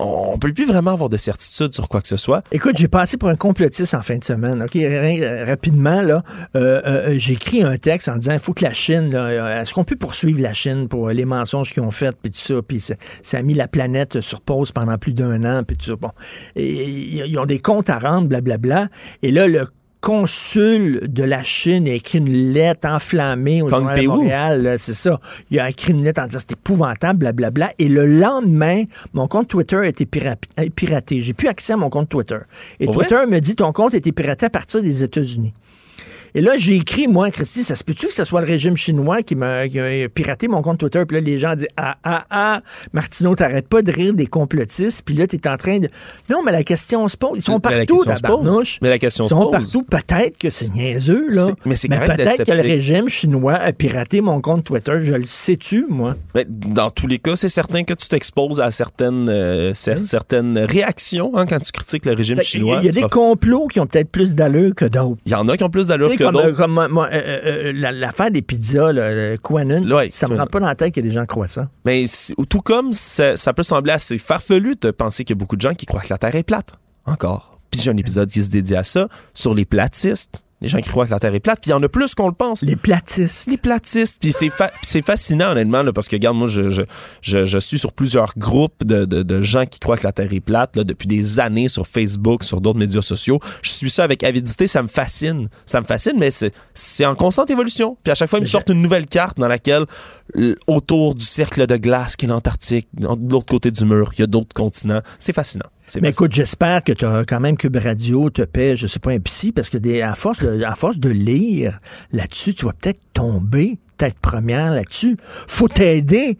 on 0.00 0.38
peut 0.38 0.52
plus 0.52 0.66
vraiment 0.66 0.92
avoir 0.92 1.08
de 1.08 1.16
certitude 1.16 1.74
sur 1.74 1.88
quoi 1.88 2.00
que 2.00 2.08
ce 2.08 2.16
soit. 2.16 2.42
Écoute, 2.52 2.76
j'ai 2.76 2.88
passé 2.88 3.16
pour 3.16 3.28
un 3.28 3.36
complotiste 3.36 3.94
en 3.94 4.02
fin 4.02 4.16
de 4.16 4.24
semaine. 4.24 4.62
Ok, 4.62 4.76
rapidement 5.46 6.02
là, 6.02 6.22
euh, 6.56 6.80
euh, 6.84 7.08
euh, 7.08 7.14
j'ai 7.18 7.34
écrit 7.34 7.62
un 7.62 7.76
texte 7.76 8.08
en 8.08 8.16
disant 8.16 8.32
il 8.32 8.38
faut 8.38 8.54
que 8.54 8.64
la 8.64 8.72
Chine, 8.72 9.14
est-ce 9.14 9.74
qu'on 9.74 9.84
peut 9.84 9.96
poursuivre 9.96 10.40
la 10.40 10.52
Chine 10.52 10.88
pour 10.88 11.10
les 11.10 11.24
mensonges 11.24 11.72
qu'ils 11.72 11.82
ont 11.82 11.90
faits 11.90 12.16
puis 12.22 12.30
tout 12.30 12.38
ça, 12.38 12.62
puis 12.62 12.80
ça, 12.80 12.94
a 13.32 13.42
mis 13.42 13.54
la 13.54 13.68
planète 13.68 14.20
sur 14.20 14.40
pause 14.40 14.72
pendant 14.72 14.98
plus 14.98 15.14
d'un 15.14 15.44
an 15.44 15.62
puis 15.64 15.76
tout 15.76 15.86
ça. 15.86 15.96
Bon, 15.96 16.10
ils 16.56 17.38
ont 17.38 17.46
des 17.46 17.60
comptes 17.60 17.90
à 17.90 17.98
rendre, 17.98 18.28
blablabla. 18.28 18.88
Et 19.22 19.30
là, 19.30 19.46
le 19.46 19.66
consul 20.02 21.00
de 21.08 21.22
la 21.22 21.44
Chine 21.44 21.88
a 21.88 21.92
écrit 21.92 22.18
une 22.18 22.52
lettre 22.52 22.88
enflammée 22.88 23.62
au 23.62 23.68
journal 23.68 23.98
de 23.98 24.06
Montréal. 24.06 24.76
C'est 24.78 24.94
ça. 24.94 25.20
Il 25.50 25.60
a 25.60 25.70
écrit 25.70 25.92
une 25.92 26.02
lettre 26.02 26.20
en 26.20 26.26
disant 26.26 26.40
c'est 26.40 26.52
épouvantable, 26.52 27.20
blablabla. 27.20 27.70
Et 27.78 27.88
le 27.88 28.04
lendemain, 28.04 28.82
mon 29.14 29.28
compte 29.28 29.48
Twitter 29.48 29.76
a 29.76 29.86
été 29.86 30.04
piraté. 30.04 31.20
J'ai 31.20 31.32
plus 31.32 31.48
accès 31.48 31.72
à 31.72 31.76
mon 31.76 31.88
compte 31.88 32.08
Twitter. 32.08 32.38
Et 32.80 32.88
Twitter 32.88 33.20
me 33.28 33.38
dit 33.38 33.54
ton 33.54 33.72
compte 33.72 33.94
a 33.94 33.96
été 33.96 34.10
piraté 34.10 34.46
à 34.46 34.50
partir 34.50 34.82
des 34.82 35.04
États-Unis. 35.04 35.54
Et 36.34 36.40
là, 36.40 36.52
j'ai 36.56 36.76
écrit, 36.76 37.08
moi, 37.08 37.30
Christy, 37.30 37.62
ça 37.62 37.76
se 37.76 37.84
peut-tu 37.84 38.06
que 38.06 38.14
ce 38.14 38.24
soit 38.24 38.40
le 38.40 38.46
régime 38.46 38.76
chinois 38.76 39.22
qui 39.22 39.36
m'a 39.36 39.64
piraté 40.14 40.48
mon 40.48 40.62
compte 40.62 40.78
Twitter? 40.78 41.04
Puis 41.06 41.16
là, 41.16 41.20
les 41.20 41.38
gens 41.38 41.54
disent 41.54 41.68
Ah, 41.76 41.96
ah, 42.04 42.24
ah, 42.30 42.62
Martineau, 42.92 43.34
t'arrêtes 43.34 43.68
pas 43.68 43.82
de 43.82 43.92
rire 43.92 44.14
des 44.14 44.26
complotistes. 44.26 45.04
Puis 45.04 45.14
là, 45.14 45.26
t'es 45.26 45.46
en 45.46 45.56
train 45.56 45.78
de. 45.78 45.88
Non, 46.30 46.42
mais 46.42 46.52
la 46.52 46.64
question 46.64 47.06
se 47.08 47.16
pose. 47.16 47.32
Ils 47.36 47.42
sont 47.42 47.60
partout, 47.60 48.04
tabarnouche. 48.04 48.78
Mais 48.80 48.88
la 48.88 48.98
question 48.98 49.24
Ils 49.24 49.28
sont 49.28 49.50
partout. 49.50 49.82
Peut-être 49.82 50.38
que 50.38 50.50
c'est 50.50 50.72
niaiseux, 50.72 51.26
là. 51.28 51.48
Mais 51.66 51.76
c'est 51.76 51.88
peut-être 51.88 52.44
que 52.44 52.52
le 52.52 52.60
régime 52.60 53.08
chinois 53.08 53.54
a 53.54 53.72
piraté 53.72 54.20
mon 54.20 54.40
compte 54.40 54.64
Twitter. 54.64 55.00
Je 55.00 55.14
le 55.14 55.24
sais-tu, 55.24 55.86
moi? 55.88 56.14
Mais 56.34 56.46
dans 56.48 56.90
tous 56.90 57.06
les 57.06 57.18
cas, 57.18 57.36
c'est 57.36 57.48
certain 57.48 57.84
que 57.84 57.94
tu 57.94 58.08
t'exposes 58.08 58.60
à 58.60 58.70
certaines, 58.70 59.28
euh, 59.28 59.74
certaines 59.74 60.58
réactions 60.58 61.32
hein, 61.36 61.46
quand 61.46 61.58
tu 61.58 61.72
critiques 61.72 62.06
le 62.06 62.14
régime 62.14 62.40
chinois. 62.40 62.78
Il 62.82 62.86
y 62.86 62.88
a 62.88 63.02
des 63.02 63.08
complots 63.08 63.66
qui 63.66 63.80
ont 63.80 63.86
peut-être 63.86 64.10
plus 64.10 64.34
d'allure 64.34 64.74
que 64.74 64.86
d'autres. 64.86 65.20
Il 65.26 65.32
y 65.32 65.34
en 65.34 65.46
a 65.48 65.56
qui 65.56 65.64
ont 65.64 65.70
plus 65.70 65.88
d'allure 65.88 66.16
que 66.16 66.21
comme, 66.22 66.78
euh, 66.78 66.88
euh, 67.12 67.72
euh, 67.72 67.90
l'affaire 67.92 68.30
des 68.30 68.42
pizzas, 68.42 68.92
le 68.92 69.36
Quanon, 69.36 69.82
ça 70.10 70.28
me 70.28 70.36
rentre 70.36 70.50
pas 70.50 70.60
dans 70.60 70.66
la 70.66 70.74
tête 70.74 70.94
qu'il 70.94 71.04
y 71.04 71.06
a 71.06 71.08
des 71.08 71.14
gens 71.14 71.26
ça. 71.46 71.68
Mais 71.84 72.04
tout 72.48 72.60
comme 72.60 72.92
ça, 72.92 73.34
peut 73.54 73.62
sembler 73.62 73.92
assez 73.92 74.18
farfelu 74.18 74.74
de 74.80 74.90
penser 74.90 75.24
qu'il 75.24 75.36
y 75.36 75.38
a 75.38 75.40
beaucoup 75.40 75.56
de 75.56 75.60
gens 75.60 75.74
qui 75.74 75.86
croient 75.86 76.00
que 76.00 76.10
la 76.10 76.18
Terre 76.18 76.34
est 76.34 76.42
plate. 76.42 76.72
Encore. 77.06 77.58
Puis 77.70 77.80
j'ai 77.80 77.90
un 77.90 77.96
épisode 77.96 78.28
qui 78.28 78.42
se 78.42 78.50
dédie 78.50 78.76
à 78.76 78.84
ça, 78.84 79.08
sur 79.34 79.54
les 79.54 79.64
platistes 79.64 80.44
les 80.62 80.68
gens 80.68 80.80
qui 80.80 80.88
croient 80.88 81.06
que 81.06 81.10
la 81.10 81.18
Terre 81.18 81.34
est 81.34 81.40
plate. 81.40 81.58
Puis 81.60 81.70
il 81.70 81.72
y 81.72 81.74
en 81.74 81.82
a 81.82 81.88
plus 81.88 82.14
qu'on 82.14 82.28
le 82.28 82.34
pense. 82.34 82.62
Les 82.62 82.76
platistes. 82.76 83.50
Les 83.50 83.56
platistes. 83.56 84.18
Puis 84.20 84.32
c'est, 84.32 84.50
c'est 84.82 85.02
fascinant, 85.02 85.50
honnêtement, 85.50 85.82
là, 85.82 85.92
parce 85.92 86.08
que, 86.08 86.14
regarde, 86.14 86.36
moi, 86.36 86.46
je, 86.46 86.70
je, 86.70 86.82
je, 87.20 87.44
je 87.44 87.58
suis 87.58 87.78
sur 87.78 87.92
plusieurs 87.92 88.32
groupes 88.36 88.84
de, 88.84 89.04
de, 89.04 89.22
de, 89.22 89.42
gens 89.42 89.66
qui 89.66 89.80
croient 89.80 89.96
que 89.96 90.04
la 90.04 90.12
Terre 90.12 90.32
est 90.32 90.40
plate 90.40 90.76
là, 90.76 90.84
depuis 90.84 91.08
des 91.08 91.40
années 91.40 91.66
sur 91.66 91.86
Facebook, 91.86 92.44
sur 92.44 92.60
d'autres 92.60 92.78
médias 92.78 93.02
sociaux. 93.02 93.40
Je 93.62 93.70
suis 93.70 93.90
ça 93.90 94.04
avec 94.04 94.22
avidité. 94.22 94.68
Ça 94.68 94.82
me 94.82 94.88
fascine. 94.88 95.48
Ça 95.66 95.80
me 95.80 95.86
fascine, 95.86 96.14
mais 96.16 96.30
c'est, 96.30 96.54
c'est 96.74 97.04
en 97.04 97.16
constante 97.16 97.50
évolution. 97.50 97.98
Puis 98.04 98.12
à 98.12 98.14
chaque 98.14 98.30
fois, 98.30 98.38
ils 98.38 98.42
me 98.42 98.46
sortent 98.46 98.70
une 98.70 98.82
nouvelle 98.82 99.06
carte 99.06 99.38
dans 99.38 99.48
laquelle, 99.48 99.86
autour 100.68 101.16
du 101.16 101.24
cercle 101.24 101.66
de 101.66 101.76
glace 101.76 102.14
qui 102.14 102.26
est 102.26 102.28
l'Antarctique, 102.28 102.88
de 102.94 103.32
l'autre 103.32 103.46
côté 103.46 103.72
du 103.72 103.84
mur, 103.84 104.12
il 104.16 104.20
y 104.20 104.24
a 104.24 104.28
d'autres 104.28 104.54
continents. 104.54 105.00
C'est 105.18 105.32
fascinant. 105.32 105.66
Mais 106.00 106.10
écoute, 106.10 106.32
j'espère 106.32 106.82
que 106.84 106.92
tu 106.92 107.04
as 107.04 107.24
quand 107.24 107.40
même 107.40 107.56
Cube 107.56 107.76
Radio 107.76 108.30
te 108.30 108.42
paie, 108.42 108.76
je 108.76 108.86
sais 108.86 108.98
pas, 108.98 109.10
un 109.10 109.18
psy, 109.18 109.52
parce 109.52 109.68
que 109.68 109.78
des, 109.78 110.00
à, 110.02 110.14
force 110.14 110.42
de, 110.42 110.62
à 110.62 110.74
force 110.74 110.98
de 110.98 111.10
lire 111.10 111.80
là-dessus, 112.12 112.54
tu 112.54 112.66
vas 112.66 112.72
peut-être 112.72 113.00
tomber 113.12 113.78
tête 113.96 114.18
première 114.20 114.72
là-dessus. 114.72 115.16
Faut 115.20 115.68
t'aider. 115.68 116.38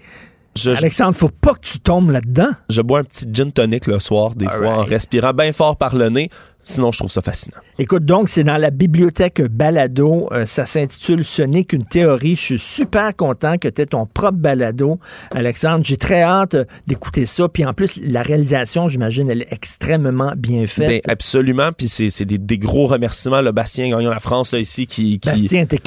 Alexandre, 0.67 1.15
faut 1.15 1.31
pas 1.31 1.55
que 1.55 1.61
tu 1.61 1.81
tombes 1.81 2.11
là-dedans. 2.11 2.51
Je 2.69 2.83
bois 2.83 3.01
un 3.01 3.05
petit 3.05 3.27
gin 3.33 3.51
tonic 3.51 3.87
le 3.87 3.99
soir, 3.99 4.35
des 4.35 4.49
fois, 4.49 4.81
en 4.81 4.85
respirant 4.85 5.33
bien 5.33 5.53
fort 5.53 5.77
par 5.77 5.97
le 5.97 6.09
nez. 6.09 6.29
Sinon, 6.65 6.93
je 6.93 6.99
trouve 6.99 7.11
ça 7.11 7.23
fascinant. 7.23 7.57
Écoute, 7.79 8.05
donc, 8.05 8.29
c'est 8.29 8.45
dans 8.45 8.57
la 8.57 8.71
bibliothèque 8.71 9.43
Balado. 9.43 10.29
Euh, 10.33 10.47
ça 10.47 10.65
s'intitule 10.65 11.25
Ce 11.25 11.43
n'est 11.43 11.65
qu'une 11.65 11.85
théorie. 11.85 12.37
Je 12.37 12.41
suis 12.41 12.59
super 12.59 13.17
content 13.17 13.59
que 13.59 13.69
tu 13.69 13.83
aies 13.83 13.87
ton 13.87 14.07
propre 14.07 14.39
balado, 14.39 15.01
Alexandre. 15.35 15.85
J'ai 15.85 15.97
très 15.97 16.23
hâte 16.23 16.57
d'écouter 16.87 17.27
ça. 17.27 17.49
Puis 17.49 17.65
en 17.65 17.73
plus, 17.73 18.01
la 18.05 18.23
réalisation, 18.23 18.87
j'imagine, 18.87 19.29
elle 19.29 19.43
est 19.43 19.53
extrêmement 19.53 20.35
bien 20.37 20.67
faite. 20.69 20.89
Ben, 20.89 21.01
absolument. 21.09 21.71
Puis 21.77 21.89
c'est 21.89 22.25
des, 22.25 22.39
des, 22.39 22.59
gros 22.59 22.87
remerciements. 22.87 23.41
Le 23.41 23.51
Bastien 23.51 23.91
gagnant 23.91 24.11
la 24.11 24.21
France, 24.21 24.53
là, 24.53 24.61
ici, 24.61 24.87
qui. 24.87 25.19
qui 25.19 25.31
Bastien, 25.31 25.67
t'es 25.67 25.81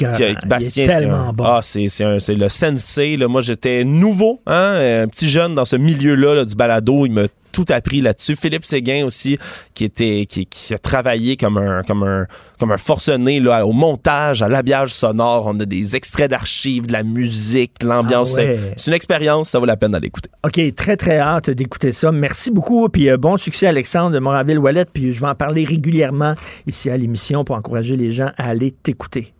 Bastien, 0.46 0.86
c'est 0.88 0.98
tellement 0.98 1.32
bon. 1.32 1.44
Ah, 1.44 1.60
c'est 1.62 1.88
le 2.34 2.48
sensei. 2.48 3.16
Là. 3.16 3.28
Moi, 3.28 3.40
j'étais 3.40 3.84
nouveau, 3.84 4.40
hein, 4.46 5.02
un 5.02 5.08
petit 5.08 5.28
jeune 5.28 5.54
dans 5.54 5.64
ce 5.64 5.76
milieu-là 5.76 6.34
là, 6.34 6.44
du 6.44 6.54
balado. 6.54 7.06
Il 7.06 7.12
me 7.12 7.26
tout 7.56 7.72
appris 7.72 8.02
là-dessus. 8.02 8.36
Philippe 8.36 8.66
Séguin 8.66 9.06
aussi, 9.06 9.38
qui 9.72 9.84
était 9.84 10.26
qui, 10.26 10.46
a 10.74 10.78
travaillé 10.78 11.38
comme 11.38 11.56
un 11.56 11.82
comme 11.82 12.02
un 12.02 12.26
comme 12.58 12.70
un 12.70 12.76
forcené 12.76 13.40
là, 13.40 13.66
au 13.66 13.72
montage, 13.72 14.42
à 14.42 14.48
l'habillage 14.48 14.90
sonore. 14.90 15.46
On 15.46 15.58
a 15.58 15.64
des 15.64 15.96
extraits 15.96 16.30
d'archives, 16.30 16.86
de 16.86 16.92
la 16.92 17.02
musique, 17.02 17.82
l'ambiance. 17.82 18.36
Ah 18.38 18.42
c'est 18.76 18.90
une 18.90 18.94
expérience, 18.94 19.48
ça 19.48 19.58
vaut 19.58 19.64
la 19.64 19.78
peine 19.78 19.92
d'aller 19.92 20.08
écouter. 20.08 20.28
OK, 20.44 20.60
très 20.74 20.98
très 20.98 21.18
hâte 21.18 21.48
d'écouter 21.48 21.92
ça. 21.92 22.12
Merci 22.12 22.50
beaucoup. 22.50 22.90
Puis 22.90 23.08
euh, 23.08 23.16
bon 23.16 23.38
succès 23.38 23.66
Alexandre 23.66 24.10
de 24.10 24.18
Moraville-Wallet. 24.18 24.84
Puis 24.92 25.12
je 25.12 25.20
vais 25.22 25.28
en 25.28 25.34
parler 25.34 25.64
régulièrement 25.64 26.34
ici 26.66 26.90
à 26.90 26.96
l'émission 26.98 27.42
pour 27.42 27.56
encourager 27.56 27.96
les 27.96 28.12
gens 28.12 28.30
à 28.36 28.50
aller 28.50 28.70
t'écouter. 28.70 29.32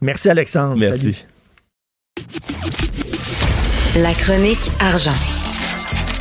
Merci 0.00 0.30
Alexandre. 0.30 0.76
Merci. 0.78 1.24
La 3.96 4.14
chronique 4.14 4.70
argent. 4.78 5.45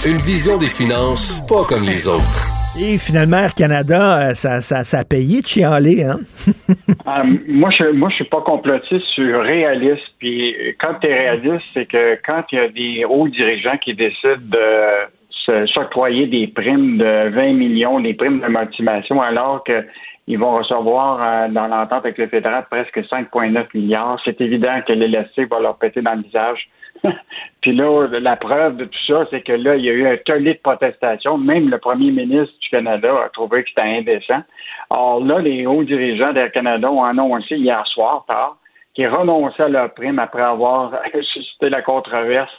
Une 0.08 0.18
vision 0.18 0.60
des 0.60 0.70
finances 0.70 1.42
pas 1.50 1.66
comme 1.68 1.84
les 1.84 2.08
autres. 2.08 2.46
Et 2.80 3.00
finalement, 3.00 3.38
Air 3.38 3.56
Canada, 3.56 4.30
euh, 4.30 4.34
ça, 4.36 4.62
ça, 4.62 5.00
a 5.00 5.04
payé 5.04 5.42
de 5.42 5.48
chialer, 5.48 6.04
hein? 6.04 6.20
Euh, 7.08 7.38
moi, 7.48 7.70
je 7.70 7.92
moi, 7.92 8.10
je 8.10 8.16
suis 8.16 8.26
pas 8.26 8.42
complotiste, 8.42 9.06
je 9.06 9.12
suis 9.14 9.36
réaliste. 9.36 10.10
Puis 10.18 10.56
quand 10.84 10.96
tu 11.00 11.08
es 11.08 11.14
réaliste, 11.14 11.64
c'est 11.72 11.86
que 11.86 12.20
quand 12.28 12.44
il 12.52 12.56
y 12.56 12.60
a 12.60 12.68
des 12.70 13.06
hauts 13.06 13.28
dirigeants 13.28 13.78
qui 13.78 13.94
décident 13.94 14.42
de 14.42 15.68
s'octroyer 15.68 16.26
des 16.26 16.48
primes 16.48 16.98
de 16.98 17.30
20 17.30 17.54
millions, 17.54 18.00
des 18.00 18.16
primes 18.16 18.40
de 18.40 18.48
motivation, 18.48 19.22
alors 19.22 19.64
qu'ils 19.64 20.40
vont 20.40 20.58
recevoir 20.58 21.22
euh, 21.22 21.48
dans 21.50 21.68
l'entente 21.68 22.06
avec 22.06 22.18
le 22.18 22.28
fédéral 22.28 22.66
presque 22.72 22.98
5,9 22.98 23.66
milliards, 23.76 24.20
c'est 24.26 24.42
évident 24.42 24.82
que 24.88 24.94
l'élastique 24.94 25.52
va 25.52 25.60
leur 25.60 25.78
péter 25.78 26.02
dans 26.02 26.16
le 26.16 26.24
visage. 26.24 26.68
Puis 27.62 27.74
là, 27.74 27.92
la 28.20 28.36
preuve 28.36 28.78
de 28.78 28.86
tout 28.86 29.06
ça, 29.08 29.26
c'est 29.30 29.42
que 29.42 29.54
là, 29.54 29.76
il 29.76 29.86
y 29.86 29.90
a 29.90 29.94
eu 29.94 30.08
un 30.08 30.18
tollé 30.18 30.54
de 30.54 30.60
protestation. 30.60 31.38
Même 31.38 31.70
le 31.70 31.78
premier 31.78 32.12
ministre 32.12 32.54
du 32.62 32.70
Canada 32.70 33.24
a 33.26 33.30
trouvé 33.30 33.64
que 33.64 33.70
c'était 33.70 33.82
indécent. 33.82 34.42
Or 34.90 35.24
là, 35.24 35.40
les 35.40 35.66
hauts 35.66 35.84
dirigeants 35.84 36.34
d'Air 36.34 36.52
Canada 36.52 36.92
ont 36.92 37.04
annoncé 37.04 37.56
hier 37.56 37.86
soir, 37.88 38.26
tard, 38.30 38.58
qu'ils 38.94 39.08
renonçaient 39.08 39.64
à 39.64 39.70
leur 39.70 39.94
prime 39.94 40.20
après 40.20 40.44
avoir 40.44 40.92
suscité 41.22 41.70
la 41.70 41.82
controverse. 41.82 42.54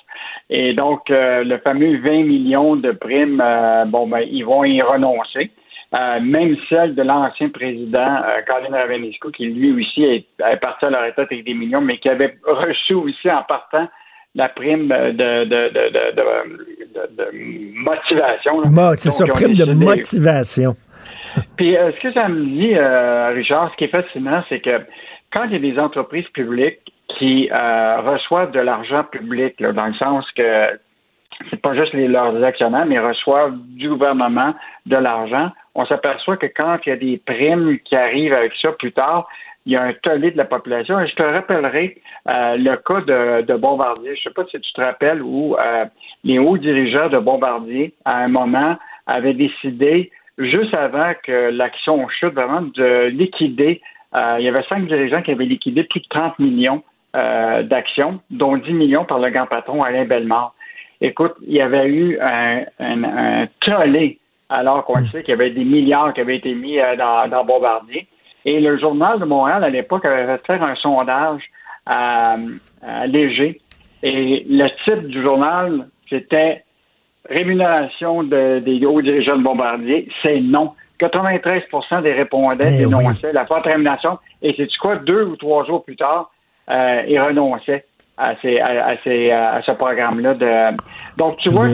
Et 0.51 0.75
donc, 0.75 1.11
euh, 1.11 1.45
le 1.45 1.59
fameux 1.59 1.99
20 1.99 2.25
millions 2.25 2.77
de 2.77 2.93
primes, 2.93 3.41
euh, 3.41 3.85
bon, 3.87 4.07
ben, 4.07 4.21
ils 4.21 4.45
vont 4.45 4.65
y 4.65 4.83
renoncer. 4.83 5.51
euh, 5.99 6.21
même 6.21 6.57
celle 6.69 6.95
de 6.95 7.03
l'ancien 7.03 7.49
président 7.49 8.17
euh, 8.25 8.41
Colin 8.49 9.01
qui 9.33 9.47
lui 9.47 9.73
aussi 9.73 10.05
est, 10.05 10.27
parti 10.61 10.85
à 10.85 10.91
la 10.91 11.07
retraite 11.07 11.29
avec 11.31 11.45
des 11.45 11.55
millions, 11.55 11.81
mais 11.81 11.99
qui 11.99 12.09
avait 12.09 12.37
reçu 12.45 12.95
aussi 12.95 13.31
en 13.31 13.43
partant 13.45 13.89
la 14.37 14.49
prime 14.49 14.89
de, 14.89 15.13
de, 15.13 15.45
de, 15.45 16.23
motivation. 17.75 18.59
c'est 18.97 19.11
ça, 19.11 19.25
prime 19.27 19.55
de 19.55 19.65
motivation. 19.73 20.77
Puis 21.57 21.77
euh, 21.77 21.91
ce 21.93 22.01
que 22.03 22.13
ça 22.13 22.29
me 22.29 22.45
dit, 22.45 22.77
Richard, 23.37 23.73
ce 23.73 23.77
qui 23.77 23.85
est 23.85 23.89
fascinant, 23.89 24.45
c'est 24.49 24.61
que 24.61 24.81
quand 25.35 25.45
il 25.45 25.53
y 25.53 25.57
a 25.57 25.59
des 25.59 25.79
entreprises 25.79 26.29
publiques 26.29 26.81
qui 27.19 27.49
reçoivent 27.51 28.53
de 28.53 28.61
l'argent 28.61 29.05
public, 29.05 29.61
dans 29.61 29.87
le 29.87 29.95
sens 29.95 30.25
que 30.37 30.79
c'est 31.51 31.61
pas 31.61 31.75
juste 31.75 31.93
les, 31.93 32.09
leurs 32.09 32.43
actionnaires, 32.43 32.87
mais 32.87 32.99
reçoivent 32.99 33.57
du 33.57 33.89
gouvernement 33.89 34.55
de 34.87 34.97
l'argent. 34.97 35.51
On 35.75 35.85
s'aperçoit 35.87 36.37
que 36.37 36.47
quand 36.47 36.79
il 36.87 36.89
y 36.89 36.93
a 36.93 36.97
des 36.97 37.19
primes 37.25 37.79
qui 37.85 37.97
arrivent 37.97 38.33
avec 38.33 38.53
ça 38.61 38.73
plus 38.73 38.93
tard, 38.93 39.29
il 39.67 39.73
y 39.73 39.77
a 39.77 39.83
un 39.83 39.93
tollé 39.95 40.31
de 40.31 40.37
la 40.37 40.45
population. 40.45 40.99
Et 41.01 41.09
je 41.09 41.15
te 41.15 41.23
rappellerai 41.23 41.99
euh, 42.33 42.57
le 42.57 42.77
cas 42.77 43.01
de, 43.43 43.57
Bombardier. 43.57 44.15
Je 44.15 44.21
ne 44.21 44.23
sais 44.23 44.31
pas 44.31 44.45
si 44.51 44.61
tu 44.61 44.73
te 44.73 44.81
rappelles 44.81 45.23
où 45.23 45.57
euh, 45.57 45.85
les 46.25 46.39
hauts 46.39 46.57
dirigeants 46.57 47.09
de 47.09 47.19
Bombardier, 47.19 47.93
à 48.05 48.19
un 48.19 48.29
moment, 48.29 48.77
avaient 49.07 49.35
décidé, 49.35 50.11
juste 50.39 50.77
avant 50.77 51.13
que 51.23 51.51
l'action 51.51 52.09
chute, 52.09 52.35
vraiment 52.35 52.63
de 52.63 53.07
liquider. 53.09 53.83
Euh, 54.15 54.37
il 54.39 54.45
y 54.45 54.49
avait 54.49 54.65
cinq 54.73 54.87
dirigeants 54.87 55.23
qui 55.23 55.33
avaient 55.33 55.45
liquidé 55.45 55.83
plus 55.85 56.01
de 56.01 56.07
30 56.09 56.39
millions 56.39 56.83
d'actions, 57.15 58.21
dont 58.29 58.59
10 58.59 58.75
millions 58.75 59.07
par 59.07 59.19
le 59.19 59.31
grand 59.31 59.47
patron 59.47 59.83
Alain 59.83 60.05
Bellemare. 60.05 60.53
Écoute, 61.01 61.35
il 61.47 61.55
y 61.55 61.61
avait 61.61 61.89
eu 61.89 62.19
un, 62.21 62.65
un, 62.79 63.47
tollé, 63.61 64.19
alors 64.49 64.85
qu'on 64.85 65.01
hmm. 65.01 65.09
sait 65.09 65.23
qu'il 65.23 65.31
y 65.31 65.35
avait 65.35 65.51
des 65.51 65.65
milliards 65.65 66.15
qui 66.15 66.21
avaient 66.21 66.37
été 66.37 66.55
mis 66.55 66.79
euh, 66.79 66.97
dans, 66.97 67.45
Bombardier. 67.45 68.07
Et 68.47 68.61
le 68.61 68.79
Journal 68.79 69.19
de 69.19 69.25
Montréal, 69.25 69.65
à 69.65 69.71
l'époque, 69.71 70.05
avait 70.05 70.39
fait 70.47 70.61
un 70.61 70.77
sondage 70.77 71.43
à, 71.85 72.37
Léger. 73.07 73.61
Et 74.03 74.45
le 74.49 74.69
titre 74.85 75.09
du 75.09 75.23
journal, 75.23 75.89
c'était 76.09 76.63
Rémunération 77.29 78.23
des 78.23 78.87
hauts 78.87 79.03
dirigeants 79.03 79.37
de 79.37 79.43
Bombardier. 79.43 80.09
C'est 80.23 80.41
non. 80.41 80.73
93% 81.01 82.03
des 82.03 82.13
répondants 82.13 82.57
eh 82.63 82.79
dénonçaient 82.79 83.33
la 83.33 83.45
forte 83.47 83.67
rémunération. 83.67 84.19
Et 84.43 84.53
c'est 84.53 84.69
quoi, 84.77 84.97
deux 84.97 85.25
ou 85.25 85.37
trois 85.37 85.65
jours 85.67 85.85
plus 85.85 85.97
tard, 85.97 86.31
euh, 86.71 87.03
ils 87.07 87.21
renonçaient 87.21 87.85
à, 88.17 88.35
ces, 88.41 88.61
à, 88.61 88.97
ces, 89.05 89.31
à 89.31 89.61
ce 89.63 89.73
programme-là. 89.73 90.35
De... 90.35 90.77
Donc, 91.17 91.37
tu 91.39 91.51
vois, 91.51 91.67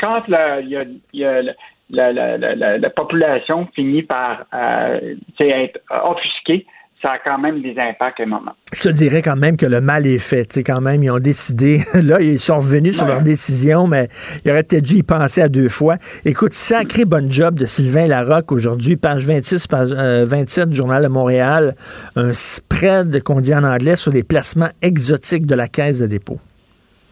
quand 0.00 0.22
y 0.28 0.76
a, 0.76 0.84
y 1.12 1.24
a 1.24 1.42
la, 1.90 2.12
la, 2.12 2.36
la, 2.36 2.78
la, 2.78 2.90
population 2.90 3.68
finit 3.74 4.02
par 4.02 4.44
euh, 4.52 5.14
être 5.38 5.80
offusquée, 5.90 6.66
ça 7.04 7.12
a 7.12 7.18
quand 7.18 7.38
même 7.38 7.60
des 7.62 7.78
impacts 7.78 8.20
à 8.20 8.22
un 8.22 8.26
moment. 8.26 8.52
Je 8.72 8.82
te 8.82 8.88
dirais 8.88 9.22
quand 9.22 9.36
même 9.36 9.56
que 9.56 9.66
le 9.66 9.80
mal 9.80 10.06
est 10.06 10.18
fait. 10.18 10.50
sais, 10.52 10.64
quand 10.64 10.80
même, 10.80 11.02
ils 11.02 11.10
ont 11.10 11.18
décidé. 11.18 11.80
Là, 11.94 12.20
ils 12.20 12.38
sont 12.38 12.56
revenus 12.56 12.96
sur 12.96 13.06
leur 13.06 13.20
décision, 13.20 13.86
mais 13.86 14.08
ils 14.44 14.50
auraient 14.50 14.62
peut-être 14.62 14.84
dû 14.84 14.94
y 14.94 15.02
penser 15.02 15.42
à 15.42 15.48
deux 15.48 15.68
fois. 15.68 15.96
Écoute, 16.24 16.52
sacré 16.52 17.04
bon 17.04 17.30
job 17.30 17.58
de 17.58 17.66
Sylvain 17.66 18.06
Larocque 18.06 18.50
aujourd'hui, 18.50 18.96
page 18.96 19.26
26, 19.26 19.66
page 19.66 19.90
27 19.92 20.58
euh, 20.62 20.66
du 20.66 20.76
Journal 20.76 21.02
de 21.02 21.08
Montréal. 21.08 21.74
Un 22.16 22.32
spread 22.32 23.22
qu'on 23.22 23.40
dit 23.40 23.54
en 23.54 23.64
anglais 23.64 23.96
sur 23.96 24.12
les 24.12 24.24
placements 24.24 24.70
exotiques 24.82 25.46
de 25.46 25.54
la 25.54 25.68
Caisse 25.68 26.00
de 26.00 26.06
dépôt. 26.06 26.38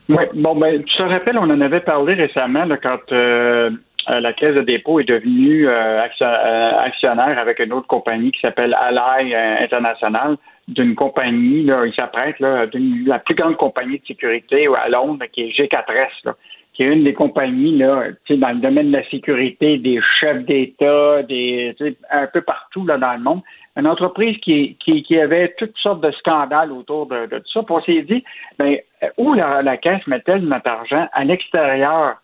Oui, 0.09 0.25
bon, 0.35 0.57
ben, 0.57 0.83
tu 0.83 0.97
te 0.97 1.05
rappelles, 1.05 1.39
on 1.39 1.51
en 1.51 1.61
avait 1.61 1.81
parlé 1.81 2.15
récemment 2.15 2.65
là, 2.65 2.77
quand 2.77 3.13
euh, 3.13 3.71
euh, 4.11 4.21
la 4.21 4.33
Caisse 4.33 4.55
de 4.55 4.61
dépôt 4.61 5.01
est 5.01 5.09
devenue 5.09 5.69
euh, 5.69 5.99
euh, 5.99 6.79
actionnaire 6.79 7.39
avec 7.39 7.59
une 7.59 7.73
autre 7.73 7.87
compagnie 7.87 8.33
qui 8.33 8.41
s'appelle 8.41 8.77
Ally 8.81 9.35
International, 9.35 10.37
d'une 10.69 10.95
compagnie, 10.95 11.63
là, 11.65 11.85
il 11.87 11.95
s'apprête, 11.99 12.39
là, 12.41 12.67
la 13.07 13.19
plus 13.19 13.35
grande 13.35 13.57
compagnie 13.57 13.99
de 13.99 14.07
sécurité 14.07 14.67
à 14.79 14.89
Londres, 14.89 15.25
qui 15.33 15.43
est 15.43 15.59
G4S, 15.59 16.33
qui 16.73 16.83
est 16.83 16.87
une 16.87 17.05
des 17.05 17.15
compagnies 17.15 17.77
là, 17.79 18.05
dans 18.31 18.49
le 18.49 18.61
domaine 18.61 18.91
de 18.91 18.97
la 18.97 19.09
sécurité, 19.09 19.79
des 19.79 20.01
chefs 20.21 20.45
d'État, 20.45 21.23
des 21.23 21.75
un 22.11 22.27
peu 22.27 22.41
partout 22.41 22.87
là, 22.87 22.99
dans 22.99 23.13
le 23.13 23.21
monde. 23.21 23.43
Une 23.77 23.87
entreprise 23.87 24.39
qui, 24.39 24.77
qui, 24.79 25.19
avait 25.19 25.55
toutes 25.59 25.77
sortes 25.79 26.01
de 26.01 26.11
scandales 26.13 26.73
autour 26.73 27.07
de, 27.07 27.27
tout 27.27 27.43
ça. 27.53 27.63
Puis 27.63 27.75
on 27.75 27.83
s'est 27.83 28.03
dit, 28.03 28.25
ben, 28.59 28.79
où 29.19 29.35
la, 29.35 29.63
la 29.63 29.77
caisse 29.77 30.07
met-elle 30.07 30.43
notre 30.43 30.71
argent? 30.71 31.09
À 31.13 31.25
l'extérieur 31.25 32.17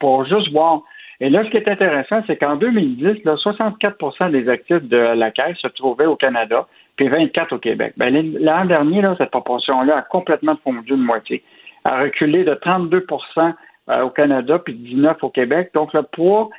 pour 0.00 0.24
juste 0.26 0.50
voir. 0.52 0.82
Et 1.20 1.30
là, 1.30 1.44
ce 1.44 1.50
qui 1.50 1.56
est 1.56 1.68
intéressant, 1.68 2.22
c'est 2.26 2.36
qu'en 2.36 2.56
2010, 2.56 3.24
là, 3.24 3.34
64% 3.36 4.30
des 4.30 4.48
actifs 4.48 4.82
de 4.82 4.96
la 4.96 5.30
Caisse 5.30 5.56
se 5.58 5.68
trouvaient 5.68 6.06
au 6.06 6.16
Canada, 6.16 6.66
puis 6.96 7.08
24 7.08 7.54
au 7.54 7.58
Québec. 7.58 7.94
Ben, 7.96 8.14
l'an 8.38 8.66
dernier, 8.66 9.02
cette 9.16 9.30
proportion-là 9.30 9.98
a 9.98 10.02
complètement 10.02 10.56
fondu 10.62 10.90
de 10.90 10.96
moitié. 10.96 11.42
A 11.84 12.02
reculé 12.02 12.44
de 12.44 12.52
32% 12.54 13.54
euh, 13.88 14.02
au 14.02 14.10
Canada, 14.10 14.58
puis 14.58 14.74
19 14.74 15.22
au 15.22 15.30
Québec. 15.30 15.70
Donc, 15.72 15.94
le 15.94 16.02
poids 16.02 16.50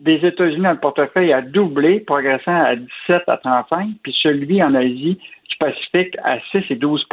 des 0.00 0.16
États-Unis 0.26 0.62
dans 0.62 0.72
le 0.72 0.78
portefeuille 0.78 1.32
a 1.32 1.42
doublé, 1.42 2.00
progressant 2.00 2.64
à 2.64 2.74
17 2.74 3.22
à 3.28 3.36
35, 3.36 3.90
puis 4.02 4.16
celui 4.22 4.62
en 4.62 4.74
Asie 4.74 5.18
du 5.48 5.56
Pacifique 5.58 6.16
à 6.24 6.38
6 6.50 6.64
et 6.70 6.76
12% 6.76 7.04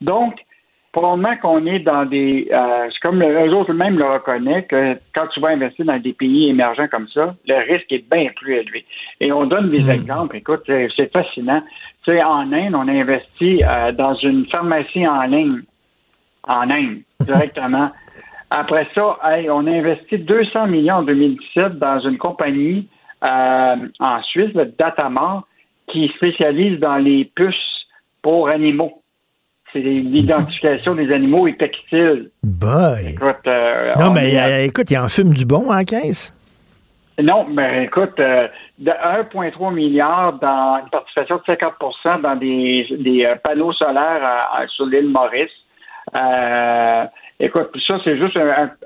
Donc, 0.00 0.34
probablement 0.92 1.36
qu'on 1.36 1.66
est 1.66 1.80
dans 1.80 2.04
des. 2.04 2.48
Euh, 2.50 2.88
c'est 2.90 3.00
comme 3.00 3.22
eux 3.22 3.54
autres 3.54 3.72
même 3.72 3.98
le 3.98 4.06
reconnaît 4.06 4.64
que 4.64 4.94
quand 5.14 5.26
tu 5.28 5.40
vas 5.40 5.48
investir 5.48 5.84
dans 5.84 5.98
des 5.98 6.12
pays 6.12 6.48
émergents 6.48 6.88
comme 6.88 7.08
ça, 7.08 7.34
le 7.46 7.72
risque 7.72 7.90
est 7.92 8.08
bien 8.10 8.30
plus 8.36 8.54
élevé. 8.54 8.84
Et 9.20 9.32
on 9.32 9.46
donne 9.46 9.70
des 9.70 9.84
hmm. 9.84 9.90
exemples. 9.90 10.36
Écoute, 10.36 10.62
c'est 10.66 11.12
fascinant. 11.12 11.62
Tu 12.04 12.12
sais, 12.12 12.22
en 12.22 12.52
Inde, 12.52 12.74
on 12.74 12.88
a 12.88 12.92
investi 12.92 13.62
euh, 13.62 13.92
dans 13.92 14.14
une 14.14 14.46
pharmacie 14.46 15.06
en 15.06 15.22
ligne, 15.22 15.62
en 16.44 16.70
Inde, 16.70 16.98
directement. 17.20 17.88
Après 18.50 18.86
ça, 18.94 19.18
on 19.50 19.66
a 19.66 19.70
investi 19.70 20.18
200 20.18 20.68
millions 20.68 20.96
en 20.96 21.02
2017 21.02 21.78
dans 21.78 22.00
une 22.00 22.16
compagnie 22.16 22.88
euh, 23.24 23.76
en 23.98 24.22
Suisse, 24.22 24.52
le 24.54 24.66
Datamar, 24.78 25.44
qui 25.88 26.08
spécialise 26.16 26.78
dans 26.78 26.96
les 26.96 27.24
puces 27.34 27.86
pour 28.22 28.52
animaux 28.52 29.02
c'est 29.76 29.82
l'identification 29.82 30.94
des 30.94 31.12
animaux 31.12 31.46
et 31.46 31.56
textiles. 31.56 32.30
Boy. 32.42 33.16
Euh, 33.46 33.94
non, 33.98 34.10
mais 34.10 34.40
euh, 34.40 34.64
écoute, 34.64 34.90
il 34.90 34.98
en 34.98 35.08
fume 35.08 35.34
du 35.34 35.44
bon 35.44 35.70
en 35.70 35.84
caisse. 35.84 36.32
Non, 37.22 37.46
mais 37.48 37.84
écoute, 37.84 38.18
euh, 38.18 38.48
de 38.78 38.90
1,3 38.90 39.74
milliard 39.74 40.34
dans 40.34 40.80
une 40.82 40.90
participation 40.90 41.36
de 41.36 41.42
50% 41.42 42.22
dans 42.22 42.36
des, 42.36 42.86
des 42.98 43.34
panneaux 43.42 43.72
solaires 43.72 44.66
sur 44.68 44.86
l'île 44.86 45.08
Maurice. 45.08 45.50
écoute, 47.40 47.70
ça, 47.86 47.98
c'est 48.04 48.18
juste 48.18 48.38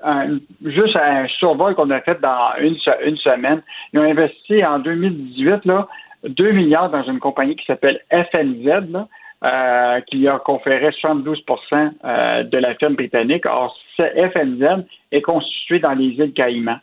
un, 0.05 0.38
juste 0.64 0.99
un 0.99 1.26
survol 1.38 1.74
qu'on 1.74 1.91
a 1.91 2.01
fait 2.01 2.20
dans 2.20 2.53
une, 2.61 2.76
une 3.05 3.16
semaine. 3.16 3.62
Ils 3.93 4.01
ont 4.01 4.05
investi 4.05 4.64
en 4.64 4.78
2018 4.78 5.64
là, 5.64 5.88
2 6.28 6.53
milliards 6.53 6.91
dans 6.91 7.03
une 7.03 7.18
compagnie 7.18 7.57
qui 7.57 7.66
s'appelle 7.66 8.01
FNZ, 8.11 8.91
là, 8.91 9.09
euh, 9.43 10.01
qui 10.03 10.28
a 10.28 10.38
conféré 10.38 10.91
72% 10.91 11.93
euh, 12.05 12.43
de 12.45 12.59
la 12.59 12.74
firme 12.74 12.95
britannique. 12.95 13.45
Or, 13.49 13.74
ce 13.97 14.03
FNZ 14.03 14.84
est 15.12 15.22
constitué 15.22 15.78
dans 15.78 15.93
les 15.93 16.09
îles 16.09 16.34
Caïmans. 16.34 16.80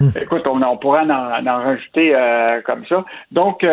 Hmm. 0.00 0.08
Écoute, 0.20 0.42
on, 0.48 0.60
on 0.62 0.76
pourrait 0.78 1.02
en, 1.02 1.46
en 1.46 1.62
rajouter 1.62 2.12
euh, 2.14 2.60
comme 2.62 2.84
ça. 2.86 3.04
Donc, 3.30 3.64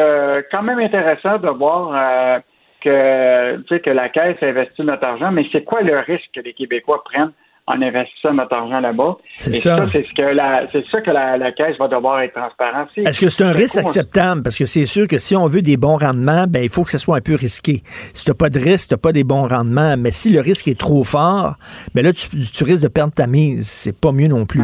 quand 0.51 0.61
même 0.61 0.80
intéressant 0.80 1.39
de 1.39 1.49
voir 1.49 2.41
que, 2.82 3.57
tu 3.57 3.67
sais, 3.67 3.80
que 3.80 3.89
la 3.89 4.09
Caisse 4.09 4.38
investit 4.41 4.84
notre 4.84 5.05
argent, 5.05 5.32
mais 5.32 5.47
c'est 5.51 5.63
quoi 5.63 5.82
le 5.82 5.97
risque 5.97 6.30
que 6.34 6.41
les 6.41 6.53
Québécois 6.53 7.03
prennent 7.03 7.34
en 7.70 7.82
investissant 7.82 8.34
notre 8.34 8.55
argent 8.55 8.80
là-bas. 8.80 9.17
C'est 9.36 9.53
ça. 9.53 9.78
c'est 9.91 10.03
ce 10.03 10.13
que 10.13 10.22
la, 10.24 10.63
c'est 10.72 10.84
ça 10.91 11.01
que 11.01 11.11
la, 11.11 11.51
caisse 11.51 11.78
va 11.78 11.88
devoir 11.88 12.22
être 12.22 12.34
transparente. 12.34 12.89
Est-ce 12.97 13.20
que 13.20 13.30
c'est 13.30 13.43
un 13.43 13.51
risque 13.51 13.78
acceptable? 13.78 14.41
Parce 14.41 14.57
que 14.57 14.65
c'est 14.65 14.88
sûr 14.88 15.07
que 15.07 15.20
si 15.20 15.36
on 15.36 15.45
veut 15.45 15.61
des 15.61 15.78
bons 15.78 15.97
rendements, 15.97 16.45
ben, 16.47 16.63
il 16.63 16.70
faut 16.70 16.84
que 16.84 16.89
ce 16.89 16.97
soit 16.97 17.17
un 17.17 17.22
peu 17.22 17.36
risqué. 17.36 17.82
Si 18.13 18.26
tu 18.26 18.32
n'as 18.32 18.36
pas 18.36 18.49
de 18.49 18.59
risque, 18.59 18.89
tu 18.89 18.95
n'as 18.95 18.97
pas 18.97 19.11
des 19.11 19.24
bons 19.24 19.47
rendements. 19.47 19.95
Mais 19.97 20.11
si 20.11 20.32
le 20.32 20.41
risque 20.41 20.67
est 20.67 20.80
trop 20.80 21.03
fort, 21.03 21.55
ben 21.93 22.03
là, 22.03 22.11
tu, 22.11 22.63
risques 22.63 22.84
de 22.84 22.88
perdre 22.88 23.13
ta 23.13 23.28
mise. 23.28 23.67
C'est 23.67 23.97
pas 23.97 24.11
mieux 24.11 24.28
non 24.28 24.45
plus. 24.45 24.63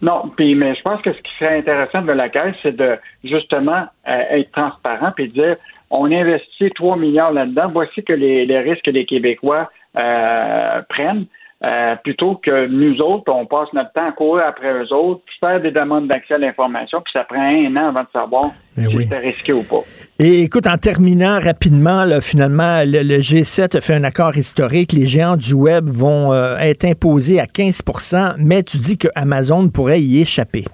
Non, 0.00 0.30
puis 0.34 0.54
mais 0.54 0.74
je 0.76 0.82
pense 0.82 1.02
que 1.02 1.12
ce 1.12 1.18
qui 1.18 1.32
serait 1.38 1.58
intéressant 1.58 2.02
de 2.02 2.12
la 2.12 2.28
caisse, 2.28 2.54
c'est 2.62 2.74
de 2.74 2.96
justement 3.24 3.86
euh, 4.08 4.22
être 4.30 4.50
transparent 4.52 5.12
et 5.18 5.26
dire 5.26 5.56
on 5.90 6.10
investit 6.10 6.70
3 6.70 6.96
milliards 6.96 7.32
là-dedans, 7.32 7.70
voici 7.72 8.02
que 8.02 8.12
les, 8.12 8.46
les 8.46 8.60
risques 8.60 8.84
que 8.84 8.92
les 8.92 9.04
Québécois 9.04 9.68
euh, 10.02 10.80
prennent. 10.88 11.26
Euh, 11.62 11.94
plutôt 11.96 12.36
que 12.36 12.68
nous 12.68 13.02
autres, 13.02 13.30
on 13.30 13.44
passe 13.44 13.68
notre 13.74 13.92
temps 13.92 14.08
à 14.08 14.12
courir 14.12 14.46
après 14.46 14.72
eux 14.72 14.92
autres, 14.94 15.20
faire 15.40 15.60
des 15.60 15.70
demandes 15.70 16.08
d'accès 16.08 16.34
à 16.34 16.38
l'information, 16.38 17.02
puis 17.02 17.12
ça 17.12 17.24
prend 17.24 17.42
un 17.42 17.76
an 17.76 17.88
avant 17.88 18.02
de 18.02 18.08
savoir 18.14 18.44
ben 18.76 18.88
si 18.88 19.06
c'est 19.06 19.18
risqué 19.18 19.52
ou 19.52 19.62
pas. 19.62 19.82
Et 20.18 20.40
écoute, 20.40 20.66
en 20.66 20.78
terminant 20.78 21.38
rapidement, 21.38 22.06
finalement, 22.22 22.80
le, 22.86 23.18
G7 23.18 23.76
a 23.76 23.80
fait 23.82 23.94
un 23.94 24.04
accord 24.04 24.38
historique. 24.38 24.92
Les 24.92 25.06
géants 25.06 25.36
du 25.36 25.52
web 25.52 25.84
vont 25.86 26.32
euh, 26.32 26.56
être 26.56 26.86
imposés 26.86 27.40
à 27.40 27.44
15% 27.44 28.36
mais 28.38 28.62
tu 28.62 28.78
dis 28.78 28.96
que 28.96 29.08
Amazon 29.14 29.68
pourrait 29.68 30.00
y 30.00 30.20
échapper. 30.20 30.64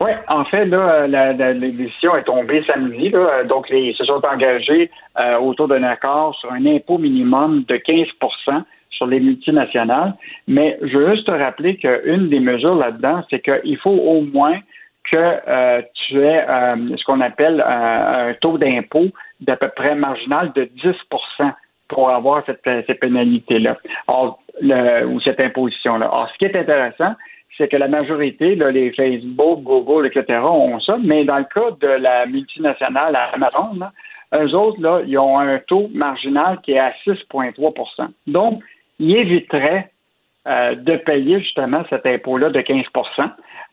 Oui, 0.00 0.10
en 0.28 0.44
fait, 0.44 0.66
là, 0.66 1.06
la, 1.06 1.32
la, 1.32 1.54
décision 1.54 2.16
est 2.16 2.24
tombée 2.24 2.62
samedi. 2.66 3.08
Là, 3.08 3.44
donc, 3.44 3.68
les, 3.70 3.80
ils 3.80 3.94
se 3.94 4.04
sont 4.04 4.20
engagés 4.24 4.90
euh, 5.24 5.38
autour 5.38 5.68
d'un 5.68 5.82
accord 5.82 6.34
sur 6.36 6.52
un 6.52 6.64
impôt 6.66 6.98
minimum 6.98 7.64
de 7.66 7.76
15 7.76 8.06
sur 8.96 9.06
les 9.06 9.20
multinationales. 9.20 10.14
Mais 10.46 10.78
je 10.82 10.96
veux 10.96 11.14
juste 11.14 11.28
te 11.28 11.34
rappeler 11.34 11.76
qu'une 11.76 12.28
des 12.28 12.40
mesures 12.40 12.74
là-dedans, 12.74 13.22
c'est 13.30 13.40
qu'il 13.40 13.76
faut 13.78 13.90
au 13.90 14.22
moins 14.22 14.58
que 15.10 15.16
euh, 15.16 15.82
tu 15.94 16.20
aies 16.20 16.44
euh, 16.48 16.96
ce 16.96 17.04
qu'on 17.04 17.20
appelle 17.20 17.60
un 17.60 18.34
taux 18.40 18.58
d'impôt 18.58 19.06
d'à 19.40 19.56
peu 19.56 19.68
près 19.68 19.94
marginal 19.94 20.52
de 20.54 20.64
10% 20.64 21.52
pour 21.88 22.10
avoir 22.10 22.44
cette, 22.46 22.62
cette 22.64 22.98
pénalité-là, 22.98 23.76
ou 24.08 25.20
cette 25.20 25.40
imposition-là. 25.40 26.06
Alors, 26.06 26.28
ce 26.32 26.38
qui 26.38 26.46
est 26.46 26.58
intéressant, 26.58 27.14
c'est 27.56 27.68
que 27.68 27.76
la 27.76 27.88
majorité, 27.88 28.54
les 28.54 28.92
Facebook, 28.92 29.62
Google, 29.62 30.06
etc., 30.06 30.40
ont 30.42 30.80
ça, 30.80 30.96
mais 31.02 31.24
dans 31.24 31.38
le 31.38 31.44
cas 31.44 31.70
de 31.80 31.86
la 31.86 32.26
multinationale 32.26 33.16
Amazon, 33.34 33.74
là, 33.78 33.92
eux 34.34 34.54
autres, 34.54 34.80
là, 34.80 35.00
ils 35.06 35.16
ont 35.18 35.38
un 35.38 35.58
taux 35.60 35.88
marginal 35.94 36.60
qui 36.62 36.72
est 36.72 36.78
à 36.78 36.92
6,3% 37.06 38.08
Donc, 38.26 38.62
ils 38.98 39.16
éviteraient 39.16 39.90
euh, 40.46 40.76
de 40.76 40.96
payer 40.96 41.40
justement 41.40 41.82
cet 41.90 42.06
impôt-là 42.06 42.50
de 42.50 42.60
15% 42.60 42.84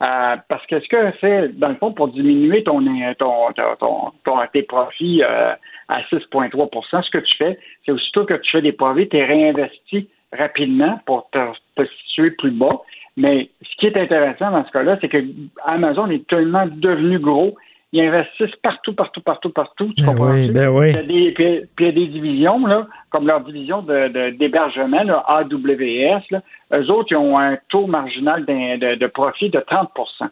euh, 0.03 0.35
parce 0.49 0.65
que 0.65 0.79
ce 0.79 0.87
que 0.87 1.13
c'est, 1.21 1.59
dans 1.59 1.69
le 1.69 1.75
fond, 1.75 1.91
pour 1.93 2.07
diminuer 2.07 2.63
ton, 2.63 2.83
ton, 3.19 4.11
tes 4.51 4.63
profits 4.63 5.21
euh, 5.23 5.53
à 5.87 6.01
6,3% 6.11 7.03
ce 7.03 7.09
que 7.11 7.19
tu 7.19 7.37
fais, 7.37 7.59
c'est 7.85 7.91
aussitôt 7.91 8.25
que 8.25 8.33
tu 8.33 8.51
fais 8.51 8.61
des 8.61 8.71
profits, 8.71 9.07
tu 9.07 9.17
es 9.17 9.23
réinvesti 9.23 10.09
rapidement 10.31 10.99
pour 11.05 11.29
te 11.29 11.85
situer 12.07 12.31
plus 12.31 12.51
bas. 12.51 12.81
Mais 13.15 13.49
ce 13.61 13.75
qui 13.77 13.85
est 13.85 13.97
intéressant 13.97 14.49
dans 14.49 14.65
ce 14.65 14.71
cas-là, 14.71 14.97
c'est 14.99 15.09
que 15.09 15.23
Amazon 15.67 16.09
est 16.09 16.27
tellement 16.27 16.65
devenu 16.65 17.19
gros, 17.19 17.55
ils 17.93 18.01
investissent 18.01 18.55
partout, 18.63 18.93
partout, 18.93 19.21
partout, 19.21 19.51
partout. 19.51 19.93
Tu 19.95 20.03
ben 20.03 20.07
comprends? 20.07 20.31
Oui, 20.31 20.49
ben 20.49 20.69
oui. 20.69 20.93
Puis, 21.35 21.61
il 21.79 21.85
y 21.85 21.89
a 21.89 21.91
des 21.91 22.07
divisions, 22.07 22.65
là, 22.65 22.87
comme 23.11 23.27
leur 23.27 23.41
division 23.41 23.83
d'hébergement, 23.83 25.05
de, 25.05 25.11
AWS. 25.11 26.23
Là, 26.31 26.41
eux 26.73 26.89
autres, 26.89 27.11
ils 27.11 27.17
ont 27.17 27.37
un 27.37 27.55
taux 27.69 27.85
marginal 27.85 28.45
de, 28.45 28.95
de, 28.95 29.07
profit 29.07 29.51
de 29.51 29.59
30% 29.59 30.27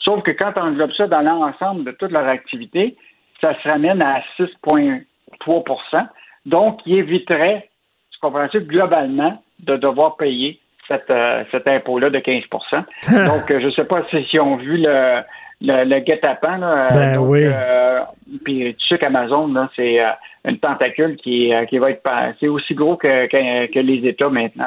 Sauf 0.00 0.22
que 0.22 0.30
quand 0.30 0.52
on 0.56 0.68
englobe 0.68 0.92
ça 0.94 1.06
dans 1.06 1.20
l'ensemble 1.20 1.84
de 1.84 1.90
toute 1.92 2.10
leur 2.12 2.26
activité, 2.26 2.96
ça 3.42 3.54
se 3.62 3.68
ramène 3.68 4.00
à 4.00 4.22
6,3 4.38 6.06
Donc, 6.46 6.80
ils 6.86 6.96
éviteraient, 6.96 7.68
tu 8.10 8.18
comprends 8.20 8.48
globalement, 8.54 9.42
de 9.60 9.76
devoir 9.76 10.16
payer 10.16 10.61
euh, 10.90 11.44
cet 11.50 11.68
impôt-là 11.68 12.10
de 12.10 12.18
15 12.18 12.42
Donc, 13.26 13.50
euh, 13.50 13.60
je 13.60 13.66
ne 13.66 13.72
sais 13.72 13.84
pas 13.84 14.02
si, 14.10 14.38
ont 14.38 14.56
vu 14.56 14.78
le, 14.78 15.20
le, 15.60 16.00
guet-apens. 16.00 16.60
Ben 16.92 17.18
oui. 17.18 17.44
Euh, 17.44 18.00
puis 18.44 18.74
tu 18.78 18.88
sais 18.88 18.98
qu'Amazon, 18.98 19.54
c'est 19.76 19.98
une 20.44 20.58
tentacule 20.58 21.16
qui, 21.16 21.52
qui 21.68 21.78
va 21.78 21.90
être 21.90 22.02
c'est 22.40 22.48
aussi 22.48 22.74
gros 22.74 22.96
que, 22.96 23.26
que, 23.66 23.78
les 23.78 24.08
États 24.08 24.28
maintenant. 24.28 24.66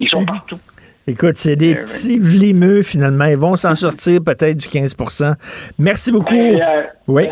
Ils 0.00 0.08
sont 0.08 0.24
partout. 0.24 0.58
Écoute, 1.06 1.36
c'est 1.36 1.56
des 1.56 1.74
petits 1.74 2.18
vlimeux, 2.18 2.82
finalement. 2.82 3.24
Ils 3.24 3.36
vont 3.36 3.56
s'en 3.56 3.74
sortir 3.74 4.20
peut-être 4.24 4.56
du 4.56 4.68
15% 4.68 5.34
Merci 5.78 6.12
beaucoup. 6.12 6.34
oui. 7.08 7.28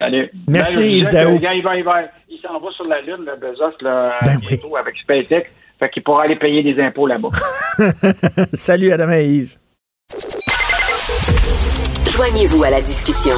Allez. 0.00 0.30
Merci, 0.48 0.98
Yves 0.98 1.08
Daou. 1.08 1.38
Il, 1.40 2.40
s'en 2.42 2.60
va 2.60 2.70
sur 2.72 2.86
la 2.86 3.00
Lune, 3.00 3.24
le 3.26 3.36
Bezos, 3.36 3.76
là, 3.80 4.18
ben 4.22 4.38
avec 4.78 4.96
SpaceX. 4.98 5.46
Fait 5.78 5.90
qu'il 5.90 6.02
pourra 6.02 6.24
aller 6.24 6.36
payer 6.36 6.62
des 6.62 6.80
impôts 6.82 7.06
là-bas. 7.06 7.30
Salut 8.54 8.92
Adam 8.92 9.10
et 9.10 9.26
Yves. 9.26 9.56
Joignez-vous 12.16 12.62
à 12.62 12.70
la 12.70 12.80
discussion. 12.80 13.34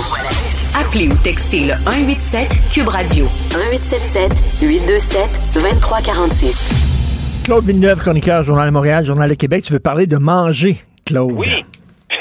Appelez 0.79 1.09
ou 1.09 1.15
textez 1.25 1.61
le 1.61 1.73
187 1.73 2.49
Cube 2.75 2.89
Radio 2.89 3.25
1877 3.25 4.61
827 4.61 5.55
2346. 5.55 6.87
Claude 7.45 7.65
Villeneuve, 7.65 8.01
chroniqueur 8.01 8.43
Journal 8.43 8.67
de 8.67 8.73
Montréal, 8.73 9.05
Journal 9.05 9.31
de 9.31 9.35
Québec, 9.35 9.65
tu 9.65 9.73
veux 9.73 9.79
parler 9.79 10.07
de 10.07 10.19
manger, 10.19 10.77
Claude? 11.07 11.33
Oui. 11.33 11.65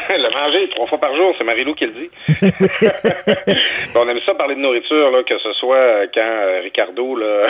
manger 0.35 0.69
trois 0.69 0.87
fois 0.87 0.97
par 0.97 1.15
jour, 1.15 1.33
c'est 1.37 1.43
Marilou 1.43 1.73
qui 1.73 1.85
le 1.85 1.91
dit. 1.91 2.09
on 3.95 4.07
aime 4.07 4.19
ça 4.25 4.33
parler 4.35 4.55
de 4.55 4.59
nourriture, 4.59 5.11
là, 5.11 5.23
que 5.23 5.37
ce 5.37 5.53
soit 5.53 5.75
euh, 5.75 6.07
quand 6.13 6.21
euh, 6.21 6.61
Ricardo 6.63 7.15
là, 7.15 7.47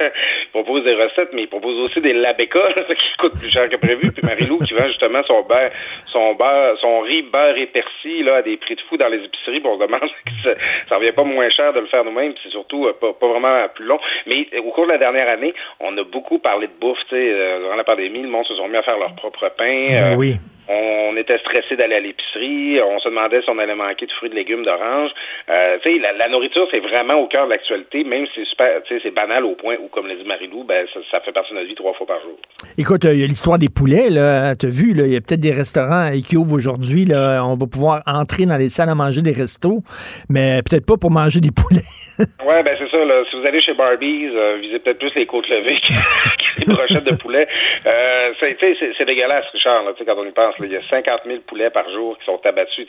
propose 0.52 0.84
des 0.84 0.94
recettes, 0.94 1.30
mais 1.32 1.42
il 1.42 1.48
propose 1.48 1.78
aussi 1.80 2.00
des 2.00 2.12
labécas 2.12 2.72
qui 2.88 3.16
coûtent 3.18 3.38
plus 3.38 3.50
cher 3.50 3.68
que 3.68 3.76
prévu. 3.76 4.12
Puis 4.12 4.22
Marilou 4.22 4.58
qui 4.58 4.74
vend 4.74 4.86
justement 4.88 5.22
son 5.24 5.42
beurre, 5.42 5.70
son 6.12 6.34
beurre, 6.34 6.78
son 6.80 7.00
riz 7.00 7.22
beurre 7.22 7.56
et 7.56 7.66
persil 7.66 8.24
là, 8.24 8.36
à 8.36 8.42
des 8.42 8.56
prix 8.56 8.74
de 8.74 8.80
fou 8.82 8.96
dans 8.96 9.08
les 9.08 9.24
épiceries. 9.24 9.60
Bon, 9.60 9.76
on 9.76 9.80
se 9.80 9.86
demande 9.86 10.10
ça, 10.42 10.50
ça 10.88 10.96
revient 10.96 11.12
pas 11.12 11.24
moins 11.24 11.48
cher 11.50 11.72
de 11.72 11.80
le 11.80 11.86
faire 11.86 12.04
nous-mêmes, 12.04 12.34
c'est 12.42 12.50
surtout 12.50 12.86
euh, 12.86 12.92
pas, 12.92 13.12
pas, 13.12 13.28
vraiment 13.28 13.68
plus 13.74 13.84
long. 13.84 13.98
Mais 14.26 14.48
au 14.58 14.70
cours 14.70 14.86
de 14.86 14.92
la 14.92 14.98
dernière 14.98 15.28
année, 15.28 15.54
on 15.80 15.96
a 15.98 16.04
beaucoup 16.04 16.38
parlé 16.38 16.66
de 16.66 16.72
bouffe. 16.80 16.98
Tu 17.08 17.16
sais, 17.16 17.58
durant 17.60 17.76
la 17.76 17.84
pandémie, 17.84 18.22
le 18.22 18.28
monde 18.28 18.46
se 18.46 18.54
sont 18.54 18.68
mis 18.68 18.76
à 18.76 18.82
faire 18.82 18.98
leur 18.98 19.14
propre 19.14 19.50
pain. 19.56 19.98
Ben 20.00 20.16
oui. 20.16 20.36
On 20.68 21.16
était 21.16 21.38
stressé 21.38 21.76
d'aller 21.76 21.96
à 21.96 22.00
l'épicerie. 22.00 22.80
On 22.82 22.98
se 22.98 23.08
demandait 23.08 23.42
si 23.42 23.50
on 23.50 23.58
allait 23.58 23.74
manquer 23.74 24.06
de 24.06 24.12
fruits, 24.12 24.30
de 24.30 24.34
légumes, 24.34 24.64
d'oranges. 24.64 25.10
Euh, 25.50 25.78
tu 25.82 25.92
sais, 25.92 25.98
la, 25.98 26.28
nourriture, 26.28 26.66
c'est 26.70 26.80
vraiment 26.80 27.14
au 27.14 27.26
cœur 27.26 27.46
de 27.46 27.50
l'actualité, 27.50 28.04
même 28.04 28.26
si 28.26 28.32
c'est 28.36 28.46
super, 28.46 28.80
c'est 28.88 29.14
banal 29.14 29.44
au 29.44 29.54
point 29.54 29.76
où, 29.82 29.88
comme 29.88 30.06
l'a 30.06 30.14
dit 30.14 30.24
Marilou, 30.24 30.64
ben, 30.64 30.86
ça, 31.10 31.20
fait 31.20 31.32
partie 31.32 31.50
de 31.50 31.56
notre 31.56 31.68
vie 31.68 31.74
trois 31.74 31.92
fois 31.94 32.06
par 32.06 32.20
jour. 32.22 32.36
Écoute, 32.78 33.04
il 33.04 33.20
y 33.20 33.24
a 33.24 33.26
l'histoire 33.26 33.58
des 33.58 33.68
poulets, 33.68 34.08
là. 34.10 34.54
T'as 34.56 34.68
vu, 34.68 34.94
là, 34.94 35.04
il 35.06 35.12
y 35.12 35.16
a 35.16 35.20
peut-être 35.20 35.40
des 35.40 35.52
restaurants 35.52 36.10
qui 36.26 36.36
ouvrent 36.36 36.54
aujourd'hui, 36.54 37.04
là. 37.04 37.42
On 37.44 37.56
va 37.56 37.66
pouvoir 37.66 38.02
entrer 38.06 38.46
dans 38.46 38.56
les 38.56 38.70
salles 38.70 38.88
à 38.88 38.94
manger 38.94 39.22
des 39.22 39.32
restos, 39.32 39.82
mais 40.30 40.62
peut-être 40.68 40.86
pas 40.86 40.96
pour 40.96 41.10
manger 41.10 41.40
des 41.40 41.52
poulets. 41.52 41.84
ouais, 42.46 42.62
ben, 42.62 42.76
c'est 42.78 42.90
ça, 42.90 43.04
là. 43.04 43.22
Si 43.30 43.36
vous 43.36 43.46
allez 43.46 43.60
chez 43.60 43.74
Barbies, 43.74 44.30
euh, 44.34 44.56
visez 44.60 44.78
peut-être 44.78 44.98
plus 44.98 45.14
les 45.14 45.26
côtes 45.26 45.48
levées 45.48 45.78
que, 45.86 46.60
les 46.60 46.66
brochettes 46.72 47.04
de 47.04 47.16
poulet. 47.16 47.46
Euh, 47.86 48.32
c'est, 48.40 48.56
c'est 48.96 49.04
dégueulasse, 49.04 49.46
Richard, 49.52 49.84
là, 49.84 49.92
quand 49.98 50.16
on 50.16 50.24
y 50.24 50.32
pense. 50.32 50.53
Il 50.60 50.72
y 50.72 50.76
a 50.76 50.82
50 50.88 51.20
000 51.26 51.40
poulets 51.46 51.70
par 51.70 51.88
jour 51.90 52.18
qui 52.18 52.24
sont 52.24 52.40
abattus. 52.44 52.86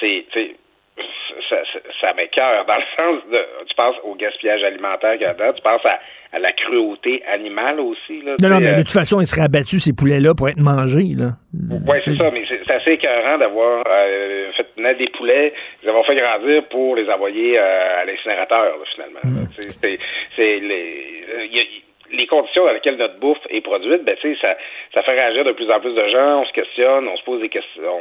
C'est, 0.00 0.26
ça, 1.48 1.56
ça, 1.72 1.78
ça 2.00 2.14
m'écœure 2.14 2.64
dans 2.66 2.74
le 2.74 2.86
sens 2.96 3.30
de 3.30 3.38
tu 3.66 3.74
penses 3.74 3.96
au 4.04 4.14
gaspillage 4.14 4.62
alimentaire 4.62 5.12
qu'il 5.12 5.22
y 5.22 5.26
a 5.26 5.34
dedans, 5.34 5.52
tu 5.52 5.62
penses 5.62 5.84
à, 5.84 5.98
la 6.38 6.52
cruauté 6.52 7.22
animale 7.32 7.78
aussi. 7.80 8.20
Là, 8.22 8.34
non, 8.42 8.48
non, 8.48 8.60
mais 8.60 8.74
de 8.74 8.82
toute 8.82 8.92
façon, 8.92 9.20
ils 9.20 9.26
seraient 9.26 9.46
abattus, 9.46 9.84
ces 9.84 9.94
poulets-là, 9.94 10.34
pour 10.34 10.48
être 10.48 10.58
mangés. 10.58 11.14
Là. 11.16 11.38
Oui, 11.52 11.98
c'est 12.00 12.14
ça, 12.14 12.30
mais 12.32 12.44
c'est 12.48 12.72
assez 12.72 12.92
écœurant 12.92 13.38
d'avoir 13.38 13.84
euh, 13.86 14.50
fait 14.56 14.66
naître 14.76 14.98
des 14.98 15.08
poulets, 15.16 15.52
les 15.82 15.88
avoir 15.88 16.04
fait 16.06 16.16
grandir 16.16 16.64
pour 16.70 16.96
les 16.96 17.08
envoyer 17.08 17.58
euh, 17.58 18.02
à 18.02 18.04
l'incinérateur, 18.04 18.74
finalement. 18.94 19.20
Mm. 19.22 19.46
C'est 20.36 20.58
les 20.58 21.14
les 22.18 22.26
conditions 22.26 22.64
dans 22.64 22.72
lesquelles 22.72 22.96
notre 22.96 23.18
bouffe 23.18 23.38
est 23.50 23.60
produite, 23.60 24.04
ben, 24.04 24.16
ça, 24.42 24.56
ça 24.92 25.02
fait 25.02 25.12
réagir 25.12 25.44
de 25.44 25.52
plus 25.52 25.70
en 25.70 25.80
plus 25.80 25.94
de 25.94 26.08
gens. 26.08 26.42
On 26.42 26.46
se 26.46 26.52
questionne, 26.52 27.08
on 27.08 27.16
se 27.16 27.24
pose 27.24 27.40
des 27.40 27.48
questions, 27.48 28.00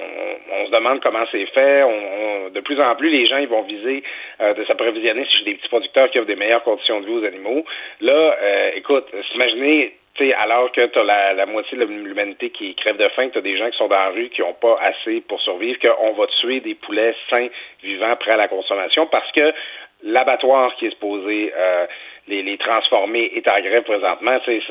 on, 0.52 0.66
se 0.66 0.72
demande 0.72 1.02
comment 1.02 1.26
c'est 1.32 1.46
fait. 1.48 1.84
On, 1.84 2.50
de 2.50 2.60
plus 2.62 2.80
en 2.80 2.96
plus, 2.96 3.10
les 3.10 3.26
gens 3.26 3.38
ils 3.38 3.48
vont 3.48 3.64
viser 3.64 4.04
euh, 4.42 4.52
de 4.52 4.64
s'approvisionner 4.66 5.26
si 5.30 5.44
des 5.44 5.56
petits 5.56 5.70
producteurs 5.70 6.10
qui 6.12 6.20
offrent 6.20 6.28
des 6.28 6.36
meilleures 6.36 6.64
conditions 6.64 7.02
de 7.02 7.06
vie 7.06 7.14
aux 7.14 7.26
animaux. 7.26 7.66
Là, 8.02 8.36
euh, 8.42 8.72
écoute, 8.76 9.06
s'imaginer 9.32 9.94
alors 10.38 10.72
que 10.72 10.86
tu 10.86 11.00
as 11.00 11.04
la, 11.04 11.34
la, 11.34 11.46
moitié 11.46 11.78
de 11.78 11.86
l'humanité 11.86 12.52
qui 12.52 12.76
crève 12.76 12.98
de 12.98 13.08
faim, 13.10 13.28
que 13.30 13.34
tu 13.34 13.38
as 13.40 13.42
des 13.42 13.58
gens 13.58 13.70
qui 13.70 13.78
sont 13.78 13.88
dans 13.88 13.96
la 13.96 14.10
rue 14.10 14.30
qui 14.30 14.42
n'ont 14.42 14.54
pas 14.54 14.78
assez 14.82 15.22
pour 15.22 15.42
survivre, 15.42 15.80
qu'on 15.80 16.14
va 16.14 16.28
tuer 16.40 16.60
des 16.60 16.76
poulets 16.76 17.16
sains, 17.30 17.48
vivants, 17.82 18.16
prêts 18.18 18.34
à 18.34 18.38
la 18.38 18.48
consommation, 18.48 19.08
parce 19.08 19.32
que 19.32 19.52
l'abattoir 20.04 20.76
qui 20.76 20.88
est 20.88 20.92
supposé 20.92 21.52
euh, 21.56 21.88
les, 22.28 22.42
les 22.42 22.58
transformer 22.58 23.32
est 23.36 23.48
en 23.48 23.60
grève 23.60 23.84
présentement, 23.84 24.40
tu 24.46 24.58
sais, 24.60 24.64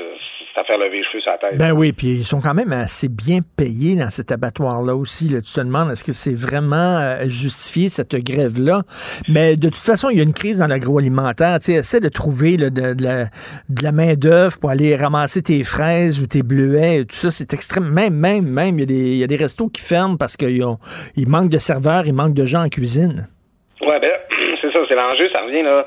ça 0.55 0.65
fait 0.65 0.77
lever 0.77 0.99
les 0.99 1.05
cheveux 1.05 1.21
sur 1.21 1.33
la 1.33 1.39
tête. 1.39 1.59
Ben 1.59 1.73
oui, 1.73 1.93
puis 1.93 2.09
ils 2.09 2.25
sont 2.25 2.41
quand 2.41 2.55
même 2.55 2.73
assez 2.73 3.09
bien 3.09 3.41
payés 3.57 3.95
dans 3.95 4.11
cet 4.11 4.33
abattoir-là 4.33 4.95
aussi. 4.95 5.29
Là. 5.29 5.41
Tu 5.41 5.53
te 5.53 5.61
demandes, 5.61 5.91
est-ce 5.91 6.05
que 6.05 6.13
c'est 6.13 6.35
vraiment 6.35 6.99
euh, 6.99 7.25
justifié, 7.25 7.89
cette 7.89 8.15
grève-là? 8.15 8.83
Mais 9.29 9.57
de 9.57 9.69
toute 9.69 9.85
façon, 9.85 10.09
il 10.11 10.17
y 10.17 10.21
a 10.21 10.23
une 10.23 10.33
crise 10.33 10.61
dans 10.61 10.67
l'agroalimentaire. 10.67 11.59
Tu 11.59 11.73
sais, 11.73 11.75
essaie 11.75 12.01
de 12.01 12.09
trouver 12.09 12.57
de, 12.57 12.71
de, 12.71 13.03
la, 13.03 13.25
de 13.69 13.83
la 13.83 13.93
main-d'œuvre 13.93 14.59
pour 14.59 14.71
aller 14.71 14.97
ramasser 14.97 15.43
tes 15.43 15.63
fraises 15.65 16.23
ou 16.23 16.27
tes 16.27 16.43
bleuets. 16.43 17.05
Tout 17.05 17.17
ça, 17.17 17.31
c'est 17.31 17.53
extrêmement... 17.53 17.93
Même, 17.93 18.15
même, 18.15 18.47
même, 18.47 18.79
il 18.79 18.81
y, 18.81 18.83
a 18.85 18.87
des, 18.87 18.95
il 18.95 19.19
y 19.19 19.25
a 19.25 19.27
des 19.27 19.37
restos 19.37 19.69
qui 19.69 19.83
ferment 19.83 20.17
parce 20.17 20.37
qu'il 20.37 20.65
manque 21.29 21.51
de 21.51 21.59
serveurs, 21.59 22.05
il 22.07 22.15
manque 22.15 22.33
de 22.33 22.47
gens 22.47 22.65
en 22.65 22.69
cuisine. 22.69 23.29
Ouais, 23.83 24.01
ben, 24.01 24.13
c'est 24.63 24.73
ça, 24.73 24.79
c'est 24.89 24.95
l'enjeu, 24.95 25.29
ça 25.35 25.43
revient, 25.43 25.63
là 25.63 25.85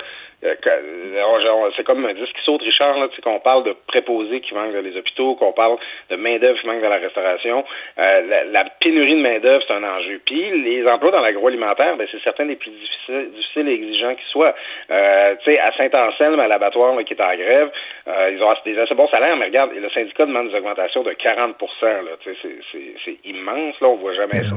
c'est 1.76 1.84
comme 1.84 2.06
un 2.06 2.14
disque 2.14 2.34
qui 2.36 2.44
saute, 2.44 2.62
Richard, 2.62 2.98
là, 3.00 3.08
qu'on 3.24 3.40
parle 3.40 3.64
de 3.64 3.76
préposés 3.88 4.42
qui 4.42 4.54
manquent 4.54 4.74
dans 4.74 4.84
les 4.84 4.98
hôpitaux, 4.98 5.36
qu'on 5.36 5.54
parle 5.54 5.78
de 6.10 6.16
main-d'œuvre 6.16 6.60
qui 6.60 6.68
manque 6.68 6.82
dans 6.82 6.90
la 6.90 6.98
restauration. 6.98 7.64
Euh, 7.98 8.44
la, 8.52 8.66
pénurie 8.80 9.16
de 9.16 9.22
main-d'œuvre, 9.22 9.64
c'est 9.68 9.74
un 9.74 9.84
enjeu. 9.84 10.22
Puis 10.26 10.62
les 10.64 10.88
emplois 10.88 11.12
dans 11.12 11.22
l'agroalimentaire, 11.22 11.98
ben, 11.98 12.08
c'est 12.12 12.22
certains 12.22 12.46
des 12.46 12.56
plus 12.56 12.72
difficiles, 12.72 13.32
difficiles 13.36 13.70
et 13.70 13.74
exigeants 13.74 14.16
qui 14.16 14.26
soient. 14.32 14.54
Euh, 14.92 15.36
tu 15.44 15.52
sais, 15.52 15.60
à 15.60 15.72
Saint-Anselme, 15.74 16.40
à 16.40 16.48
l'abattoir 16.48 16.96
qui 17.06 17.14
est 17.14 17.22
en 17.22 17.36
grève, 17.36 17.72
ils 18.08 18.42
ont 18.42 18.54
des 18.66 18.78
assez 18.78 18.96
bons 18.96 19.08
salaires, 19.10 19.36
mais 19.38 19.46
regarde, 19.46 19.72
le 19.74 19.90
syndicat 19.90 20.26
demande 20.26 20.50
des 20.50 20.56
augmentations 20.56 21.04
de 21.04 21.12
40% 21.12 21.56
là, 21.82 22.12
c'est 22.24 23.18
immense, 23.26 23.80
là, 23.82 23.88
on 23.88 23.96
voit 23.96 24.14
jamais 24.14 24.34
ben 24.34 24.44
ça. 24.44 24.56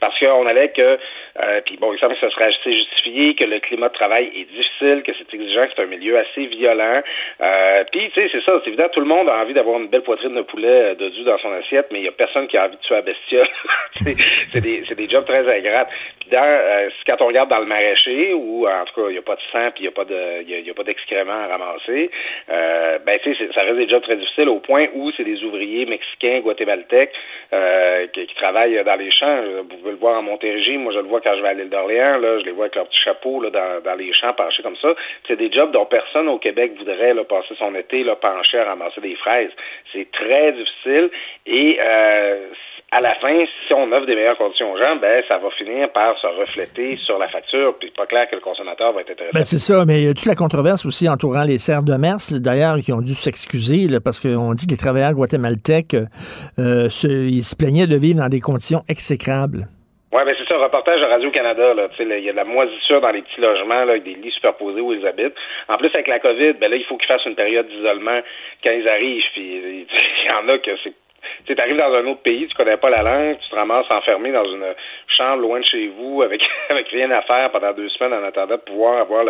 Parce 0.00 0.18
qu'on 0.18 0.46
allait 0.46 0.70
que, 0.70 0.98
euh, 1.42 1.60
puis 1.64 1.76
bon, 1.76 1.92
il 1.92 1.98
semble 1.98 2.14
que 2.14 2.20
ce 2.20 2.30
serait 2.30 2.46
assez 2.46 2.72
justifié, 2.72 3.34
que 3.34 3.44
le 3.44 3.60
climat 3.60 3.88
de 3.88 3.94
travail 3.94 4.30
est 4.34 4.44
difficile, 4.44 5.02
que 5.04 5.12
c'est 5.16 5.34
exigeant, 5.34 5.66
que 5.66 5.72
c'est 5.76 5.82
un 5.82 5.86
milieu 5.86 6.18
assez 6.18 6.46
violent. 6.46 7.02
Euh, 7.40 7.84
puis, 7.92 8.10
tu 8.10 8.20
sais, 8.20 8.28
c'est 8.32 8.42
ça, 8.44 8.60
c'est 8.62 8.68
évident, 8.68 8.88
tout 8.92 9.00
le 9.00 9.06
monde 9.06 9.28
a 9.28 9.38
envie 9.38 9.54
d'avoir 9.54 9.78
une 9.78 9.88
belle 9.88 10.02
poitrine 10.02 10.34
de 10.34 10.42
poulet 10.42 10.94
de 10.94 11.08
Dieu 11.10 11.24
dans 11.24 11.38
son 11.38 11.52
assiette, 11.52 11.88
mais 11.90 12.00
il 12.00 12.04
y 12.04 12.08
a 12.08 12.12
personne 12.12 12.46
qui 12.48 12.56
a 12.56 12.66
envie 12.66 12.76
de 12.76 12.82
tuer 12.82 12.94
la 12.94 13.02
bestiole. 13.02 13.48
c'est 14.52 14.60
des, 14.60 14.82
des 14.82 15.08
jobs 15.08 15.24
très 15.24 15.48
agréables. 15.48 15.90
Puis 16.20 16.30
dans, 16.30 16.90
quand 17.06 17.22
on 17.22 17.26
regarde 17.26 17.50
dans 17.50 17.58
le 17.58 17.66
maraîcher, 17.66 18.32
où 18.34 18.66
en 18.66 18.84
tout 18.84 19.00
cas, 19.00 19.08
il 19.08 19.12
n'y 19.12 19.18
a 19.18 19.22
pas 19.22 19.36
de 19.36 19.42
sang, 19.52 19.70
puis 19.74 19.80
il 19.80 19.82
n'y 19.82 19.88
a 19.88 19.92
pas 19.92 20.04
de, 20.04 20.42
y 20.42 20.70
a, 20.70 20.74
pas 20.74 20.84
d'excréments 20.84 21.32
à 21.32 21.46
ramasser, 21.46 22.10
ben, 23.24 23.34
ça 23.54 23.62
reste 23.62 23.76
des 23.76 23.88
jobs 23.88 24.02
très 24.02 24.16
difficiles 24.16 24.48
au 24.48 24.60
point 24.60 24.86
où 24.94 25.10
c'est 25.12 25.24
des 25.24 25.42
ouvriers 25.44 25.86
mexicains, 25.86 26.40
guatémaltèques, 26.40 27.12
euh, 27.52 28.06
qui, 28.08 28.26
travaillent 28.36 28.82
dans 28.84 28.96
les 28.96 29.10
champs. 29.10 29.42
Vous 29.58 29.76
pouvez 29.76 29.90
le 29.92 29.96
voir 29.96 30.18
en 30.18 30.22
Montérégie. 30.22 30.76
Moi, 30.76 30.92
je 30.92 30.98
le 30.98 31.06
vois 31.06 31.20
quand 31.20 31.34
je 31.36 31.42
vais 31.42 31.48
à 31.48 31.54
l'île 31.54 31.68
d'Orléans. 31.68 32.18
Là, 32.18 32.38
je 32.38 32.44
les 32.44 32.52
vois 32.52 32.66
avec 32.66 32.76
leur 32.76 32.86
petit 32.86 33.02
chapeau 33.02 33.42
là, 33.42 33.50
dans, 33.50 33.82
dans 33.82 33.94
les 33.94 34.12
champs 34.12 34.32
penchés 34.32 34.62
comme 34.62 34.76
ça. 34.76 34.94
C'est 35.26 35.36
des 35.36 35.50
jobs 35.50 35.72
dont 35.72 35.86
personne 35.86 36.28
au 36.28 36.38
Québec 36.38 36.72
voudrait 36.78 37.14
là, 37.14 37.24
passer 37.24 37.54
son 37.58 37.74
été 37.74 38.04
là, 38.04 38.16
penché 38.16 38.58
à 38.58 38.64
ramasser 38.64 39.00
des 39.00 39.16
fraises. 39.16 39.50
C'est 39.92 40.10
très 40.12 40.52
difficile 40.52 41.10
et 41.46 41.78
euh, 41.84 42.46
à 42.92 43.00
la 43.00 43.14
fin, 43.16 43.44
si 43.66 43.72
on 43.72 43.92
offre 43.92 44.06
des 44.06 44.16
meilleures 44.16 44.36
conditions 44.36 44.72
aux 44.72 44.78
gens, 44.78 44.96
ben 44.96 45.22
ça 45.28 45.38
va 45.38 45.48
finir 45.50 45.90
par 45.92 46.18
se 46.18 46.26
refléter 46.26 46.98
sur 47.04 47.18
la 47.18 47.28
facture. 47.28 47.76
Puis 47.78 47.88
c'est 47.88 47.96
pas 47.96 48.06
clair 48.06 48.28
que 48.28 48.34
le 48.34 48.40
consommateur 48.40 48.92
va 48.92 49.02
être 49.02 49.10
intéressé. 49.10 49.32
Ben, 49.32 49.42
c'est 49.42 49.58
ça, 49.58 49.84
mais 49.86 50.00
il 50.00 50.06
y 50.06 50.08
a 50.08 50.14
toute 50.14 50.26
la 50.26 50.34
controverse 50.34 50.84
aussi 50.84 51.08
entourant 51.08 51.44
les 51.44 51.58
serres 51.58 51.84
de 51.84 51.94
Mers, 51.94 52.18
d'ailleurs, 52.40 52.78
qui 52.78 52.92
ont 52.92 53.00
dû 53.00 53.14
s'excuser 53.14 53.86
parce 54.02 54.18
qu'on 54.18 54.54
dit 54.54 54.66
que 54.66 54.72
les 54.72 54.76
travailleurs 54.76 55.12
guatémaltèques, 55.12 55.94
euh, 56.58 56.88
se, 56.90 57.06
ils 57.06 57.44
se 57.44 57.54
plaignaient 57.54 57.86
de 57.86 57.96
vivre 57.96 58.18
dans 58.18 58.28
des 58.28 58.40
conditions 58.40 58.82
exécrables. 58.88 59.68
Oui, 60.12 60.22
ben 60.26 60.34
c'est 60.36 60.52
ça, 60.52 60.58
reportage 60.58 61.00
de 61.00 61.06
Radio-Canada. 61.06 61.74
Il 62.00 62.24
y 62.24 62.28
a 62.28 62.32
de 62.32 62.36
la 62.36 62.44
moisissure 62.44 63.00
dans 63.00 63.12
les 63.12 63.22
petits 63.22 63.40
logements, 63.40 63.84
là, 63.84 63.92
avec 63.92 64.02
des 64.02 64.14
lits 64.14 64.32
superposés 64.32 64.80
où 64.80 64.92
ils 64.92 65.06
habitent. 65.06 65.36
En 65.68 65.78
plus, 65.78 65.90
avec 65.94 66.08
la 66.08 66.18
COVID, 66.18 66.54
ben 66.54 66.68
là, 66.68 66.76
il 66.76 66.84
faut 66.86 66.96
qu'ils 66.96 67.06
fassent 67.06 67.26
une 67.26 67.36
période 67.36 67.68
d'isolement 67.68 68.18
quand 68.64 68.72
ils 68.72 68.88
arrivent. 68.88 69.22
Puis 69.32 69.86
il 69.86 70.26
y 70.26 70.30
en 70.32 70.48
a 70.48 70.58
que 70.58 70.72
c'est 70.82 70.94
tu 71.46 71.54
arrives 71.58 71.76
dans 71.76 71.92
un 71.92 72.06
autre 72.06 72.22
pays, 72.22 72.46
tu 72.46 72.54
connais 72.54 72.76
pas 72.76 72.90
la 72.90 73.02
langue, 73.02 73.38
tu 73.38 73.48
te 73.48 73.54
ramasses 73.54 73.90
enfermé 73.90 74.32
dans 74.32 74.44
une 74.44 74.74
chambre 75.08 75.42
loin 75.42 75.60
de 75.60 75.64
chez 75.64 75.88
vous 75.88 76.22
avec 76.22 76.42
avec 76.70 76.88
rien 76.88 77.10
à 77.10 77.22
faire 77.22 77.50
pendant 77.50 77.72
deux 77.72 77.88
semaines 77.90 78.14
en 78.14 78.24
attendant 78.24 78.56
de 78.56 78.60
pouvoir 78.60 78.98
avoir 79.00 79.24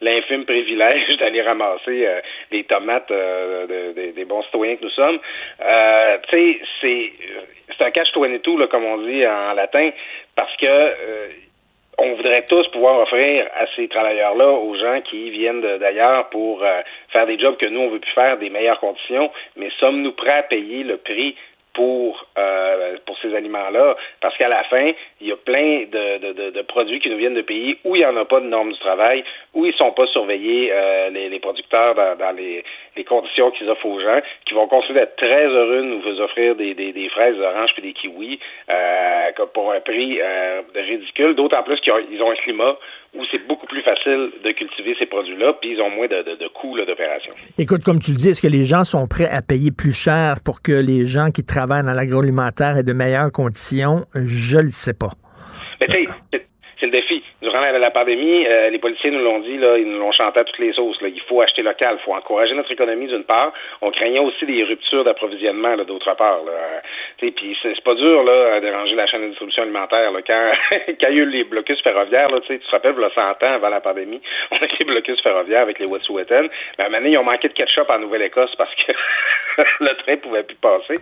l'infime 0.00 0.44
privilège 0.44 1.16
d'aller 1.18 1.42
ramasser 1.42 2.06
euh, 2.06 2.20
les 2.50 2.64
tomates 2.64 3.10
euh, 3.10 3.92
des 3.94 4.24
bons 4.24 4.42
citoyens 4.44 4.76
que 4.76 4.84
nous 4.84 4.90
sommes. 4.90 5.18
Euh, 5.62 6.18
tu 6.28 6.36
sais, 6.36 6.60
c'est 6.80 7.12
c'est 7.76 7.84
un 7.84 7.90
cache 7.90 8.12
tout 8.12 8.58
là, 8.58 8.66
comme 8.66 8.84
on 8.84 8.98
dit 8.98 9.26
en 9.26 9.54
latin, 9.54 9.90
parce 10.36 10.54
que 10.56 10.66
on 11.98 12.14
voudrait 12.14 12.44
tous 12.48 12.66
pouvoir 12.68 13.00
offrir 13.00 13.46
à 13.54 13.66
ces 13.76 13.88
travailleurs-là, 13.88 14.48
aux 14.48 14.76
gens 14.76 15.00
qui 15.02 15.30
viennent 15.30 15.60
d'ailleurs 15.78 16.28
pour 16.30 16.62
euh, 16.62 16.80
faire 17.10 17.26
des 17.26 17.38
jobs 17.38 17.56
que 17.56 17.66
nous, 17.66 17.80
on 17.80 17.90
veut 17.90 18.00
plus 18.00 18.12
faire, 18.12 18.38
des 18.38 18.50
meilleures 18.50 18.80
conditions, 18.80 19.30
mais 19.56 19.70
sommes-nous 19.78 20.12
prêts 20.12 20.38
à 20.38 20.42
payer 20.42 20.82
le 20.82 20.96
prix 20.96 21.36
pour 21.74 22.26
euh, 22.38 22.96
pour 23.06 23.18
ces 23.18 23.34
aliments-là, 23.34 23.96
parce 24.20 24.36
qu'à 24.36 24.48
la 24.48 24.64
fin, 24.64 24.92
il 25.20 25.28
y 25.28 25.32
a 25.32 25.36
plein 25.36 25.84
de, 25.90 26.32
de, 26.32 26.50
de, 26.50 26.62
produits 26.62 27.00
qui 27.00 27.10
nous 27.10 27.18
viennent 27.18 27.34
de 27.34 27.42
pays 27.42 27.78
où 27.84 27.96
il 27.96 28.00
n'y 28.00 28.06
en 28.06 28.16
a 28.16 28.24
pas 28.24 28.40
de 28.40 28.46
normes 28.46 28.72
du 28.72 28.78
travail, 28.78 29.24
où 29.52 29.66
ils 29.66 29.74
sont 29.74 29.92
pas 29.92 30.06
surveillés 30.06 30.70
euh, 30.72 31.10
les, 31.10 31.28
les, 31.28 31.40
producteurs 31.40 31.94
dans, 31.94 32.16
dans 32.16 32.32
les, 32.32 32.64
les, 32.96 33.04
conditions 33.04 33.50
qu'ils 33.50 33.68
offrent 33.68 33.86
aux 33.86 34.00
gens, 34.00 34.20
qui 34.46 34.54
vont 34.54 34.66
continuer 34.68 35.00
d'être 35.00 35.16
très 35.16 35.46
heureux 35.46 35.82
de 35.82 36.08
nous 36.08 36.20
offrir 36.20 36.54
des, 36.54 36.74
des, 36.74 36.92
des 36.92 37.08
fraises, 37.08 37.36
des 37.36 37.42
oranges 37.42 37.72
puis 37.74 37.82
des 37.82 37.92
kiwis 37.92 38.38
euh, 38.70 39.30
pour 39.52 39.72
un 39.72 39.80
prix 39.80 40.20
euh, 40.20 40.62
ridicule, 40.74 41.34
d'autant 41.34 41.62
plus 41.62 41.80
qu'ils 41.80 41.92
ont, 41.92 42.26
ont 42.26 42.30
un 42.30 42.36
climat 42.36 42.76
où 43.14 43.24
c'est 43.30 43.46
beaucoup 43.46 43.66
plus 43.66 43.82
facile 43.82 44.30
de 44.44 44.52
cultiver 44.52 44.94
ces 44.98 45.06
produits-là, 45.06 45.54
puis 45.60 45.72
ils 45.72 45.80
ont 45.80 45.90
moins 45.90 46.06
de, 46.06 46.22
de, 46.22 46.36
de 46.36 46.48
coûts 46.48 46.76
d'opération. 46.76 47.32
Écoute, 47.58 47.82
comme 47.82 47.98
tu 47.98 48.12
le 48.12 48.16
dis, 48.16 48.30
est-ce 48.30 48.42
que 48.42 48.52
les 48.52 48.64
gens 48.64 48.84
sont 48.84 49.06
prêts 49.08 49.28
à 49.28 49.42
payer 49.42 49.70
plus 49.70 49.92
cher 49.92 50.36
pour 50.44 50.62
que 50.62 50.72
les 50.72 51.06
gens 51.06 51.30
qui 51.30 51.44
travaillent 51.44 51.84
dans 51.84 51.92
l'agroalimentaire 51.92 52.76
aient 52.76 52.82
de 52.82 52.92
meilleures 52.92 53.32
conditions? 53.32 54.04
Je 54.14 54.58
le 54.58 54.68
sais 54.68 54.94
pas. 54.94 55.12
Mais 55.80 55.86
tu 55.88 56.04
sais, 56.32 56.46
c'est 56.78 56.86
le 56.86 56.92
défi 56.92 57.23
durant 57.44 57.60
la, 57.60 57.90
pandémie, 57.90 58.46
euh, 58.46 58.70
les 58.70 58.78
policiers 58.78 59.10
nous 59.10 59.22
l'ont 59.22 59.40
dit, 59.40 59.54
ils 59.54 59.86
nous 59.86 59.98
l'ont 59.98 60.12
chanté 60.12 60.40
à 60.40 60.44
toutes 60.44 60.58
les 60.58 60.72
sauces. 60.72 60.96
Il 61.02 61.20
faut 61.28 61.40
acheter 61.40 61.62
local, 61.62 61.96
il 62.00 62.04
faut 62.04 62.14
encourager 62.14 62.54
notre 62.54 62.72
économie 62.72 63.06
d'une 63.06 63.24
part. 63.24 63.52
On 63.82 63.90
craignait 63.90 64.20
aussi 64.20 64.46
des 64.46 64.64
ruptures 64.64 65.04
d'approvisionnement 65.04 65.76
d'autre 65.76 66.14
part. 66.16 66.40
Puis 67.18 67.56
c'est 67.62 67.80
pas 67.82 67.94
dur 67.94 68.24
là, 68.24 68.54
à 68.54 68.60
déranger 68.60 68.94
la 68.94 69.06
chaîne 69.06 69.22
de 69.22 69.28
distribution 69.28 69.62
alimentaire. 69.62 70.10
Quand, 70.26 70.50
il 70.88 70.96
y 71.00 71.04
a 71.04 71.10
eu 71.10 71.26
les 71.26 71.44
blocus 71.44 71.80
ferroviaires, 71.82 72.28
tu 72.46 72.58
te 72.58 72.70
rappelles, 72.70 72.94
le 72.96 73.10
100 73.10 73.20
ans 73.20 73.54
avant 73.54 73.68
la 73.68 73.80
pandémie, 73.80 74.20
on 74.50 74.56
a 74.56 74.64
eu 74.64 74.78
des 74.78 74.86
blocus 74.86 75.20
ferroviaires 75.22 75.62
avec 75.62 75.78
les 75.78 75.86
Wet'suwet'en. 75.86 76.48
Mais 76.78 76.84
à 76.84 76.86
un 76.86 76.90
moment 76.90 76.98
donné, 76.98 77.10
ils 77.10 77.18
ont 77.18 77.24
manqué 77.24 77.48
de 77.48 77.54
ketchup 77.54 77.90
en 77.90 77.98
Nouvelle-Écosse 77.98 78.54
parce 78.56 78.74
que 78.74 78.92
le 79.80 79.94
train 80.02 80.16
pouvait 80.16 80.42
plus 80.42 80.56
passer. 80.56 80.94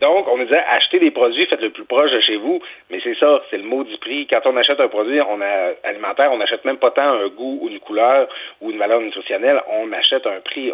Donc, 0.00 0.28
on 0.28 0.36
nous 0.36 0.44
disait, 0.44 0.62
achetez 0.70 0.98
des 0.98 1.10
produits, 1.10 1.46
faites 1.46 1.62
le 1.62 1.70
plus 1.70 1.84
proche 1.84 2.10
de 2.10 2.20
chez 2.20 2.36
vous. 2.36 2.60
Mais 2.90 3.00
c'est 3.02 3.16
ça, 3.18 3.40
c'est 3.50 3.58
le 3.58 3.66
du 3.84 3.98
prix. 3.98 4.26
Quand 4.26 4.40
on 4.44 4.56
achète 4.56 4.80
un 4.80 4.88
produit, 4.88 5.20
on 5.20 5.40
a 5.40 5.85
alimentaire, 5.86 6.30
on 6.32 6.38
n'achète 6.38 6.64
même 6.64 6.78
pas 6.78 6.90
tant 6.90 7.08
un 7.08 7.28
goût 7.28 7.58
ou 7.62 7.68
une 7.68 7.80
couleur 7.80 8.28
ou 8.60 8.70
une 8.70 8.78
valeur 8.78 9.00
nutritionnelle, 9.00 9.60
on 9.68 9.92
achète 9.92 10.26
un 10.26 10.40
prix. 10.40 10.72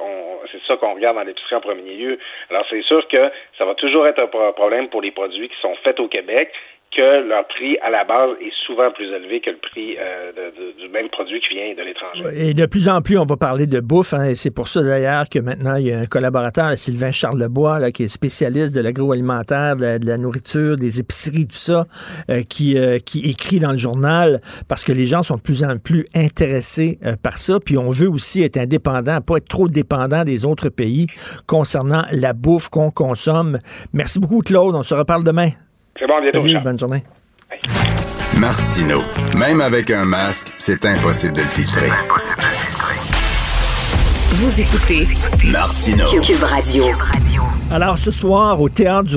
c'est 0.50 0.62
ça 0.66 0.76
qu'on 0.76 0.94
regarde 0.94 1.16
dans 1.16 1.24
l'épicerie 1.24 1.56
en 1.56 1.60
premier 1.60 1.94
lieu. 1.94 2.18
Alors 2.50 2.64
c'est 2.70 2.82
sûr 2.82 3.06
que 3.08 3.30
ça 3.58 3.64
va 3.64 3.74
toujours 3.74 4.06
être 4.06 4.20
un 4.20 4.52
problème 4.52 4.88
pour 4.88 5.02
les 5.02 5.10
produits 5.10 5.48
qui 5.48 5.60
sont 5.60 5.74
faits 5.84 6.00
au 6.00 6.08
Québec 6.08 6.52
que 6.94 7.26
leur 7.26 7.46
prix 7.48 7.78
à 7.78 7.90
la 7.90 8.04
base 8.04 8.36
est 8.40 8.52
souvent 8.66 8.90
plus 8.90 9.06
élevé 9.06 9.40
que 9.40 9.50
le 9.50 9.56
prix 9.56 9.96
euh, 9.98 10.30
du 10.78 10.88
même 10.90 11.08
produit 11.08 11.40
qui 11.40 11.54
vient 11.54 11.74
de 11.74 11.82
l'étranger. 11.82 12.22
Et 12.36 12.54
de 12.54 12.66
plus 12.66 12.88
en 12.88 13.00
plus, 13.00 13.18
on 13.18 13.24
va 13.24 13.36
parler 13.36 13.66
de 13.66 13.80
bouffe, 13.80 14.12
hein, 14.12 14.24
et 14.24 14.34
c'est 14.34 14.50
pour 14.50 14.68
ça 14.68 14.82
d'ailleurs 14.82 15.28
que 15.30 15.38
maintenant, 15.38 15.76
il 15.76 15.86
y 15.86 15.92
a 15.92 15.98
un 15.98 16.04
collaborateur, 16.04 16.72
Sylvain 16.76 17.10
Charlebois, 17.10 17.78
là, 17.78 17.90
qui 17.92 18.04
est 18.04 18.08
spécialiste 18.08 18.74
de 18.74 18.80
l'agroalimentaire, 18.80 19.76
de, 19.76 20.06
la 20.06 20.18
nourriture, 20.18 20.76
des 20.76 21.00
épiceries, 21.00 21.46
tout 21.46 21.56
ça, 21.56 21.86
euh, 22.28 22.42
qui, 22.42 22.78
euh, 22.78 22.98
qui 22.98 23.28
écrit 23.30 23.58
dans 23.58 23.72
le 23.72 23.78
journal, 23.78 24.40
parce 24.68 24.84
que 24.84 24.92
les 24.92 25.06
gens 25.06 25.22
sont 25.22 25.36
de 25.36 25.42
plus 25.42 25.64
en 25.64 25.78
plus 25.78 26.06
intéressés 26.14 26.98
par 27.22 27.38
ça, 27.38 27.58
puis 27.58 27.78
on 27.78 27.90
veut 27.90 28.08
aussi 28.08 28.42
être 28.42 28.58
indépendant, 28.58 29.20
pas 29.20 29.38
être 29.38 29.48
trop 29.48 29.68
dépendant 29.68 30.24
des 30.24 30.44
autres 30.44 30.68
pays 30.68 31.06
concernant 31.46 32.02
la 32.12 32.34
bouffe 32.34 32.68
qu'on 32.68 32.90
consomme. 32.90 33.58
Merci 33.92 34.20
beaucoup, 34.20 34.40
Claude. 34.40 34.74
On 34.74 34.82
se 34.82 34.94
reparle 34.94 35.24
demain. 35.24 35.50
C'est 36.02 36.08
bon, 36.08 36.20
bientôt. 36.20 36.42
Salut, 36.42 36.58
bonne 36.64 36.78
journée. 36.80 37.04
Martino. 38.36 39.02
Même 39.36 39.60
avec 39.60 39.88
un 39.92 40.04
masque, 40.04 40.52
c'est 40.58 40.84
impossible 40.84 41.34
de 41.34 41.42
le 41.42 41.46
filtrer. 41.46 41.90
Vous 44.32 44.60
écoutez 44.60 45.06
Martino. 45.52 46.04
Cube 46.08 46.42
Radio. 46.42 46.86
Alors 47.72 47.96
ce 47.96 48.10
soir, 48.10 48.60
au 48.60 48.68
théâtre 48.68 49.04
du, 49.08 49.16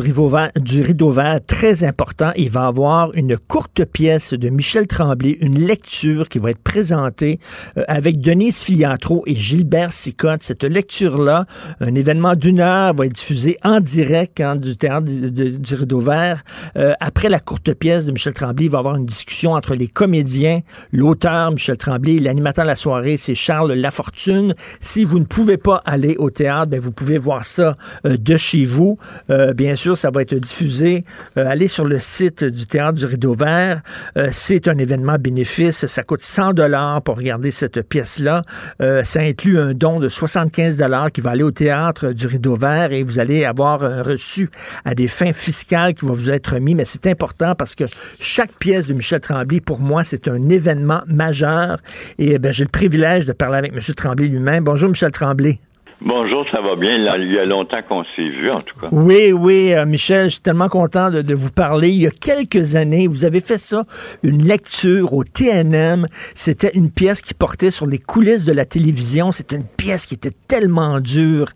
Rideau 0.82 1.12
Vert, 1.12 1.42
très 1.46 1.84
important, 1.84 2.32
il 2.38 2.50
va 2.50 2.62
y 2.62 2.68
avoir 2.68 3.14
une 3.14 3.38
courte 3.38 3.84
pièce 3.84 4.34
de 4.34 4.48
Michel 4.48 4.88
Tremblay, 4.88 5.38
une 5.42 5.60
lecture 5.60 6.30
qui 6.30 6.40
va 6.40 6.52
être 6.52 6.64
présentée 6.64 7.42
euh, 7.78 7.84
avec 7.90 8.22
Denise 8.22 8.64
Filiatro 8.64 9.24
et 9.26 9.36
Gilbert 9.36 9.92
Sicotte. 9.92 10.42
Cette 10.42 10.64
lecture-là, 10.64 11.48
un 11.82 11.96
événement 11.96 12.36
d'une 12.36 12.62
heure, 12.62 12.96
va 12.96 13.08
être 13.08 13.12
diffusé 13.12 13.58
en 13.62 13.82
direct 13.82 14.40
hein, 14.40 14.56
du 14.56 14.78
théâtre 14.78 15.06
du, 15.06 15.76
Rideau 15.76 16.00
Vert. 16.00 16.42
Euh, 16.78 16.94
après 17.02 17.28
la 17.28 17.42
courte 17.42 17.74
pièce 17.74 18.06
de 18.06 18.14
Michel 18.14 18.34
Tremblay, 18.34 18.68
il 18.68 18.72
va 18.72 18.78
y 18.78 18.80
avoir 18.80 18.96
une 18.96 19.06
discussion 19.06 19.52
entre 19.52 19.76
les 19.76 19.90
comédiens, 19.90 20.62
l'auteur 20.94 21.52
Michel 21.52 21.76
Tremblay, 21.76 22.20
l'animateur 22.20 22.64
de 22.64 22.70
la 22.70 22.78
soirée, 22.78 23.18
c'est 23.18 23.36
Charles 23.36 23.74
Lafortune. 23.74 24.56
Si 24.80 25.04
vous 25.04 25.20
ne 25.20 25.26
pouvez 25.26 25.58
pas 25.58 25.82
aller 25.84 26.16
au 26.18 26.30
théâtre, 26.30 26.68
ben, 26.68 26.80
vous 26.80 26.94
pouvez 26.94 27.18
voir 27.18 27.46
ça 27.46 27.76
euh, 28.06 28.16
de 28.16 28.38
chez 28.46 28.66
vous. 28.66 28.98
Euh, 29.30 29.54
bien 29.54 29.76
sûr, 29.76 29.98
ça 29.98 30.12
va 30.12 30.22
être 30.22 30.36
diffusé. 30.36 31.04
Euh, 31.38 31.46
allez 31.48 31.68
sur 31.68 31.86
le 31.86 32.00
site 32.00 32.44
du 32.44 32.68
Théâtre 32.68 32.94
du 32.94 33.06
Rideau 33.06 33.34
Vert. 33.34 33.82
Euh, 34.18 34.30
c'est 34.32 34.68
un 34.68 34.78
événement 34.78 35.18
bénéfice. 35.20 35.86
Ça 35.88 36.04
coûte 36.04 36.22
100 36.22 36.54
dollars 36.54 37.02
pour 37.02 37.18
regarder 37.18 37.52
cette 37.52 37.82
pièce-là. 37.82 38.44
ça 38.80 39.20
inclut 39.20 39.60
un 39.60 39.74
don 39.74 40.00
de 40.00 40.10
75 40.10 40.78
dollars 40.78 41.12
qui 41.12 41.22
va 41.22 41.32
aller 41.32 41.44
au 41.44 41.52
Théâtre 41.52 42.12
du 42.12 42.28
Rideau 42.28 42.56
Vert 42.56 42.92
et 42.92 43.04
vous 43.04 43.20
allez 43.20 43.46
avoir 43.46 43.84
un 43.84 44.04
reçu 44.04 44.50
à 44.84 44.94
des 44.94 45.08
fins 45.08 45.34
fiscales 45.34 45.94
qui 45.94 46.06
va 46.06 46.14
vous 46.14 46.30
être 46.30 46.54
remis. 46.54 46.76
Mais 46.76 46.86
c'est 46.86 47.08
important 47.08 47.56
parce 47.56 47.76
que 47.76 47.86
chaque 48.20 48.52
pièce 48.60 48.88
de 48.88 48.94
Michel 48.94 49.20
Tremblay, 49.20 49.60
pour 49.60 49.80
moi, 49.80 50.04
c'est 50.04 50.28
un 50.28 50.50
événement 50.50 51.02
majeur. 51.08 51.80
Et 52.20 52.38
ben, 52.38 52.52
j'ai 52.52 52.64
le 52.64 52.70
privilège 52.70 53.26
de 53.26 53.34
parler 53.34 53.58
avec 53.58 53.74
M. 53.74 53.80
Tremblay 53.96 54.28
lui-même. 54.28 54.64
Bonjour, 54.64 54.90
Michel 54.90 55.12
Tremblay. 55.12 55.60
Bonjour, 56.02 56.46
ça 56.50 56.62
va 56.62 56.76
bien. 56.76 56.94
Il 57.18 57.32
y 57.32 57.40
a 57.40 57.46
longtemps 57.46 57.82
qu'on 57.88 58.04
s'est 58.16 58.30
vu, 58.30 58.50
en 58.52 58.60
tout 58.60 58.78
cas. 58.80 58.90
Oui, 58.92 59.32
oui, 59.32 59.74
euh, 59.74 59.86
Michel, 59.86 60.26
je 60.26 60.30
suis 60.30 60.42
tellement 60.42 60.68
content 60.68 61.10
de, 61.10 61.34
vous 61.34 61.52
parler. 61.52 61.90
Il 61.90 62.02
y 62.02 62.08
a 62.08 62.12
quelques 62.12 62.76
années, 62.76 63.08
vous 63.08 63.24
avez 63.24 63.40
fait 63.40 63.58
ça, 63.58 63.86
une 64.22 64.44
lecture 64.44 65.14
au 65.14 65.24
TNM. 65.24 66.06
C'était 66.36 66.72
une 66.74 66.92
pièce 66.92 67.22
qui 67.22 67.34
portait 67.34 67.72
sur 67.72 67.88
les 67.88 67.98
coulisses 67.98 68.44
de 68.44 68.52
la 68.52 68.66
télévision. 68.66 69.32
C'était 69.32 69.56
une 69.56 69.64
pièce 69.66 70.06
qui 70.06 70.16
était 70.16 70.34
tellement 70.48 71.00
dure, 71.00 71.48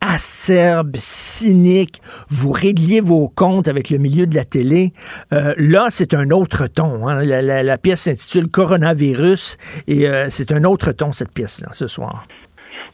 acerbe, 0.00 0.96
cynique. 0.96 2.00
Vous 2.30 2.50
régliez 2.50 3.00
vos 3.00 3.28
comptes 3.28 3.68
avec 3.68 3.90
le 3.90 3.98
milieu 3.98 4.26
de 4.26 4.34
la 4.34 4.44
télé. 4.44 4.94
Euh, 5.32 5.54
là, 5.58 5.88
c'est 5.90 6.14
un 6.14 6.30
autre 6.30 6.66
ton. 6.66 7.06
Hein. 7.08 7.24
La, 7.24 7.78
pièce 7.78 8.02
s'intitule 8.02 8.48
Coronavirus 8.48 9.58
et 9.86 10.08
euh, 10.08 10.28
c'est 10.30 10.50
un 10.50 10.64
autre 10.64 10.92
ton, 10.92 11.12
cette 11.12 11.32
pièce-là, 11.32 11.68
ce 11.72 11.86
soir. 11.86 12.26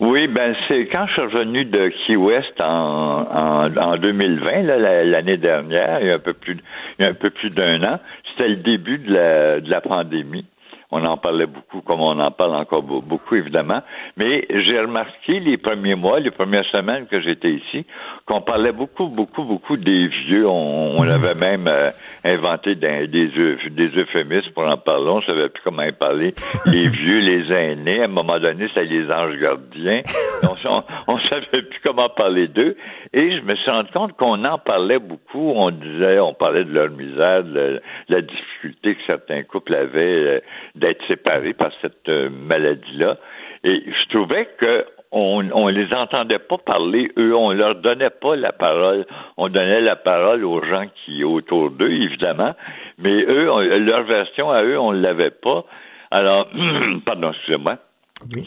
Oui, 0.00 0.28
ben 0.28 0.54
c'est 0.68 0.86
quand 0.86 1.06
je 1.08 1.12
suis 1.14 1.22
revenu 1.22 1.64
de 1.64 1.88
Key 1.88 2.14
West 2.14 2.60
en, 2.60 3.26
en, 3.26 3.96
2020, 3.96 4.62
l'année 4.62 5.36
dernière, 5.36 6.00
il 6.00 6.06
y 6.06 6.10
a 6.10 6.14
un 6.14 6.20
peu 6.20 6.34
plus, 6.34 6.56
il 6.98 7.02
y 7.02 7.04
a 7.04 7.10
un 7.10 7.14
peu 7.14 7.30
plus 7.30 7.50
d'un 7.50 7.82
an, 7.82 7.98
c'était 8.30 8.48
le 8.48 8.56
début 8.56 8.98
de 8.98 9.12
la, 9.12 9.60
de 9.60 9.68
la 9.68 9.80
pandémie. 9.80 10.46
On 10.90 11.04
en 11.04 11.16
parlait 11.18 11.46
beaucoup, 11.46 11.80
comme 11.82 12.00
on 12.00 12.18
en 12.18 12.30
parle 12.30 12.54
encore 12.54 12.82
beaucoup, 12.82 13.34
évidemment. 13.34 13.82
Mais 14.16 14.46
j'ai 14.48 14.80
remarqué 14.80 15.40
les 15.40 15.58
premiers 15.58 15.96
mois, 15.96 16.20
les 16.20 16.30
premières 16.30 16.64
semaines 16.66 17.06
que 17.06 17.20
j'étais 17.20 17.50
ici, 17.50 17.84
qu'on 18.28 18.42
parlait 18.42 18.72
beaucoup, 18.72 19.06
beaucoup, 19.06 19.42
beaucoup 19.42 19.78
des 19.78 20.06
vieux. 20.08 20.46
On, 20.46 21.02
mhm. 21.02 21.10
avait 21.10 21.34
même 21.34 21.66
euh, 21.66 21.90
inventé 22.24 22.74
des, 22.74 23.08
des, 23.08 23.30
euphémismes 23.96 24.50
pour 24.52 24.64
en 24.64 24.76
parler. 24.76 25.08
On 25.08 25.22
savait 25.22 25.48
plus 25.48 25.62
comment 25.64 25.82
en 25.82 25.92
parler. 25.92 26.34
Les 26.66 26.88
vieux, 26.90 27.20
les 27.20 27.50
aînés. 27.50 28.02
À 28.02 28.04
un 28.04 28.08
moment 28.08 28.38
donné, 28.38 28.68
c'était 28.68 28.84
les 28.84 29.10
anges 29.10 29.38
gardiens. 29.38 30.02
On, 30.42 30.82
on, 31.08 31.18
savait 31.18 31.62
plus 31.62 31.80
comment 31.82 32.10
parler 32.10 32.48
d'eux. 32.48 32.76
Et 33.14 33.38
je 33.38 33.42
me 33.42 33.54
suis 33.56 33.70
rendu 33.70 33.90
compte 33.92 34.12
qu'on 34.16 34.44
en 34.44 34.58
parlait 34.58 34.98
beaucoup. 34.98 35.52
On 35.56 35.70
disait, 35.70 36.20
on 36.20 36.34
parlait 36.34 36.64
de 36.64 36.72
leur 36.72 36.90
misère, 36.90 37.44
de 37.44 37.80
la 38.10 38.20
difficulté 38.20 38.94
que 38.94 39.00
certains 39.06 39.42
couples 39.42 39.74
avaient 39.74 40.00
euh, 40.00 40.40
d'être 40.74 41.04
séparés 41.08 41.54
par 41.54 41.70
cette 41.80 42.08
euh, 42.08 42.28
maladie-là. 42.28 43.16
Et 43.64 43.82
je 43.86 44.08
trouvais 44.16 44.48
que 44.58 44.84
on, 45.10 45.44
on 45.52 45.68
les 45.68 45.92
entendait 45.94 46.38
pas 46.38 46.58
parler, 46.58 47.10
eux, 47.16 47.34
on 47.34 47.52
leur 47.52 47.76
donnait 47.76 48.10
pas 48.10 48.36
la 48.36 48.52
parole. 48.52 49.06
On 49.36 49.48
donnait 49.48 49.80
la 49.80 49.96
parole 49.96 50.44
aux 50.44 50.62
gens 50.64 50.84
qui 51.04 51.24
autour 51.24 51.70
d'eux, 51.70 51.90
évidemment, 51.90 52.54
mais 52.98 53.22
eux, 53.22 53.78
leur 53.78 54.02
version 54.04 54.50
à 54.50 54.62
eux, 54.62 54.78
on 54.78 54.92
l'avait 54.92 55.30
pas. 55.30 55.64
Alors, 56.10 56.48
pardon, 57.06 57.32
excusez-moi. 57.32 57.78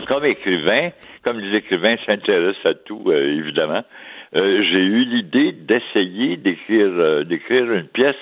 Comme 0.07 0.25
écrivain, 0.25 0.89
comme 1.23 1.39
les 1.39 1.57
écrivains 1.57 1.95
s'intéressent 2.05 2.65
à 2.65 2.73
tout, 2.73 3.03
euh, 3.07 3.37
évidemment, 3.39 3.83
euh, 4.33 4.63
j'ai 4.63 4.79
eu 4.79 5.03
l'idée 5.03 5.51
d'essayer 5.51 6.37
d'écrire 6.37 6.87
euh, 6.87 7.23
d'écrire 7.25 7.69
une 7.71 7.87
pièce 7.87 8.15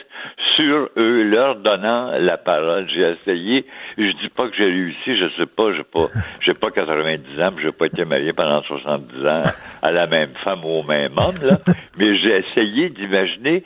sur 0.56 0.90
eux, 0.98 1.24
leur 1.24 1.58
donnant 1.58 2.12
la 2.20 2.38
parole. 2.38 2.88
J'ai 2.90 3.16
essayé. 3.22 3.66
Je 3.98 4.12
dis 4.22 4.30
pas 4.30 4.48
que 4.48 4.56
j'ai 4.56 4.66
réussi, 4.66 5.18
je 5.18 5.30
sais 5.38 5.46
pas, 5.46 5.72
j'ai 5.74 5.84
pas 5.84 6.08
j'ai 6.42 6.54
pas 6.54 6.72
90 6.72 7.42
ans, 7.42 7.50
j'ai 7.62 7.72
pas 7.72 7.86
été 7.86 8.06
marié 8.06 8.34
pendant 8.34 8.64
70 8.64 9.26
ans 9.28 9.44
à 9.84 9.92
la 9.92 10.08
même 10.08 10.32
femme 10.44 10.66
ou 10.66 10.80
au 10.80 10.84
même 10.84 11.14
homme, 11.18 11.48
là, 11.48 11.58
mais 11.98 12.18
j'ai 12.18 12.38
essayé 12.38 12.90
d'imaginer 12.90 13.64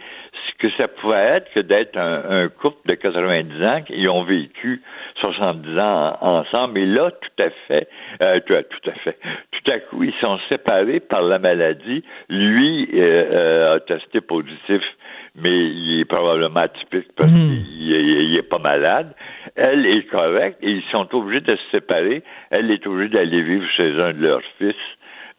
que 0.64 0.70
ça 0.78 0.88
pouvait 0.88 1.18
être 1.18 1.52
que 1.52 1.60
d'être 1.60 1.98
un, 1.98 2.48
couple 2.48 2.88
de 2.88 2.96
90 2.96 3.64
ans 3.66 3.82
qui 3.82 4.08
ont 4.08 4.24
vécu 4.24 4.82
70 5.20 5.78
ans 5.78 6.18
ensemble. 6.22 6.80
Et 6.80 6.86
là, 6.86 7.12
tout 7.12 7.44
à 7.44 7.50
fait, 7.68 7.90
euh, 8.22 8.40
tout, 8.40 8.54
à 8.90 8.94
fait, 8.94 9.18
tout 9.52 9.72
à 9.72 9.80
coup, 9.80 10.04
ils 10.04 10.14
sont 10.22 10.40
séparés 10.48 11.02
par 11.02 11.22
la 11.22 11.38
maladie. 11.38 12.02
Lui 12.30 12.90
euh, 12.94 12.98
euh, 12.98 13.76
a 13.76 13.80
testé 13.82 14.22
positif, 14.22 14.82
mais 15.36 15.66
il 15.66 16.00
est 16.00 16.06
probablement 16.06 16.62
atypique 16.62 17.12
parce 17.18 17.30
hmm. 17.30 17.64
qu'il 17.66 18.38
est 18.38 18.50
pas 18.50 18.60
malade. 18.60 19.14
Elle 19.58 19.86
est 19.86 20.04
correcte 20.04 20.60
et 20.62 20.72
ils 20.72 20.84
sont 20.92 21.14
obligés 21.14 21.42
de 21.42 21.58
se 21.58 21.72
séparer. 21.72 22.24
Elle 22.52 22.72
est 22.72 22.88
obligée 22.88 23.10
d'aller 23.10 23.42
vivre 23.42 23.68
chez 23.76 24.00
un 24.00 24.14
de 24.14 24.24
leurs 24.24 24.44
fils. 24.58 24.76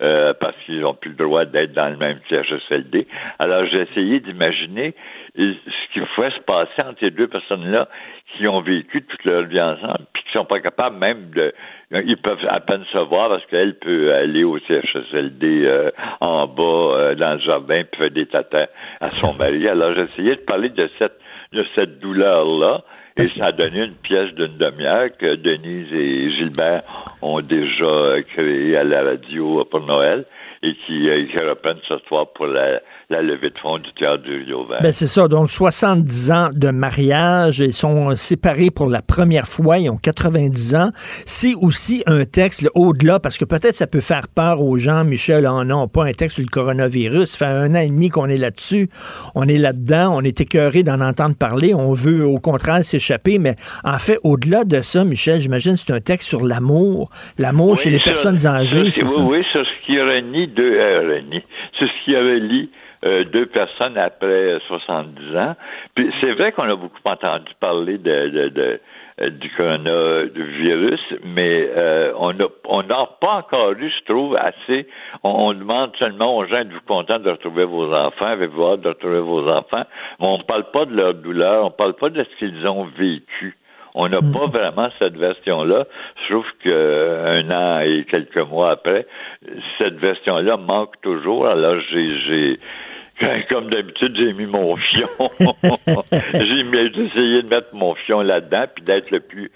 Euh, 0.02 0.34
parce 0.40 0.56
qu'ils 0.66 0.80
n'ont 0.80 0.94
plus 0.94 1.10
le 1.10 1.16
droit 1.16 1.44
d'être 1.44 1.72
dans 1.72 1.88
le 1.88 1.96
même 1.96 2.18
CHSLD. 2.28 3.06
Alors, 3.38 3.64
j'ai 3.66 3.82
essayé 3.82 4.18
d'imaginer 4.18 4.92
ce 5.36 5.92
qui 5.92 6.00
pouvait 6.00 6.30
se 6.30 6.40
passer 6.40 6.82
entre 6.82 6.98
ces 6.98 7.10
deux 7.10 7.28
personnes-là 7.28 7.88
qui 8.36 8.48
ont 8.48 8.60
vécu 8.60 9.02
toute 9.02 9.24
leur 9.24 9.44
vie 9.44 9.60
ensemble, 9.60 10.06
puis 10.12 10.24
qui 10.24 10.32
sont 10.32 10.44
pas 10.44 10.58
capables 10.58 10.96
même 10.98 11.30
de... 11.30 11.54
Ils 11.92 12.16
peuvent 12.16 12.44
à 12.48 12.58
peine 12.58 12.84
se 12.92 12.98
voir 12.98 13.28
parce 13.28 13.46
qu'elle 13.46 13.78
peut 13.78 14.12
aller 14.12 14.42
au 14.42 14.58
CHSLD 14.58 15.64
euh, 15.64 15.90
en 16.20 16.48
bas, 16.48 16.62
euh, 16.62 17.14
dans 17.14 17.34
le 17.34 17.40
jardin, 17.40 17.84
puis 17.84 18.00
faire 18.00 18.10
des 18.10 18.26
tatas 18.26 18.66
à 19.00 19.08
son 19.10 19.34
mari. 19.34 19.68
Alors, 19.68 19.94
j'ai 19.94 20.02
essayé 20.12 20.34
de 20.34 20.40
parler 20.40 20.70
de 20.70 20.90
cette 20.98 21.20
de 21.52 21.64
cette 21.74 22.00
douleur-là, 22.00 22.82
et 23.16 23.26
ça 23.26 23.46
a 23.46 23.52
donné 23.52 23.84
une 23.84 23.94
pièce 23.94 24.32
d'une 24.34 24.56
demi-heure 24.58 25.08
que 25.16 25.36
Denise 25.36 25.92
et 25.92 26.32
Gilbert 26.32 26.82
ont 27.22 27.40
déjà 27.40 28.22
créée 28.34 28.76
à 28.76 28.84
la 28.84 29.04
radio 29.04 29.64
pour 29.64 29.80
Noël 29.80 30.24
et 30.64 30.74
qui, 30.86 31.08
euh, 31.08 31.26
qui 31.26 31.36
reprennent 31.44 31.80
ce 31.86 31.98
soir 32.08 32.26
pour 32.34 32.46
la, 32.46 32.80
la 33.10 33.20
levée 33.20 33.50
de 33.50 33.58
fonds 33.58 33.78
du 33.78 33.92
théâtre 33.92 34.22
du 34.22 34.44
Vert. 34.44 34.80
Ben 34.82 34.92
c'est 34.92 35.06
ça. 35.06 35.28
Donc, 35.28 35.50
70 35.50 36.30
ans 36.30 36.48
de 36.52 36.70
mariage. 36.70 37.58
Ils 37.58 37.72
sont 37.72 38.16
séparés 38.16 38.70
pour 38.70 38.88
la 38.88 39.02
première 39.02 39.46
fois. 39.46 39.78
Ils 39.78 39.90
ont 39.90 39.98
90 39.98 40.74
ans. 40.74 40.90
C'est 41.26 41.54
aussi 41.54 42.02
un 42.06 42.24
texte 42.24 42.68
au-delà, 42.74 43.20
parce 43.20 43.36
que 43.36 43.44
peut-être 43.44 43.76
ça 43.76 43.86
peut 43.86 44.00
faire 44.00 44.22
peur 44.34 44.62
aux 44.62 44.78
gens. 44.78 45.04
Michel, 45.04 45.46
oh 45.46 45.64
non, 45.64 45.86
pas 45.86 46.04
un 46.04 46.12
texte 46.12 46.36
sur 46.36 46.44
le 46.44 46.50
coronavirus. 46.50 47.30
Ça 47.30 47.46
fait 47.46 47.52
un 47.52 47.74
an 47.74 47.80
et 47.80 47.88
demi 47.88 48.08
qu'on 48.08 48.26
est 48.26 48.38
là-dessus. 48.38 48.88
On 49.34 49.46
est 49.46 49.58
là-dedans. 49.58 50.16
On 50.16 50.22
est 50.22 50.40
écœuré 50.40 50.82
d'en 50.82 51.00
entendre 51.00 51.36
parler. 51.36 51.74
On 51.74 51.92
veut, 51.92 52.24
au 52.24 52.38
contraire, 52.38 52.82
s'échapper. 52.84 53.38
Mais 53.38 53.54
en 53.84 53.98
fait, 53.98 54.18
au-delà 54.22 54.64
de 54.64 54.80
ça, 54.80 55.04
Michel, 55.04 55.40
j'imagine 55.40 55.76
c'est 55.76 55.92
un 55.92 56.00
texte 56.00 56.28
sur 56.28 56.46
l'amour. 56.46 57.10
L'amour 57.36 57.76
chez 57.76 57.90
les 57.90 58.00
personnes 58.00 58.46
âgées. 58.46 58.90
c'est 58.90 59.06
ça? 59.06 59.20
Oui, 59.20 59.44
c'est 59.52 59.62
ce 59.62 59.86
qui 59.86 59.98
ni 60.32 60.46
deux, 60.54 60.78
euh, 60.78 61.20
c'est 61.78 61.86
ce 61.86 62.04
qui 62.04 62.16
avait 62.16 62.40
lit 62.40 62.70
euh, 63.04 63.24
deux 63.24 63.46
personnes 63.46 63.98
après 63.98 64.58
70 64.66 65.36
ans. 65.36 65.56
Puis 65.94 66.10
c'est 66.20 66.32
vrai 66.32 66.52
qu'on 66.52 66.70
a 66.70 66.76
beaucoup 66.76 67.00
entendu 67.04 67.52
parler 67.60 67.98
de, 67.98 68.28
de, 68.28 68.48
de 68.48 68.80
euh, 69.20 69.30
du 69.30 69.48
coronavirus, 69.50 71.00
mais 71.22 71.68
euh, 71.76 72.12
on 72.16 72.32
n'a 72.32 72.46
on 72.64 72.82
n'a 72.82 73.06
pas 73.20 73.34
encore 73.36 73.70
eu, 73.72 73.88
je 73.88 74.12
trouve, 74.12 74.36
assez. 74.36 74.88
On, 75.22 75.54
demande 75.54 75.94
seulement 76.00 76.36
aux 76.36 76.46
gens 76.46 76.56
êtes-vous 76.56 76.80
contents 76.84 77.20
de 77.20 77.30
retrouver 77.30 77.64
vos 77.64 77.94
enfants, 77.94 78.26
avez-vous 78.26 78.76
de 78.78 78.88
retrouver 78.88 79.20
vos 79.20 79.48
enfants, 79.48 79.84
mais 80.18 80.26
on 80.26 80.38
ne 80.38 80.42
parle 80.42 80.68
pas 80.72 80.84
de 80.86 80.96
leur 80.96 81.14
douleur, 81.14 81.62
on 81.62 81.66
ne 81.66 81.74
parle 81.74 81.94
pas 81.94 82.10
de 82.10 82.24
ce 82.24 82.38
qu'ils 82.38 82.66
ont 82.66 82.86
vécu. 82.98 83.56
On 83.94 84.08
n'a 84.08 84.20
pas 84.20 84.46
mm. 84.46 84.50
vraiment 84.50 84.88
cette 84.98 85.16
version-là. 85.16 85.86
Je 86.26 86.32
trouve 86.32 86.50
qu'un 86.62 87.50
an 87.50 87.80
et 87.80 88.04
quelques 88.10 88.48
mois 88.48 88.72
après, 88.72 89.06
cette 89.78 89.98
version-là 89.98 90.56
manque 90.56 91.00
toujours. 91.00 91.46
Alors 91.46 91.80
j'ai 91.80 92.58
Comme 93.48 93.70
d'habitude, 93.70 94.16
j'ai 94.16 94.32
mis 94.32 94.46
mon 94.46 94.76
fion. 94.76 95.06
j'ai 96.34 97.00
essayé 97.00 97.42
de 97.42 97.48
mettre 97.48 97.68
mon 97.74 97.94
fion 97.94 98.22
là-dedans, 98.22 98.64
puis 98.74 98.84
d'être 98.84 99.10
le 99.10 99.20
plus, 99.20 99.50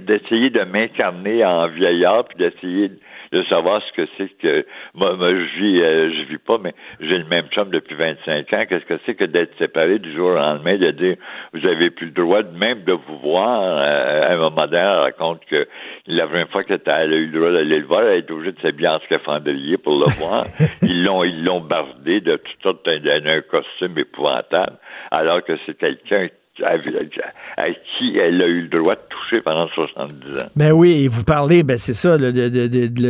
d'essayer 0.00 0.50
de 0.50 0.62
m'incarner 0.64 1.44
en 1.44 1.68
vieillard, 1.68 2.24
puis 2.24 2.38
d'essayer 2.38 2.90
de 3.32 3.44
savoir 3.44 3.80
ce 3.82 3.92
que 3.92 4.08
c'est 4.16 4.28
que 4.38 4.66
moi, 4.94 5.14
je 5.18 5.60
vis 5.60 5.80
euh, 5.80 6.10
je 6.12 6.22
vis 6.28 6.38
pas 6.38 6.58
mais 6.58 6.74
j'ai 7.00 7.18
le 7.18 7.26
même 7.26 7.46
chum 7.50 7.70
depuis 7.70 7.94
25 7.94 8.52
ans. 8.52 8.64
Qu'est-ce 8.68 8.84
que 8.84 8.98
c'est 9.06 9.14
que 9.14 9.24
d'être 9.24 9.56
séparé 9.58 9.98
du 9.98 10.12
jour 10.14 10.30
au 10.30 10.34
lendemain 10.34 10.76
de 10.76 10.90
dire 10.90 11.16
vous 11.52 11.64
avez 11.66 11.90
plus 11.90 12.06
le 12.06 12.12
droit 12.12 12.42
de 12.42 12.56
même 12.56 12.82
de 12.84 12.92
vous 12.92 13.18
voir? 13.18 13.62
Euh, 13.62 14.28
à 14.28 14.32
un 14.32 14.36
moment 14.36 14.66
donné 14.66 14.78
elle 14.78 15.00
raconte 15.00 15.44
que 15.46 15.68
la 16.06 16.26
première 16.26 16.50
fois 16.50 16.64
qu'elle 16.64 16.80
a 16.86 17.04
eu 17.04 17.26
le 17.26 17.38
droit 17.38 17.52
d'aller 17.52 17.78
le 17.78 17.86
voir 17.86 18.02
elle 18.02 18.18
est 18.18 18.30
obligée 18.30 18.52
de 18.52 18.60
s'habiller 18.60 18.88
en 18.88 19.00
scaphandrier 19.00 19.78
pour 19.78 19.94
le 19.94 20.10
voir. 20.18 20.44
Ils 20.82 21.04
l'ont 21.04 21.22
ils 21.22 21.44
l'ont 21.44 21.60
bardé 21.60 22.20
de 22.20 22.36
toutes 22.36 22.62
sortes 22.62 22.88
d'un 22.88 23.40
costume 23.42 23.96
épouvantable 23.98 24.76
alors 25.10 25.44
que 25.44 25.52
c'est 25.66 25.78
quelqu'un 25.78 26.28
à, 26.64 27.68
qui 27.68 28.18
elle 28.18 28.42
a 28.42 28.46
eu 28.46 28.62
le 28.62 28.68
droit 28.68 28.94
de 28.94 29.00
toucher 29.08 29.42
pendant 29.42 29.68
70 29.68 30.34
ans. 30.34 30.46
Ben 30.56 30.72
oui, 30.72 31.04
et 31.04 31.08
vous 31.08 31.24
parlez, 31.24 31.62
ben 31.62 31.78
c'est 31.78 31.94
ça, 31.94 32.18
de, 32.18 32.30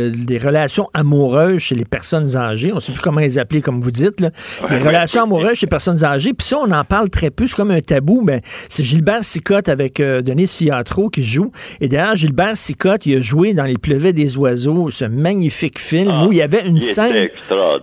des 0.09 0.37
relations 0.37 0.89
amoureuses 0.93 1.59
chez 1.59 1.75
les 1.75 1.85
personnes 1.85 2.35
âgées. 2.35 2.71
On 2.71 2.75
ne 2.75 2.79
sait 2.79 2.91
plus 2.91 3.01
comment 3.01 3.19
les 3.19 3.39
appeler, 3.39 3.61
comme 3.61 3.81
vous 3.81 3.91
dites. 3.91 4.19
Là. 4.19 4.29
Les 4.69 4.79
relations 4.79 5.23
amoureuses 5.23 5.57
chez 5.57 5.65
les 5.65 5.69
personnes 5.69 6.03
âgées. 6.03 6.33
Puis 6.33 6.47
ça, 6.47 6.59
on 6.59 6.71
en 6.71 6.83
parle 6.83 7.09
très 7.09 7.29
peu. 7.29 7.47
C'est 7.47 7.55
comme 7.55 7.71
un 7.71 7.81
tabou. 7.81 8.21
Ben, 8.23 8.41
c'est 8.43 8.83
Gilbert 8.83 9.23
Sicotte 9.23 9.69
avec 9.69 9.99
euh, 9.99 10.21
Denise 10.21 10.55
Fiatro 10.55 11.09
qui 11.09 11.23
joue. 11.23 11.51
Et 11.79 11.87
d'ailleurs, 11.87 12.15
Gilbert 12.15 12.57
Sicotte, 12.57 13.05
il 13.05 13.17
a 13.17 13.21
joué 13.21 13.53
dans 13.53 13.65
Les 13.65 13.77
pleuvets 13.77 14.13
des 14.13 14.37
oiseaux, 14.37 14.91
ce 14.91 15.05
magnifique 15.05 15.79
film 15.79 16.09
ah, 16.11 16.25
où 16.25 16.31
il 16.31 16.37
y 16.37 16.41
avait 16.41 16.65
une 16.65 16.79
scène. 16.79 17.29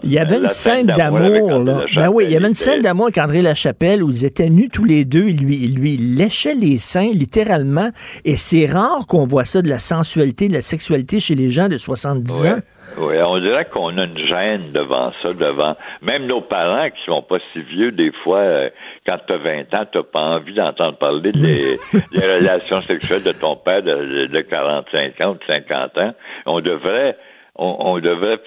Il 0.02 0.12
y 0.12 0.18
avait 0.18 0.38
une 0.38 0.48
scène 0.48 0.86
d'amour. 0.86 1.64
Ben 1.96 2.08
oui, 2.08 2.24
il 2.26 2.32
y 2.32 2.36
avait 2.36 2.48
une 2.48 2.54
scène 2.54 2.82
d'amour 2.82 3.06
avec 3.06 3.18
André 3.18 3.42
Lachapelle 3.42 4.02
où 4.02 4.10
ils 4.10 4.24
étaient 4.24 4.50
nus 4.50 4.68
tous 4.68 4.84
les 4.84 5.04
deux. 5.04 5.28
Il 5.28 5.38
lui 5.38 5.47
il 5.56 5.76
lui 5.76 5.96
léchait 5.96 6.54
les 6.54 6.78
seins 6.78 7.10
littéralement 7.12 7.90
Et 8.24 8.36
c'est 8.36 8.66
rare 8.66 9.06
qu'on 9.08 9.24
voit 9.24 9.44
ça 9.44 9.62
de 9.62 9.68
la 9.68 9.78
sensualité, 9.78 10.48
de 10.48 10.54
la 10.54 10.62
sexualité 10.62 11.20
chez 11.20 11.34
les 11.34 11.50
gens 11.50 11.68
de 11.68 11.78
70 11.78 12.46
ans. 12.46 12.58
Oui, 12.96 13.16
on 13.22 13.38
dirait 13.38 13.66
qu'on 13.66 13.96
a 13.98 14.04
une 14.04 14.18
gêne 14.18 14.72
devant 14.72 15.12
ça, 15.22 15.32
devant 15.34 15.76
même 16.00 16.26
nos 16.26 16.40
parents 16.40 16.88
qui 16.90 17.04
sont 17.04 17.22
pas 17.22 17.36
si 17.52 17.60
vieux, 17.60 17.92
des 17.92 18.10
fois, 18.24 18.38
euh, 18.38 18.70
quand 19.06 19.18
tu 19.26 19.32
as 19.34 19.38
20 19.38 19.74
ans, 19.74 19.84
tu 19.92 19.98
pas 20.10 20.20
envie 20.20 20.54
d'entendre 20.54 20.96
parler 20.96 21.32
des, 21.32 21.78
relations 22.14 22.80
sexuelles 22.82 23.22
de 23.22 23.32
ton 23.32 23.56
père 23.56 23.82
de, 23.82 24.26
de 24.26 24.40
45 24.40 25.20
ans 25.20 25.30
ou 25.32 25.34
de 25.34 25.44
50 25.46 25.98
ans. 25.98 26.14
On 26.46 26.60
devrait 26.60 27.16
on, 27.56 27.76
on 27.80 27.98
devrait 27.98 28.38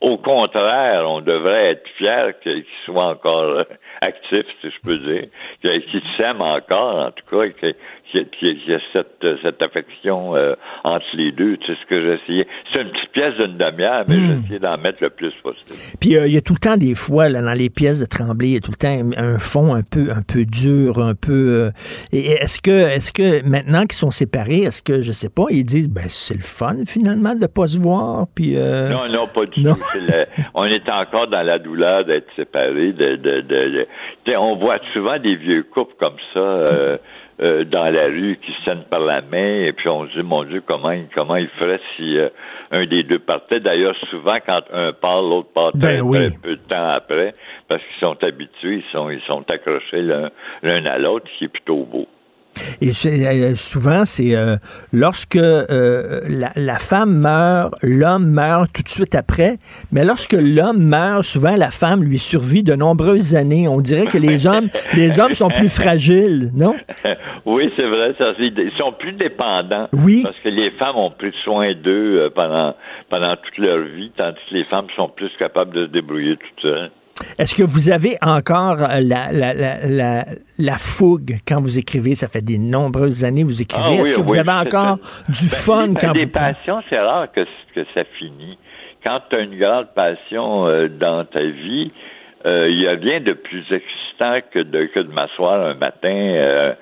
au 0.00 0.16
contraire, 0.16 1.04
on 1.06 1.20
devrait 1.20 1.72
être 1.72 1.88
fier 1.98 2.32
qu'il 2.40 2.64
soit 2.84 3.08
encore 3.08 3.64
actif, 4.00 4.46
si 4.60 4.70
je 4.70 4.80
peux 4.82 4.98
dire, 4.98 5.28
qu'il 5.60 6.02
s'aime 6.16 6.40
encore, 6.40 7.06
en 7.06 7.10
tout 7.10 7.26
cas, 7.28 7.68
qu'il 8.12 8.68
y, 8.68 8.74
a 8.74 8.78
cette, 8.92 9.24
cette 9.42 9.62
affection 9.62 10.36
euh, 10.36 10.54
entre 10.84 11.04
les 11.14 11.32
deux. 11.32 11.56
Sais 11.66 11.74
ce 11.80 11.86
que 11.86 12.00
j'essayais. 12.00 12.46
C'est 12.72 12.82
une 12.82 12.90
petite 12.90 13.12
pièce 13.12 13.34
d'une 13.36 13.56
demi-heure, 13.56 14.04
mais 14.08 14.16
hmm. 14.16 14.42
j'essayais 14.42 14.58
d'en 14.58 14.78
mettre 14.78 14.98
le 15.02 15.10
plus 15.10 15.32
possible. 15.42 15.78
Puis 16.00 16.16
euh, 16.16 16.26
il 16.26 16.34
y 16.34 16.36
a 16.36 16.40
tout 16.40 16.54
le 16.54 16.58
temps 16.58 16.76
des 16.76 16.94
fois, 16.94 17.28
là, 17.28 17.42
dans 17.42 17.52
les 17.52 17.70
pièces 17.70 18.00
de 18.00 18.06
Tremblay, 18.06 18.48
il 18.48 18.54
y 18.54 18.56
a 18.56 18.60
tout 18.60 18.72
le 18.72 18.76
temps 18.76 19.10
un 19.16 19.38
fond 19.38 19.74
un 19.74 19.82
peu 19.82 20.08
un 20.14 20.22
peu 20.22 20.44
dur, 20.44 20.98
un 20.98 21.14
peu. 21.14 21.70
Euh, 21.70 21.70
et 22.12 22.32
est-ce 22.32 22.60
que 22.60 22.70
est-ce 22.70 23.12
que 23.12 23.46
maintenant 23.46 23.82
qu'ils 23.82 23.92
sont 23.92 24.10
séparés, 24.10 24.62
est-ce 24.62 24.82
que 24.82 25.02
je 25.02 25.12
sais 25.12 25.30
pas, 25.30 25.44
ils 25.50 25.64
disent 25.64 25.88
ben 25.88 26.04
c'est 26.08 26.34
le 26.34 26.42
fun 26.42 26.84
finalement 26.86 27.34
de 27.34 27.46
pas 27.46 27.66
se 27.66 27.78
voir, 27.78 28.26
puis. 28.34 28.56
Non, 28.56 29.08
non, 29.08 29.26
pas 29.26 29.44
du 29.46 29.62
tout. 29.62 29.76
on 30.54 30.64
est 30.64 30.88
encore 30.88 31.28
dans 31.28 31.42
la 31.42 31.58
douleur 31.58 32.04
d'être 32.04 32.26
séparés. 32.36 32.92
De, 32.92 33.16
de, 33.16 33.40
de, 33.40 33.86
on 34.36 34.56
voit 34.56 34.78
souvent 34.92 35.18
des 35.18 35.36
vieux 35.36 35.64
couples 35.64 35.94
comme 35.98 36.16
ça. 36.34 36.64
Euh, 37.42 37.64
dans 37.64 37.88
la 37.88 38.04
rue 38.04 38.38
qui 38.44 38.52
se 38.52 38.64
tiennent 38.64 38.84
par 38.90 39.00
la 39.00 39.22
main 39.22 39.64
et 39.64 39.72
puis 39.72 39.88
on 39.88 40.06
se 40.06 40.12
dit 40.12 40.22
mon 40.22 40.44
Dieu 40.44 40.62
comment 40.66 40.94
comment 41.14 41.36
il 41.36 41.48
ferait 41.48 41.80
si 41.96 42.18
euh, 42.18 42.28
un 42.70 42.84
des 42.84 43.02
deux 43.02 43.18
partait? 43.18 43.60
D'ailleurs 43.60 43.96
souvent 44.10 44.36
quand 44.44 44.60
un 44.74 44.92
part 44.92 45.22
l'autre 45.22 45.48
part 45.54 45.70
ben 45.74 46.00
un 46.00 46.30
peu 46.42 46.56
de 46.56 46.60
temps 46.68 46.90
après 46.90 47.34
parce 47.66 47.80
qu'ils 47.82 48.00
sont 48.00 48.22
habitués 48.22 48.84
ils 48.84 48.92
sont 48.92 49.08
ils 49.08 49.22
sont 49.22 49.42
accrochés 49.50 50.02
l'un 50.02 50.84
à 50.84 50.98
l'autre 50.98 51.30
ce 51.32 51.38
qui 51.38 51.44
est 51.44 51.48
plutôt 51.48 51.84
beau 51.84 52.06
et 52.80 52.90
euh, 53.06 53.54
souvent, 53.54 54.04
c'est 54.04 54.34
euh, 54.34 54.56
lorsque 54.92 55.36
euh, 55.36 56.20
la, 56.28 56.78
femme 56.78 57.14
meurt, 57.18 57.74
l'homme 57.82 58.30
meurt 58.30 58.72
tout 58.72 58.82
de 58.82 58.88
suite 58.88 59.14
après. 59.14 59.56
Mais 59.92 60.04
lorsque 60.04 60.32
l'homme 60.32 60.82
meurt, 60.82 61.24
souvent 61.24 61.56
la 61.56 61.70
femme 61.70 62.02
lui 62.02 62.18
survit 62.18 62.62
de 62.62 62.74
nombreuses 62.74 63.36
années. 63.36 63.68
On 63.68 63.80
dirait 63.80 64.06
que 64.06 64.18
les 64.18 64.46
hommes, 64.46 64.68
les 64.94 65.20
hommes 65.20 65.34
sont 65.34 65.50
plus 65.50 65.74
fragiles, 65.74 66.50
non? 66.54 66.74
Oui, 67.46 67.72
c'est 67.76 67.86
vrai. 67.86 68.14
Ça, 68.18 68.32
ils 68.38 68.72
sont 68.78 68.92
plus 68.92 69.12
dépendants. 69.12 69.88
Oui. 69.92 70.20
Parce 70.22 70.38
que 70.42 70.48
les 70.48 70.70
femmes 70.72 70.96
ont 70.96 71.10
pris 71.10 71.32
soin 71.44 71.72
d'eux 71.74 72.30
pendant 72.34 72.74
pendant 73.08 73.34
toute 73.36 73.58
leur 73.58 73.78
vie, 73.78 74.12
tandis 74.16 74.38
que 74.48 74.54
les 74.54 74.64
femmes 74.64 74.86
sont 74.94 75.08
plus 75.08 75.30
capables 75.38 75.74
de 75.74 75.86
se 75.86 75.90
débrouiller 75.90 76.36
toutes 76.36 76.62
seules. 76.62 76.90
Est-ce 77.38 77.54
que 77.54 77.62
vous 77.62 77.90
avez 77.90 78.16
encore 78.22 78.76
la, 78.78 79.32
la, 79.32 79.54
la, 79.54 80.24
la, 80.58 80.76
fougue 80.76 81.36
quand 81.46 81.60
vous 81.60 81.78
écrivez? 81.78 82.14
Ça 82.14 82.28
fait 82.28 82.44
des 82.44 82.58
nombreuses 82.58 83.24
années 83.24 83.42
que 83.42 83.46
vous 83.46 83.62
écrivez. 83.62 83.84
Ah 83.86 84.02
Est-ce 84.02 84.14
que 84.14 84.20
vous 84.20 84.36
avez 84.36 84.68
encore 84.68 84.96
du 85.28 85.46
ben, 85.46 85.56
fun 85.64 85.94
quand 86.00 86.12
des 86.12 86.24
vous... 86.24 86.30
passions, 86.30 86.82
c'est 86.88 86.98
rare 86.98 87.30
que, 87.32 87.44
que 87.74 87.84
ça 87.94 88.04
finit. 88.18 88.58
Quand 89.04 89.20
tu 89.30 89.36
as 89.36 89.40
une 89.40 89.58
grande 89.58 89.88
passion 89.94 90.66
euh, 90.66 90.88
dans 90.88 91.24
ta 91.24 91.42
vie, 91.42 91.90
euh, 92.46 92.68
il 92.70 92.80
y 92.80 92.88
a 92.88 92.92
rien 92.92 93.20
de 93.20 93.32
plus 93.32 93.64
excitant 93.70 94.40
que 94.50 94.60
de, 94.60 94.86
que 94.86 95.00
de 95.00 95.12
m'asseoir 95.12 95.60
un 95.60 95.74
matin 95.74 96.08
euh, 96.08 96.74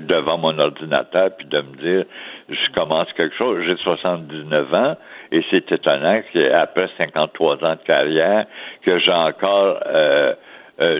devant 0.00 0.38
mon 0.38 0.58
ordinateur 0.58 1.30
puis 1.36 1.46
de 1.46 1.58
me 1.58 1.76
dire 1.76 2.04
je 2.48 2.72
commence 2.74 3.06
quelque 3.16 3.36
chose, 3.36 3.62
j'ai 3.66 3.76
79 3.76 4.74
ans, 4.74 4.96
et 5.32 5.42
c'est 5.50 5.72
étonnant 5.72 6.18
qu'après 6.32 6.88
53 6.98 7.64
ans 7.64 7.74
de 7.74 7.86
carrière, 7.86 8.46
que 8.84 8.98
j'ai 8.98 9.12
encore 9.12 9.80
euh, 9.86 10.34
euh, 10.80 10.98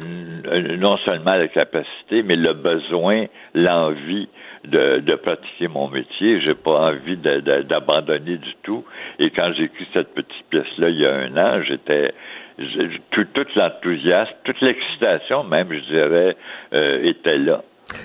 non 0.79 0.97
seulement 1.07 1.35
la 1.35 1.49
capacité, 1.49 2.23
mais 2.23 2.37
le 2.37 2.55
besoin, 2.55 3.27
l'envie 3.55 4.29
de, 4.65 5.01
de, 5.01 5.15
pratiquer 5.17 5.69
mon 5.69 5.89
métier. 5.89 6.41
J'ai 6.45 6.55
pas 6.55 6.93
envie 6.93 7.17
d'abandonner 7.17 8.39
du 8.39 8.55
tout. 8.63 8.85
Et 9.19 9.31
quand 9.31 9.53
j'ai 9.57 9.65
écrit 9.65 9.87
cette 9.93 10.15
petite 10.15 10.47
pièce-là 10.51 10.89
il 10.89 11.01
y 11.01 11.07
a 11.07 11.15
un 11.15 11.37
an, 11.37 11.63
j'étais 11.63 12.13
tout, 13.11 13.27
l'enthousiasme, 13.57 14.33
toute 14.45 14.61
l'excitation 14.61 15.45
même, 15.45 15.73
je 15.73 15.93
dirais, 15.93 16.37
euh, 16.73 17.05
était 17.05 17.39
là. 17.39 17.63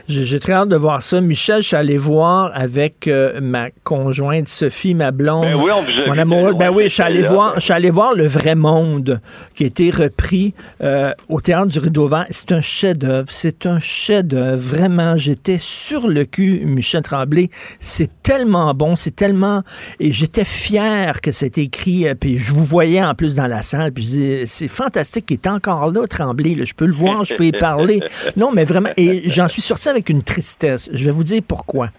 J'ai 0.08 0.40
très 0.40 0.54
hâte 0.54 0.70
de 0.70 0.76
voir 0.76 1.04
ça. 1.04 1.22
Michel, 1.22 1.62
je 1.62 1.68
suis 1.68 1.76
allé 1.76 1.98
voir 1.98 2.52
avec 2.54 3.08
euh, 3.08 3.40
ma 3.42 3.70
conjointe 3.84 4.48
Sophie, 4.48 4.94
ma 4.94 5.12
blonde. 5.12 5.44
Ben 5.44 5.56
oui, 5.56 5.72
on 5.74 6.10
mon 6.10 6.18
amoureuse. 6.18 6.56
Ben 6.56 6.70
oui, 6.70 6.84
je 6.84 6.90
suis 6.90 7.04
allé 7.04 7.24
voir, 7.24 7.56
je 7.56 7.62
suis 7.62 7.74
allé 7.74 7.90
voir 7.90 8.14
Le 8.16 8.28
Vrai 8.28 8.56
Monde, 8.56 9.20
qui 9.56 9.64
a 9.64 9.68
été 9.68 9.90
repris 9.92 10.54
euh, 10.82 11.12
au 11.30 11.42
Théâtre 11.42 11.68
du 11.68 11.80
Rideau 11.80 12.08
Vert. 12.08 12.26
C'est 12.30 12.52
un 12.52 12.62
chef-d'œuvre. 12.62 13.28
C'est 13.30 13.66
un 13.66 13.80
chef-d'œuvre. 13.80 14.58
Vraiment, 14.58 15.18
j'étais 15.18 15.58
sur 15.60 16.08
le 16.08 16.26
cul, 16.26 16.62
Michel 16.66 17.02
Tremblay. 17.02 17.50
C'est 17.80 18.10
tellement 18.24 18.74
bon, 18.74 18.96
c'est 18.96 19.16
tellement... 19.16 19.64
Et 20.00 20.12
j'étais 20.12 20.46
fier 20.46 21.22
que 21.22 21.32
c'était 21.32 21.64
écrit. 21.64 22.08
Euh, 22.08 22.16
puis 22.16 22.38
je 22.38 22.54
vous 22.54 22.66
voyais 22.66 23.04
en 23.04 23.14
plus 23.14 23.36
dans 23.36 23.48
la 23.48 23.62
salle. 23.62 23.92
Puis 23.92 24.46
c'est 24.46 24.68
fantastique 24.68 25.26
qu'il 25.26 25.38
est 25.38 25.48
encore 25.48 25.92
là, 25.92 26.08
Tremblay. 26.08 26.66
Je 26.66 26.74
peux 26.74 26.86
le 26.86 26.94
voir, 26.94 27.24
je 27.26 27.36
peux 27.36 27.46
y 27.46 27.52
parler. 27.52 28.02
Non, 28.36 28.52
mais 28.54 28.66
vraiment... 28.66 28.90
Et 28.98 29.30
j'en 29.30 29.48
suis 29.48 29.62
sorti 29.78 29.90
avec 29.90 30.10
une 30.10 30.24
tristesse. 30.24 30.90
Je 30.92 31.06
vais 31.06 31.12
vous 31.12 31.24
dire 31.24 31.42
pourquoi. 31.48 31.90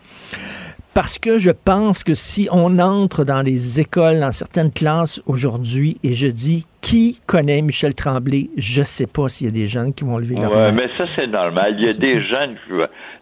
Parce 0.94 1.16
que 1.16 1.38
je 1.38 1.52
pense 1.52 2.02
que 2.02 2.14
si 2.14 2.48
on 2.50 2.80
entre 2.80 3.24
dans 3.24 3.42
les 3.42 3.78
écoles, 3.78 4.18
dans 4.18 4.32
certaines 4.32 4.72
classes 4.72 5.22
aujourd'hui, 5.26 5.96
et 6.02 6.14
je 6.14 6.26
dis 6.26 6.66
qui 6.80 7.20
connaît 7.26 7.62
Michel 7.62 7.94
Tremblay, 7.94 8.48
je 8.56 8.80
ne 8.80 8.84
sais 8.84 9.06
pas 9.06 9.28
s'il 9.28 9.46
y 9.46 9.50
a 9.50 9.52
des 9.52 9.68
jeunes 9.68 9.94
qui 9.94 10.04
vont 10.04 10.18
lever 10.18 10.34
leur 10.34 10.52
main. 10.52 10.72
mais 10.72 10.88
ça 10.96 11.04
c'est 11.14 11.28
normal. 11.28 11.76
Il 11.78 11.86
y 11.86 11.88
a 11.88 11.92
des 11.92 12.20
jeunes 12.26 12.56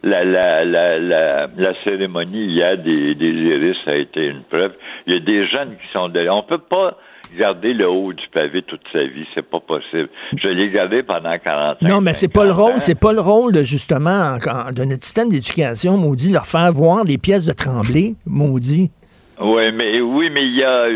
la, 0.01 0.23
la, 0.23 0.65
la, 0.65 1.47
la, 1.55 1.73
cérémonie 1.83 2.45
hier 2.45 2.79
des, 2.79 3.13
des 3.13 3.31
iris 3.31 3.77
a 3.85 3.95
été 3.95 4.25
une 4.25 4.41
preuve. 4.43 4.71
Il 5.05 5.13
y 5.13 5.17
a 5.17 5.19
des 5.19 5.47
jeunes 5.47 5.75
qui 5.75 5.93
sont 5.93 6.09
derrière. 6.09 6.35
On 6.35 6.43
peut 6.43 6.57
pas 6.57 6.97
garder 7.35 7.73
le 7.73 7.89
haut 7.89 8.13
du 8.13 8.27
pavé 8.29 8.61
toute 8.61 8.81
sa 8.91 9.03
vie, 9.03 9.25
c'est 9.33 9.47
pas 9.47 9.59
possible. 9.59 10.09
Je 10.35 10.47
l'ai 10.47 10.67
gardé 10.67 11.03
pendant 11.03 11.37
40 11.37 11.83
ans. 11.83 11.87
Non, 11.87 12.01
mais 12.01 12.13
c'est 12.13 12.31
pas 12.31 12.45
le 12.45 12.51
rôle, 12.51 12.79
c'est 12.79 12.99
pas 12.99 13.13
le 13.13 13.21
rôle 13.21 13.53
de, 13.53 13.63
justement 13.63 14.37
de 14.37 14.83
notre 14.83 15.03
système 15.03 15.29
d'éducation, 15.29 15.97
maudit, 15.97 16.31
leur 16.31 16.45
faire 16.45 16.71
voir 16.71 17.03
les 17.03 17.17
pièces 17.17 17.45
de 17.45 17.53
Tremblay, 17.53 18.15
maudit. 18.25 18.91
Oui, 19.39 19.71
mais 19.71 20.01
oui, 20.01 20.29
mais 20.31 20.45
il 20.45 20.55
y 20.55 20.63
a 20.63 20.87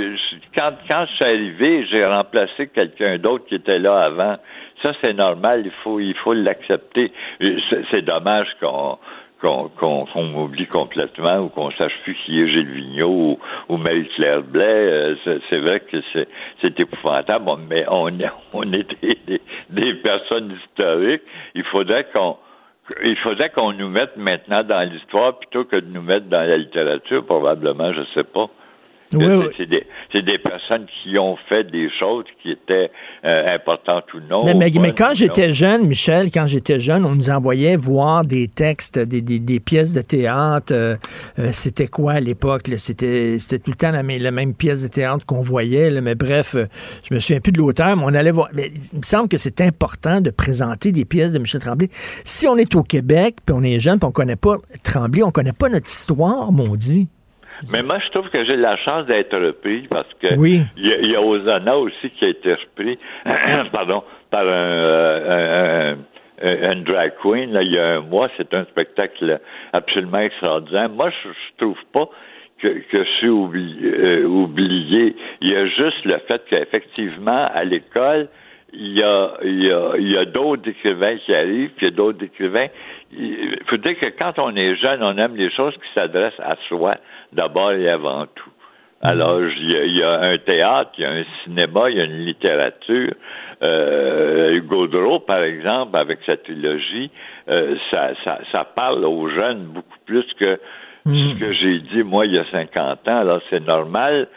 quand 0.55 0.71
quand 0.87 1.05
je 1.07 1.15
suis 1.15 1.25
arrivé, 1.25 1.85
j'ai 1.91 2.03
remplacé 2.03 2.67
quelqu'un 2.73 3.19
d'autre 3.19 3.45
qui 3.45 3.55
était 3.55 3.77
là 3.77 4.01
avant. 4.05 4.37
Ça, 4.81 4.93
c'est 4.99 5.13
normal, 5.13 5.61
il 5.65 5.71
faut 5.83 5.99
il 5.99 6.15
faut 6.23 6.33
l'accepter. 6.33 7.11
C'est 7.91 8.01
dommage 8.01 8.47
qu'on 8.59 8.97
qu'on 9.41 10.35
oublie 10.35 10.68
complètement 10.68 11.39
ou 11.39 11.49
qu'on 11.49 11.72
sache 11.72 11.93
plus 12.03 12.15
qui 12.26 12.39
est 12.39 12.47
Gilles 12.47 12.72
Vigneault 12.72 13.09
ou, 13.09 13.39
ou 13.69 13.77
Marie-Claire 13.77 14.43
Blais. 14.43 14.63
Euh, 14.63 15.39
c'est 15.49 15.57
vrai 15.57 15.80
que 15.80 15.97
c'est 16.61 16.80
épouvantable, 16.80 17.49
mais 17.69 17.85
on, 17.89 18.09
on 18.53 18.73
est 18.73 18.88
des, 19.01 19.41
des, 19.69 19.93
personnes 19.95 20.55
historiques. 20.63 21.23
Il 21.55 21.63
faudrait 21.63 22.07
qu'on 22.13 22.38
il 23.03 23.18
faudrait 23.18 23.49
qu'on 23.49 23.73
nous 23.73 23.89
mette 23.89 24.18
maintenant 24.18 24.63
dans 24.63 24.81
l'histoire 24.81 25.38
plutôt 25.38 25.65
que 25.65 25.77
de 25.77 25.88
nous 25.88 26.01
mettre 26.01 26.26
dans 26.27 26.47
la 26.47 26.57
littérature, 26.57 27.26
probablement, 27.26 27.93
je 27.93 28.01
sais 28.13 28.23
pas. 28.23 28.49
C'est 29.57 29.69
des, 29.69 30.21
des, 30.21 30.38
personnes 30.38 30.85
qui 31.03 31.17
ont 31.17 31.38
fait 31.49 31.63
des 31.65 31.89
choses 31.99 32.25
qui 32.41 32.51
étaient 32.51 32.89
euh, 33.25 33.55
importantes 33.55 34.05
ou 34.13 34.19
non. 34.19 34.43
Mais, 34.45 34.53
mais, 34.53 34.93
quand 34.93 35.11
j'étais 35.13 35.51
jeune, 35.51 35.88
Michel, 35.88 36.31
quand 36.31 36.47
j'étais 36.47 36.79
jeune, 36.79 37.05
on 37.05 37.15
nous 37.15 37.29
envoyait 37.29 37.75
voir 37.75 38.23
des 38.23 38.47
textes, 38.47 38.97
des, 38.97 39.21
des, 39.21 39.39
des 39.39 39.59
pièces 39.59 39.93
de 39.93 40.01
théâtre. 40.01 40.73
Euh, 40.73 40.95
euh, 41.39 41.49
c'était 41.51 41.88
quoi 41.88 42.13
à 42.13 42.19
l'époque? 42.19 42.69
C'était 42.77 43.38
tout 43.63 43.71
le 43.71 43.75
temps 43.75 43.91
la, 43.91 44.01
la, 44.01 44.31
même 44.31 44.53
pièce 44.53 44.81
de 44.81 44.88
théâtre 44.88 45.25
qu'on 45.25 45.41
voyait. 45.41 45.89
Là, 45.89 46.01
mais 46.01 46.15
bref, 46.15 46.55
je 47.03 47.13
me 47.13 47.19
souviens 47.19 47.41
plus 47.41 47.51
de 47.51 47.59
l'auteur, 47.59 47.95
mais 47.97 48.03
on 48.05 48.13
allait 48.13 48.31
voir. 48.31 48.49
Mais 48.53 48.71
il 48.93 48.99
me 48.99 49.03
semble 49.03 49.27
que 49.27 49.38
c'est 49.38 49.61
important 49.61 50.21
de 50.21 50.29
présenter 50.29 50.91
des 50.91 51.05
pièces 51.05 51.33
de 51.33 51.39
Michel 51.39 51.61
Tremblay. 51.61 51.89
Si 52.23 52.47
on 52.47 52.57
est 52.57 52.75
au 52.75 52.83
Québec, 52.83 53.38
puis 53.45 53.55
on 53.57 53.63
est 53.63 53.79
jeune, 53.79 53.99
puis 53.99 54.07
on 54.07 54.11
connaît 54.11 54.35
pas 54.35 54.57
Tremblay, 54.83 55.23
on 55.23 55.31
connaît 55.31 55.53
pas 55.53 55.69
notre 55.69 55.88
histoire, 55.88 56.51
mon 56.51 56.75
Dieu. 56.75 57.05
Mais 57.73 57.83
moi, 57.83 57.99
je 57.99 58.09
trouve 58.09 58.29
que 58.29 58.43
j'ai 58.45 58.55
la 58.55 58.77
chance 58.77 59.05
d'être 59.05 59.38
repris 59.38 59.88
parce 59.89 60.11
que 60.19 60.35
oui. 60.35 60.61
il 60.77 60.88
y, 60.88 60.93
a, 60.93 60.97
y 61.01 61.15
a 61.15 61.21
Osana 61.21 61.77
aussi 61.77 62.09
qui 62.11 62.25
a 62.25 62.29
été 62.29 62.53
repris, 62.53 62.97
pardon, 63.73 64.03
par 64.29 64.47
un, 64.47 65.93
un, 65.93 65.97
un, 66.41 66.75
drag 66.77 67.13
queen 67.21 67.51
là, 67.53 67.61
il 67.61 67.71
y 67.71 67.77
a 67.77 67.97
un 67.97 68.01
mois. 68.01 68.29
C'est 68.38 68.53
un 68.53 68.65
spectacle 68.65 69.39
absolument 69.73 70.19
extraordinaire. 70.19 70.89
Moi, 70.89 71.09
je, 71.09 71.29
je 71.29 71.65
trouve 71.65 71.79
pas 71.93 72.09
que, 72.59 72.67
que 72.67 73.03
je 73.03 73.09
suis 73.17 73.29
oublié, 73.29 73.91
euh, 73.91 74.25
oublié. 74.25 75.15
Il 75.41 75.49
y 75.49 75.55
a 75.55 75.65
juste 75.67 76.05
le 76.05 76.17
fait 76.27 76.41
qu'effectivement, 76.49 77.47
à 77.53 77.63
l'école, 77.63 78.27
il 78.73 78.93
y 78.93 79.03
a, 79.03 79.33
il 79.43 79.63
y 79.63 79.71
a, 79.71 79.93
il 79.97 80.11
y 80.11 80.17
a 80.17 80.25
d'autres 80.25 80.69
écrivains 80.69 81.17
qui 81.17 81.33
arrivent, 81.33 81.71
puis 81.75 81.88
il 81.88 81.89
y 81.89 81.93
a 81.93 81.95
d'autres 81.95 82.23
écrivains. 82.23 82.67
Il 83.11 83.59
faut 83.67 83.77
dire 83.77 83.99
que 83.99 84.09
quand 84.17 84.39
on 84.39 84.55
est 84.55 84.75
jeune, 84.77 85.03
on 85.03 85.17
aime 85.17 85.35
les 85.35 85.51
choses 85.51 85.73
qui 85.73 85.93
s'adressent 85.93 86.39
à 86.39 86.55
soi, 86.69 86.95
d'abord 87.33 87.71
et 87.73 87.89
avant 87.89 88.25
tout. 88.27 88.49
Alors, 89.03 89.41
il 89.41 89.71
y, 89.71 89.75
a, 89.75 89.83
il 89.83 89.97
y, 89.97 90.03
a, 90.03 90.21
un 90.21 90.37
théâtre, 90.37 90.91
il 90.97 91.01
y 91.01 91.05
a 91.05 91.11
un 91.11 91.23
cinéma, 91.43 91.89
il 91.89 91.97
y 91.97 92.01
a 92.01 92.03
une 92.03 92.23
littérature. 92.23 93.13
Euh, 93.63 94.61
Gaudreau, 94.61 95.19
par 95.19 95.41
exemple, 95.41 95.97
avec 95.97 96.19
sa 96.25 96.37
trilogie, 96.37 97.09
euh, 97.49 97.75
ça, 97.91 98.11
ça, 98.23 98.39
ça 98.51 98.63
parle 98.63 99.03
aux 99.05 99.27
jeunes 99.29 99.63
beaucoup 99.73 99.97
plus 100.05 100.25
que 100.39 100.59
ce 101.05 101.39
que 101.39 101.51
j'ai 101.53 101.79
dit, 101.79 102.03
moi, 102.03 102.27
il 102.27 102.33
y 102.33 102.37
a 102.37 102.45
50 102.51 103.07
ans. 103.07 103.17
Alors, 103.17 103.41
c'est 103.49 103.65
normal 103.65 104.27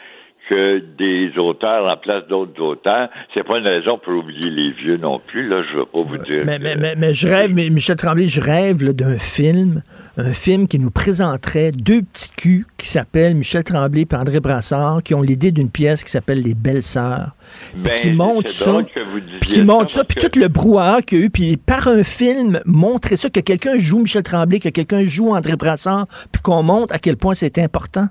que 0.49 0.83
des 0.99 1.37
auteurs 1.39 1.87
en 1.87 1.97
place 1.97 2.27
d'autres 2.29 2.61
auteurs. 2.61 3.09
C'est 3.33 3.45
pas 3.45 3.59
une 3.59 3.67
raison 3.67 3.99
pour 3.99 4.15
oublier 4.15 4.51
les 4.51 4.73
vieux 4.73 4.97
non 4.97 5.21
plus, 5.27 5.49
là, 5.49 5.63
je 5.71 5.79
veux 5.79 5.87
pas 5.87 6.03
vous 6.03 6.19
dire. 6.19 6.45
Mais, 6.47 6.59
mais, 6.59 6.95
mais, 6.97 7.15
je 7.15 7.27
rêve, 7.27 7.53
mais 7.55 7.71
Michel 7.71 7.97
Tremblay, 7.97 8.29
je 8.29 8.41
rêve 8.41 8.85
d'un 8.93 9.19
film, 9.19 9.83
un 10.17 10.33
film 10.33 10.69
qui 10.69 10.79
nous 10.79 10.91
présenterait 10.91 11.73
deux 11.73 12.03
petits 12.03 12.31
culs 12.37 12.67
qui 12.77 12.89
s'appellent 12.89 13.35
Michel 13.35 13.65
Tremblay 13.65 14.07
et 14.11 14.15
André 14.15 14.41
Brassard, 14.41 15.03
qui 15.03 15.15
ont 15.15 15.23
l'idée 15.23 15.53
d'une 15.53 15.71
pièce 15.71 16.05
qui 16.05 16.11
s'appelle 16.11 16.43
Les 16.43 16.55
Belles 16.55 16.83
Sœurs. 16.83 17.35
Ben, 17.77 17.95
qui 17.95 18.11
montrent 18.13 18.51
ça. 18.51 18.79
Qui 19.41 19.65
ça, 19.89 20.05
puis 20.05 20.17
tout 20.21 20.39
le 20.39 20.49
brouhaha 20.49 21.03
qu'il 21.03 21.19
y 21.19 21.23
a 21.23 21.25
eu, 21.25 21.31
puis 21.31 21.57
par 21.57 21.89
un 21.89 22.03
film, 22.05 22.61
montrer 22.67 23.17
ça, 23.17 23.31
que 23.31 23.41
quelqu'un 23.41 23.79
joue 23.79 24.01
Michel 24.01 24.23
Tremblay, 24.23 24.61
que 24.61 24.69
quelqu'un 24.69 25.05
joue 25.05 25.35
André 25.35 25.57
Brassard, 25.57 26.07
puis 26.33 26.43
qu'on 26.43 26.63
montre 26.63 26.95
à 26.95 26.99
quel 26.99 27.17
point 27.17 27.35
c'est 27.35 27.59
important. 27.59 28.09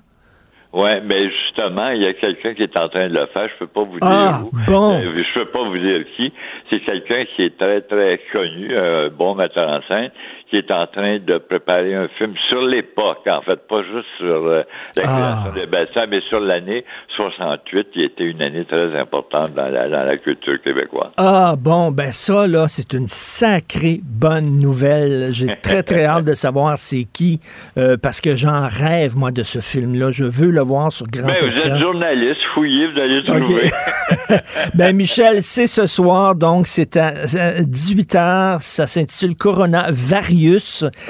Oui, 0.74 0.90
mais 1.04 1.30
justement, 1.30 1.90
il 1.90 2.02
y 2.02 2.06
a 2.06 2.14
quelqu'un 2.14 2.52
qui 2.52 2.64
est 2.64 2.76
en 2.76 2.88
train 2.88 3.06
de 3.06 3.14
le 3.14 3.26
faire. 3.26 3.48
Je 3.48 3.58
peux 3.60 3.68
pas 3.68 3.84
vous 3.84 4.00
dire 4.00 4.10
ah, 4.10 4.40
où. 4.42 4.50
Bon. 4.66 4.98
Euh, 4.98 5.22
je 5.22 5.34
peux 5.38 5.44
pas 5.46 5.62
vous 5.62 5.78
dire 5.78 6.04
qui. 6.16 6.32
C'est 6.68 6.80
quelqu'un 6.80 7.24
qui 7.26 7.44
est 7.44 7.56
très, 7.56 7.80
très 7.82 8.20
connu, 8.32 8.76
un 8.76 9.08
bon 9.08 9.36
metteur 9.36 9.70
en 9.70 9.80
scène, 9.86 10.10
qui 10.54 10.58
est 10.58 10.70
en 10.70 10.86
train 10.86 11.18
de 11.18 11.38
préparer 11.38 11.96
un 11.96 12.06
film 12.16 12.32
sur 12.48 12.62
l'époque, 12.62 13.26
en 13.26 13.42
fait, 13.42 13.56
pas 13.66 13.82
juste 13.82 14.06
sur 14.18 14.46
euh, 14.46 14.62
la 14.96 15.02
création 15.02 15.50
Ah. 15.50 15.52
des 15.52 15.66
bassins, 15.66 16.06
mais 16.08 16.20
sur 16.28 16.38
l'année 16.38 16.84
68, 17.16 17.88
qui 17.92 18.04
était 18.04 18.22
une 18.22 18.40
année 18.40 18.64
très 18.64 18.96
importante 18.96 19.52
dans 19.54 19.66
la, 19.68 19.88
dans 19.88 20.04
la 20.04 20.16
culture 20.16 20.62
québécoise. 20.62 21.10
Ah 21.16 21.56
bon, 21.58 21.90
ben 21.90 22.12
ça, 22.12 22.46
là, 22.46 22.66
c'est 22.68 22.92
une 22.92 23.08
sacrée 23.08 24.00
bonne 24.04 24.60
nouvelle. 24.60 25.32
J'ai 25.32 25.48
très, 25.60 25.82
très 25.82 26.04
hâte 26.06 26.24
de 26.26 26.34
savoir 26.34 26.78
c'est 26.78 27.02
qui, 27.12 27.40
euh, 27.76 27.96
parce 28.00 28.20
que 28.20 28.36
j'en 28.36 28.68
rêve, 28.68 29.16
moi, 29.16 29.32
de 29.32 29.42
ce 29.42 29.58
film-là. 29.58 30.12
Je 30.12 30.22
veux 30.24 30.52
le 30.52 30.60
voir 30.62 30.92
sur 30.92 31.08
grand 31.08 31.26
Ben, 31.26 31.36
vous 31.40 31.46
êtes 31.48 31.78
journaliste, 31.80 32.40
fouillez, 32.54 32.92
vous 32.92 33.00
allez 33.00 33.24
trouver. 33.24 33.70
ben, 34.74 34.94
Michel, 34.94 35.42
c'est 35.42 35.66
ce 35.66 35.88
soir, 35.88 36.36
donc 36.36 36.68
c'est 36.68 36.96
à 36.96 37.10
18h. 37.62 38.58
Ça 38.60 38.86
s'intitule 38.86 39.34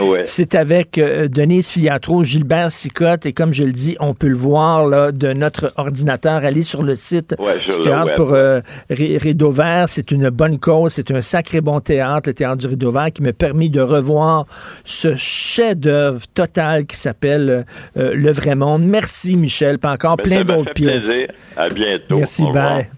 Ouais. 0.00 0.22
C'est 0.24 0.54
avec 0.54 0.98
euh, 0.98 1.28
Denise 1.28 1.68
Filiatro, 1.68 2.24
Gilbert 2.24 2.70
Sicotte, 2.72 3.26
et 3.26 3.32
comme 3.32 3.52
je 3.52 3.64
le 3.64 3.72
dis, 3.72 3.96
on 4.00 4.14
peut 4.14 4.28
le 4.28 4.36
voir 4.36 4.86
là, 4.86 5.12
de 5.12 5.32
notre 5.32 5.72
ordinateur. 5.76 6.44
Allez 6.44 6.62
sur 6.62 6.82
le 6.82 6.94
site 6.94 7.34
Ouais, 7.38 7.58
sur 7.60 7.70
du 7.70 7.78
le 7.78 7.84
théâtre 7.84 8.06
web. 8.06 8.16
pour 8.16 8.32
euh, 8.34 8.60
Ri- 8.90 9.18
Rideau 9.18 9.50
Vert. 9.50 9.86
C'est 9.88 10.10
une 10.10 10.30
bonne 10.30 10.58
cause. 10.58 10.92
C'est 10.92 11.10
un 11.10 11.22
sacré 11.22 11.60
bon 11.60 11.80
théâtre, 11.80 12.28
le 12.28 12.34
théâtre 12.34 12.56
du 12.58 12.66
Rideau 12.66 12.90
Vert, 12.90 13.10
qui 13.12 13.22
m'a 13.22 13.32
permis 13.32 13.70
de 13.70 13.80
revoir 13.80 14.46
ce 14.84 15.14
chef-d'œuvre 15.16 16.20
total 16.34 16.86
qui 16.86 16.96
s'appelle 16.96 17.64
euh, 17.96 18.12
Le 18.14 18.30
Vrai 18.32 18.54
Monde. 18.54 18.82
Merci, 18.84 19.36
Michel. 19.36 19.78
Pas 19.78 19.92
encore 19.92 20.16
Ben, 20.16 20.22
plein 20.24 20.44
d'autres 20.44 20.72
pièces. 20.72 21.06
plaisir. 21.06 21.28
À 21.56 21.68
bientôt. 21.68 22.16
Merci, 22.16 22.44
bye. 22.52 22.88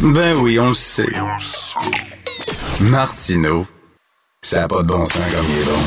Ben 0.00 0.34
oui, 0.42 0.58
on 0.60 0.68
le 0.68 0.74
sait. 0.74 1.06
Martineau, 2.80 3.66
ça 4.42 4.60
n'a 4.60 4.68
pas 4.68 4.82
de 4.82 4.86
bon 4.86 5.04
sens 5.04 5.34
comme 5.34 5.44
il 5.50 5.62
est 5.62 5.64
bon. 5.64 5.78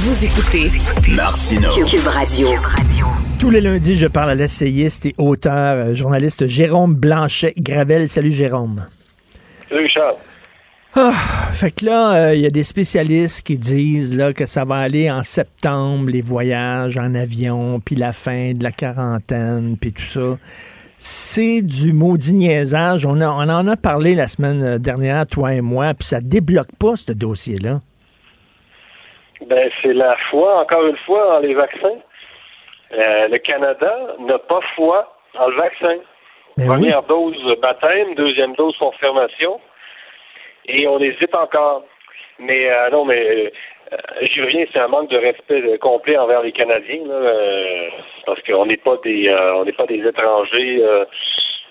Vous 0.00 0.24
écoutez 0.26 0.70
Martineau. 1.16 1.70
Cube 1.86 2.06
Radio. 2.06 2.48
Tous 3.38 3.48
les 3.48 3.62
lundis, 3.62 3.96
je 3.96 4.06
parle 4.06 4.30
à 4.30 4.34
l'essayiste 4.34 5.06
et 5.06 5.14
auteur, 5.16 5.54
euh, 5.88 5.94
journaliste 5.94 6.46
Jérôme 6.46 6.94
Blanchet-Gravel. 6.94 8.08
Salut 8.10 8.30
Jérôme. 8.30 8.84
Salut 9.70 9.88
Charles. 9.88 10.16
Ah, 10.94 11.12
fait 11.52 11.70
que 11.70 11.86
là, 11.86 12.14
euh, 12.28 12.34
il 12.34 12.42
y 12.42 12.46
a 12.46 12.50
des 12.50 12.62
spécialistes 12.62 13.40
qui 13.40 13.58
disent 13.58 14.14
là, 14.14 14.34
que 14.34 14.44
ça 14.44 14.66
va 14.66 14.76
aller 14.76 15.10
en 15.10 15.22
septembre, 15.22 16.10
les 16.10 16.20
voyages 16.22 16.98
en 16.98 17.14
avion, 17.14 17.80
puis 17.80 17.96
la 17.96 18.12
fin 18.12 18.52
de 18.52 18.62
la 18.62 18.70
quarantaine, 18.70 19.78
puis 19.80 19.92
tout 19.94 20.02
ça. 20.02 20.36
C'est 20.98 21.62
du 21.62 21.94
maudit 21.94 22.34
niaisage. 22.34 23.06
On, 23.06 23.18
a- 23.22 23.30
on 23.30 23.48
en 23.48 23.66
a 23.66 23.76
parlé 23.76 24.14
la 24.14 24.28
semaine 24.28 24.76
dernière, 24.76 25.26
toi 25.26 25.54
et 25.54 25.62
moi, 25.62 25.94
puis 25.94 26.06
ça 26.06 26.20
débloque 26.20 26.70
pas 26.78 26.96
ce 26.96 27.12
dossier-là. 27.12 27.80
Ben, 29.46 29.70
c'est 29.82 29.92
la 29.92 30.16
foi, 30.30 30.60
encore 30.60 30.86
une 30.86 30.96
fois, 30.98 31.24
dans 31.26 31.38
les 31.40 31.54
vaccins. 31.54 31.98
Euh, 32.92 33.28
le 33.28 33.38
Canada 33.38 34.16
n'a 34.20 34.38
pas 34.38 34.60
foi 34.74 35.16
dans 35.34 35.48
le 35.48 35.56
vaccin. 35.56 35.96
Ben 36.56 36.66
Première 36.66 37.02
dose 37.02 37.56
baptême, 37.60 38.14
deuxième 38.14 38.54
dose 38.54 38.76
confirmation. 38.78 39.60
Et 40.66 40.86
on 40.86 40.98
hésite 41.00 41.34
encore. 41.34 41.84
Mais 42.38 42.70
euh, 42.70 42.90
non, 42.90 43.04
mais 43.04 43.52
euh, 43.92 43.96
j'y 44.22 44.40
reviens, 44.40 44.64
c'est 44.72 44.80
un 44.80 44.88
manque 44.88 45.10
de 45.10 45.18
respect 45.18 45.62
euh, 45.62 45.78
complet 45.78 46.16
envers 46.16 46.42
les 46.42 46.52
Canadiens, 46.52 47.04
là, 47.06 47.14
euh, 47.14 47.88
parce 48.26 48.40
qu'on 48.42 48.66
n'est 48.66 48.78
pas 48.78 48.96
des 49.04 49.30
on 49.54 49.64
n'est 49.64 49.72
pas 49.72 49.86
des 49.86 50.06
étrangers. 50.06 50.82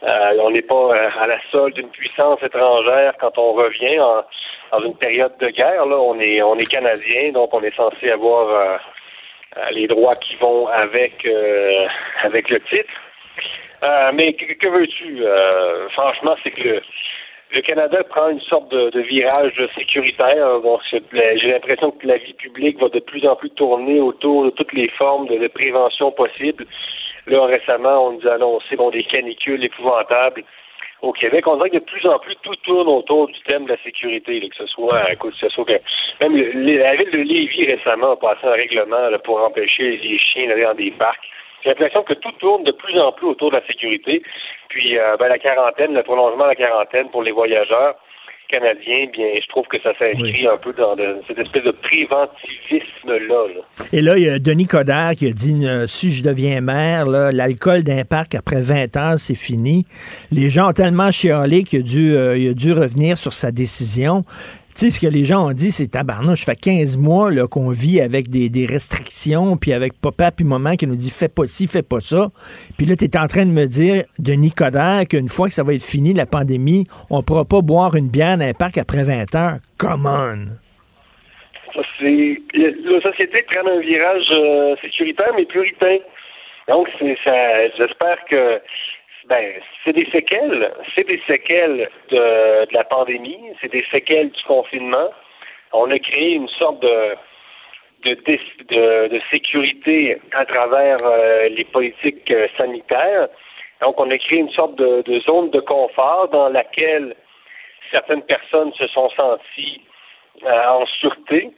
Euh, 0.03 0.37
on 0.41 0.51
n'est 0.51 0.61
pas 0.61 0.75
euh, 0.75 1.09
à 1.19 1.27
la 1.27 1.39
solde 1.51 1.75
d'une 1.75 1.89
puissance 1.89 2.41
étrangère 2.43 3.13
quand 3.19 3.37
on 3.37 3.53
revient 3.53 3.99
en, 3.99 4.23
dans 4.71 4.85
une 4.85 4.97
période 4.97 5.37
de 5.39 5.49
guerre. 5.49 5.85
Là, 5.85 5.97
on 5.97 6.19
est 6.19 6.41
on 6.41 6.55
est 6.57 6.69
canadien, 6.69 7.31
donc 7.31 7.53
on 7.53 7.63
est 7.63 7.75
censé 7.75 8.11
avoir 8.11 8.49
euh, 8.49 8.77
euh, 9.57 9.69
les 9.71 9.87
droits 9.87 10.15
qui 10.15 10.35
vont 10.35 10.67
avec 10.67 11.25
euh, 11.25 11.87
avec 12.23 12.49
le 12.49 12.59
titre. 12.61 12.93
Euh, 13.83 14.11
mais 14.13 14.33
que, 14.33 14.53
que 14.53 14.67
veux-tu? 14.67 15.23
Franchement, 15.91 16.35
c'est 16.43 16.51
que 16.51 16.63
le, 16.63 16.81
le 17.55 17.61
Canada 17.61 18.03
prend 18.03 18.29
une 18.29 18.39
sorte 18.41 18.69
de, 18.69 18.89
de 18.89 19.01
virage 19.01 19.59
sécuritaire. 19.67 20.47
J'ai 21.11 21.51
l'impression 21.51 21.91
que 21.91 22.07
la 22.07 22.17
vie 22.17 22.33
publique 22.33 22.79
va 22.79 22.89
de 22.89 22.99
plus 22.99 23.27
en 23.27 23.35
plus 23.35 23.49
tourner 23.51 23.99
autour 23.99 24.45
de 24.45 24.49
toutes 24.51 24.73
les 24.73 24.89
formes 24.89 25.27
de, 25.27 25.37
de 25.37 25.47
prévention 25.47 26.11
possibles. 26.11 26.65
Là, 27.27 27.45
récemment, 27.45 28.07
on 28.07 28.11
nous 28.13 28.27
a 28.27 28.33
annoncé 28.33 28.75
bon, 28.75 28.89
des 28.89 29.03
canicules 29.03 29.63
épouvantables 29.63 30.43
au 31.01 31.11
Québec. 31.13 31.45
On 31.47 31.55
dirait 31.57 31.69
que 31.69 31.77
de 31.77 31.83
plus 31.83 32.05
en 32.07 32.19
plus 32.19 32.35
tout 32.43 32.55
tourne 32.63 32.87
autour 32.87 33.27
du 33.27 33.39
thème 33.41 33.65
de 33.65 33.71
la 33.71 33.77
sécurité, 33.83 34.39
que 34.49 34.55
ce 34.55 34.67
soit, 34.67 35.11
écoute, 35.11 35.33
que 35.33 35.39
ce 35.39 35.49
soit 35.49 35.65
que 35.65 35.79
même 36.21 36.35
le- 36.35 36.51
le- 36.51 36.77
la 36.79 36.95
ville 36.95 37.11
de 37.11 37.17
Lévis 37.17 37.65
récemment 37.65 38.11
a 38.11 38.15
passé 38.17 38.45
un 38.45 38.51
règlement 38.51 39.09
là, 39.09 39.19
pour 39.19 39.41
empêcher 39.41 39.97
les 39.97 40.17
chiens 40.17 40.47
d'aller 40.47 40.63
dans 40.63 40.73
des 40.73 40.91
parcs. 40.91 41.29
J'ai 41.63 41.69
l'impression 41.69 42.03
que 42.03 42.13
tout 42.13 42.31
tourne 42.39 42.63
de 42.63 42.71
plus 42.71 42.99
en 42.99 43.11
plus 43.13 43.27
autour 43.27 43.49
de 43.51 43.55
la 43.57 43.65
sécurité. 43.65 44.21
Puis 44.69 44.97
euh, 44.97 45.15
ben, 45.17 45.29
la 45.29 45.39
quarantaine, 45.39 45.93
le 45.93 46.03
prolongement 46.03 46.43
de 46.43 46.49
la 46.49 46.55
quarantaine 46.55 47.09
pour 47.09 47.23
les 47.23 47.31
voyageurs 47.31 47.95
canadiens, 48.49 49.07
bien, 49.11 49.27
je 49.41 49.47
trouve 49.49 49.65
que 49.67 49.77
ça 49.81 49.91
s'inscrit 49.97 50.47
un 50.47 50.57
peu 50.57 50.73
dans 50.73 50.95
de- 50.95 51.17
cette 51.27 51.39
espèce 51.39 51.63
de 51.63 51.71
préventivisme-là. 51.71 53.19
là. 53.55 53.85
Et 53.91 54.01
là, 54.01 54.17
il 54.17 54.23
y 54.23 54.29
a 54.29 54.39
Denis 54.39 54.67
Coderre 54.67 55.13
qui 55.17 55.27
a 55.27 55.31
dit 55.31 55.65
euh, 55.65 55.87
si 55.87 56.11
je 56.13 56.23
deviens 56.23 56.61
maire, 56.61 57.05
l'alcool 57.07 57.83
d'un 57.83 58.03
parc 58.05 58.35
après 58.35 58.61
20 58.61 58.95
ans, 58.97 59.15
c'est 59.17 59.35
fini. 59.35 59.85
Les 60.31 60.49
gens 60.49 60.69
ont 60.69 60.73
tellement 60.73 61.11
chialé 61.11 61.63
qu'il 61.63 61.79
a 61.79 61.83
dû, 61.83 62.13
euh, 62.15 62.37
il 62.37 62.49
a 62.49 62.53
dû 62.53 62.71
revenir 62.73 63.17
sur 63.17 63.33
sa 63.33 63.51
décision. 63.51 64.23
Tu 64.75 64.89
sais, 64.89 64.89
ce 64.89 64.99
que 64.99 65.11
les 65.11 65.23
gens 65.23 65.47
ont 65.47 65.53
dit, 65.53 65.71
c'est 65.71 65.87
tabarnouche, 65.87 66.45
fait 66.45 66.59
15 66.59 66.97
mois 66.97 67.31
là, 67.31 67.47
qu'on 67.47 67.69
vit 67.69 68.01
avec 68.01 68.29
des, 68.29 68.49
des 68.49 68.65
restrictions, 68.65 69.55
puis 69.55 69.71
avec 69.71 69.93
papa 70.01 70.31
puis 70.31 70.45
maman 70.45 70.75
qui 70.75 70.87
nous 70.87 70.95
dit 70.95 71.11
fais 71.11 71.29
pas 71.29 71.45
ci, 71.45 71.67
fais 71.67 71.83
pas 71.83 71.99
ça. 71.99 72.29
Puis 72.77 72.87
là, 72.87 72.95
tu 72.95 73.05
es 73.05 73.17
en 73.17 73.27
train 73.27 73.45
de 73.45 73.51
me 73.51 73.65
dire, 73.65 74.03
Denis 74.17 74.51
Coderre, 74.51 75.03
qu'une 75.07 75.29
fois 75.29 75.47
que 75.47 75.53
ça 75.53 75.63
va 75.63 75.73
être 75.73 75.85
fini, 75.85 76.13
la 76.13 76.25
pandémie, 76.25 76.85
on 77.09 77.21
pourra 77.21 77.45
pas 77.45 77.61
boire 77.61 77.95
une 77.95 78.09
bière 78.09 78.37
dans 78.37 78.45
un 78.45 78.53
parc 78.53 78.77
après 78.77 79.03
20 79.03 79.35
heures. 79.35 79.57
Come 79.77 80.05
on! 80.05 80.63
Ça, 81.73 81.81
c'est 81.99 82.41
la 82.53 83.01
société 83.01 83.43
prend 83.51 83.67
un 83.67 83.79
virage 83.79 84.27
euh, 84.31 84.75
sécuritaire 84.81 85.33
mais 85.35 85.45
puritain. 85.45 85.97
Donc 86.67 86.87
c'est 86.99 87.17
ça 87.23 87.67
j'espère 87.77 88.23
que 88.29 88.61
ben 89.27 89.53
c'est 89.83 89.93
des 89.93 90.09
séquelles, 90.11 90.73
c'est 90.95 91.07
des 91.07 91.21
séquelles 91.27 91.89
de, 92.09 92.73
la 92.73 92.83
pandémie, 92.83 93.39
c'est 93.61 93.71
des 93.71 93.85
séquelles 93.91 94.31
du 94.31 94.43
confinement. 94.43 95.09
On 95.71 95.89
a 95.91 95.99
créé 95.99 96.33
une 96.33 96.49
sorte 96.49 96.81
de 96.81 97.15
de, 98.03 99.21
sécurité 99.31 100.17
à 100.33 100.45
travers 100.45 100.97
euh, 101.05 101.49
les 101.49 101.63
politiques 101.63 102.29
euh, 102.31 102.47
sanitaires. 102.57 103.29
Donc, 103.81 103.99
on 103.99 104.09
a 104.09 104.17
créé 104.17 104.39
une 104.39 104.51
sorte 104.51 104.75
de, 104.75 105.19
zone 105.21 105.49
de 105.51 105.59
confort 105.59 106.29
dans 106.29 106.49
laquelle 106.49 107.15
certaines 107.91 108.23
personnes 108.23 108.73
se 108.73 108.87
sont 108.87 109.09
senties 109.11 109.81
euh, 110.45 110.67
en 110.67 110.85
sûreté. 110.85 111.49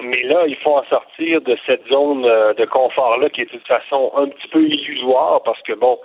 Mais 0.00 0.22
là, 0.22 0.44
il 0.46 0.56
faut 0.56 0.76
en 0.76 0.84
sortir 0.84 1.40
de 1.40 1.58
cette 1.66 1.86
zone 1.88 2.22
de 2.22 2.64
confort-là 2.66 3.28
qui 3.30 3.40
est 3.40 3.46
de 3.46 3.50
toute 3.50 3.66
façon 3.66 4.12
un 4.16 4.28
petit 4.28 4.46
peu 4.48 4.62
illusoire 4.62 5.42
parce 5.42 5.60
que, 5.62 5.72
bon, 5.72 5.98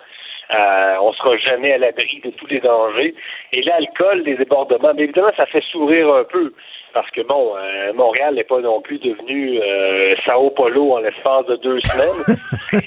Euh, 0.54 0.96
on 1.02 1.14
sera 1.14 1.36
jamais 1.38 1.74
à 1.74 1.78
l'abri 1.78 2.22
de 2.24 2.30
tous 2.32 2.48
les 2.48 2.60
dangers. 2.60 3.16
Et 3.54 3.62
l'alcool, 3.64 4.22
les 4.26 4.36
débordements, 4.36 4.94
mais 4.96 5.04
évidemment, 5.04 5.32
ça 5.36 5.46
fait 5.46 5.64
sourire 5.72 6.14
un 6.14 6.24
peu. 6.26 6.54
Parce 6.94 7.10
que 7.10 7.22
bon, 7.22 7.54
euh, 7.58 7.92
Montréal 7.94 8.36
n'est 8.36 8.44
pas 8.44 8.60
non 8.60 8.80
plus 8.80 9.00
devenu 9.00 9.60
euh, 9.60 10.14
Sao 10.26 10.52
Paulo 10.52 10.94
en 10.94 11.00
l'espace 11.00 11.48
de 11.48 11.56
deux 11.56 11.80
semaines. 11.82 12.38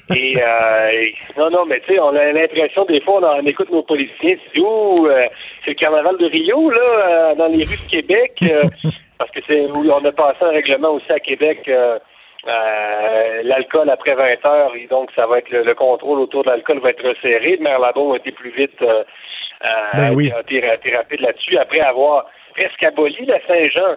et, 0.14 0.36
euh, 0.40 1.06
non, 1.36 1.50
non, 1.50 1.66
mais 1.66 1.80
tu 1.80 1.94
sais, 1.94 2.00
on 2.00 2.14
a 2.14 2.32
l'impression 2.32 2.84
des 2.84 3.00
fois, 3.00 3.20
on, 3.20 3.42
on 3.42 3.46
écoute 3.46 3.70
nos 3.70 3.82
policiers, 3.82 4.38
c'est 4.52 4.60
où 4.60 4.94
c'est 5.64 5.70
le 5.70 5.74
carnaval 5.74 6.16
de 6.18 6.26
Rio 6.26 6.70
là, 6.70 7.34
dans 7.34 7.48
les 7.48 7.64
rues 7.64 7.82
de 7.84 7.90
Québec, 7.90 8.38
parce 9.18 9.30
que 9.32 9.40
c'est 9.44 9.66
où 9.66 9.90
on 9.90 10.04
a 10.04 10.12
passé 10.12 10.38
un 10.42 10.50
règlement 10.50 10.92
aussi 10.92 11.10
à 11.10 11.18
Québec. 11.18 11.68
L'alcool 12.46 13.90
après 13.90 14.14
20 14.14 14.44
heures, 14.44 14.74
et 14.76 14.86
donc 14.86 15.10
ça 15.14 15.26
va 15.26 15.38
être 15.38 15.50
le, 15.50 15.74
contrôle 15.74 16.20
autour 16.20 16.44
de 16.44 16.50
l'alcool 16.50 16.78
va 16.80 16.90
être 16.90 17.06
resserré. 17.06 17.58
Maire 17.60 17.80
Labon 17.80 18.12
a 18.12 18.16
été 18.16 18.32
plus 18.32 18.50
vite, 18.50 18.78
ben 19.94 20.14
oui. 20.14 20.30
a 20.32 20.40
été 20.40 20.96
rapide 20.96 21.20
là-dessus 21.20 21.58
après 21.58 21.80
avoir 21.80 22.26
presque 22.54 22.82
aboli 22.82 23.24
la 23.26 23.40
Saint-Jean. 23.46 23.96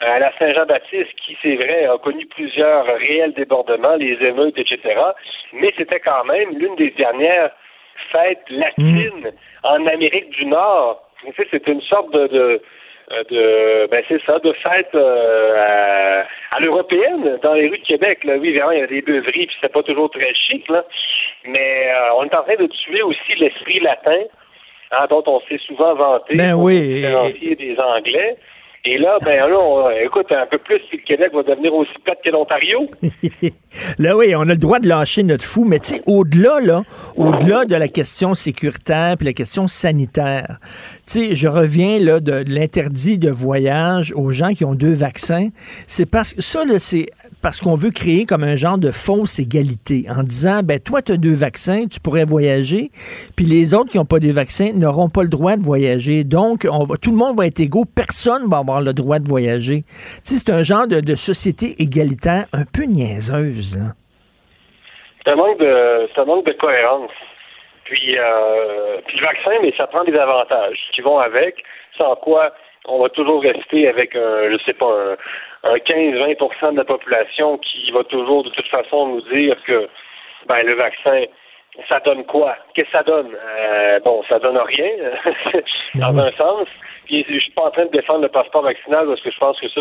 À 0.00 0.18
la 0.18 0.32
Saint-Jean-Baptiste, 0.38 1.14
qui, 1.24 1.36
c'est 1.40 1.54
vrai, 1.54 1.86
a 1.86 1.96
connu 1.98 2.26
plusieurs 2.26 2.84
réels 2.84 3.32
débordements, 3.32 3.94
les 3.94 4.18
émeutes, 4.20 4.58
etc. 4.58 5.00
Mais 5.52 5.72
c'était 5.78 6.00
quand 6.00 6.24
même 6.24 6.50
l'une 6.58 6.74
des 6.74 6.90
dernières 6.90 7.50
fêtes 8.10 8.44
latines 8.50 9.32
en 9.62 9.86
Amérique 9.86 10.30
du 10.30 10.46
Nord. 10.46 11.08
En 11.26 11.32
fait, 11.32 11.46
c'était 11.50 11.72
une 11.72 11.80
sorte 11.80 12.12
de, 12.12 12.26
de 12.26 12.62
de 13.10 13.86
ben 13.90 14.02
c'est 14.08 14.22
ça 14.24 14.38
de 14.38 14.52
fête 14.54 14.94
euh, 14.94 16.22
à, 16.54 16.60
l'européenne 16.60 17.38
dans 17.42 17.54
les 17.54 17.68
rues 17.68 17.78
de 17.78 17.84
Québec 17.86 18.24
là. 18.24 18.36
Oui 18.36 18.56
vraiment 18.56 18.72
il 18.72 18.80
y 18.80 18.82
a 18.82 18.86
des 18.86 19.02
beuveries 19.02 19.46
puis 19.46 19.56
c'est 19.60 19.72
pas 19.72 19.82
toujours 19.82 20.10
très 20.10 20.32
chic 20.34 20.68
là. 20.68 20.84
Mais 21.44 21.90
euh, 21.90 22.14
on 22.16 22.24
est 22.24 22.34
en 22.34 22.42
train 22.42 22.56
de 22.56 22.66
tuer 22.66 23.02
aussi 23.02 23.34
l'esprit 23.38 23.80
latin 23.80 24.22
hein, 24.90 25.06
dont 25.10 25.22
on 25.26 25.40
s'est 25.48 25.60
souvent 25.66 25.94
vanté 25.94 26.36
ben 26.36 26.54
oui 26.54 27.02
des 27.02 27.76
Anglais 27.78 28.36
et 28.86 28.98
là, 28.98 29.16
ben 29.24 29.48
là, 29.48 29.58
on, 29.58 29.88
écoute, 30.04 30.26
un 30.30 30.44
peu 30.44 30.58
plus 30.58 30.78
si 30.90 30.96
le 30.98 31.02
Québec 31.06 31.32
va 31.32 31.42
devenir 31.42 31.72
aussi 31.72 31.90
plate 32.04 32.18
que 32.22 32.28
l'Ontario. 32.28 32.86
là, 33.98 34.14
oui, 34.14 34.34
on 34.36 34.42
a 34.42 34.44
le 34.44 34.58
droit 34.58 34.78
de 34.78 34.86
lâcher 34.86 35.22
notre 35.22 35.46
fou, 35.46 35.64
mais 35.64 35.78
tu 35.78 35.94
sais, 35.94 36.02
au-delà, 36.04 36.60
là, 36.60 36.82
au-delà 37.16 37.64
de 37.64 37.76
la 37.76 37.88
question 37.88 38.34
sécuritaire 38.34 39.16
puis 39.16 39.24
la 39.24 39.32
question 39.32 39.68
sanitaire, 39.68 40.58
tu 41.06 41.28
sais, 41.28 41.34
je 41.34 41.48
reviens 41.48 41.98
là 41.98 42.20
de, 42.20 42.44
l'interdit 42.46 43.16
de 43.16 43.30
voyage 43.30 44.12
aux 44.16 44.32
gens 44.32 44.52
qui 44.52 44.66
ont 44.66 44.74
deux 44.74 44.92
vaccins. 44.92 45.48
C'est 45.86 46.04
parce 46.04 46.34
que 46.34 46.42
ça, 46.42 46.60
c'est 46.78 47.06
parce 47.40 47.60
qu'on 47.60 47.76
veut 47.76 47.90
créer 47.90 48.26
comme 48.26 48.44
un 48.44 48.56
genre 48.56 48.76
de 48.76 48.90
fausse 48.90 49.38
égalité 49.38 50.04
en 50.14 50.22
disant, 50.22 50.60
ben 50.62 50.78
toi, 50.78 51.00
tu 51.00 51.12
as 51.12 51.16
deux 51.16 51.32
vaccins, 51.32 51.86
tu 51.90 52.00
pourrais 52.00 52.26
voyager, 52.26 52.90
puis 53.34 53.46
les 53.46 53.72
autres 53.72 53.88
qui 53.88 53.96
n'ont 53.96 54.04
pas 54.04 54.20
de 54.20 54.30
vaccins 54.30 54.72
n'auront 54.74 55.08
pas 55.08 55.22
le 55.22 55.28
droit 55.28 55.56
de 55.56 55.62
voyager. 55.62 56.22
Donc, 56.22 56.68
on 56.70 56.84
va, 56.84 56.96
tout 56.98 57.12
le 57.12 57.16
monde 57.16 57.38
va 57.38 57.46
être 57.46 57.60
égaux, 57.60 57.86
personne 57.86 58.46
va 58.46 58.58
avoir 58.58 58.73
le 58.80 58.92
droit 58.92 59.18
de 59.18 59.28
voyager. 59.28 59.84
C'est 60.22 60.50
un 60.50 60.62
genre 60.62 60.86
de, 60.86 61.14
société 61.14 61.74
égalitaire 61.78 62.44
un 62.52 62.64
peu 62.64 62.84
niaiseuse. 62.84 63.76
Hein. 63.76 63.92
C'est 65.24 65.32
un 65.32 65.36
manque 65.36 65.58
de, 65.58 66.20
un 66.20 66.24
manque 66.24 66.46
de 66.46 66.52
cohérence. 66.52 67.10
Puis, 67.84 68.16
euh, 68.18 68.98
puis 69.06 69.18
le 69.18 69.26
vaccin, 69.26 69.50
mais 69.62 69.72
ça 69.76 69.86
prend 69.86 70.04
des 70.04 70.16
avantages 70.16 70.78
qui 70.94 71.02
vont 71.02 71.18
avec, 71.18 71.62
sans 71.98 72.16
quoi 72.16 72.52
on 72.86 73.02
va 73.02 73.08
toujours 73.08 73.42
rester 73.42 73.88
avec 73.88 74.14
un, 74.14 74.50
je 74.50 74.58
sais 74.64 74.74
pas, 74.74 75.16
un, 75.64 75.76
15-20% 75.76 76.72
de 76.72 76.76
la 76.76 76.84
population 76.84 77.58
qui 77.58 77.90
va 77.92 78.04
toujours 78.04 78.44
de 78.44 78.50
toute 78.50 78.68
façon 78.68 79.06
nous 79.08 79.22
dire 79.22 79.56
que 79.66 79.88
ben 80.46 80.62
le 80.64 80.74
vaccin 80.74 81.24
ça 81.88 82.00
donne 82.00 82.24
quoi? 82.24 82.56
Qu'est-ce 82.74 82.90
que 82.90 82.98
ça 82.98 83.02
donne? 83.02 83.34
Euh, 83.34 84.00
bon, 84.00 84.22
ça 84.28 84.38
donne 84.38 84.58
rien, 84.58 84.90
dans 85.96 86.16
un 86.18 86.30
sens. 86.32 86.68
Puis, 87.06 87.24
je 87.28 87.38
suis 87.38 87.50
pas 87.50 87.64
en 87.64 87.70
train 87.70 87.84
de 87.84 87.90
défendre 87.90 88.22
le 88.22 88.28
passeport 88.28 88.62
vaccinal 88.62 89.06
parce 89.06 89.20
que 89.20 89.30
je 89.30 89.38
pense 89.38 89.60
que 89.60 89.68
ça, 89.68 89.80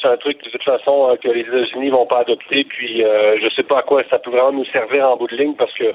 c'est 0.00 0.08
un, 0.08 0.16
truc 0.18 0.42
de 0.44 0.50
toute 0.50 0.62
façon 0.62 1.10
euh, 1.10 1.16
que 1.16 1.28
les 1.28 1.40
États-Unis 1.40 1.90
vont 1.90 2.06
pas 2.06 2.20
adopter. 2.20 2.64
Puis, 2.64 3.02
euh, 3.02 3.38
je 3.40 3.48
sais 3.50 3.62
pas 3.62 3.78
à 3.78 3.82
quoi 3.82 4.02
ça 4.10 4.18
peut 4.18 4.30
vraiment 4.30 4.52
nous 4.52 4.64
servir 4.66 5.08
en 5.08 5.16
bout 5.16 5.28
de 5.28 5.36
ligne 5.36 5.54
parce 5.54 5.72
que 5.74 5.84
euh, 5.84 5.92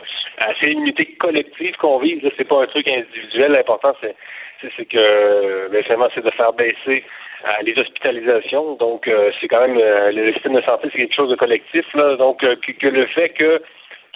c'est 0.60 0.68
une 0.68 0.82
unité 0.82 1.06
collective 1.20 1.76
qu'on 1.78 2.00
vise. 2.00 2.22
C'est 2.38 2.48
pas 2.48 2.64
un 2.64 2.68
truc 2.68 2.90
individuel. 2.90 3.52
L'important, 3.52 3.94
c'est 4.02 4.16
c'est 4.76 4.86
que 4.86 5.70
ben, 5.70 5.84
finalement, 5.84 6.10
c'est 6.16 6.26
de 6.26 6.32
faire 6.32 6.52
baisser 6.54 7.04
les 7.62 7.78
hospitalisations. 7.78 8.74
Donc, 8.78 9.08
c'est 9.40 9.48
quand 9.48 9.68
même 9.68 9.78
le 9.78 10.34
système 10.34 10.56
de 10.56 10.62
santé, 10.64 10.90
c'est 10.92 10.98
quelque 10.98 11.14
chose 11.14 11.30
de 11.30 11.36
collectif. 11.36 11.86
Là. 11.94 12.16
Donc, 12.16 12.40
que 12.40 12.88
le 12.88 13.06
fait 13.06 13.30
que 13.30 13.62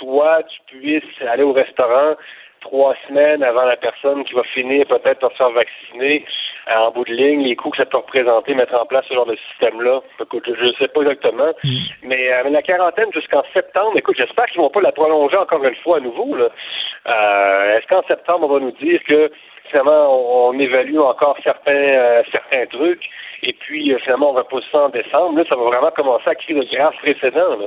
toi, 0.02 0.42
tu 0.44 0.60
puisses 0.80 1.22
aller 1.28 1.44
au 1.44 1.54
restaurant 1.54 2.16
trois 2.62 2.96
semaines 3.08 3.44
avant 3.44 3.66
la 3.66 3.76
personne 3.76 4.24
qui 4.24 4.34
va 4.34 4.44
finir 4.44 4.86
peut-être 4.88 5.20
par 5.20 5.32
se 5.32 5.38
faire 5.38 5.50
vacciner, 5.50 6.26
euh, 6.70 6.76
en 6.76 6.92
bout 6.92 7.04
de 7.06 7.14
ligne, 7.14 7.42
les 7.42 7.56
coûts 7.56 7.72
que 7.72 7.78
ça 7.78 7.86
peut 7.86 7.98
représenter, 7.98 8.54
mettre 8.54 8.76
en 8.76 8.86
place 8.86 9.04
ce 9.10 9.16
genre 9.16 9.26
de 9.26 9.36
système-là. 9.50 10.02
Écoute, 10.22 10.44
je 10.46 10.66
ne 10.66 10.74
sais 10.74 10.88
pas 10.88 11.02
exactement. 11.02 11.52
Mm. 11.64 11.78
Mais, 12.04 12.32
euh, 12.32 12.50
la 12.50 12.62
quarantaine 12.62 13.12
jusqu'en 13.14 13.44
septembre, 13.54 13.98
écoute, 13.98 14.16
j'espère 14.18 14.46
qu'ils 14.46 14.62
vont 14.62 14.70
pas 14.70 14.82
la 14.82 14.92
prolonger 14.92 15.38
encore 15.38 15.64
une 15.64 15.76
fois 15.78 15.98
à 15.98 16.00
nouveau. 16.02 16.36
Euh, 16.36 17.78
est-ce 17.78 17.88
qu'en 17.88 18.04
septembre, 18.04 18.48
on 18.48 18.54
va 18.54 18.60
nous 18.60 18.72
dire 18.74 19.02
que 19.06 19.32
finalement, 19.72 20.50
on, 20.50 20.60
évalue 20.60 21.00
encore 21.00 21.38
certains 21.44 22.22
certains 22.32 22.68
trucs, 22.68 23.10
et 23.44 23.54
puis 23.54 23.96
finalement, 24.04 24.30
on 24.30 24.34
va 24.34 24.44
pousser 24.44 24.68
ça 24.72 24.84
en 24.84 24.90
décembre. 24.90 25.40
Là, 25.40 25.46
ça 25.50 25.56
va 25.56 25.64
vraiment 25.64 25.92
commencer 25.92 26.30
à 26.30 26.36
créer 26.36 26.56
de 26.56 26.76
graves 26.76 26.98
précédents. 27.02 27.58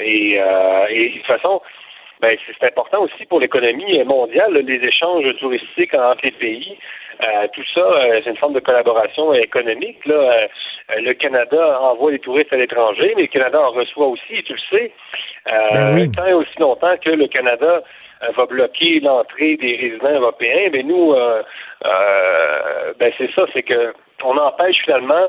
et, 0.00 0.32
et 0.90 1.08
de 1.10 1.16
toute 1.18 1.26
façon, 1.26 1.60
ben, 2.22 2.38
c'est 2.46 2.66
important 2.66 3.02
aussi 3.02 3.26
pour 3.26 3.40
l'économie 3.40 4.02
mondiale, 4.04 4.54
les 4.54 4.86
échanges 4.86 5.24
touristiques 5.40 5.92
entre 5.92 6.24
les 6.24 6.30
pays. 6.30 6.78
Euh, 7.20 7.48
tout 7.52 7.64
ça, 7.74 7.80
euh, 7.80 8.20
c'est 8.22 8.30
une 8.30 8.36
forme 8.36 8.54
de 8.54 8.60
collaboration 8.60 9.34
économique. 9.34 10.06
Là. 10.06 10.14
Euh, 10.14 10.46
le 11.00 11.12
Canada 11.14 11.80
envoie 11.80 12.12
des 12.12 12.20
touristes 12.20 12.52
à 12.52 12.56
l'étranger, 12.56 13.12
mais 13.16 13.22
le 13.22 13.28
Canada 13.28 13.60
en 13.60 13.72
reçoit 13.72 14.06
aussi, 14.06 14.42
tu 14.44 14.52
le 14.52 14.58
sais. 14.70 14.92
Ben 15.46 16.10
Tant 16.12 16.26
et 16.26 16.32
aussi 16.32 16.56
longtemps 16.60 16.96
que 17.04 17.10
le 17.10 17.26
Canada 17.26 17.82
va 18.36 18.46
bloquer 18.46 19.00
l'entrée 19.00 19.56
des 19.56 19.76
résidents 19.76 20.20
européens, 20.20 20.70
mais 20.72 20.82
nous, 20.82 21.14
ben 22.98 23.12
c'est 23.18 23.30
ça, 23.32 23.46
c'est 23.52 23.62
que 23.62 23.92
on 24.24 24.36
empêche 24.36 24.82
finalement 24.84 25.28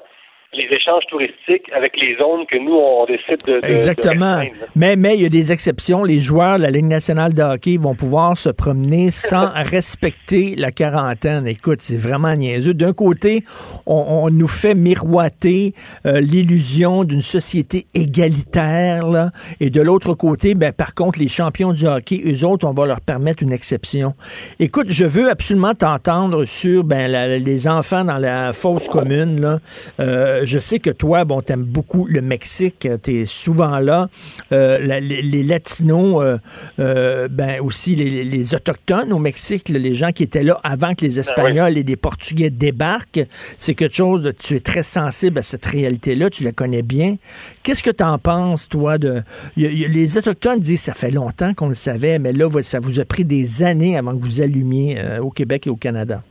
les 0.54 0.76
échanges 0.76 1.04
touristiques 1.10 1.70
avec 1.76 1.94
les 1.98 2.16
zones 2.18 2.46
que 2.46 2.58
nous, 2.58 2.74
on 2.74 3.06
décide 3.06 3.44
de. 3.46 3.60
Exactement. 3.66 4.42
mais, 4.76 4.96
mais 4.96 5.16
il 5.16 5.24
y 5.24 5.26
a 5.26 5.30
des 5.30 5.52
exceptions. 5.52 6.04
Les 6.04 6.20
joueurs 6.20 6.58
de 6.58 6.64
la 6.64 6.70
Ligue 6.70 6.86
nationale 6.86 7.34
de 7.34 7.42
hockey 7.42 7.78
vont 7.78 7.96
pouvoir 7.96 8.38
se 8.38 8.50
promener 8.50 9.12
sans 9.12 9.50
respecter 9.56 10.56
la 10.58 10.72
quarantaine. 10.72 11.48
Écoute, 11.48 11.82
c'est 11.82 11.98
vraiment 11.98 12.36
niaiseux. 12.36 12.74
D'un 12.74 12.94
côté, 12.94 13.44
on, 13.86 14.30
nous 14.30 14.48
fait 14.48 14.76
miroiter 14.76 15.74
euh, 16.06 16.20
l'illusion 16.20 17.04
d'une 17.04 17.22
société 17.22 17.88
égalitaire, 17.94 19.08
là, 19.08 19.32
et 19.60 19.70
de 19.70 19.82
l'autre 19.82 20.14
côté, 20.14 20.56
ben, 20.56 20.72
par 20.72 20.94
contre, 20.94 21.20
les 21.20 21.28
champions 21.28 21.74
du 21.74 21.86
hockey, 21.86 22.22
eux 22.26 22.46
autres, 22.46 22.68
on 22.68 22.74
va 22.74 22.86
leur 22.86 23.02
permettre 23.02 23.44
une 23.44 23.54
exception. 23.54 24.14
Écoute, 24.60 24.88
je 24.90 25.06
veux 25.06 25.30
absolument 25.30 25.74
t'entendre 25.74 26.46
sur 26.46 26.84
ben, 26.84 27.08
les 27.40 27.68
enfants 27.68 28.06
dans 28.06 28.18
la 28.18 28.54
fosse 28.54 28.88
commune. 28.88 29.42
Là. 29.42 29.60
Euh, 30.00 30.43
je 30.45 30.60
sais 30.60 30.80
que 30.80 30.90
toi, 30.90 31.26
bon, 31.26 31.41
t'aimes 31.41 31.64
beaucoup 31.64 32.06
le 32.07 32.22
Mexique, 32.22 32.88
t'es 33.02 33.26
souvent 33.26 33.80
là. 33.80 34.10
Euh, 34.52 34.78
les, 34.80 35.44
Latinos, 35.44 36.22
euh, 36.22 36.38
euh, 36.80 37.28
ben 37.30 37.60
aussi 37.61 37.95
les, 37.95 38.56
Autochtones 38.56 39.11
au 39.14 39.20
Mexique, 39.20 39.70
les 39.70 39.95
gens 39.95 40.11
qui 40.11 40.24
étaient 40.24 40.44
là 40.44 40.60
avant 40.64 40.95
que 40.95 41.06
les 41.06 41.15
ben 41.15 41.20
Espagnols 41.20 41.78
et 41.78 41.84
les 41.84 41.95
Portugais 41.95 42.49
débarquent, 42.49 43.22
c'est 43.57 43.74
quelque 43.74 43.95
chose 43.95 44.22
de, 44.22 44.32
tu 44.32 44.56
es 44.56 44.60
très 44.60 44.84
sensible 44.84 45.40
à 45.40 45.41
cette 45.41 45.65
réalité-là, 45.65 46.30
tu 46.30 46.44
la 46.44 46.52
connais 46.52 46.82
bien. 46.82 47.15
Qu'est-ce 47.64 47.84
que 47.84 47.91
tu 47.91 48.03
en 48.03 48.18
penses, 48.18 48.70
toi, 48.70 48.98
de... 48.98 49.22
les 49.56 50.18
Autochtones 50.18 50.60
disent, 50.60 50.82
ça 50.82 50.94
fait 50.94 51.11
longtemps 51.11 51.53
qu'on 51.53 51.68
le 51.68 51.74
savait, 51.74 52.20
mais 52.20 52.34
là, 52.34 52.48
ça 52.61 52.80
vous 52.80 52.99
a 52.99 53.06
pris 53.06 53.26
des 53.26 53.64
années 53.64 53.98
avant 53.98 54.15
que 54.18 54.22
vous 54.22 54.41
allumiez 54.41 54.98
au 55.22 55.30
Québec 55.30 55.68
et 55.68 55.70
au 55.70 55.76
Canada. 55.76 56.24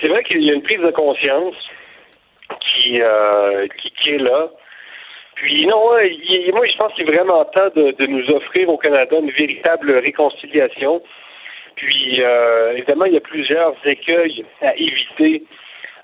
C'est 0.00 0.08
vrai 0.08 0.22
qu'il 0.22 0.42
y 0.42 0.50
a 0.50 0.54
une 0.54 0.62
prise 0.62 0.80
de 0.80 0.90
conscience 0.90 1.54
qui, 2.60 3.00
euh, 3.00 3.66
qui, 3.78 4.10
est 4.10 4.18
là. 4.18 4.48
Puis 5.34 5.66
non, 5.66 5.80
moi 5.80 6.66
je 6.66 6.76
pense 6.76 6.92
qu'il 6.94 7.08
est 7.08 7.12
vraiment 7.12 7.44
temps 7.46 7.68
de, 7.74 8.06
nous 8.06 8.30
offrir 8.30 8.68
au 8.68 8.78
Canada 8.78 9.16
une 9.18 9.30
véritable 9.30 9.92
réconciliation. 9.92 11.02
Puis 11.76 12.22
euh, 12.22 12.72
évidemment, 12.72 13.04
il 13.04 13.14
y 13.14 13.18
a 13.18 13.20
plusieurs 13.20 13.74
écueils 13.84 14.44
à 14.62 14.74
éviter 14.76 15.42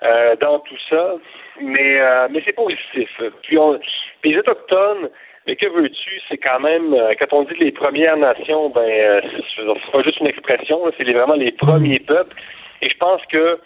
euh, 0.03 0.35
dans 0.41 0.59
tout 0.59 0.77
ça, 0.89 1.15
mais 1.61 1.99
euh, 1.99 2.27
mais 2.29 2.41
c'est 2.45 2.53
positif. 2.53 3.09
Puis 3.43 3.57
on, 3.57 3.79
les 4.23 4.37
autochtones, 4.37 5.09
mais 5.47 5.55
que 5.55 5.67
veux-tu, 5.67 6.21
c'est 6.29 6.37
quand 6.37 6.59
même 6.59 6.93
euh, 6.93 7.13
quand 7.19 7.31
on 7.31 7.43
dit 7.43 7.55
les 7.59 7.71
Premières 7.71 8.17
Nations, 8.17 8.69
ben 8.69 9.21
c'est 9.55 9.91
pas 9.91 10.03
juste 10.03 10.19
une 10.19 10.27
expression, 10.27 10.79
c'est 10.97 11.11
vraiment 11.11 11.35
les 11.35 11.51
premiers 11.51 11.99
peuples. 11.99 12.35
Et 12.81 12.89
je 12.89 12.97
pense 12.97 13.21
que 13.31 13.59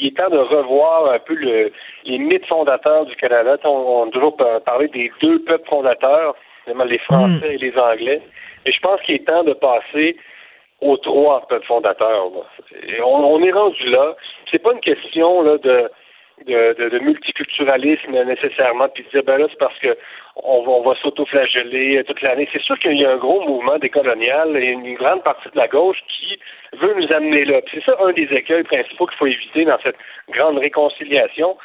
il 0.00 0.08
est 0.08 0.16
temps 0.16 0.30
de 0.30 0.38
revoir 0.38 1.12
un 1.12 1.18
peu 1.18 1.34
le, 1.34 1.72
les 2.04 2.18
mythes 2.18 2.46
fondateurs 2.46 3.04
du 3.06 3.14
Canada. 3.16 3.56
On, 3.64 4.08
a 4.08 4.10
toujours 4.10 4.36
parlé 4.64 4.88
des 4.88 5.12
deux 5.20 5.42
peuples 5.44 5.68
fondateurs. 5.68 6.34
les 6.66 6.98
Français 6.98 7.54
et 7.54 7.58
les 7.58 7.76
Anglais. 7.76 8.22
Et 8.66 8.72
je 8.72 8.80
pense 8.80 9.00
qu'il 9.02 9.16
est 9.16 9.26
temps 9.26 9.44
de 9.44 9.52
passer 9.52 10.16
aux 10.80 10.96
trois 10.96 11.46
peuples 11.48 11.66
fondateurs. 11.66 12.30
là. 12.30 12.64
Et 12.88 13.00
on, 13.02 13.34
on 13.34 13.42
est 13.42 13.52
rendu 13.52 13.90
là. 13.90 14.16
C'est 14.50 14.62
pas 14.62 14.72
une 14.72 14.80
question 14.80 15.42
là, 15.42 15.58
de, 15.58 15.90
de, 16.46 16.74
de, 16.78 16.88
de 16.88 16.98
multiculturalisme 16.98 18.12
nécessairement, 18.24 18.88
puis 18.88 19.04
de 19.04 19.10
dire 19.10 19.22
ben 19.24 19.38
là, 19.38 19.46
c'est 19.50 19.58
parce 19.58 19.78
que 19.78 19.96
on 20.36 20.62
va, 20.62 20.70
on 20.72 20.82
va 20.82 20.94
s'auto-flageller 21.02 22.02
toute 22.04 22.22
l'année. 22.22 22.48
C'est 22.52 22.62
sûr 22.62 22.78
qu'il 22.78 22.98
y 22.98 23.04
a 23.04 23.10
un 23.12 23.16
gros 23.16 23.40
mouvement 23.46 23.78
décolonial 23.78 24.56
et 24.56 24.66
une 24.66 24.94
grande 24.94 25.22
partie 25.22 25.48
de 25.50 25.56
la 25.56 25.68
gauche 25.68 25.98
qui 26.08 26.38
veut 26.74 26.94
nous 26.94 27.12
amener 27.12 27.44
là. 27.44 27.60
C'est 27.72 27.84
ça 27.84 27.96
un 28.00 28.12
des 28.12 28.28
écueils 28.32 28.62
principaux 28.64 29.06
qu'il 29.06 29.18
faut 29.18 29.26
éviter 29.26 29.64
dans 29.64 29.78
cette 29.82 29.96
grande 30.30 30.58
réconciliation, 30.58 31.56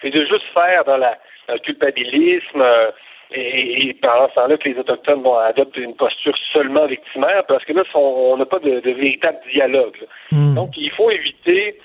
c'est 0.00 0.10
de 0.10 0.24
juste 0.24 0.44
faire 0.54 0.84
dans, 0.84 0.96
la, 0.96 1.18
dans 1.48 1.54
le 1.54 1.60
culpabilisme. 1.60 2.60
euh, 2.60 2.90
et, 3.32 3.88
et 3.88 3.94
pendant 3.94 4.28
ce 4.28 4.34
temps-là 4.34 4.56
que 4.56 4.68
les 4.68 4.76
Autochtones 4.78 5.22
vont 5.22 5.36
adopter 5.38 5.82
une 5.82 5.94
posture 5.94 6.36
seulement 6.52 6.86
victimaire, 6.86 7.44
parce 7.46 7.64
que 7.64 7.72
là, 7.72 7.84
on 7.94 8.36
n'a 8.36 8.44
pas 8.44 8.58
de, 8.58 8.80
de 8.80 8.90
véritable 8.90 9.38
dialogue. 9.52 9.96
là. 10.00 10.06
Donc, 10.56 10.70
il 10.76 10.90
faut 10.90 11.10
éviter 11.12 11.78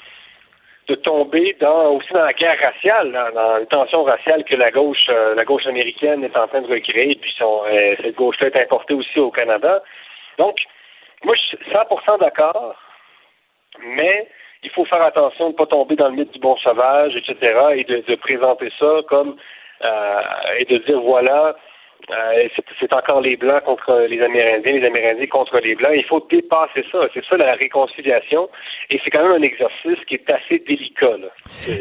de 0.88 0.95
tomber 0.95 1.56
dans 1.60 1.91
aussi 1.94 2.14
dans 2.14 2.24
la 2.24 2.34
guerre 2.34 2.60
raciale, 2.60 3.12
dans, 3.34 3.57
les 3.57 3.66
tensions 3.66 4.03
raciales 4.03 4.44
que 4.44 4.56
la 4.56 4.72
gauche 4.72 5.07
euh, 5.10 5.34
la 5.36 5.44
gauche 5.44 5.66
américaine 5.66 6.24
est 6.24 6.38
en 6.38 6.48
train 6.48 6.62
de 6.62 6.68
recréer, 6.68 7.16
puis 7.16 7.34
son, 7.38 7.64
euh, 7.66 7.95
cette 8.02 8.16
gauche-là 8.16 8.48
est 8.48 8.62
importée 8.62 8.94
aussi 8.94 9.20
au 9.20 9.32
Canada. 9.32 9.82
Donc, 10.38 10.57
moi, 11.24 11.36
je 11.36 11.41
suis 11.41 11.57
100% 11.72 12.20
d'accord, 12.20 12.76
mais 13.82 14.28
il 14.64 14.70
faut 14.72 14.86
faire 14.86 15.02
attention 15.02 15.45
de 15.45 15.52
ne 15.53 15.57
pas 15.57 15.66
tomber 15.66 15.95
dans 15.95 16.10
le 16.10 16.16
mythe 16.16 16.34
du 16.34 16.40
bon 16.40 16.56
sauvage, 16.57 17.16
etc., 17.16 17.38
et 17.76 17.84
de, 17.84 18.03
de 18.07 18.16
présenter 18.16 18.72
ça 18.80 19.02
comme 19.07 19.38
euh, 19.84 20.22
et 20.60 20.66
de 20.66 20.78
dire 20.78 21.02
voilà, 21.02 21.56
euh, 22.12 22.48
c'est- 22.80 22.94
encore 22.94 23.22
les 23.22 23.36
Blancs 23.36 23.64
contre 23.66 24.06
les 24.10 24.22
Amérindiens, 24.22 24.74
les 24.74 24.86
Amérindiens 24.86 25.26
contre 25.28 25.60
les 25.60 25.76
Blancs. 25.76 25.92
Il 25.96 26.06
faut 26.06 26.26
dépasser 26.30 26.84
ça. 26.92 27.00
C'est 27.14 27.24
ça 27.26 27.36
la 27.38 27.54
réconciliation. 27.56 28.48
Et 28.92 29.00
c'est 29.04 29.10
quand 29.10 29.24
même 29.28 29.42
un 29.42 29.46
exercice 29.46 29.98
qui 30.08 30.16
est 30.16 30.30
assez 30.30 30.64
délicat. 30.68 31.18
Là. 31.18 31.28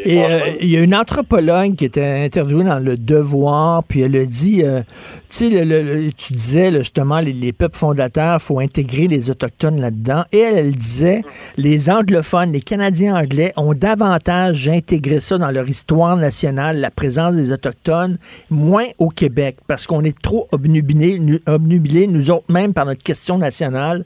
Et 0.03 0.23
euh, 0.23 0.39
il 0.61 0.71
y 0.71 0.77
a 0.77 0.83
une 0.83 0.95
anthropologue 0.95 1.75
qui 1.75 1.85
était 1.85 2.01
interviewée 2.25 2.63
dans 2.63 2.79
Le 2.79 2.97
Devoir, 2.97 3.83
puis 3.83 4.01
elle 4.01 4.15
a 4.15 4.25
dit, 4.25 4.63
euh, 4.63 4.81
tu 5.29 5.49
sais, 5.51 6.11
tu 6.17 6.33
disais 6.33 6.71
là, 6.71 6.79
justement, 6.79 7.19
les, 7.19 7.33
les 7.33 7.53
peuples 7.53 7.77
fondateurs, 7.77 8.41
faut 8.41 8.59
intégrer 8.59 9.07
les 9.07 9.29
Autochtones 9.29 9.79
là-dedans. 9.79 10.23
Et 10.31 10.39
elle, 10.39 10.57
elle 10.57 10.75
disait, 10.75 11.21
les 11.57 11.89
anglophones, 11.89 12.51
les 12.51 12.61
Canadiens 12.61 13.15
anglais 13.15 13.51
ont 13.57 13.73
davantage 13.73 14.67
intégré 14.69 15.19
ça 15.19 15.37
dans 15.37 15.51
leur 15.51 15.67
histoire 15.69 16.15
nationale, 16.17 16.79
la 16.79 16.89
présence 16.89 17.35
des 17.35 17.51
Autochtones, 17.51 18.17
moins 18.49 18.85
au 18.97 19.09
Québec, 19.09 19.57
parce 19.67 19.85
qu'on 19.85 20.03
trop 20.13 20.47
obnubilés, 20.51 21.19
nu- 21.19 21.39
obnubilés, 21.47 22.07
nous 22.07 22.31
autres 22.31 22.51
même, 22.51 22.73
par 22.73 22.85
notre 22.85 23.03
question 23.03 23.37
nationale. 23.37 24.03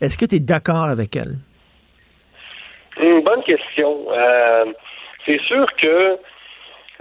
Est-ce 0.00 0.16
que 0.18 0.24
tu 0.26 0.36
es 0.36 0.40
d'accord 0.40 0.84
avec 0.84 1.16
elle? 1.16 1.36
Une 3.00 3.22
bonne 3.22 3.42
question. 3.44 4.06
Euh, 4.12 4.64
c'est 5.26 5.40
sûr 5.42 5.66
que 5.80 6.18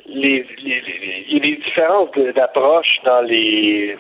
les, 0.06 0.46
les- 0.64 0.84
il 1.30 1.34
y 1.34 1.38
a 1.38 1.40
des 1.40 1.56
différences 1.58 2.10
d'approche 2.36 3.00
dans 3.06 3.22
les 3.22 3.98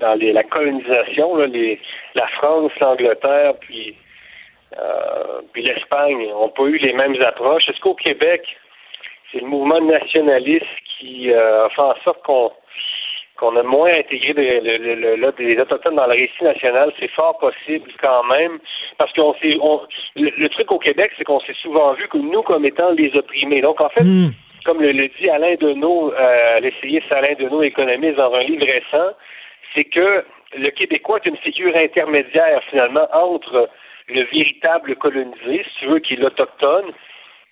dans 0.00 0.18
la 0.20 0.42
colonisation, 0.44 1.36
la 1.36 2.26
France, 2.38 2.72
l'Angleterre, 2.80 3.54
puis 3.60 3.94
euh, 4.78 5.40
l'Espagne 5.54 6.28
n'ont 6.30 6.48
pas 6.48 6.64
eu 6.64 6.78
les 6.78 6.92
mêmes 6.92 7.14
approches. 7.22 7.68
Est-ce 7.68 7.78
qu'au 7.80 7.94
Québec, 7.94 8.42
c'est 9.30 9.40
le 9.40 9.46
mouvement 9.46 9.80
nationaliste 9.80 10.66
qui 10.98 11.30
euh, 11.32 11.66
a 11.66 11.70
fait 11.70 11.80
en 11.82 11.94
sorte 12.02 12.22
qu'on 12.24 12.50
qu'on 13.38 13.56
a 13.56 13.62
moins 13.62 13.92
intégré 13.92 14.32
le- 14.32 14.76
le- 14.78 14.94
le- 14.94 15.16
là, 15.16 15.32
des 15.32 15.58
Autochtones 15.58 15.96
dans 15.96 16.06
le 16.06 16.12
récit 16.12 16.42
national, 16.44 16.92
c'est 17.00 17.10
fort 17.10 17.36
possible 17.38 17.90
quand 18.00 18.22
même, 18.24 18.58
parce 18.98 19.12
qu'on 19.12 19.34
s'est, 19.34 19.56
on, 19.60 19.80
le, 20.16 20.30
le 20.36 20.48
truc 20.50 20.70
au 20.70 20.78
Québec, 20.78 21.10
c'est 21.18 21.24
qu'on 21.24 21.40
s'est 21.40 21.54
souvent 21.60 21.92
vu 21.94 22.06
que 22.08 22.18
nous 22.18 22.42
comme 22.42 22.64
étant 22.64 22.90
les 22.92 23.14
opprimés. 23.16 23.60
Donc 23.60 23.80
en 23.80 23.88
fait, 23.88 24.04
comme 24.64 24.80
le, 24.80 24.92
le 24.92 25.08
dit 25.18 25.28
Alain 25.28 25.56
Deneau, 25.56 26.12
euh, 26.14 26.60
l'essayiste 26.60 27.10
Alain 27.10 27.34
Deneau, 27.38 27.62
économiste, 27.62 28.16
dans 28.16 28.32
un 28.32 28.42
livre 28.44 28.64
récent, 28.64 29.10
c'est 29.74 29.84
que 29.84 30.24
le 30.56 30.70
Québécois 30.70 31.18
est 31.24 31.28
une 31.28 31.36
figure 31.38 31.74
intermédiaire 31.76 32.62
finalement 32.70 33.08
entre 33.12 33.68
le 34.08 34.22
véritable 34.24 34.94
colonisé, 34.96 35.64
si 35.64 35.80
tu 35.80 35.86
veux, 35.86 35.98
qui 35.98 36.14
est 36.14 36.18
l'autochtone, 36.18 36.92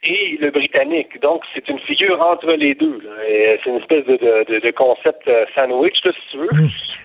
et 0.05 0.37
le 0.41 0.51
britannique. 0.51 1.21
Donc, 1.21 1.43
c'est 1.55 1.69
une 1.69 1.79
figure 1.81 2.21
entre 2.21 2.53
les 2.53 2.75
deux. 2.75 3.01
Et 3.29 3.59
C'est 3.63 3.71
une 3.71 3.77
espèce 3.77 4.05
de, 4.05 4.17
de, 4.17 4.59
de- 4.61 4.71
concept 4.73 5.27
euh, 5.29 5.45
sandwich, 5.55 6.03
là, 6.05 6.13
si 6.13 6.29
tu 6.33 6.37
veux. 6.39 6.49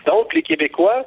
Donc, 0.06 0.34
les 0.34 0.42
Québécois, 0.42 1.06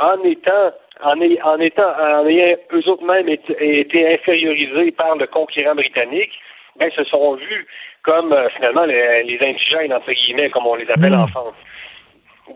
en 0.00 0.22
étant 0.24 0.72
en, 1.02 1.20
en 1.20 1.60
étant 1.60 1.92
en 2.00 2.26
ayant 2.26 2.56
eux 2.72 2.88
autres 2.88 3.04
mêmes 3.04 3.28
été, 3.28 3.80
été 3.80 4.14
infériorisés 4.14 4.90
par 4.92 5.14
le 5.16 5.26
conquérant 5.28 5.76
britannique, 5.76 6.32
ben, 6.76 6.90
se 6.90 7.04
sont 7.04 7.34
vus 7.36 7.66
comme 8.02 8.32
euh, 8.32 8.48
finalement 8.50 8.84
les, 8.84 9.22
les 9.24 9.38
indigènes, 9.40 9.92
entre 9.92 10.12
guillemets, 10.12 10.50
comme 10.50 10.66
on 10.66 10.74
les 10.74 10.90
appelle 10.90 11.14
en 11.14 11.26
France. 11.28 11.54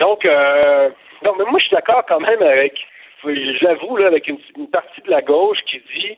Donc, 0.00 0.24
euh, 0.24 0.90
donc, 1.22 1.36
mais 1.38 1.44
moi, 1.44 1.58
je 1.60 1.66
suis 1.66 1.74
d'accord 1.76 2.04
quand 2.08 2.20
même 2.20 2.42
avec, 2.42 2.74
j'avoue, 3.60 3.96
là, 3.96 4.06
avec 4.06 4.26
une, 4.26 4.38
une 4.56 4.68
partie 4.70 5.02
de 5.02 5.10
la 5.10 5.20
gauche 5.22 5.58
qui 5.70 5.80
dit 5.94 6.16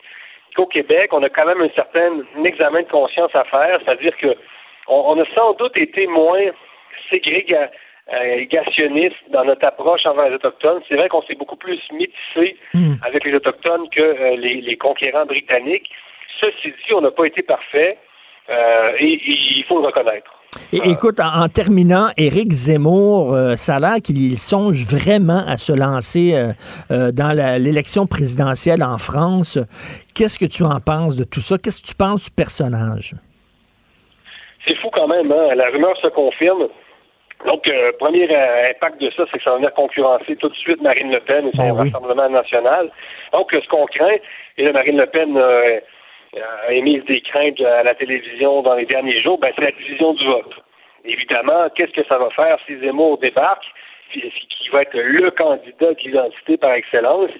qu'au 0.54 0.66
Québec, 0.66 1.12
on 1.12 1.22
a 1.22 1.28
quand 1.28 1.46
même 1.46 1.60
un 1.60 1.70
certain 1.74 2.22
examen 2.44 2.82
de 2.82 2.88
conscience 2.88 3.34
à 3.34 3.44
faire, 3.44 3.80
c'est-à-dire 3.84 4.16
que 4.16 4.36
on, 4.88 5.16
on 5.18 5.20
a 5.20 5.26
sans 5.34 5.54
doute 5.54 5.76
été 5.76 6.06
moins 6.06 6.50
ségréga- 7.10 7.70
euh, 8.12 8.44
dans 9.30 9.44
notre 9.44 9.64
approche 9.64 10.04
envers 10.06 10.28
les 10.28 10.34
Autochtones. 10.34 10.82
C'est 10.88 10.96
vrai 10.96 11.08
qu'on 11.08 11.22
s'est 11.22 11.34
beaucoup 11.34 11.56
plus 11.56 11.80
métissé 11.92 12.56
avec 13.02 13.24
les 13.24 13.34
Autochtones 13.34 13.88
que 13.90 14.00
euh, 14.00 14.36
les, 14.36 14.60
les 14.60 14.76
conquérants 14.76 15.26
britanniques. 15.26 15.90
Ceci 16.40 16.68
dit, 16.68 16.94
on 16.94 17.00
n'a 17.00 17.10
pas 17.10 17.24
été 17.24 17.42
parfait 17.42 17.96
euh, 18.50 18.92
et, 18.98 19.12
et 19.14 19.38
il 19.56 19.64
faut 19.64 19.80
le 19.80 19.86
reconnaître. 19.86 20.30
Et, 20.72 20.80
écoute, 20.90 21.20
en, 21.20 21.42
en 21.42 21.48
terminant, 21.48 22.08
Éric 22.16 22.52
Zemmour, 22.52 23.32
euh, 23.32 23.56
ça 23.56 23.76
a 23.76 23.80
l'air 23.80 23.96
qu'il 24.02 24.36
songe 24.38 24.84
vraiment 24.84 25.42
à 25.46 25.56
se 25.56 25.72
lancer 25.72 26.34
euh, 26.34 26.52
euh, 26.90 27.12
dans 27.12 27.32
l'élection 27.32 28.06
présidentielle 28.06 28.82
en 28.82 28.98
France. 28.98 29.58
Qu'est-ce 30.14 30.38
que 30.38 30.46
tu 30.46 30.62
en 30.62 30.80
penses 30.80 31.16
de 31.16 31.24
tout 31.24 31.40
ça? 31.40 31.58
Qu'est-ce 31.58 31.82
que 31.82 31.88
tu 31.88 31.94
penses 31.94 32.24
du 32.24 32.30
personnage? 32.30 33.14
C'est 34.66 34.76
fou 34.76 34.88
quand 34.92 35.08
même, 35.08 35.30
hein? 35.30 35.54
la 35.54 35.68
rumeur 35.70 35.96
se 36.00 36.08
confirme. 36.08 36.68
Donc, 37.46 37.68
euh, 37.68 37.92
premier 37.98 38.26
euh, 38.30 38.70
impact 38.70 39.00
de 39.02 39.10
ça, 39.10 39.24
c'est 39.30 39.38
que 39.38 39.44
ça 39.44 39.50
va 39.50 39.56
venir 39.56 39.74
concurrencer 39.74 40.34
tout 40.36 40.48
de 40.48 40.54
suite 40.54 40.80
Marine 40.80 41.10
Le 41.10 41.20
Pen 41.20 41.46
et 41.48 41.56
son 41.56 41.74
Rassemblement 41.74 42.30
national. 42.30 42.90
Donc, 43.32 43.52
euh, 43.52 43.60
ce 43.62 43.68
qu'on 43.68 43.84
craint, 43.86 44.16
et 44.56 44.72
Marine 44.72 44.96
Le 44.96 45.06
Pen 45.06 45.36
euh, 45.36 45.80
a 46.40 46.72
émis 46.72 47.00
des 47.00 47.20
craintes 47.20 47.60
à 47.60 47.82
la 47.82 47.94
télévision 47.94 48.62
dans 48.62 48.74
les 48.74 48.86
derniers 48.86 49.20
jours, 49.20 49.38
ben, 49.38 49.52
c'est 49.54 49.64
la 49.64 49.72
division 49.72 50.14
du 50.14 50.24
vote. 50.26 50.54
Évidemment, 51.04 51.68
qu'est-ce 51.74 51.92
que 51.92 52.06
ça 52.08 52.18
va 52.18 52.30
faire 52.30 52.56
si 52.66 52.78
Zemmour 52.78 53.18
débarque, 53.18 53.64
qui, 54.12 54.68
va 54.72 54.82
être 54.82 54.96
le 54.96 55.30
candidat 55.30 55.92
de 55.92 56.00
l'identité 56.04 56.56
par 56.56 56.72
excellence? 56.72 57.30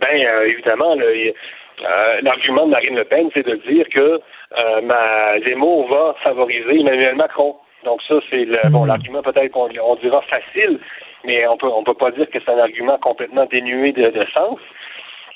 Ben, 0.00 0.20
euh, 0.26 0.46
évidemment, 0.46 0.96
euh, 0.96 2.20
l'argument 2.22 2.66
de 2.66 2.70
Marine 2.70 2.96
Le 2.96 3.04
Pen, 3.04 3.30
c'est 3.32 3.46
de 3.46 3.56
dire 3.68 3.88
que 3.88 4.20
euh, 4.58 4.80
ma, 4.82 5.38
Zemmour 5.40 5.88
va 5.88 6.14
favoriser 6.22 6.80
Emmanuel 6.80 7.14
Macron. 7.14 7.56
Donc 7.84 8.02
ça, 8.08 8.14
c'est 8.30 8.44
le, 8.44 8.70
bon 8.70 8.86
l'argument 8.86 9.22
peut-être 9.22 9.52
qu'on 9.52 9.68
on 9.80 9.94
dira 9.96 10.22
facile, 10.22 10.80
mais 11.24 11.46
on 11.46 11.56
peut 11.56 11.68
on 11.68 11.84
peut 11.84 11.94
pas 11.94 12.10
dire 12.12 12.28
que 12.30 12.38
c'est 12.40 12.50
un 12.50 12.58
argument 12.58 12.98
complètement 12.98 13.44
dénué 13.46 13.92
de, 13.92 14.08
de 14.08 14.26
sens. 14.32 14.58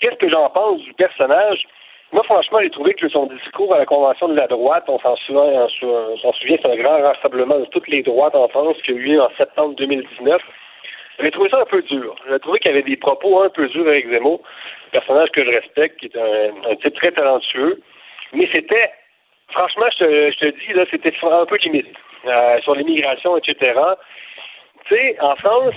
Qu'est-ce 0.00 0.16
que 0.16 0.30
j'en 0.30 0.48
pense 0.50 0.80
du 0.80 0.94
personnage? 0.94 1.64
Moi, 2.12 2.22
franchement, 2.24 2.58
j'ai 2.62 2.70
trouvé 2.70 2.94
que 2.94 3.08
son 3.08 3.26
discours 3.26 3.74
à 3.74 3.78
la 3.78 3.86
Convention 3.86 4.28
de 4.28 4.34
la 4.34 4.46
droite, 4.46 4.84
on 4.88 4.98
s'en 4.98 5.16
souvient, 5.16 5.66
on 5.82 6.32
souvient, 6.32 6.56
c'est 6.62 6.70
un 6.70 6.76
grand 6.76 7.02
rassemblement 7.02 7.58
de 7.58 7.66
toutes 7.66 7.88
les 7.88 8.02
droites 8.02 8.34
en 8.34 8.48
France 8.48 8.76
qu'il 8.84 8.94
y 8.94 8.98
a 8.98 9.00
eu 9.00 9.20
en 9.20 9.28
septembre 9.36 9.74
2019. 9.76 10.40
J'ai 11.20 11.30
trouvé 11.30 11.50
ça 11.50 11.60
un 11.60 11.66
peu 11.66 11.82
dur. 11.82 12.14
J'ai 12.30 12.38
trouvé 12.38 12.60
qu'il 12.60 12.70
y 12.70 12.74
avait 12.74 12.82
des 12.82 12.96
propos 12.96 13.42
un 13.42 13.50
peu 13.50 13.68
durs 13.68 13.86
avec 13.86 14.08
Zemmour, 14.08 14.40
personnage 14.92 15.30
que 15.32 15.44
je 15.44 15.50
respecte, 15.50 15.98
qui 16.00 16.06
est 16.06 16.16
un, 16.16 16.70
un 16.70 16.76
type 16.76 16.94
très 16.94 17.12
talentueux. 17.12 17.82
Mais 18.32 18.48
c'était, 18.52 18.90
franchement, 19.50 19.86
je 19.92 20.04
te, 20.04 20.30
je 20.30 20.38
te 20.38 20.46
dis, 20.46 20.72
là, 20.72 20.84
c'était 20.90 21.12
un 21.22 21.44
peu 21.44 21.56
limite. 21.56 21.88
Euh, 22.26 22.60
sur 22.62 22.74
l'immigration, 22.74 23.36
etc. 23.36 23.78
Tu 24.86 24.94
sais, 24.94 25.16
en 25.20 25.36
France, 25.36 25.74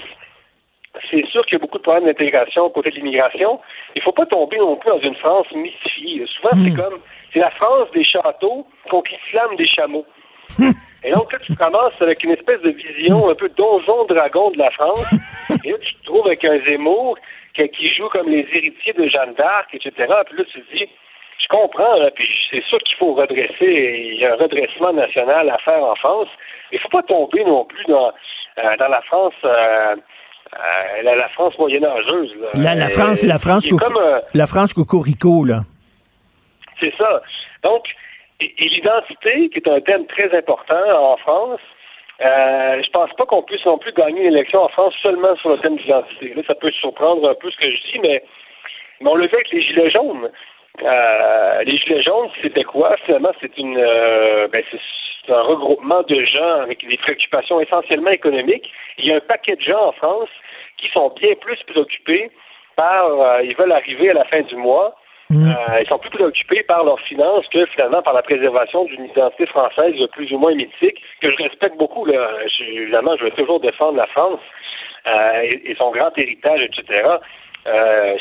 c'est 1.10 1.26
sûr 1.28 1.46
qu'il 1.46 1.54
y 1.54 1.56
a 1.56 1.60
beaucoup 1.60 1.78
de 1.78 1.84
problèmes 1.84 2.06
d'intégration 2.06 2.70
côté 2.70 2.90
de 2.92 2.96
l'immigration. 2.96 3.60
Il 3.96 4.02
faut 4.02 4.12
pas 4.12 4.26
tomber 4.26 4.58
non 4.58 4.76
plus 4.76 4.90
dans 4.90 5.00
une 5.00 5.16
France 5.16 5.48
mystifiée. 5.54 6.26
Souvent, 6.28 6.52
c'est 6.64 6.76
comme, 6.76 7.00
c'est 7.34 7.40
la 7.40 7.52
France 7.52 7.90
des 7.94 8.04
châteaux 8.04 8.66
contre 8.90 9.12
l'islam 9.12 9.56
des 9.56 9.68
chameaux. 9.68 10.06
Et 11.04 11.12
donc, 11.12 11.32
là, 11.32 11.40
tu 11.40 11.56
commences 11.56 12.00
avec 12.02 12.24
une 12.24 12.32
espèce 12.32 12.62
de 12.62 12.70
vision 12.70 13.30
un 13.30 13.36
peu 13.36 13.50
donjon-dragon 13.50 14.52
de 14.52 14.58
la 14.58 14.70
France. 14.72 15.12
Et 15.64 15.72
là, 15.72 15.78
tu 15.80 15.96
te 15.96 16.06
trouves 16.06 16.28
avec 16.28 16.44
un 16.44 16.60
Zemmour 16.60 17.18
qui, 17.56 17.68
qui 17.70 17.94
joue 17.94 18.08
comme 18.10 18.30
les 18.30 18.48
héritiers 18.54 18.94
de 18.94 19.08
Jeanne 19.08 19.34
d'Arc, 19.34 19.74
etc. 19.74 19.92
Puis 19.98 20.38
là, 20.38 20.44
tu 20.52 20.62
te 20.62 20.78
dis, 20.78 20.88
je 21.40 21.48
comprends, 21.48 21.96
là, 21.96 22.12
puis 22.12 22.30
c'est 22.52 22.64
sûr 22.66 22.78
qu'il 22.80 22.98
faut 22.98 23.14
redresser, 23.14 24.12
il 24.14 24.20
y 24.20 24.26
a 24.26 24.34
un 24.34 24.36
redressement 24.36 24.94
national 24.94 25.50
à 25.50 25.58
faire 25.60 25.84
en 25.84 25.96
France. 25.96 26.28
Il 26.72 26.80
faut 26.80 26.90
pas 26.90 27.04
tomber 27.04 27.44
non 27.44 27.66
plus 27.66 27.84
dans, 27.86 28.12
euh, 28.60 28.78
dans 28.78 28.88
la 28.88 29.02
France 29.02 29.34
euh, 29.44 29.96
euh, 30.54 31.02
la, 31.04 31.16
la, 31.16 31.30
France 31.30 31.58
moyenâgeuse. 31.58 32.36
Là. 32.42 32.50
La, 32.56 32.76
la 32.76 32.90
France, 32.90 33.26
la 33.26 33.40
France, 33.40 33.68
comme, 33.68 33.98
euh, 33.98 34.20
la 34.34 34.48
France 34.48 34.74
cocorico, 34.74 35.46
là. 35.46 35.62
C'est 36.82 36.94
ça. 36.98 37.22
Donc, 37.64 37.84
et, 38.40 38.54
et 38.58 38.70
l'identité, 38.70 39.50
qui 39.50 39.60
est 39.60 39.68
un 39.68 39.80
thème 39.82 40.06
très 40.08 40.36
important 40.36 41.14
en 41.14 41.18
France, 41.18 41.62
euh, 42.22 42.82
je 42.84 42.90
pense 42.92 43.10
pas 43.18 43.26
qu'on 43.26 43.42
puisse 43.42 43.66
non 43.66 43.80
plus 43.80 43.94
gagner 43.94 44.22
une 44.22 44.34
élection 44.34 44.62
en 44.62 44.70
France 44.70 44.94
seulement 45.02 45.36
sur 45.38 45.50
le 45.50 45.60
thème 45.60 45.76
de 45.78 45.82
l'identité. 45.82 46.34
Là, 46.36 46.44
ça 46.46 46.56
peut 46.56 46.72
surprendre 46.72 47.28
un 47.30 47.34
peu 47.34 47.50
ce 47.50 47.58
que 47.58 47.72
je 47.72 47.92
dis, 47.92 48.00
mais, 48.00 48.24
mais 49.00 49.10
on 49.10 49.16
le 49.16 49.28
fait 49.28 49.38
avec 49.38 49.52
les 49.52 49.64
gilets 49.64 49.90
jaunes. 49.90 50.30
Euh, 50.84 51.64
les 51.64 51.78
gilets 51.78 52.02
jaunes, 52.02 52.30
c'était 52.42 52.64
quoi? 52.64 52.96
Finalement, 53.06 53.32
c'est 53.42 53.58
une 53.58 53.78
euh, 53.78 54.48
ben, 54.48 54.64
c'est 54.72 55.34
un 55.34 55.42
regroupement 55.42 56.02
de 56.04 56.24
gens 56.26 56.62
avec 56.62 56.88
des 56.88 56.98
préoccupations 56.98 57.60
essentiellement 57.60 58.12
économiques. 58.12 58.72
Il 58.98 59.06
y 59.06 59.12
a 59.12 59.18
un 59.18 59.22
paquet 59.22 59.56
de 59.56 59.62
gens 59.62 59.88
en 59.88 59.92
France 59.92 60.30
qui 60.78 60.90
sont 60.90 61.14
bien 61.20 61.36
plus 61.36 61.62
préoccupés 61.68 62.32
par 62.76 63.06
euh, 63.06 63.44
ils 63.44 63.56
veulent 63.56 63.72
arriver 63.72 64.10
à 64.10 64.14
la 64.14 64.26
fin 64.26 64.42
du 64.42 64.56
mois 64.56 64.96
Mm. 65.32 65.48
Euh, 65.48 65.82
ils 65.82 65.88
sont 65.88 65.98
plus 65.98 66.10
préoccupés 66.10 66.62
par 66.64 66.84
leurs 66.84 67.00
finances 67.00 67.48
que 67.54 67.66
finalement 67.68 68.02
par 68.02 68.14
la 68.14 68.22
préservation 68.22 68.84
d'une 68.84 69.06
identité 69.06 69.46
française 69.46 69.96
plus 70.12 70.30
ou 70.34 70.38
moins 70.38 70.54
mythique, 70.54 71.02
que 71.22 71.32
je 71.32 71.38
respecte 71.38 71.78
beaucoup. 71.78 72.04
Là. 72.04 72.32
évidemment, 72.60 73.16
je 73.18 73.24
vais 73.24 73.32
toujours 73.32 73.62
défendre 73.62 73.98
la 73.98 74.08
France 74.08 74.42
euh, 75.08 75.50
et, 75.64 75.74
son 75.78 75.92
grand 75.92 76.12
héritage, 76.18 76.64
etc. 76.64 77.08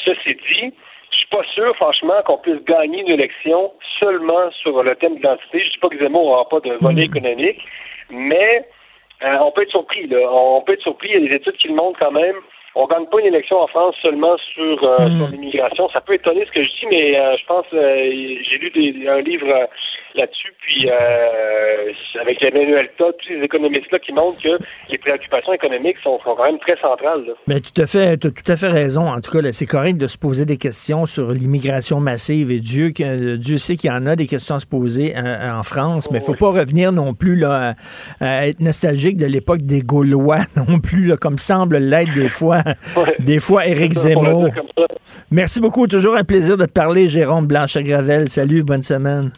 Ceci 0.04 0.36
dit, 0.52 0.72
je 1.10 1.16
suis 1.18 1.26
pas 1.26 1.42
sûr, 1.54 1.74
franchement, 1.76 2.22
qu'on 2.24 2.38
puisse 2.38 2.62
gagner 2.64 3.00
une 3.00 3.08
élection 3.08 3.72
seulement 3.98 4.50
sur 4.52 4.82
le 4.82 4.94
thème 4.96 5.12
de 5.12 5.16
l'identité. 5.16 5.64
Je 5.64 5.70
dis 5.70 5.78
pas 5.78 5.88
que 5.88 5.98
Zemmour 5.98 6.24
n'aura 6.24 6.48
pas 6.48 6.60
de 6.60 6.72
volet 6.80 7.02
mm. 7.02 7.10
économique, 7.16 7.60
mais 8.10 8.64
euh, 9.22 9.36
on 9.40 9.50
peut 9.50 9.62
être 9.62 9.70
surpris. 9.70 10.06
Là. 10.06 10.18
On 10.30 10.62
peut 10.62 10.74
être 10.74 10.82
surpris. 10.82 11.10
Il 11.12 11.22
y 11.22 11.26
a 11.26 11.28
des 11.28 11.34
études 11.34 11.56
qui 11.56 11.68
le 11.68 11.74
montrent 11.74 11.98
quand 11.98 12.12
même 12.12 12.36
on 12.74 12.86
gagne 12.86 13.06
pas 13.06 13.20
une 13.20 13.26
élection 13.26 13.58
en 13.58 13.66
France 13.66 13.96
seulement 14.00 14.36
sur, 14.54 14.84
euh, 14.84 15.08
hmm. 15.08 15.32
l'immigration. 15.32 15.88
Ça 15.90 16.00
peut 16.00 16.14
étonner 16.14 16.44
ce 16.46 16.52
que 16.52 16.62
je 16.62 16.68
dis, 16.68 16.86
mais 16.88 17.18
euh, 17.18 17.36
je 17.36 17.46
pense 17.46 17.66
euh, 17.74 18.10
j'ai 18.48 18.58
lu 18.58 18.70
des, 18.70 19.08
un 19.08 19.20
livre 19.20 19.68
là-dessus, 20.14 20.52
puis 20.60 20.88
avec 22.20 22.42
Emmanuel 22.42 22.90
Todd, 22.98 23.14
tous 23.18 23.28
ces 23.28 23.44
économistes-là 23.44 23.98
qui 24.00 24.12
montrent 24.12 24.42
que 24.42 24.58
les 24.88 24.98
préoccupations 24.98 25.52
économiques 25.52 25.98
sont, 26.02 26.18
quand 26.24 26.42
même 26.42 26.58
très 26.58 26.76
centrales. 26.80 27.32
Mais 27.46 27.60
tout 27.60 27.80
à 27.80 27.86
fait, 27.86 28.18
tu 28.18 28.26
as 28.26 28.30
tout 28.30 28.52
à 28.52 28.56
fait 28.56 28.68
raison. 28.68 29.06
En 29.06 29.20
tout 29.20 29.30
cas, 29.30 29.40
c'est 29.52 29.66
correct 29.66 29.98
de 29.98 30.08
se 30.08 30.18
poser 30.18 30.46
des 30.46 30.56
questions 30.56 31.06
sur 31.06 31.30
l'immigration 31.30 32.00
massive 32.00 32.50
et 32.50 32.58
Dieu, 32.58 32.90
Dieu 32.90 33.58
sait 33.58 33.76
qu'il 33.76 33.88
y 33.88 33.92
en 33.92 34.04
a 34.06 34.16
des 34.16 34.26
questions 34.26 34.56
à 34.56 34.58
se 34.58 34.66
poser 34.66 35.14
en, 35.16 35.62
France, 35.62 36.10
mais 36.10 36.18
il 36.18 36.24
faut 36.24 36.34
pas 36.34 36.48
revenir 36.50 36.90
non 36.90 37.14
plus 37.14 37.36
là, 37.36 37.74
à 38.20 38.48
être 38.48 38.60
nostalgique 38.60 39.16
de 39.16 39.26
l'époque 39.26 39.62
des 39.62 39.82
Gaulois 39.82 40.40
non 40.56 40.80
plus, 40.80 41.06
là, 41.06 41.16
comme 41.16 41.38
semble 41.38 41.78
l'être 41.78 42.12
des 42.14 42.28
fois 42.28 42.59
des 43.18 43.40
fois, 43.40 43.66
Éric 43.66 43.94
Zemmour. 43.94 44.48
Merci 45.30 45.60
beaucoup. 45.60 45.86
Toujours 45.86 46.16
un 46.16 46.24
plaisir 46.24 46.56
de 46.56 46.66
te 46.66 46.70
parler, 46.70 47.08
Jérôme 47.08 47.46
Blanchet-Gravel. 47.46 48.28
Salut, 48.28 48.62
bonne 48.62 48.82
semaine. 48.82 49.30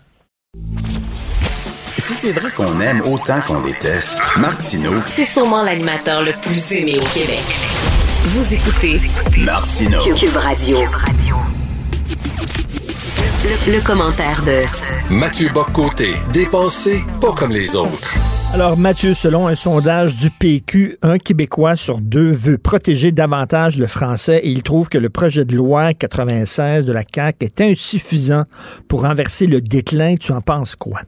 Si 1.99 2.15
c'est 2.15 2.32
vrai 2.32 2.51
qu'on 2.51 2.81
aime 2.81 3.01
autant 3.03 3.40
qu'on 3.47 3.61
déteste, 3.61 4.20
Martineau. 4.39 4.94
C'est 5.07 5.24
sûrement 5.24 5.62
l'animateur 5.62 6.23
le 6.23 6.32
plus 6.43 6.73
aimé 6.73 6.97
au 6.99 7.05
Québec. 7.05 7.43
Vous 8.24 8.55
écoutez 8.55 9.01
Martineau. 9.44 10.01
Cube 10.15 10.36
Radio. 10.36 10.78
Le, 13.44 13.73
le, 13.73 13.81
commentaire 13.81 14.43
de 14.44 14.61
Mathieu 15.12 15.49
Boccoté, 15.53 16.15
dépensé 16.32 17.03
pas 17.20 17.32
comme 17.32 17.53
les 17.53 17.74
autres. 17.74 18.15
Alors, 18.54 18.76
Mathieu, 18.76 19.14
selon 19.14 19.48
un 19.48 19.54
sondage 19.54 20.14
du 20.14 20.30
PQ, 20.30 20.98
un 21.00 21.16
Québécois 21.16 21.74
sur 21.74 22.02
deux 22.02 22.32
veut 22.32 22.58
protéger 22.58 23.10
davantage 23.10 23.78
le 23.78 23.86
français 23.86 24.40
et 24.44 24.50
il 24.50 24.62
trouve 24.62 24.90
que 24.90 24.98
le 24.98 25.08
projet 25.08 25.46
de 25.46 25.56
loi 25.56 25.94
96 25.94 26.84
de 26.84 26.92
la 26.92 27.02
CAQ 27.02 27.46
est 27.46 27.60
insuffisant 27.62 28.42
pour 28.88 29.02
renverser 29.02 29.46
le 29.46 29.62
déclin. 29.62 30.16
Tu 30.16 30.32
en 30.32 30.42
penses 30.42 30.76
quoi? 30.76 31.00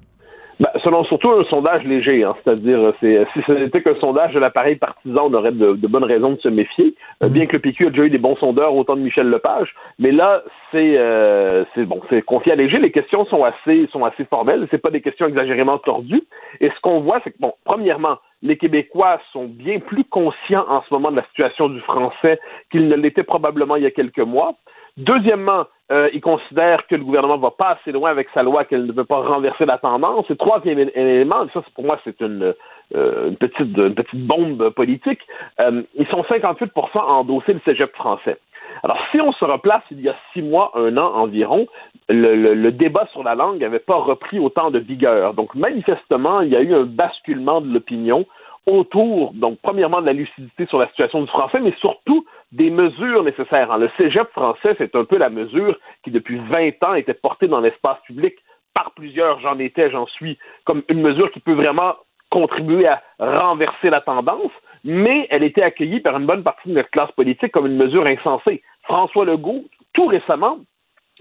Ben, 0.61 0.71
selon 0.85 1.05
surtout 1.05 1.33
un 1.33 1.45
sondage 1.45 1.83
léger, 1.85 2.23
hein, 2.23 2.37
c'est-à-dire 2.43 2.93
c'est 3.01 3.27
si 3.33 3.41
ce 3.45 3.53
n'était 3.53 3.83
qu'un 3.83 3.97
sondage 3.97 4.35
de 4.35 4.39
l'appareil 4.39 4.77
partisan, 4.77 5.27
on 5.27 5.35
aurait 5.35 5.51
de, 5.51 5.75
bonnes 5.89 6.05
raisons 6.05 6.31
de 6.33 6.41
se 6.41 6.49
méfier. 6.49 6.95
Euh, 7.23 7.29
bien 7.29 7.47
que 7.47 7.55
le 7.55 7.59
PQ 7.59 7.87
a 7.87 7.91
déjà 7.91 8.05
eu 8.05 8.11
des 8.11 8.19
bons 8.19 8.37
sondeurs 8.37 8.75
autant 8.75 8.95
de 8.95 9.01
Michel 9.01 9.29
Lepage, 9.29 9.75
mais 9.99 10.13
là 10.13 10.43
c'est 10.71 10.97
euh, 10.97 11.65
c'est 11.75 11.85
bon, 11.85 12.01
c'est 12.09 12.23
confié 12.23 12.53
à 12.53 12.55
léger. 12.55 12.79
Les 12.79 12.93
questions 12.93 13.27
sont 13.27 13.43
assez 13.43 13.89
sont 13.91 14.05
assez 14.05 14.25
formelles, 14.27 14.69
c'est 14.71 14.79
pas 14.79 14.91
des 14.91 15.01
questions 15.01 15.27
exagérément 15.27 15.79
tordues. 15.79 16.23
Et 16.61 16.69
ce 16.69 16.81
qu'on 16.83 17.01
voit, 17.01 17.21
c'est 17.25 17.33
que 17.33 17.39
bon, 17.41 17.55
premièrement, 17.65 18.19
les 18.43 18.57
Québécois 18.57 19.21
sont 19.33 19.47
bien 19.47 19.81
plus 19.81 20.05
conscients 20.05 20.67
en 20.69 20.83
ce 20.83 20.95
moment 20.95 21.11
de 21.11 21.17
la 21.17 21.25
situation 21.25 21.69
du 21.69 21.81
français 21.81 22.39
qu'ils 22.71 22.89
ne 22.89 22.95
l'étaient 22.95 23.25
probablement 23.25 23.75
il 23.75 23.83
y 23.83 23.87
a 23.87 23.91
quelques 23.91 24.19
mois. 24.19 24.55
Deuxièmement, 24.97 25.65
euh, 25.93 26.09
il 26.15 26.21
considère 26.21 26.87
que 26.87 26.95
le 26.95 27.05
gouvernement 27.05 27.37
va 27.37 27.51
pas 27.51 27.79
assez 27.79 27.93
loin 27.93 28.11
avec 28.11 28.29
sa 28.33 28.43
loi, 28.43 28.65
qu'elle 28.65 28.87
ne 28.87 28.93
veut 28.93 29.05
pas 29.05 29.21
renverser 29.21 29.67
la 29.67 29.79
tendance. 29.79 30.25
Et 30.31 30.37
troisième 30.37 30.79
élément, 30.79 31.47
ça 31.53 31.63
pour 31.75 31.85
moi 31.85 31.99
c'est 32.05 32.21
une, 32.21 32.55
euh, 32.95 33.29
une, 33.29 33.37
petite, 33.37 33.77
une 33.77 33.95
petite 33.95 34.27
bombe 34.27 34.71
politique, 34.71 35.21
euh, 35.61 35.83
ils 35.95 36.07
sont 36.09 36.25
58 36.25 36.71
à 36.95 37.07
endosser 37.07 37.53
le 37.53 37.61
cégep 37.65 37.95
français. 37.95 38.39
Alors, 38.83 38.99
si 39.11 39.21
on 39.21 39.33
se 39.33 39.45
replace 39.45 39.83
il 39.91 40.01
y 40.01 40.09
a 40.09 40.17
six 40.33 40.43
mois, 40.43 40.73
un 40.75 40.97
an 40.97 41.15
environ, 41.15 41.67
le, 42.09 42.35
le, 42.35 42.55
le 42.55 42.73
débat 42.73 43.07
sur 43.13 43.23
la 43.23 43.35
langue 43.35 43.61
n'avait 43.61 43.79
pas 43.79 43.97
repris 43.97 44.39
autant 44.39 44.71
de 44.71 44.79
vigueur. 44.79 45.35
Donc, 45.35 45.55
manifestement, 45.55 46.41
il 46.41 46.49
y 46.49 46.57
a 46.57 46.61
eu 46.61 46.75
un 46.75 46.85
basculement 46.85 47.61
de 47.61 47.73
l'opinion 47.73 48.27
autour, 48.67 49.33
donc, 49.35 49.59
premièrement, 49.63 50.01
de 50.01 50.07
la 50.07 50.13
lucidité 50.13 50.67
sur 50.67 50.79
la 50.79 50.89
situation 50.89 51.23
du 51.23 51.29
français, 51.29 51.61
mais 51.61 51.75
surtout 51.81 52.25
des 52.53 52.71
mesures 52.71 53.23
nécessaires. 53.23 53.71
Hein. 53.71 53.79
Le 53.79 53.91
cégep 53.99 54.31
français, 54.31 54.75
c'est 54.79 54.95
un 54.95 55.05
peu 55.05 55.19
la 55.19 55.29
mesure 55.29 55.79
qui, 56.03 56.11
depuis 56.11 56.39
20 56.39 56.83
ans, 56.83 56.95
était 56.95 57.15
portée 57.15 57.49
dans 57.49 57.61
l'espace 57.61 57.99
public 58.07 58.35
par 58.75 58.93
plusieurs, 58.93 59.41
j'en 59.41 59.59
étais, 59.59 59.91
j'en 59.91 60.07
suis, 60.07 60.39
comme 60.65 60.83
une 60.89 61.01
mesure 61.01 61.31
qui 61.31 61.41
peut 61.41 61.53
vraiment 61.53 61.95
contribuer 62.31 62.87
à 62.89 63.03
renverser 63.19 63.91
la 63.91 64.01
tendance, 64.01 64.51
mais 64.83 65.27
elle 65.31 65.45
était 65.45 65.63
accueillie 65.63 66.01
par 66.01 66.17
une 66.17 66.27
bonne 66.27 66.43
partie 66.43 66.69
de 66.69 66.75
notre 66.75 66.91
classe 66.91 67.13
politique 67.13 67.53
comme 67.53 67.67
une 67.67 67.77
mesure 67.77 68.07
insensée. 68.07 68.63
François 68.83 69.25
Legault, 69.25 69.65
tout 69.93 70.07
récemment, 70.07 70.59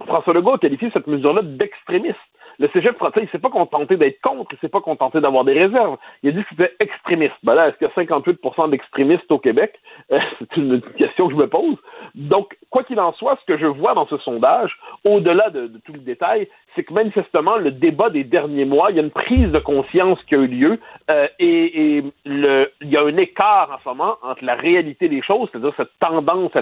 François 0.08 0.34
Legault 0.34 0.54
a 0.54 0.58
qualifié 0.58 0.90
cette 0.92 1.08
mesure-là 1.08 1.42
d'extrémiste. 1.44 2.18
Le 2.60 2.70
cégep 2.70 2.98
français, 2.98 3.22
il 3.24 3.30
s'est 3.30 3.40
pas 3.40 3.50
contenté 3.50 3.98
d'être 3.98 4.22
contre, 4.22 4.54
il 4.54 4.60
s'est 4.60 4.70
pas 4.70 4.82
contenté 4.82 5.20
d'avoir 5.22 5.44
des 5.44 5.54
réserves. 5.54 5.98
Il 6.22 6.30
a 6.30 6.32
dit 6.34 6.44
que 6.44 6.50
c'était 6.50 6.76
extrémiste. 6.80 7.34
Ben 7.44 7.56
là, 7.56 7.70
est-ce 7.70 7.78
qu'il 7.78 7.88
y 7.88 7.92
a 7.92 7.94
58 7.94 8.40
d'extrémistes 8.70 9.32
au 9.32 9.40
Québec? 9.40 9.80
Euh, 10.12 10.20
c'est 10.38 10.58
une 10.58 10.82
question 10.98 11.28
que 11.28 11.34
je 11.34 11.40
me 11.40 11.48
pose. 11.48 11.78
Donc, 12.14 12.58
quoi 12.70 12.84
qu'il 12.84 13.00
en 13.00 13.14
soit, 13.14 13.38
ce 13.40 13.46
que 13.46 13.58
je 13.58 13.66
vois 13.66 13.94
dans 13.94 14.06
ce 14.08 14.18
sondage, 14.18 14.78
au-delà 15.06 15.50
de, 15.50 15.68
tout 15.86 15.94
le 15.94 16.00
détail, 16.00 16.50
c'est 16.76 16.84
que 16.84 16.94
manifestement, 16.94 17.56
le 17.58 17.72
débat 17.72 18.10
des 18.10 18.24
derniers 18.24 18.66
mois, 18.66 18.92
il 18.92 18.98
y 18.98 19.00
a 19.00 19.04
une 19.04 19.12
prise 19.12 19.50
de 19.50 19.60
conscience 19.60 20.20
qui 20.28 20.36
a 20.36 20.40
eu 20.40 20.48
lieu 20.48 20.80
euh, 21.12 21.28
et, 21.40 22.04
il 22.26 22.92
y 22.92 22.98
a 22.98 23.02
un 23.02 23.18
écart 23.18 23.72
en 23.72 23.82
ce 23.82 23.90
moment 23.90 24.18
entre 24.22 24.44
la 24.44 24.56
réalité 24.56 25.08
des 25.08 25.22
choses, 25.22 25.48
c'est-à-dire 25.52 25.74
cette 25.78 25.98
tendance 26.00 26.56
à 26.56 26.62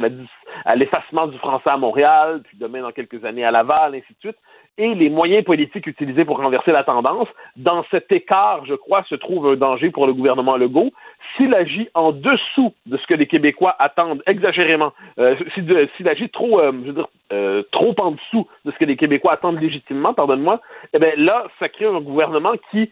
l'effacement 0.76 1.28
du 1.28 1.38
français 1.38 1.70
à 1.70 1.78
Montréal, 1.78 2.42
puis 2.44 2.58
demain 2.58 2.82
dans 2.82 2.92
quelques 2.92 3.24
années 3.26 3.46
à 3.46 3.52
Laval, 3.52 3.96
ainsi 3.96 4.14
de 4.14 4.20
suite, 4.20 4.38
et 4.78 4.96
les 4.96 5.10
moyens 5.10 5.44
politiques 5.44 5.86
utilisés 5.88 6.26
pour 6.26 6.38
renverser 6.38 6.72
la 6.72 6.84
tendance. 6.84 7.28
Dans 7.56 7.84
cet 7.92 8.12
écart, 8.12 8.66
je 8.66 8.74
crois, 8.74 9.04
se 9.04 9.16
trouve 9.16 9.48
un 9.48 9.56
danger 9.56 9.92
pour 9.92 10.08
le 10.08 10.14
gouvernement 10.14 10.58
Legault. 10.58 10.92
S'il 11.36 11.54
agit 11.54 11.90
en 11.94 12.12
dessous 12.12 12.74
de 12.86 12.98
ce 12.98 13.06
que 13.06 13.14
les 13.14 13.28
Québécois 13.28 13.76
attendent 13.80 14.24
exagérément, 14.26 14.94
euh, 15.20 15.36
s'il 15.54 16.08
agit 16.08 16.30
trop, 16.30 16.60
euh, 16.60 16.72
je 16.82 16.88
veux 16.88 16.94
dire, 16.94 17.08
euh, 17.34 17.64
trop 17.72 17.94
en 18.00 18.12
dessous 18.12 18.48
de 18.66 18.72
ce 18.72 18.78
que 18.78 18.86
les 18.86 18.96
Québécois 18.96 19.34
attendent 19.34 19.62
légitimement, 19.62 20.14
pardonne-moi, 20.14 20.62
eh 20.94 21.00
bien 21.00 21.12
là, 21.18 21.46
ça 21.60 21.70
crée 21.70 21.86
un 21.86 22.02
gouvernement 22.02 22.54
qui 22.72 22.90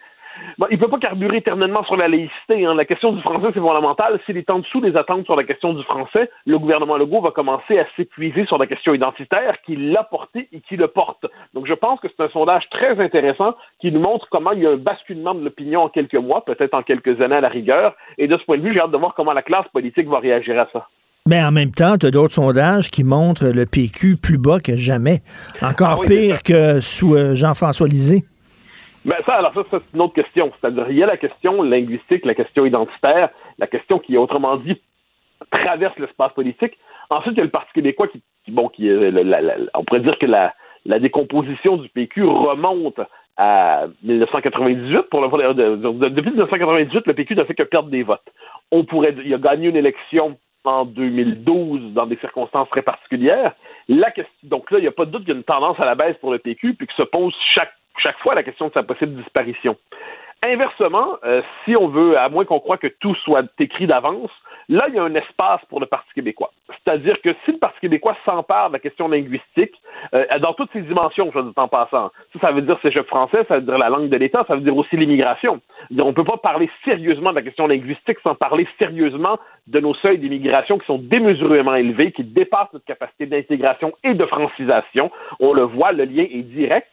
Bon, 0.57 0.67
il 0.69 0.77
ne 0.77 0.83
peut 0.83 0.89
pas 0.89 0.99
carburer 0.99 1.37
éternellement 1.37 1.83
sur 1.83 1.95
la 1.95 2.07
laïcité. 2.07 2.65
Hein. 2.65 2.75
La 2.75 2.85
question 2.85 3.11
du 3.11 3.21
français, 3.21 3.47
c'est 3.53 3.59
fondamental. 3.59 4.19
S'il 4.25 4.37
est 4.37 4.49
en 4.49 4.59
dessous 4.59 4.81
des 4.81 4.95
attentes 4.95 5.25
sur 5.25 5.35
la 5.35 5.43
question 5.43 5.73
du 5.73 5.83
français, 5.83 6.29
le 6.45 6.57
gouvernement 6.59 6.97
Legault 6.97 7.21
va 7.21 7.31
commencer 7.31 7.79
à 7.79 7.85
s'épuiser 7.95 8.45
sur 8.45 8.57
la 8.57 8.67
question 8.67 8.93
identitaire 8.93 9.61
qui 9.65 9.75
l'a 9.75 10.03
porté 10.03 10.47
et 10.51 10.61
qui 10.61 10.75
le 10.75 10.87
porte. 10.87 11.25
Donc, 11.53 11.67
je 11.67 11.73
pense 11.73 11.99
que 11.99 12.07
c'est 12.07 12.23
un 12.23 12.29
sondage 12.29 12.69
très 12.69 12.99
intéressant 12.99 13.55
qui 13.79 13.91
nous 13.91 14.01
montre 14.01 14.27
comment 14.29 14.51
il 14.51 14.63
y 14.63 14.67
a 14.67 14.71
un 14.71 14.77
basculement 14.77 15.33
de 15.33 15.43
l'opinion 15.43 15.83
en 15.83 15.89
quelques 15.89 16.15
mois, 16.15 16.43
peut-être 16.45 16.73
en 16.73 16.83
quelques 16.83 17.21
années 17.21 17.35
à 17.35 17.41
la 17.41 17.49
rigueur. 17.49 17.95
Et 18.17 18.27
de 18.27 18.37
ce 18.37 18.43
point 18.43 18.57
de 18.57 18.63
vue, 18.63 18.73
j'ai 18.73 18.81
hâte 18.81 18.91
de 18.91 18.97
voir 18.97 19.13
comment 19.15 19.33
la 19.33 19.41
classe 19.41 19.67
politique 19.73 20.07
va 20.07 20.19
réagir 20.19 20.59
à 20.59 20.67
ça. 20.71 20.87
Mais 21.27 21.43
en 21.43 21.51
même 21.51 21.71
temps, 21.71 21.97
tu 21.97 22.07
as 22.07 22.11
d'autres 22.11 22.33
sondages 22.33 22.89
qui 22.89 23.03
montrent 23.03 23.47
le 23.47 23.65
PQ 23.65 24.17
plus 24.17 24.37
bas 24.37 24.59
que 24.59 24.75
jamais. 24.75 25.21
Encore 25.61 25.99
ah 26.01 26.07
pire 26.07 26.41
que 26.41 26.79
sous 26.79 27.13
euh, 27.13 27.35
Jean-François 27.35 27.87
Lisée. 27.87 28.23
Ben 29.05 29.17
ça, 29.25 29.35
alors 29.35 29.53
ça, 29.53 29.63
c'est 29.71 29.81
une 29.93 30.01
autre 30.01 30.13
question. 30.13 30.51
C'est-à-dire, 30.59 30.85
il 30.89 30.97
y 30.97 31.03
a 31.03 31.07
la 31.07 31.17
question 31.17 31.61
linguistique, 31.63 32.25
la 32.25 32.35
question 32.35 32.65
identitaire, 32.65 33.29
la 33.57 33.67
question 33.67 33.99
qui, 33.99 34.17
autrement 34.17 34.57
dit, 34.57 34.81
traverse 35.51 35.97
l'espace 35.97 36.33
politique. 36.33 36.77
Ensuite, 37.09 37.33
il 37.33 37.37
y 37.37 37.41
a 37.41 37.45
le 37.45 37.49
Parti 37.49 37.71
québécois 37.73 38.07
qui, 38.07 38.21
bon, 38.49 38.67
qui 38.69 38.89
est, 38.89 39.69
on 39.73 39.83
pourrait 39.83 40.01
dire 40.01 40.17
que 40.19 40.25
la, 40.25 40.53
la 40.85 40.99
décomposition 40.99 41.77
du 41.77 41.89
PQ 41.89 42.23
remonte 42.25 42.99
à 43.37 43.87
1998. 44.03 45.03
Pour 45.09 45.21
le, 45.21 46.09
depuis 46.09 46.31
1998, 46.31 47.07
le 47.07 47.13
PQ 47.13 47.35
n'a 47.35 47.45
fait 47.45 47.55
que 47.55 47.63
perdre 47.63 47.89
des 47.89 48.03
votes. 48.03 48.27
On 48.71 48.83
pourrait, 48.83 49.15
il 49.23 49.33
a 49.33 49.37
gagné 49.37 49.69
une 49.69 49.77
élection 49.77 50.37
en 50.65 50.83
2012 50.85 51.93
dans 51.93 52.05
des 52.05 52.17
circonstances 52.17 52.69
très 52.69 52.81
particulières. 52.81 53.53
La 53.87 54.11
donc 54.43 54.69
là, 54.71 54.79
il 54.79 54.81
n'y 54.81 54.87
a 54.87 54.91
pas 54.91 55.05
de 55.05 55.11
doute 55.11 55.21
qu'il 55.21 55.29
y 55.29 55.35
a 55.35 55.37
une 55.37 55.43
tendance 55.43 55.79
à 55.79 55.85
la 55.85 55.95
baisse 55.95 56.17
pour 56.17 56.31
le 56.31 56.39
PQ, 56.39 56.75
puis 56.75 56.85
que 56.85 56.93
se 56.93 57.03
pose 57.03 57.33
chaque, 57.55 57.71
chaque 57.99 58.17
fois 58.19 58.35
la 58.35 58.43
question 58.43 58.67
de 58.67 58.73
sa 58.73 58.83
possible 58.83 59.15
disparition. 59.15 59.77
Inversement, 60.47 61.17
euh, 61.25 61.41
si 61.65 61.75
on 61.75 61.89
veut, 61.89 62.17
à 62.17 62.29
moins 62.29 62.45
qu'on 62.45 62.61
croit 62.61 62.77
que 62.77 62.87
tout 62.87 63.13
soit 63.25 63.43
écrit 63.59 63.87
d'avance, 63.87 64.31
là, 64.69 64.85
il 64.87 64.95
y 64.95 64.97
a 64.97 65.03
un 65.03 65.13
espace 65.13 65.59
pour 65.67 65.81
le 65.81 65.85
Parti 65.85 66.07
québécois. 66.15 66.51
C'est-à-dire 66.69 67.21
que 67.21 67.35
si 67.43 67.51
le 67.51 67.57
Parti 67.57 67.81
québécois 67.81 68.15
s'empare 68.25 68.69
de 68.69 68.73
la 68.73 68.79
question 68.79 69.09
linguistique, 69.09 69.73
euh, 70.13 70.23
dans 70.39 70.53
toutes 70.53 70.71
ses 70.71 70.81
dimensions, 70.81 71.29
je 71.35 71.41
dis 71.41 71.51
en 71.57 71.67
passant, 71.67 72.11
ça, 72.39 72.51
veut 72.53 72.61
dire 72.61 72.79
cégep 72.81 73.05
français, 73.07 73.39
ça 73.49 73.55
veut 73.55 73.63
dire 73.63 73.77
la 73.77 73.89
langue 73.89 74.07
de 74.07 74.15
l'État, 74.15 74.45
ça 74.47 74.55
veut 74.55 74.61
dire 74.61 74.77
aussi 74.77 74.95
l'immigration. 74.95 75.59
On 75.91 76.05
ne 76.05 76.11
peut 76.13 76.23
pas 76.23 76.37
parler 76.37 76.69
sérieusement 76.85 77.31
de 77.31 77.35
la 77.35 77.41
question 77.41 77.67
linguistique 77.67 78.19
sans 78.23 78.35
parler 78.35 78.65
sérieusement 78.77 79.39
de 79.67 79.79
nos 79.81 79.93
seuils 79.95 80.19
d'immigration 80.19 80.77
qui 80.77 80.85
sont 80.85 80.99
démesurément 80.99 81.75
élevés, 81.75 82.13
qui 82.13 82.23
dépassent 82.23 82.71
notre 82.71 82.85
capacité 82.85 83.25
d'intégration 83.25 83.91
et 84.05 84.13
de 84.13 84.25
francisation. 84.25 85.11
On 85.41 85.51
le 85.51 85.63
voit, 85.63 85.91
le 85.91 86.05
lien 86.05 86.23
est 86.23 86.43
direct 86.43 86.87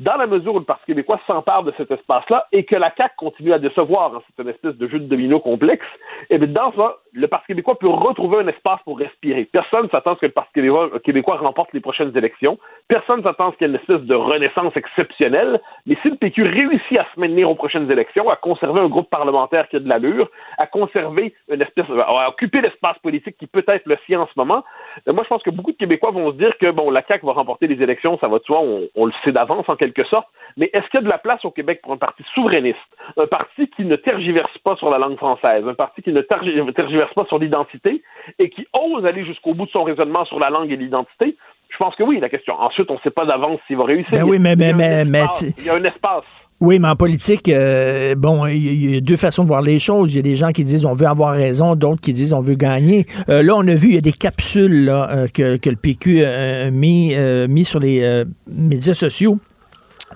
dans 0.00 0.16
la 0.16 0.26
mesure 0.26 0.54
où 0.54 0.58
le 0.58 0.64
Parti 0.64 0.86
québécois 0.86 1.20
s'empare 1.26 1.62
de 1.62 1.72
cet 1.76 1.90
espace-là 1.90 2.46
et 2.52 2.64
que 2.64 2.74
la 2.74 2.92
CAQ 2.96 3.14
continue 3.18 3.52
à 3.52 3.58
décevoir, 3.58 4.14
hein, 4.14 4.22
c'est 4.26 4.42
une 4.42 4.48
espèce 4.48 4.74
de 4.76 4.88
jeu 4.88 4.98
de 4.98 5.04
domino 5.04 5.40
complexe, 5.40 5.86
et 6.30 6.36
eh 6.36 6.38
bien 6.38 6.48
dans 6.48 6.72
ça, 6.72 6.96
le 7.12 7.28
Parti 7.28 7.48
québécois 7.48 7.78
peut 7.78 7.88
retrouver 7.88 8.38
un 8.38 8.48
espace 8.48 8.80
pour 8.84 8.98
respirer. 8.98 9.44
Personne 9.44 9.84
ne 9.84 9.88
s'attend 9.88 10.12
à 10.12 10.14
ce 10.14 10.20
que 10.20 10.26
le 10.26 10.32
Parti 10.32 10.60
québécois, 11.04 11.36
remporte 11.36 11.72
les 11.72 11.80
prochaines 11.80 12.16
élections. 12.16 12.58
Personne 12.88 13.18
ne 13.18 13.24
s'attend 13.24 13.48
à 13.48 13.52
ce 13.52 13.58
qu'il 13.58 13.66
y 13.66 13.70
ait 13.70 13.74
une 13.74 13.80
espèce 13.80 14.06
de 14.06 14.14
renaissance 14.14 14.76
exceptionnelle. 14.76 15.60
Mais 15.86 15.96
si 16.02 16.10
le 16.10 16.16
PQ 16.16 16.44
réussit 16.44 16.98
à 16.98 17.06
se 17.14 17.20
maintenir 17.20 17.50
aux 17.50 17.54
prochaines 17.54 17.90
élections, 17.90 18.30
à 18.30 18.36
conserver 18.36 18.80
un 18.80 18.88
groupe 18.88 19.10
parlementaire 19.10 19.68
qui 19.68 19.76
a 19.76 19.80
de 19.80 19.88
l'allure, 19.88 20.30
à 20.58 20.66
conserver 20.66 21.34
une 21.48 21.62
espèce, 21.62 21.86
à 21.90 22.28
occuper 22.28 22.60
l'espace 22.60 22.98
politique 22.98 23.36
qui 23.38 23.46
peut 23.46 23.64
être 23.66 23.86
le 23.86 23.98
sien 24.06 24.20
en 24.20 24.26
ce 24.26 24.32
moment, 24.36 24.64
ben, 25.04 25.12
moi 25.12 25.24
je 25.24 25.28
pense 25.28 25.42
que 25.42 25.50
beaucoup 25.50 25.72
de 25.72 25.76
Québécois 25.76 26.12
vont 26.12 26.30
se 26.30 26.36
dire 26.36 26.56
que 26.58 26.70
bon, 26.70 26.90
la 26.90 27.02
CAQ 27.06 27.26
va 27.26 27.32
remporter 27.32 27.66
les 27.66 27.82
élections, 27.82 28.18
ça 28.20 28.28
va 28.28 28.38
de 28.38 28.44
soi, 28.44 28.60
on, 28.60 28.80
on 28.94 29.06
le 29.06 29.12
sait 29.24 29.32
d'avance 29.32 29.68
en 29.68 29.76
quelque 29.76 29.89
sorte. 30.04 30.28
Mais 30.56 30.70
est-ce 30.72 30.86
qu'il 30.90 31.00
y 31.00 31.02
a 31.02 31.06
de 31.06 31.10
la 31.10 31.18
place 31.18 31.44
au 31.44 31.50
Québec 31.50 31.80
pour 31.82 31.92
un 31.92 31.96
parti 31.96 32.22
souverainiste, 32.34 32.78
un 33.16 33.26
parti 33.26 33.68
qui 33.68 33.84
ne 33.84 33.96
tergiverse 33.96 34.58
pas 34.64 34.76
sur 34.76 34.90
la 34.90 34.98
langue 34.98 35.16
française, 35.16 35.64
un 35.66 35.74
parti 35.74 36.02
qui 36.02 36.12
ne 36.12 36.20
tergiverse 36.20 37.14
pas 37.14 37.24
sur 37.26 37.38
l'identité 37.38 38.02
et 38.38 38.50
qui 38.50 38.66
ose 38.72 39.06
aller 39.06 39.24
jusqu'au 39.24 39.54
bout 39.54 39.66
de 39.66 39.70
son 39.70 39.84
raisonnement 39.84 40.24
sur 40.24 40.38
la 40.38 40.50
langue 40.50 40.70
et 40.70 40.76
l'identité? 40.76 41.36
Je 41.68 41.76
pense 41.78 41.94
que 41.94 42.02
oui, 42.02 42.18
la 42.18 42.28
question. 42.28 42.54
Ensuite, 42.54 42.90
on 42.90 42.94
ne 42.94 43.00
sait 43.00 43.10
pas 43.10 43.24
d'avance 43.24 43.60
s'il 43.66 43.76
va 43.76 43.84
réussir. 43.84 44.10
Ben 44.12 44.24
oui, 44.24 44.38
mais, 44.40 44.56
mais, 44.56 44.72
mais, 44.72 45.04
mais, 45.04 45.24
il 45.58 45.64
y 45.64 45.70
a 45.70 45.74
un 45.74 45.84
espace. 45.84 46.24
Oui, 46.60 46.78
mais 46.78 46.88
en 46.88 46.96
politique, 46.96 47.48
euh, 47.48 48.14
bon, 48.14 48.44
il 48.44 48.92
y, 48.92 48.96
a 48.96 49.00
deux 49.00 49.16
façons 49.16 49.44
de 49.44 49.48
voir 49.48 49.62
les 49.62 49.78
choses. 49.78 50.12
Il 50.12 50.16
y 50.16 50.18
a 50.18 50.22
des 50.22 50.36
gens 50.36 50.50
qui 50.50 50.62
disent 50.62 50.84
on 50.84 50.92
veut 50.92 51.06
avoir 51.06 51.32
raison, 51.32 51.74
d'autres 51.74 52.02
qui 52.02 52.12
disent 52.12 52.34
on 52.34 52.42
veut 52.42 52.54
gagner. 52.54 53.06
Euh, 53.30 53.42
là, 53.42 53.54
on 53.56 53.66
a 53.66 53.74
vu, 53.74 53.88
il 53.88 53.94
y 53.94 53.98
a 53.98 54.02
des 54.02 54.12
capsules 54.12 54.84
là, 54.84 55.08
euh, 55.10 55.26
que, 55.32 55.56
que, 55.56 55.70
le 55.70 55.76
PQ 55.76 56.22
a 56.22 56.70
mis, 56.70 57.14
mis 57.48 57.64
sur 57.64 57.80
les 57.80 58.24
médias 58.46 58.92
sociaux 58.92 59.38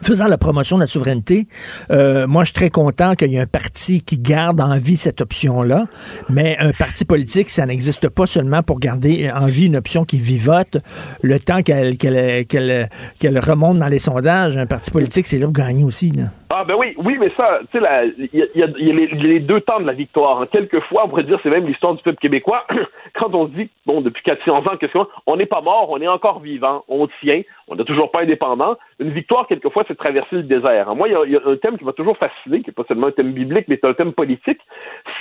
faisant 0.02 0.26
la 0.26 0.38
promotion 0.38 0.76
de 0.76 0.82
la 0.82 0.86
souveraineté, 0.86 1.46
euh, 1.90 2.26
moi, 2.26 2.42
je 2.44 2.48
suis 2.48 2.54
très 2.54 2.70
content 2.70 3.14
qu'il 3.14 3.32
y 3.32 3.36
ait 3.36 3.40
un 3.40 3.46
parti 3.46 4.02
qui 4.02 4.18
garde 4.18 4.60
en 4.60 4.76
vie 4.76 4.96
cette 4.96 5.20
option-là, 5.20 5.84
mais 6.28 6.56
un 6.58 6.72
parti 6.72 7.04
politique, 7.04 7.50
ça 7.50 7.66
n'existe 7.66 8.08
pas 8.08 8.26
seulement 8.26 8.62
pour 8.62 8.80
garder 8.80 9.30
en 9.30 9.46
vie 9.46 9.66
une 9.66 9.76
option 9.76 10.04
qui 10.04 10.18
vivote 10.18 10.78
le 11.22 11.38
temps 11.38 11.62
qu'elle 11.62 13.38
remonte 13.38 13.78
dans 13.78 13.88
les 13.88 13.98
sondages. 13.98 14.56
Un 14.56 14.66
parti 14.66 14.90
politique, 14.90 15.26
c'est 15.26 15.38
là 15.38 15.46
pour 15.46 15.52
gagner 15.52 15.84
aussi. 15.84 16.12
Ah 16.56 16.62
ben 16.62 16.76
oui, 16.78 16.94
oui, 16.98 17.16
mais 17.18 17.32
ça, 17.36 17.58
tu 17.72 17.80
sais, 17.80 18.14
il 18.32 18.46
y, 18.54 18.62
a, 18.62 18.66
les, 18.66 19.40
deux 19.40 19.60
temps 19.60 19.80
de 19.80 19.86
la 19.86 19.92
victoire. 19.92 20.46
Quelquefois, 20.52 21.04
on 21.04 21.08
pourrait 21.08 21.24
dire 21.24 21.38
c'est 21.42 21.50
même 21.50 21.66
l'histoire 21.66 21.94
du 21.94 22.02
peuple 22.02 22.18
québécois. 22.18 22.64
Quand 23.14 23.34
on 23.34 23.46
dit, 23.46 23.70
bon, 23.86 24.00
depuis 24.00 24.22
400 24.22 24.58
ans, 24.58 24.76
qu'est-ce 24.78 24.92
qu'on 24.92 25.06
on 25.26 25.36
n'est 25.36 25.46
pas 25.46 25.60
mort, 25.62 25.88
on 25.90 26.00
est 26.00 26.08
encore 26.08 26.40
vivant, 26.40 26.84
on 26.88 27.08
tient, 27.20 27.42
on 27.66 27.76
n'est 27.76 27.84
toujours 27.84 28.10
pas 28.10 28.22
indépendant. 28.22 28.76
Une 29.00 29.10
victoire, 29.10 29.46
quelquefois, 29.46 29.83
c'est 29.86 29.96
traverser 29.96 30.36
le 30.36 30.42
désert. 30.42 30.94
Moi, 30.94 31.08
il 31.08 31.32
y, 31.32 31.36
a 31.36 31.40
un 31.44 31.56
thème 31.56 31.78
qui 31.78 31.84
m'a 31.84 31.92
toujours 31.92 32.16
fasciné, 32.16 32.60
qui 32.60 32.68
n'est 32.68 32.74
pas 32.74 32.84
seulement 32.86 33.08
un 33.08 33.12
thème 33.12 33.32
biblique, 33.32 33.66
mais 33.68 33.78
c'est 33.80 33.88
un 33.88 33.94
thème 33.94 34.12
politique, 34.12 34.60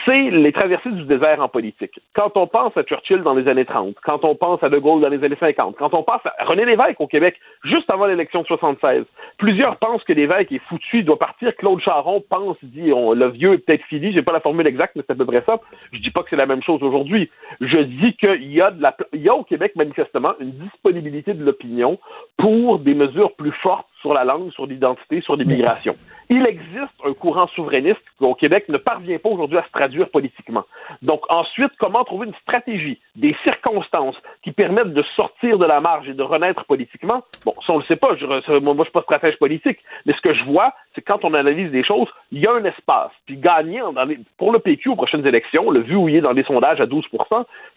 c'est 0.06 0.30
les 0.32 0.52
traversées 0.52 0.92
du 0.92 1.04
désert 1.04 1.42
en 1.42 1.50
politique. 1.50 2.00
Quand 2.14 2.36
on 2.36 2.48
pense 2.48 2.76
à 2.78 2.84
Churchill 2.84 3.24
dans 3.24 3.34
les 3.34 3.48
années 3.48 3.66
30, 3.66 3.96
quand 4.04 4.24
on 4.24 4.36
pense 4.36 4.64
à 4.64 4.70
De 4.70 4.78
Gaulle 4.78 5.02
dans 5.02 5.10
les 5.10 5.24
années 5.24 5.38
50, 5.40 5.76
quand 5.78 5.94
on 5.98 6.04
pense 6.04 6.22
à 6.26 6.46
René 6.46 6.66
Lévesque 6.66 7.00
au 7.00 7.08
Québec, 7.08 7.36
juste 7.64 7.92
avant 7.92 8.06
l'élection 8.06 8.42
de 8.42 8.48
76, 8.48 9.06
plusieurs 9.38 9.78
pensent 9.78 10.04
que 10.04 10.14
Lévesque 10.14 10.52
est 10.52 10.62
foutu, 10.70 11.04
doit 11.04 11.20
partir. 11.20 11.56
Claude 11.56 11.80
Charon 11.82 12.24
pense, 12.30 12.58
dit, 12.64 12.90
le 12.90 13.30
vieux 13.30 13.54
est 13.54 13.58
peut-être 13.60 13.84
fini. 13.86 14.14
J'ai 14.14 14.22
pas 14.22 14.34
la 14.34 14.40
formule 14.40 14.68
exacte, 14.68 14.96
mais 14.96 15.04
c'est 15.08 15.14
à 15.14 15.16
peu 15.16 15.26
près 15.26 15.44
ça. 15.46 15.60
Je 15.92 16.00
dis 16.00 16.12
pas 16.12 16.24
que 16.24 16.30
c'est 16.30 16.36
la 16.36 16.46
même 16.46 16.64
chose 16.64 16.82
aujourd'hui. 16.84 17.30
Je 17.62 17.78
dis 17.78 18.16
qu'il 18.16 18.52
y 18.52 18.62
a 18.62 19.36
au 19.36 19.44
Québec 19.44 19.74
manifestement 19.76 20.34
une 20.40 20.52
disponibilité 20.52 21.34
de 21.34 21.44
l'opinion 21.44 22.00
pour 22.38 22.80
des 22.80 22.94
mesures 22.94 23.34
plus 23.36 23.54
fortes 23.64 23.88
sur 24.04 24.14
la 24.14 24.26
langue, 24.26 24.52
sur 24.52 24.68
l'identité, 24.68 25.22
sur 25.22 25.38
l'immigration. 25.38 25.94
Il 26.30 26.46
existe 26.46 26.94
un 27.06 27.14
courant 27.14 27.48
souverainiste 27.48 28.02
au 28.20 28.36
Québec 28.36 28.66
ne 28.70 28.78
parvient 28.78 29.18
pas 29.18 29.30
aujourd'hui 29.30 29.58
à 29.58 29.64
se 29.64 29.72
traduire 29.72 30.10
politiquement. 30.10 30.64
Donc 31.02 31.22
ensuite, 31.30 31.72
comment 31.80 32.04
trouver 32.04 32.28
une 32.28 32.36
stratégie, 32.42 33.00
des 33.16 33.36
circonstances 33.44 34.16
qui 34.44 34.52
permettent 34.52 34.94
de 34.94 35.04
sortir 35.16 35.58
de 35.58 35.66
la 35.66 35.80
marge 35.80 36.08
et 36.10 36.14
de 36.14 36.24
renaître 36.24 36.66
politiquement? 36.66 37.24
Bon, 37.46 37.54
ça 37.66 37.74
on 37.74 37.78
le 37.78 37.84
sait 37.86 37.96
pas, 37.96 38.14
je, 38.16 38.26
moi 38.60 38.76
je 38.80 38.84
suis 38.84 38.92
pas 38.92 39.02
stratège 39.02 39.38
politique, 39.38 39.80
mais 40.06 40.14
ce 40.14 40.22
que 40.22 40.34
je 40.34 40.44
vois, 40.44 40.74
c'est 40.96 41.02
quand 41.02 41.24
on 41.24 41.34
analyse 41.34 41.72
des 41.72 41.84
choses, 41.84 42.08
il 42.32 42.42
y 42.42 42.48
a 42.48 42.54
un 42.54 42.64
espace. 42.66 43.12
Puis 43.26 43.38
gagner 43.38 43.82
dans 43.94 44.06
les, 44.06 44.20
pour 44.38 44.52
le 44.52 44.60
PQ 44.60 44.90
aux 44.90 44.96
prochaines 44.96 45.26
élections, 45.26 45.72
le 45.72 45.82
vu 45.82 45.96
où 45.96 46.10
il 46.10 46.18
est 46.18 46.22
dans 46.22 46.34
les 46.34 46.44
sondages 46.44 46.82
à 46.82 46.86
12 46.86 47.06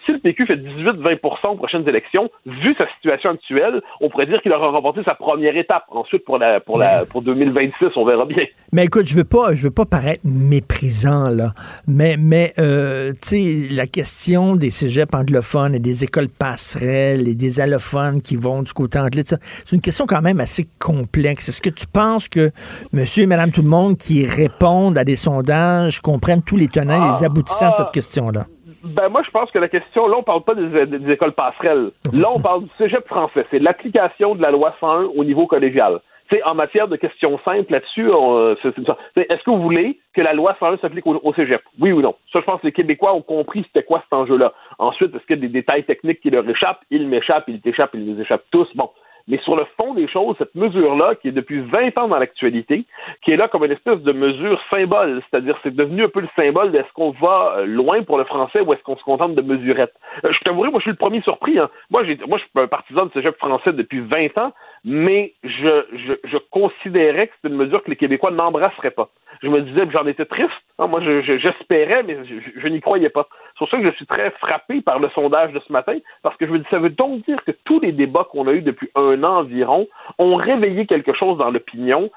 si 0.04 0.12
le 0.12 0.18
PQ 0.18 0.46
fait 0.46 0.56
18-20 0.56 1.50
aux 1.50 1.54
prochaines 1.56 1.88
élections, 1.88 2.30
vu 2.46 2.74
sa 2.76 2.88
situation 2.94 3.30
actuelle, 3.30 3.82
on 4.00 4.08
pourrait 4.08 4.26
dire 4.26 4.40
qu'il 4.42 4.52
aura 4.52 4.68
remporté 4.68 5.02
sa 5.04 5.14
première 5.14 5.56
étape. 5.56 5.84
Ensuite, 5.90 6.15
pour 6.18 6.38
la 6.38 6.60
pour 6.60 6.78
la 6.78 7.04
pour 7.04 7.22
2026, 7.22 7.88
on 7.96 8.04
verra 8.04 8.24
bien. 8.24 8.44
Mais 8.72 8.84
écoute, 8.84 9.06
je 9.06 9.14
veux 9.14 9.24
pas 9.24 9.54
je 9.54 9.64
veux 9.64 9.70
pas 9.70 9.84
paraître 9.84 10.22
méprisant 10.24 11.28
là, 11.28 11.52
mais 11.86 12.16
mais 12.18 12.52
euh, 12.58 13.12
tu 13.12 13.18
sais 13.22 13.68
la 13.70 13.86
question 13.86 14.56
des 14.56 14.70
cégeps 14.70 15.14
anglophones 15.14 15.74
et 15.74 15.78
des 15.78 16.04
écoles 16.04 16.28
passerelles 16.28 17.28
et 17.28 17.34
des 17.34 17.60
allophones 17.60 18.20
qui 18.22 18.36
vont 18.36 18.62
du 18.62 18.72
côté 18.72 18.98
anglais, 18.98 19.22
c'est 19.26 19.72
une 19.72 19.80
question 19.80 20.06
quand 20.06 20.22
même 20.22 20.40
assez 20.40 20.66
complexe. 20.78 21.48
Est-ce 21.48 21.62
que 21.62 21.70
tu 21.70 21.86
penses 21.86 22.28
que 22.28 22.50
monsieur 22.92 23.24
et 23.24 23.26
madame 23.26 23.52
tout 23.52 23.62
le 23.62 23.68
monde 23.68 23.96
qui 23.96 24.26
répondent 24.26 24.98
à 24.98 25.04
des 25.04 25.16
sondages 25.16 26.00
comprennent 26.00 26.42
tous 26.42 26.56
les 26.56 26.68
tenants 26.68 27.02
et 27.02 27.18
les 27.18 27.24
ah, 27.24 27.26
aboutissants 27.26 27.70
de 27.70 27.76
cette 27.76 27.86
ah. 27.88 27.92
question 27.92 28.30
là? 28.30 28.46
Ben 28.86 29.08
moi, 29.08 29.22
je 29.24 29.30
pense 29.30 29.50
que 29.50 29.58
la 29.58 29.68
question, 29.68 30.06
là, 30.06 30.14
on 30.18 30.22
parle 30.22 30.42
pas 30.42 30.54
des, 30.54 31.12
écoles 31.12 31.32
passerelles. 31.32 31.90
Là, 32.12 32.30
on 32.32 32.40
parle 32.40 32.64
du 32.64 32.70
cégep 32.78 33.06
français. 33.06 33.46
C'est 33.50 33.58
l'application 33.58 34.34
de 34.34 34.42
la 34.42 34.50
loi 34.50 34.74
101 34.80 35.10
au 35.16 35.24
niveau 35.24 35.46
collégial. 35.46 36.00
C'est 36.30 36.42
en 36.48 36.54
matière 36.54 36.88
de 36.88 36.96
questions 36.96 37.38
simples 37.44 37.72
là-dessus, 37.72 38.08
est-ce 38.08 39.44
que 39.44 39.50
vous 39.50 39.62
voulez 39.62 40.00
que 40.12 40.20
la 40.20 40.32
loi 40.32 40.56
101 40.58 40.78
s'applique 40.78 41.06
au, 41.06 41.32
cégep? 41.34 41.62
Oui 41.78 41.92
ou 41.92 42.00
non? 42.00 42.16
Ça, 42.32 42.40
je 42.40 42.44
pense 42.44 42.60
que 42.60 42.66
les 42.66 42.72
Québécois 42.72 43.14
ont 43.14 43.22
compris 43.22 43.62
c'était 43.66 43.84
quoi 43.84 44.00
cet 44.02 44.12
enjeu-là. 44.12 44.52
Ensuite, 44.78 45.14
est-ce 45.14 45.24
qu'il 45.26 45.36
y 45.36 45.38
a 45.38 45.42
des 45.42 45.48
détails 45.48 45.84
techniques 45.84 46.20
qui 46.20 46.30
leur 46.30 46.48
échappent? 46.48 46.82
Ils 46.90 47.06
m'échappent, 47.06 47.44
ils 47.46 47.60
t'échappent, 47.60 47.94
ils 47.94 48.04
nous 48.04 48.20
échappent 48.20 48.46
tous. 48.50 48.68
Bon. 48.74 48.90
Mais 49.28 49.38
sur 49.38 49.56
le 49.56 49.64
fond 49.80 49.94
des 49.94 50.06
choses, 50.08 50.36
cette 50.38 50.54
mesure-là, 50.54 51.16
qui 51.16 51.28
est 51.28 51.32
depuis 51.32 51.60
20 51.60 51.98
ans 51.98 52.08
dans 52.08 52.18
l'actualité, 52.18 52.84
qui 53.22 53.32
est 53.32 53.36
là 53.36 53.48
comme 53.48 53.64
une 53.64 53.72
espèce 53.72 54.00
de 54.00 54.12
mesure 54.12 54.60
symbole, 54.72 55.20
c'est-à-dire 55.28 55.58
c'est 55.62 55.74
devenu 55.74 56.04
un 56.04 56.08
peu 56.08 56.20
le 56.20 56.28
symbole 56.36 56.70
d'est-ce 56.70 56.92
qu'on 56.92 57.10
va 57.10 57.56
euh, 57.58 57.66
loin 57.66 58.02
pour 58.02 58.18
le 58.18 58.24
français 58.24 58.60
ou 58.60 58.72
est-ce 58.72 58.82
qu'on 58.82 58.96
se 58.96 59.02
contente 59.02 59.34
de 59.34 59.42
mesurettes. 59.42 59.94
Euh, 60.24 60.32
je 60.32 60.38
t'avouerai, 60.40 60.70
moi 60.70 60.78
je 60.78 60.84
suis 60.84 60.90
le 60.90 60.96
premier 60.96 61.22
surpris. 61.22 61.58
Hein. 61.58 61.70
Moi, 61.90 62.02
moi 62.28 62.38
je 62.38 62.44
suis 62.44 62.50
un 62.54 62.68
partisan 62.68 63.06
de 63.06 63.12
cégep 63.12 63.36
français 63.38 63.72
depuis 63.72 64.00
20 64.00 64.38
ans, 64.38 64.52
mais 64.84 65.32
je, 65.42 65.84
je, 65.92 66.12
je 66.24 66.38
considérais 66.50 67.26
que 67.26 67.34
c'était 67.36 67.52
une 67.52 67.60
mesure 67.60 67.82
que 67.82 67.90
les 67.90 67.96
Québécois 67.96 68.30
n'embrasseraient 68.30 68.92
pas. 68.92 69.10
Je 69.42 69.48
me 69.48 69.60
disais 69.60 69.86
que 69.86 69.92
j'en 69.92 70.06
étais 70.06 70.24
triste. 70.24 70.50
Hein. 70.78 70.86
moi, 70.88 71.00
j'espérais, 71.00 72.02
mais 72.02 72.18
je 72.56 72.68
n'y 72.68 72.80
croyais 72.80 73.08
pas. 73.08 73.28
C'est 73.52 73.58
pour 73.58 73.70
ça 73.70 73.78
que 73.78 73.90
je 73.90 73.96
suis 73.96 74.06
très 74.06 74.30
frappé 74.32 74.80
par 74.80 74.98
le 74.98 75.08
sondage 75.10 75.52
de 75.52 75.60
ce 75.66 75.72
matin, 75.72 75.96
parce 76.22 76.36
que 76.36 76.46
je 76.46 76.52
me 76.52 76.58
dis, 76.58 76.66
ça 76.70 76.78
veut 76.78 76.90
donc 76.90 77.24
dire 77.24 77.42
que 77.44 77.52
tous 77.64 77.80
les 77.80 77.92
débats 77.92 78.26
qu'on 78.30 78.46
a 78.46 78.52
eus 78.52 78.62
depuis 78.62 78.90
un 78.94 79.15
environ 79.24 79.88
ont 80.18 80.36
réveillé 80.36 80.86
quelque 80.86 81.12
chose 81.14 81.38
dans 81.38 81.50
l'opinion 81.50 82.10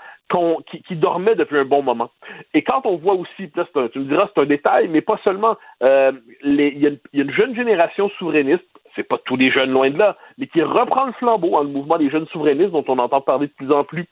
qui, 0.87 0.95
dormait 0.95 1.35
depuis 1.35 1.57
un 1.57 1.65
bon 1.65 1.81
moment. 1.81 2.11
Et 2.53 2.61
quand 2.61 2.85
on 2.85 2.97
voit 2.97 3.15
aussi, 3.15 3.49
tu 3.49 3.99
me 3.99 4.05
diras, 4.05 4.29
c'est 4.33 4.41
un 4.41 4.45
détail, 4.45 4.87
mais 4.87 5.01
pas 5.01 5.19
seulement, 5.23 5.57
euh, 5.81 6.11
il 6.43 6.77
y, 6.77 6.87
a 6.87 6.91
une 7.13 7.31
jeune 7.31 7.55
génération 7.55 8.09
souverainiste, 8.19 8.63
c'est 8.95 9.03
pas 9.07 9.17
tous 9.25 9.37
les 9.37 9.51
jeunes 9.51 9.71
loin 9.71 9.89
de 9.89 9.97
là, 9.97 10.17
mais 10.37 10.47
qui 10.47 10.61
reprend 10.61 11.05
le 11.05 11.13
flambeau, 11.13 11.55
en 11.55 11.63
le 11.63 11.69
mouvement 11.69 11.97
des 11.97 12.09
jeunes 12.09 12.27
souverainistes 12.27 12.71
dont 12.71 12.85
on 12.87 12.99
entend 12.99 13.21
parler 13.21 13.47
de 13.47 13.53
plus 13.53 13.71
en 13.71 13.83
plus. 13.83 14.05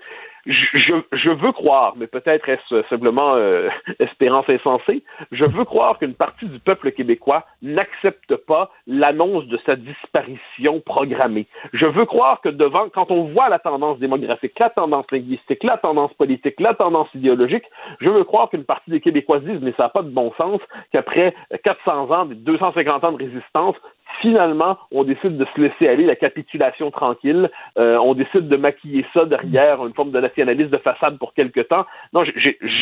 Je, 0.48 0.94
je 1.12 1.30
veux 1.30 1.52
croire, 1.52 1.94
mais 1.98 2.08
peut-être 2.08 2.48
est-ce 2.50 2.84
simplement 2.90 3.36
euh, 3.36 3.70
espérance 4.00 4.50
insensée, 4.50 5.04
je 5.32 5.46
veux 5.46 5.66
croire 5.66 5.98
qu'une 6.00 6.14
partie 6.14 6.48
du 6.48 6.60
peuple 6.60 6.92
québécois 6.92 7.46
n'accepte 7.62 8.36
pas 8.36 8.72
l'annonce 8.88 9.46
de 9.48 9.60
sa 9.66 9.76
disparition 9.76 10.80
programmée. 10.86 11.48
Je 11.74 11.86
veux 11.86 12.06
croire 12.06 12.42
que 12.42 12.50
devant, 12.50 12.90
quand 12.90 13.12
on 13.12 13.26
voit 13.26 13.50
la 13.50 13.60
tendance 13.60 14.00
démographique, 14.00 14.58
la 14.60 14.70
tendance 14.70 15.06
linguistique, 15.12 15.64
la 15.64 15.78
tendance 15.78 16.14
politique, 16.14 16.60
la 16.60 16.74
tendance 16.74 17.10
idéologique, 17.14 17.66
je 18.00 18.10
veux 18.10 18.24
croire 18.24 18.50
qu'une 18.50 18.64
partie 18.66 18.92
des 18.92 19.02
Québécois 19.02 19.40
disent, 19.40 19.62
mais 19.62 19.74
ça 19.76 19.84
n'a 19.84 19.90
pas 19.90 20.02
de 20.02 20.10
bon 20.10 20.32
sens, 20.40 20.62
qu'après 20.92 21.34
400 21.64 22.12
ans, 22.12 22.26
250 22.26 23.04
ans 23.04 23.12
de 23.12 23.24
résistance, 23.24 23.76
finalement, 24.22 24.78
on 24.92 25.04
décide 25.04 25.38
de 25.38 25.46
se 25.56 25.62
laisser 25.62 25.88
aller, 25.88 26.06
la 26.06 26.16
capitulation 26.16 26.92
tranquille. 26.92 27.50
Euh, 27.78 27.98
on 27.98 28.14
décide 28.14 28.48
de 28.48 28.58
maquiller 28.58 29.06
ça 29.14 29.26
derrière 29.26 29.86
une 29.86 29.94
forme 29.94 30.12
de 30.12 30.20
nationalisme 30.38 30.70
de 30.70 30.78
façade 30.78 31.18
pour 31.18 31.34
quelque 31.34 31.62
temps. 31.62 31.86
Non, 32.14 32.24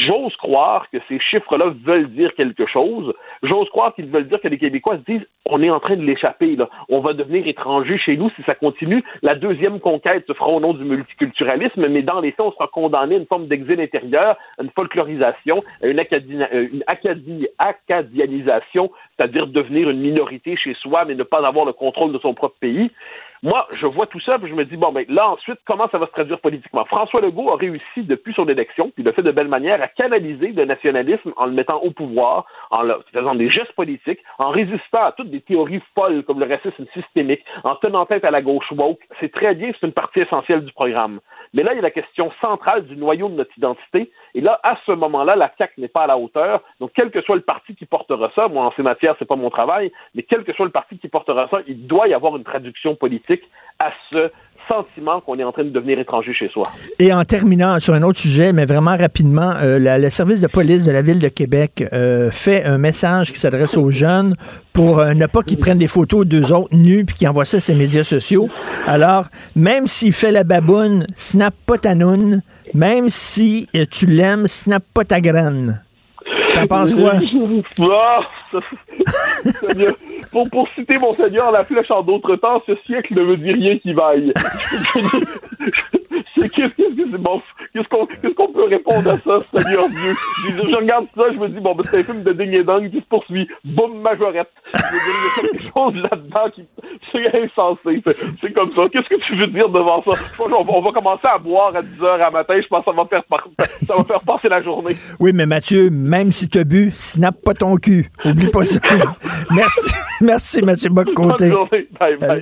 j'ose 0.08 0.36
croire 0.38 0.90
que 0.92 0.98
ces 1.08 1.20
chiffres-là 1.20 1.74
veulent 1.84 2.10
dire 2.10 2.34
quelque 2.36 2.66
chose. 2.66 3.14
J'ose 3.44 3.70
croire 3.70 3.94
qu'ils 3.96 4.08
veulent 4.08 4.28
dire 4.28 4.42
que 4.42 4.48
les 4.48 4.58
Québécois 4.58 4.98
se 4.98 5.12
disent 5.12 5.26
on 5.46 5.62
est 5.62 5.70
en 5.70 5.80
train 5.80 5.96
de 5.96 6.02
l'échapper. 6.02 6.56
Là. 6.56 6.70
On 6.90 7.00
va 7.00 7.14
devenir 7.14 7.48
étranger 7.48 7.98
chez 7.98 8.18
nous 8.18 8.30
si 8.32 8.44
ça 8.44 8.56
continue. 8.56 9.04
La 9.22 9.36
deuxième 9.36 9.80
conquête 9.80 10.26
se 10.28 10.34
fera 10.34 10.52
au 10.52 10.60
nom 10.60 10.72
du 10.72 10.84
multiculturalisme, 10.84 11.88
mais 11.88 12.02
dans 12.02 12.20
les 12.20 12.32
faits, 12.32 12.46
on 12.46 12.52
sera 12.52 12.68
condamné 12.68 13.16
à 13.16 13.18
une 13.20 13.28
forme 13.28 13.48
d'exil 13.48 13.80
intérieur, 13.80 14.38
à 14.58 14.64
une 14.64 14.72
folklorisation, 14.72 15.56
à 15.84 15.88
une, 15.88 16.00
euh, 16.00 16.68
une 16.74 16.84
acadianisation, 17.58 18.92
c'est-à-dire 19.16 19.48
devenir 19.48 19.90
une 19.90 20.00
minorité 20.00 20.58
chez 20.58 20.74
soi, 20.74 21.06
mais 21.06 21.16
ne 21.16 21.24
pas 21.24 21.46
avoir 21.46 21.66
le 21.66 21.74
contrôle 21.74 22.12
de 22.12 22.20
son 22.20 22.34
propre 22.34 22.56
pays. 22.60 22.90
Moi, 23.46 23.68
je 23.78 23.86
vois 23.86 24.08
tout 24.08 24.20
ça, 24.22 24.40
puis 24.40 24.50
je 24.50 24.56
me 24.56 24.66
dis, 24.66 24.76
bon, 24.76 24.92
ben 24.92 25.06
là, 25.08 25.30
ensuite, 25.30 25.60
comment 25.66 25.88
ça 25.92 26.00
va 26.00 26.08
se 26.08 26.12
traduire 26.14 26.40
politiquement? 26.40 26.84
François 26.86 27.22
Legault 27.22 27.52
a 27.52 27.58
réussi, 27.58 28.02
depuis 28.02 28.34
son 28.34 28.50
élection, 28.50 28.86
puis 28.86 29.04
il 29.04 29.06
l'a 29.06 29.14
fait 29.14 29.22
de 29.22 29.30
belle 29.30 29.50
manière, 29.50 29.80
à 29.84 29.88
canaliser 29.88 30.48
le 30.48 30.66
nationalisme 30.66 31.32
en 31.38 31.46
le 31.46 31.52
mettant 31.52 31.78
au 31.78 31.92
pouvoir, 31.92 32.48
en 32.72 32.82
faisant 33.14 33.36
des 33.36 33.52
gestes 33.52 33.74
politiques, 33.74 34.18
en 34.40 34.50
résistant 34.50 35.04
à 35.04 35.12
toutes 35.12 35.30
des 35.30 35.42
théories 35.42 35.84
folles 35.94 36.24
comme 36.24 36.40
le 36.40 36.48
racisme 36.48 36.88
systémique, 36.92 37.46
en 37.64 37.76
tenant 37.76 38.08
tête 38.08 38.26
à 38.26 38.32
la 38.32 38.42
gauche 38.42 38.72
woke. 38.72 39.08
C'est 39.20 39.32
très 39.32 39.54
bien, 39.54 39.70
c'est 39.80 39.86
une 39.86 39.94
partie 39.94 40.22
essentielle 40.22 40.66
du 40.66 40.74
programme. 40.74 41.20
Mais 41.54 41.62
là, 41.62 41.74
il 41.74 41.76
y 41.76 41.80
a 41.80 41.84
la 41.84 41.92
question 41.92 42.32
centrale 42.44 42.86
du 42.86 42.98
noyau 42.98 43.30
de 43.30 43.36
notre 43.36 43.56
identité. 43.56 44.10
Et 44.34 44.42
là, 44.42 44.60
à 44.64 44.76
ce 44.88 44.92
moment-là, 44.92 45.36
la 45.36 45.52
CAQ 45.56 45.82
n'est 45.82 45.88
pas 45.88 46.02
à 46.02 46.08
la 46.08 46.18
hauteur. 46.18 46.64
Donc, 46.80 46.94
quel 46.96 47.12
que 47.12 47.22
soit 47.22 47.36
le 47.36 47.44
parti 47.44 47.76
qui 47.76 47.86
portera 47.86 48.32
ça, 48.36 48.48
moi, 48.48 48.66
en 48.66 48.72
ces 48.72 48.82
matières, 48.82 49.16
c'est 49.20 49.28
pas 49.28 49.36
mon 49.36 49.52
travail, 49.52 49.92
mais 50.16 50.24
quel 50.24 50.44
que 50.44 50.52
soit 50.54 50.66
le 50.66 50.72
parti 50.72 50.98
qui 50.98 51.10
portera 51.10 51.48
ça, 51.50 51.60
il 51.68 51.86
doit 51.86 52.08
y 52.08 52.14
avoir 52.16 52.36
une 52.36 52.44
traduction 52.44 52.96
politique 52.96 53.35
à 53.80 53.92
ce 54.12 54.32
sentiment 54.70 55.22
qu'on 55.22 55.36
est 55.36 55.44
en 55.44 55.52
train 55.52 55.64
de 55.64 55.70
devenir 55.70 56.00
étranger 56.00 56.34
chez 56.34 56.50
soi. 56.50 56.64
Et 57.00 57.14
en 57.14 57.24
terminant 57.24 57.80
sur 57.80 57.94
un 57.94 58.02
autre 58.02 58.20
sujet, 58.20 58.54
mais 58.54 58.66
vraiment 58.66 58.98
rapidement, 58.98 59.54
euh, 59.62 59.78
le 59.80 60.10
service 60.10 60.42
de 60.42 60.48
police 60.48 60.86
de 60.86 60.92
la 60.92 61.02
ville 61.02 61.20
de 61.20 61.28
Québec 61.28 61.86
euh, 61.94 62.32
fait 62.32 62.64
un 62.64 62.78
message 62.78 63.32
qui 63.32 63.38
s'adresse 63.38 63.78
aux 63.78 63.90
jeunes 63.90 64.36
pour 64.74 65.00
euh, 65.00 65.14
ne 65.14 65.26
pas 65.28 65.42
qu'ils 65.42 65.60
prennent 65.60 65.78
des 65.78 65.88
photos 65.88 66.26
d'eux 66.26 66.52
autres 66.52 66.76
nus 66.76 67.06
puis 67.06 67.16
qu'ils 67.16 67.28
envoient 67.28 67.46
ça 67.46 67.60
sur 67.60 67.74
les 67.74 67.80
médias 67.80 68.04
sociaux. 68.04 68.50
Alors, 68.88 69.26
même 69.56 69.88
s'il 69.88 70.14
fait 70.14 70.32
la 70.32 70.44
baboune, 70.44 71.06
snap 71.16 71.54
pas 71.66 71.78
ta 71.78 71.96
noune. 71.96 72.42
Même 72.74 73.10
si 73.10 73.70
tu 73.92 74.06
l'aimes, 74.06 74.48
snap 74.48 74.84
pas 74.94 75.06
ta 75.06 75.22
graine. 75.22 75.82
T'en 76.54 76.68
penses 76.68 76.96
quoi? 76.96 77.14
Pour, 80.32 80.50
pour 80.50 80.68
citer 80.70 80.94
mon 81.02 81.14
Seigneur, 81.14 81.52
la 81.52 81.64
flèche 81.64 81.92
en 81.92 82.02
d'autres 82.02 82.36
temps, 82.36 82.62
ce 82.66 82.76
siècle 82.86 83.14
ne 83.16 83.24
me 83.24 83.38
dit 83.38 83.52
rien 83.52 83.78
qui 83.78 83.94
vaille. 83.94 84.34
qu'est-ce 87.74 87.88
qu'on 87.90 88.06
qu'est-ce 88.06 88.34
qu'on 88.34 88.52
peut 88.52 88.66
répondre 88.66 89.10
à 89.10 89.18
ça, 89.18 89.40
Seigneur 89.54 89.88
Dieu? 89.90 90.16
Je, 90.50 90.76
regarde 90.76 91.08
ça, 91.16 91.24
je 91.34 91.40
me 91.40 91.48
dis, 91.48 91.60
bon, 91.60 91.76
ben, 91.76 91.84
c'est 91.86 92.00
un 92.00 92.04
film 92.04 92.24
de 92.24 92.32
ding 92.34 92.54
et 92.54 92.64
dong 92.64 92.90
qui 92.90 93.00
se 93.00 93.06
poursuit. 93.06 93.48
Boum, 93.64 94.02
majorette. 94.02 94.52
il 94.74 94.80
y 94.80 94.80
a 94.80 95.52
quelque 95.52 95.64
chose 95.74 95.96
là-dedans 95.96 96.50
qui 96.54 96.66
c'est 97.12 97.28
insensé. 97.28 98.02
C'est 98.42 98.54
comme 98.54 98.72
ça. 98.74 98.84
Qu'est-ce 98.92 99.10
que 99.10 99.22
tu 99.22 99.36
veux 99.36 99.48
dire 99.48 99.70
devant 99.70 100.04
ça? 100.04 100.12
On 100.40 100.82
va, 100.82 100.92
commencer 100.92 101.28
à 101.28 101.38
boire 101.38 101.76
à 101.76 101.82
10 101.82 102.04
heures 102.04 102.26
à 102.26 102.32
matin. 102.32 102.56
Je 102.62 102.68
pense 102.68 102.86
que 102.86 102.92
ça 102.92 102.98
va 102.98 103.06
faire, 103.06 103.24
ça 103.88 103.96
va 103.98 104.04
faire 104.04 104.22
passer 104.22 104.50
la 104.50 104.62
journée. 104.62 104.96
Oui, 105.20 105.32
mais 105.34 105.46
Mathieu, 105.46 105.90
même 105.90 106.32
si 106.32 106.48
tu 106.48 106.60
as 106.60 106.64
bu, 106.64 106.92
snap 106.94 107.36
pas 107.44 107.54
ton 107.54 107.76
cul. 107.78 108.10
Oublie 108.24 108.50
pas 108.50 108.66
ça. 108.66 108.80
Merci. 109.52 109.94
Merci, 110.26 110.62
Mathieu 110.62 110.90
Bonne 110.90 111.16
journée. 111.16 111.52
Bye, 112.00 112.18
bye. 112.18 112.42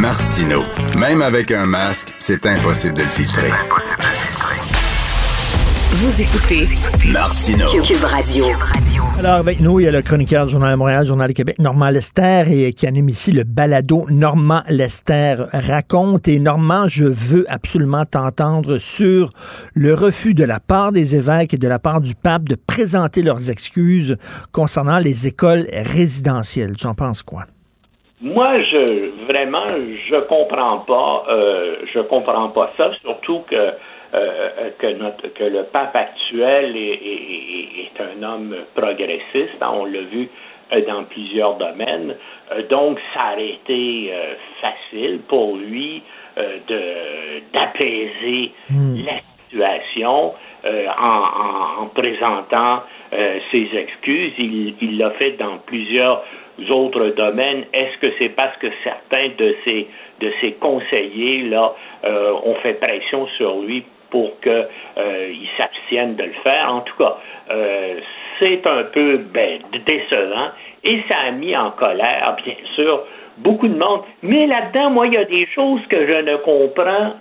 Martino. 0.00 0.62
Même 0.98 1.22
avec 1.22 1.52
un 1.52 1.66
masque, 1.66 2.12
c'est 2.18 2.44
impossible 2.46 2.94
de 2.94 3.02
le 3.02 3.08
filtrer. 3.08 3.50
Vous 5.94 6.22
écoutez 6.22 6.64
Martino. 7.12 7.66
Cube 7.84 8.02
Radio. 8.02 8.46
Alors, 9.18 9.34
avec 9.34 9.60
nous, 9.60 9.78
il 9.78 9.84
y 9.84 9.88
a 9.88 9.92
le 9.92 10.00
chroniqueur 10.00 10.46
du 10.46 10.52
Journal 10.52 10.72
de 10.72 10.76
Montréal, 10.76 11.04
Journal 11.04 11.28
de 11.28 11.34
Québec, 11.34 11.58
Normand 11.58 11.90
Lester, 11.90 12.44
et 12.50 12.72
qui 12.72 12.86
anime 12.86 13.10
ici 13.10 13.30
le 13.30 13.44
balado 13.44 14.06
Normand 14.08 14.62
Lester 14.70 15.34
raconte. 15.52 16.28
Et 16.28 16.38
Normand, 16.38 16.88
je 16.88 17.04
veux 17.04 17.44
absolument 17.46 18.06
t'entendre 18.06 18.78
sur 18.78 19.28
le 19.74 19.92
refus 19.92 20.32
de 20.32 20.44
la 20.44 20.60
part 20.60 20.92
des 20.92 21.14
évêques 21.14 21.52
et 21.52 21.58
de 21.58 21.68
la 21.68 21.78
part 21.78 22.00
du 22.00 22.14
pape 22.14 22.44
de 22.44 22.56
présenter 22.56 23.22
leurs 23.22 23.50
excuses 23.50 24.16
concernant 24.50 24.98
les 24.98 25.26
écoles 25.26 25.66
résidentielles. 25.70 26.74
Tu 26.74 26.86
en 26.86 26.94
penses 26.94 27.22
quoi? 27.22 27.42
Moi, 28.22 28.62
je 28.62 29.26
vraiment, 29.26 29.66
je 29.68 30.26
comprends 30.26 30.78
pas, 30.78 31.24
euh, 31.28 31.76
je 31.92 32.00
comprends 32.00 32.48
pas 32.48 32.70
ça, 32.78 32.90
surtout 33.02 33.40
que 33.50 33.74
euh, 34.14 34.68
que, 34.78 34.88
notre, 34.88 35.28
que 35.28 35.44
le 35.44 35.62
pape 35.72 35.96
actuel 35.96 36.76
est, 36.76 37.00
est, 37.02 37.68
est 37.80 38.00
un 38.02 38.22
homme 38.22 38.54
progressiste. 38.74 39.56
Hein, 39.62 39.70
on 39.72 39.86
l'a 39.86 40.02
vu 40.02 40.28
euh, 40.70 40.82
dans 40.86 41.04
plusieurs 41.04 41.54
domaines. 41.54 42.14
Euh, 42.52 42.62
donc, 42.68 42.98
ça 43.14 43.32
aurait 43.32 43.52
été 43.52 44.12
facile 44.60 45.20
pour 45.28 45.56
lui 45.56 46.02
de 46.68 47.40
d'apaiser 47.54 48.52
hmm. 48.68 48.96
la 49.06 49.20
situation 49.48 50.34
en, 50.64 51.02
en, 51.04 51.82
en, 51.82 51.86
présentant 51.86 52.82
ses 53.50 53.68
excuses. 53.74 54.32
Il 54.38 54.98
l'a 54.98 55.10
fait 55.12 55.38
dans 55.38 55.56
plusieurs 55.64 56.22
autres 56.70 57.08
domaines. 57.16 57.64
Est-ce 57.72 57.96
que 57.98 58.12
c'est 58.18 58.30
parce 58.30 58.56
que 58.58 58.66
certains 58.84 59.28
de 59.38 59.56
ses, 59.64 59.86
de 60.20 60.32
ses 60.40 60.52
conseillers 60.52 61.42
là, 61.44 61.74
ont 62.44 62.54
fait 62.56 62.74
pression 62.74 63.26
sur 63.38 63.60
lui 63.60 63.84
pour 64.12 64.38
qu'il 64.40 64.68
euh, 64.98 65.32
s'abstienne 65.56 66.14
de 66.16 66.24
le 66.24 66.34
faire? 66.44 66.68
En 66.68 66.82
tout 66.82 66.96
cas, 66.98 67.16
euh, 67.50 67.94
c'est 68.38 68.64
un 68.66 68.84
peu 68.84 69.16
ben, 69.16 69.60
décevant 69.86 70.50
et 70.84 71.02
ça 71.10 71.18
a 71.28 71.30
mis 71.32 71.56
en 71.56 71.70
colère, 71.72 72.36
bien 72.44 72.54
sûr, 72.74 73.04
beaucoup 73.38 73.68
de 73.68 73.74
monde. 73.74 74.02
Mais 74.22 74.46
là-dedans, 74.46 74.90
moi, 74.90 75.06
il 75.06 75.14
y 75.14 75.16
a 75.16 75.24
des 75.24 75.46
choses 75.54 75.80
que 75.88 76.06
je 76.06 76.20
ne 76.22 76.36
comprends 76.36 77.14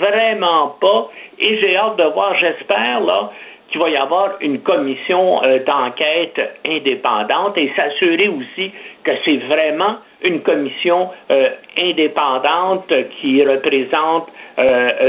vraiment 0.00 0.76
pas 0.80 1.10
et 1.38 1.60
j'ai 1.60 1.76
hâte 1.76 1.96
de 1.96 2.04
voir, 2.04 2.34
j'espère, 2.38 3.00
là, 3.00 3.30
qu'il 3.70 3.82
va 3.82 3.90
y 3.90 3.96
avoir 3.96 4.36
une 4.40 4.60
commission 4.60 5.42
euh, 5.42 5.58
d'enquête 5.64 6.60
indépendante 6.66 7.58
et 7.58 7.70
s'assurer 7.76 8.28
aussi 8.28 8.72
que 9.04 9.10
c'est 9.26 9.36
vraiment 9.36 9.96
une 10.26 10.40
commission 10.40 11.10
euh, 11.30 11.44
indépendante 11.82 12.90
qui 13.20 13.44
représente 13.44 14.28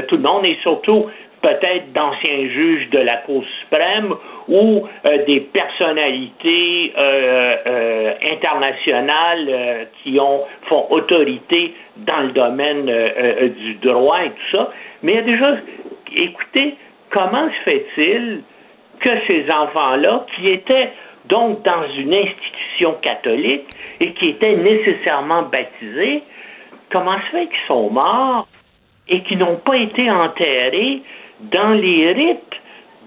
tout 0.08 0.18
le 0.18 0.22
monde 0.22 0.46
et 0.46 0.56
surtout 0.62 1.08
peut-être 1.42 1.92
d'anciens 1.94 2.50
juges 2.50 2.90
de 2.90 3.00
la 3.00 3.18
Cour 3.26 3.44
suprême 3.62 4.14
ou 4.48 4.88
des 5.28 5.40
personnalités 5.42 6.94
internationales 8.32 9.88
qui 10.04 10.20
ont 10.20 10.46
font 10.68 10.88
autorité 10.90 11.74
dans 11.98 12.22
le 12.22 12.32
domaine 12.32 12.86
du 13.56 13.76
droit 13.76 14.24
et 14.24 14.30
tout 14.30 14.58
ça. 14.58 14.72
Mais 15.04 15.14
il 15.14 15.16
y 15.16 15.20
a 15.20 15.24
déjà, 15.24 15.58
écoutez, 16.18 16.76
comment 17.10 17.48
se 17.50 17.70
fait-il 17.70 18.44
que 19.00 19.12
ces 19.30 19.46
enfants-là, 19.56 20.26
qui 20.36 20.48
étaient 20.48 20.92
donc 21.26 21.64
dans 21.64 21.88
une 21.98 22.14
institution 22.14 22.96
catholique 23.02 23.68
et 24.02 24.14
qui 24.14 24.30
étaient 24.30 24.56
nécessairement 24.56 25.44
baptisés, 25.44 26.24
comment 26.92 27.18
se 27.20 27.32
fait 27.32 27.48
qu'ils 27.48 27.68
sont 27.68 27.90
morts 27.92 28.48
et 29.08 29.22
qu'ils 29.24 29.38
n'ont 29.38 29.58
pas 29.58 29.78
été 29.78 30.10
enterrés 30.10 31.02
dans 31.40 31.72
les 31.72 32.08
rites 32.08 32.56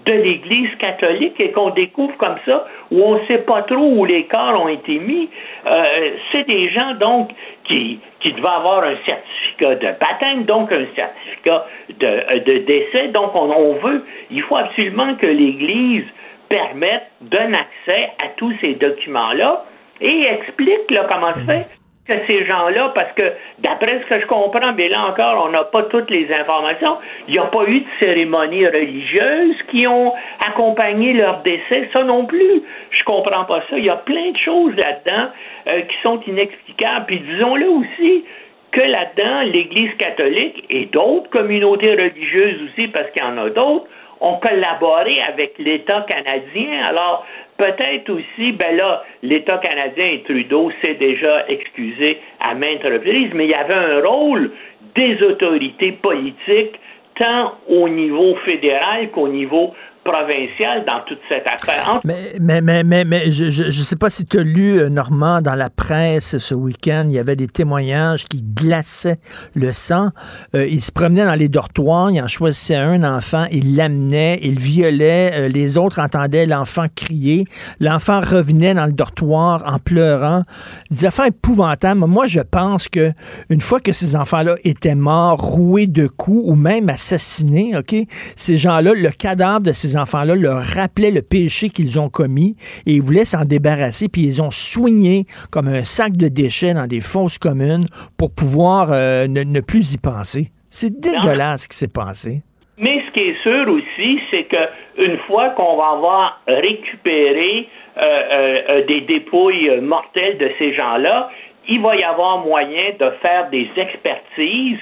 de 0.05 0.13
l'Église 0.15 0.69
catholique 0.79 1.39
et 1.39 1.51
qu'on 1.51 1.69
découvre 1.69 2.15
comme 2.17 2.35
ça, 2.45 2.65
où 2.91 3.01
on 3.01 3.19
ne 3.19 3.25
sait 3.25 3.39
pas 3.39 3.61
trop 3.63 3.77
où 3.77 4.05
les 4.05 4.25
corps 4.25 4.61
ont 4.61 4.67
été 4.67 4.99
mis. 4.99 5.29
Euh, 5.65 5.83
c'est 6.31 6.47
des 6.47 6.69
gens, 6.69 6.93
donc, 6.95 7.31
qui, 7.63 7.99
qui 8.19 8.33
devaient 8.33 8.47
avoir 8.49 8.83
un 8.83 8.95
certificat 9.07 9.75
de 9.75 9.87
baptême, 9.99 10.43
donc 10.43 10.71
un 10.71 10.85
certificat 10.97 11.65
de, 11.89 12.07
euh, 12.07 12.39
de 12.39 12.57
décès. 12.65 13.07
Donc, 13.09 13.33
on, 13.33 13.49
on 13.49 13.75
veut, 13.75 14.05
il 14.29 14.41
faut 14.41 14.57
absolument 14.57 15.15
que 15.15 15.27
l'Église 15.27 16.05
permette, 16.49 17.07
donne 17.21 17.55
accès 17.55 18.11
à 18.23 18.27
tous 18.35 18.53
ces 18.59 18.73
documents-là 18.73 19.63
et 20.01 20.25
explique 20.25 20.91
là, 20.91 21.07
comment 21.09 21.33
se 21.33 21.39
fait 21.45 21.82
que 22.07 22.17
ces 22.27 22.45
gens-là, 22.45 22.91
parce 22.93 23.11
que 23.13 23.23
d'après 23.59 24.01
ce 24.01 24.05
que 24.07 24.19
je 24.19 24.25
comprends, 24.27 24.73
mais 24.73 24.89
là 24.89 25.07
encore, 25.07 25.45
on 25.45 25.49
n'a 25.49 25.63
pas 25.63 25.83
toutes 25.83 26.09
les 26.09 26.27
informations, 26.33 26.97
il 27.27 27.33
n'y 27.33 27.39
a 27.39 27.45
pas 27.45 27.63
eu 27.65 27.79
de 27.79 27.85
cérémonies 27.99 28.67
religieuses 28.67 29.61
qui 29.71 29.87
ont 29.87 30.13
accompagné 30.45 31.13
leur 31.13 31.41
décès, 31.43 31.89
ça 31.93 32.03
non 32.03 32.25
plus. 32.25 32.61
Je 32.91 33.03
comprends 33.05 33.45
pas 33.45 33.63
ça. 33.69 33.77
Il 33.77 33.85
y 33.85 33.89
a 33.89 33.95
plein 33.95 34.31
de 34.31 34.37
choses 34.37 34.75
là-dedans 34.75 35.29
euh, 35.71 35.81
qui 35.81 35.95
sont 36.03 36.19
inexplicables. 36.27 37.05
Puis 37.05 37.19
disons-le 37.19 37.69
aussi, 37.69 38.25
que 38.73 38.81
là-dedans, 38.81 39.41
l'Église 39.53 39.93
catholique 39.97 40.65
et 40.69 40.85
d'autres 40.85 41.29
communautés 41.29 41.91
religieuses 41.91 42.59
aussi, 42.63 42.87
parce 42.87 43.09
qu'il 43.11 43.21
y 43.21 43.25
en 43.25 43.37
a 43.37 43.49
d'autres, 43.49 43.87
ont 44.19 44.37
collaboré 44.37 45.21
avec 45.27 45.53
l'État 45.59 46.05
canadien. 46.09 46.85
Alors, 46.85 47.25
peut-être 47.57 48.09
aussi, 48.09 48.51
ben 48.53 48.75
là, 48.75 49.03
l'État 49.21 49.57
canadien 49.57 50.05
et 50.05 50.23
Trudeau 50.23 50.71
s'est 50.83 50.95
déjà 50.95 51.47
excusé 51.47 52.19
à 52.39 52.55
maintes 52.55 52.83
reprises, 52.83 53.31
mais 53.33 53.45
il 53.45 53.51
y 53.51 53.55
avait 53.55 53.73
un 53.73 54.01
rôle 54.01 54.51
des 54.95 55.21
autorités 55.23 55.93
politiques 55.93 56.79
tant 57.15 57.53
au 57.67 57.87
niveau 57.89 58.35
fédéral 58.37 59.09
qu'au 59.11 59.27
niveau 59.27 59.73
provincial 60.03 60.85
dans 60.85 61.01
toute 61.07 61.19
cette 61.29 61.45
affaire. 61.47 62.01
Mais, 62.03 62.33
mais, 62.39 62.61
mais, 62.61 62.83
mais, 62.83 63.05
mais 63.05 63.31
je 63.31 63.65
ne 63.65 63.71
sais 63.71 63.95
pas 63.95 64.09
si 64.09 64.25
tu 64.25 64.39
as 64.39 64.43
lu, 64.43 64.79
euh, 64.79 64.89
Normand, 64.89 65.41
dans 65.41 65.55
la 65.55 65.69
presse 65.69 66.37
ce 66.37 66.53
week-end, 66.53 67.05
il 67.09 67.15
y 67.15 67.19
avait 67.19 67.35
des 67.35 67.47
témoignages 67.47 68.25
qui 68.25 68.41
glaçaient 68.41 69.19
le 69.55 69.71
sang. 69.71 70.09
Euh, 70.55 70.67
il 70.67 70.81
se 70.81 70.91
promenait 70.91 71.25
dans 71.25 71.35
les 71.35 71.49
dortoirs, 71.49 72.11
il 72.11 72.21
en 72.21 72.27
choisissait 72.27 72.75
un 72.75 73.03
enfant, 73.03 73.45
il 73.51 73.75
l'amenait, 73.75 74.39
il 74.41 74.59
violait, 74.59 75.31
euh, 75.33 75.47
les 75.47 75.77
autres 75.77 75.99
entendaient 75.99 76.45
l'enfant 76.45 76.85
crier. 76.93 77.45
L'enfant 77.79 78.19
revenait 78.19 78.73
dans 78.73 78.85
le 78.85 78.93
dortoir 78.93 79.63
en 79.65 79.79
pleurant. 79.79 80.43
Des 80.91 81.05
affaires 81.05 81.27
épouvantables. 81.27 81.99
Moi, 82.01 82.27
je 82.27 82.41
pense 82.41 82.87
que 82.87 83.11
une 83.49 83.61
fois 83.61 83.79
que 83.79 83.93
ces 83.93 84.15
enfants-là 84.15 84.55
étaient 84.63 84.95
morts, 84.95 85.39
roués 85.39 85.87
de 85.87 86.07
coups 86.07 86.43
ou 86.45 86.55
même 86.55 86.89
assassinés, 86.89 87.75
OK, 87.77 87.95
ces 88.35 88.57
gens-là, 88.57 88.93
le 88.93 89.09
cadavre 89.09 89.61
de 89.61 89.71
ces 89.71 89.92
enfants-là 89.97 90.35
leur 90.35 90.61
rappelaient 90.61 91.11
le 91.11 91.21
péché 91.21 91.69
qu'ils 91.69 91.99
ont 91.99 92.09
commis 92.09 92.55
et 92.85 92.93
ils 92.93 93.01
voulaient 93.01 93.25
s'en 93.25 93.45
débarrasser, 93.45 94.09
puis 94.09 94.21
ils 94.21 94.41
ont 94.41 94.51
soigné 94.51 95.25
comme 95.51 95.67
un 95.67 95.83
sac 95.83 96.13
de 96.13 96.27
déchets 96.27 96.73
dans 96.73 96.87
des 96.87 97.01
fosses 97.01 97.37
communes 97.37 97.85
pour 98.17 98.33
pouvoir 98.33 98.89
euh, 98.91 99.27
ne, 99.27 99.61
plus 99.61 99.93
y 99.93 99.97
penser. 99.97 100.47
C'est 100.69 100.99
dégueulasse 100.99 101.63
ce 101.63 101.69
qui 101.69 101.77
s'est 101.77 101.93
passé. 101.93 102.41
Mais 102.77 103.03
ce 103.05 103.11
qui 103.11 103.29
est 103.29 103.41
sûr 103.43 103.69
aussi, 103.69 104.19
c'est 104.31 104.45
que 104.45 104.65
une 104.97 105.17
fois 105.27 105.49
qu'on 105.51 105.77
va 105.77 105.91
avoir 105.91 106.41
récupéré 106.47 107.67
euh, 107.97 108.01
euh, 108.01 108.85
des 108.85 109.01
dépouilles 109.01 109.79
mortelles 109.81 110.39
de 110.39 110.49
ces 110.57 110.73
gens-là, 110.73 111.29
il 111.67 111.81
va 111.81 111.95
y 111.95 112.03
avoir 112.03 112.39
moyen 112.39 112.91
de 112.99 113.09
faire 113.21 113.49
des 113.49 113.69
expertises 113.77 114.79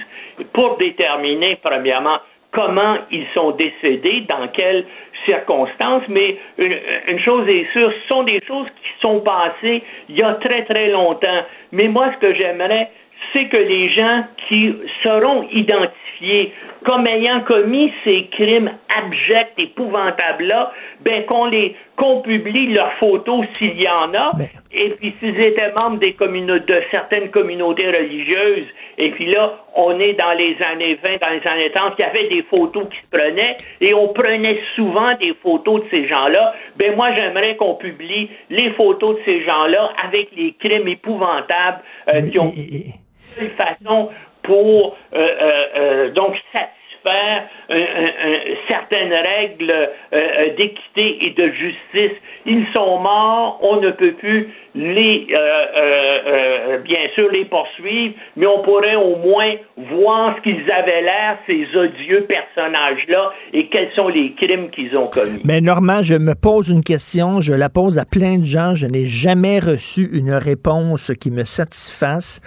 pour 0.53 0.77
déterminer, 0.77 1.57
premièrement, 1.61 2.17
comment 2.51 2.97
ils 3.11 3.25
sont 3.33 3.51
décédés, 3.51 4.25
dans 4.27 4.47
quelles 4.49 4.85
circonstances, 5.25 6.03
mais 6.09 6.37
une, 6.57 7.19
chose 7.19 7.47
est 7.47 7.71
sûre, 7.71 7.91
ce 7.91 8.07
sont 8.07 8.23
des 8.23 8.41
choses 8.45 8.67
qui 8.67 9.01
sont 9.01 9.21
passées 9.21 9.83
il 10.09 10.17
y 10.17 10.23
a 10.23 10.33
très 10.35 10.63
très 10.65 10.89
longtemps. 10.89 11.45
Mais 11.71 11.87
moi, 11.87 12.11
ce 12.13 12.27
que 12.27 12.33
j'aimerais, 12.39 12.89
c'est 13.31 13.45
que 13.45 13.57
les 13.57 13.89
gens 13.89 14.23
qui 14.47 14.75
seront 15.03 15.47
identifiés 15.51 16.00
comme 16.85 17.07
ayant 17.07 17.41
commis 17.41 17.91
ces 18.03 18.27
crimes 18.31 18.72
abjects, 18.98 19.53
épouvantables-là, 19.57 20.72
ben 21.02 21.26
qu'on 21.26 21.45
les 21.45 21.76
qu'on 21.95 22.22
publie 22.22 22.68
leurs 22.73 22.93
photos 22.93 23.45
s'il 23.53 23.80
y 23.80 23.88
en 23.88 24.11
a, 24.14 24.31
et 24.72 24.89
puis 24.91 25.14
s'ils 25.19 25.39
étaient 25.39 25.72
membres 25.80 25.99
des 25.99 26.14
de 26.14 26.81
certaines 26.89 27.30
communautés 27.30 27.88
religieuses, 27.88 28.65
et 28.98 29.11
puis 29.11 29.31
là, 29.31 29.60
on 29.76 29.99
est 29.99 30.14
dans 30.14 30.31
les 30.31 30.57
années 30.72 30.98
20, 31.03 31.22
dans 31.22 31.30
les 31.30 31.48
années 31.48 31.72
30, 31.72 31.93
il 31.99 32.02
y 32.02 32.06
avait 32.06 32.30
des 32.30 32.43
photos 32.43 32.88
qui 32.89 32.98
se 32.98 33.18
prenaient, 33.18 33.57
et 33.81 33.93
on 33.93 34.07
prenait 34.07 34.60
souvent 34.76 35.14
des 35.22 35.35
photos 35.43 35.84
de 35.84 35.89
ces 35.91 36.07
gens-là, 36.07 36.56
ben 36.77 36.95
moi 36.95 37.10
j'aimerais 37.15 37.56
qu'on 37.56 37.76
publie 37.76 38.30
les 38.49 38.72
photos 38.72 39.18
de 39.18 39.22
ces 39.26 39.43
gens-là 39.43 39.93
avec 40.03 40.30
les 40.35 40.53
crimes 40.53 40.88
épouvantables 40.88 41.81
euh, 42.07 42.22
qui 42.30 42.39
ont 42.39 42.52
une 43.39 43.49
façon 43.49 44.10
pour 44.43 44.97
euh, 45.13 45.18
euh, 45.18 45.65
euh, 45.76 46.11
donc 46.11 46.35
satisfaire 46.55 47.47
certaines 48.69 49.11
règles 49.11 49.89
d'équité 50.55 51.26
et 51.26 51.31
de 51.31 51.51
justice. 51.51 52.15
Ils 52.45 52.68
sont 52.73 52.99
morts, 52.99 53.57
on 53.63 53.77
ne 53.77 53.89
peut 53.89 54.11
plus 54.11 54.49
les 54.76 55.26
bien 56.84 57.03
sûr 57.15 57.31
les 57.31 57.45
poursuivre, 57.45 58.13
mais 58.35 58.45
on 58.45 58.61
pourrait 58.61 58.97
au 58.97 59.15
moins 59.15 59.55
voir 59.77 60.35
ce 60.38 60.41
qu'ils 60.43 60.63
avaient 60.72 61.01
l'air, 61.01 61.39
ces 61.47 61.65
odieux 61.76 62.27
personnages-là, 62.27 63.31
et 63.53 63.68
quels 63.69 63.91
sont 63.95 64.09
les 64.09 64.34
crimes 64.34 64.69
qu'ils 64.69 64.95
ont 64.95 65.07
commis. 65.07 65.41
Mais 65.43 65.59
Normand, 65.59 66.03
je 66.03 66.15
me 66.15 66.35
pose 66.35 66.69
une 66.69 66.84
question, 66.84 67.41
je 67.41 67.53
la 67.53 67.69
pose 67.69 67.97
à 67.97 68.05
plein 68.05 68.38
de 68.38 68.45
gens, 68.45 68.76
je 68.76 68.85
n'ai 68.85 69.05
jamais 69.05 69.57
reçu 69.57 70.07
une 70.13 70.34
réponse 70.34 71.11
qui 71.19 71.31
me 71.31 71.45
satisfasse. 71.45 72.41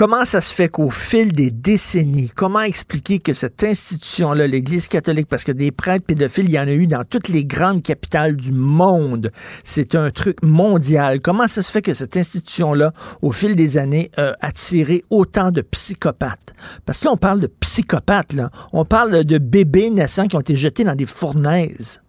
Comment 0.00 0.24
ça 0.24 0.40
se 0.40 0.54
fait 0.54 0.70
qu'au 0.70 0.88
fil 0.88 1.30
des 1.30 1.50
décennies, 1.50 2.30
comment 2.34 2.62
expliquer 2.62 3.18
que 3.18 3.34
cette 3.34 3.62
institution-là, 3.62 4.46
l'Église 4.46 4.88
catholique, 4.88 5.28
parce 5.28 5.44
que 5.44 5.52
des 5.52 5.72
prêtres 5.72 6.06
pédophiles, 6.06 6.46
il 6.46 6.52
y 6.52 6.58
en 6.58 6.68
a 6.68 6.72
eu 6.72 6.86
dans 6.86 7.04
toutes 7.04 7.28
les 7.28 7.44
grandes 7.44 7.82
capitales 7.82 8.34
du 8.34 8.50
monde, 8.50 9.30
c'est 9.62 9.94
un 9.94 10.08
truc 10.08 10.42
mondial. 10.42 11.20
Comment 11.20 11.48
ça 11.48 11.60
se 11.60 11.70
fait 11.70 11.82
que 11.82 11.92
cette 11.92 12.16
institution-là, 12.16 12.92
au 13.20 13.30
fil 13.32 13.54
des 13.56 13.76
années, 13.76 14.10
a 14.16 14.36
attiré 14.40 15.02
autant 15.10 15.50
de 15.50 15.60
psychopathes? 15.60 16.54
Parce 16.86 17.00
que 17.00 17.04
là, 17.04 17.12
on 17.12 17.18
parle 17.18 17.40
de 17.40 17.50
psychopathes, 17.60 18.32
là. 18.32 18.48
On 18.72 18.86
parle 18.86 19.26
de 19.26 19.36
bébés 19.36 19.90
naissants 19.90 20.28
qui 20.28 20.36
ont 20.36 20.40
été 20.40 20.56
jetés 20.56 20.84
dans 20.84 20.96
des 20.96 21.04
fournaises. 21.04 22.02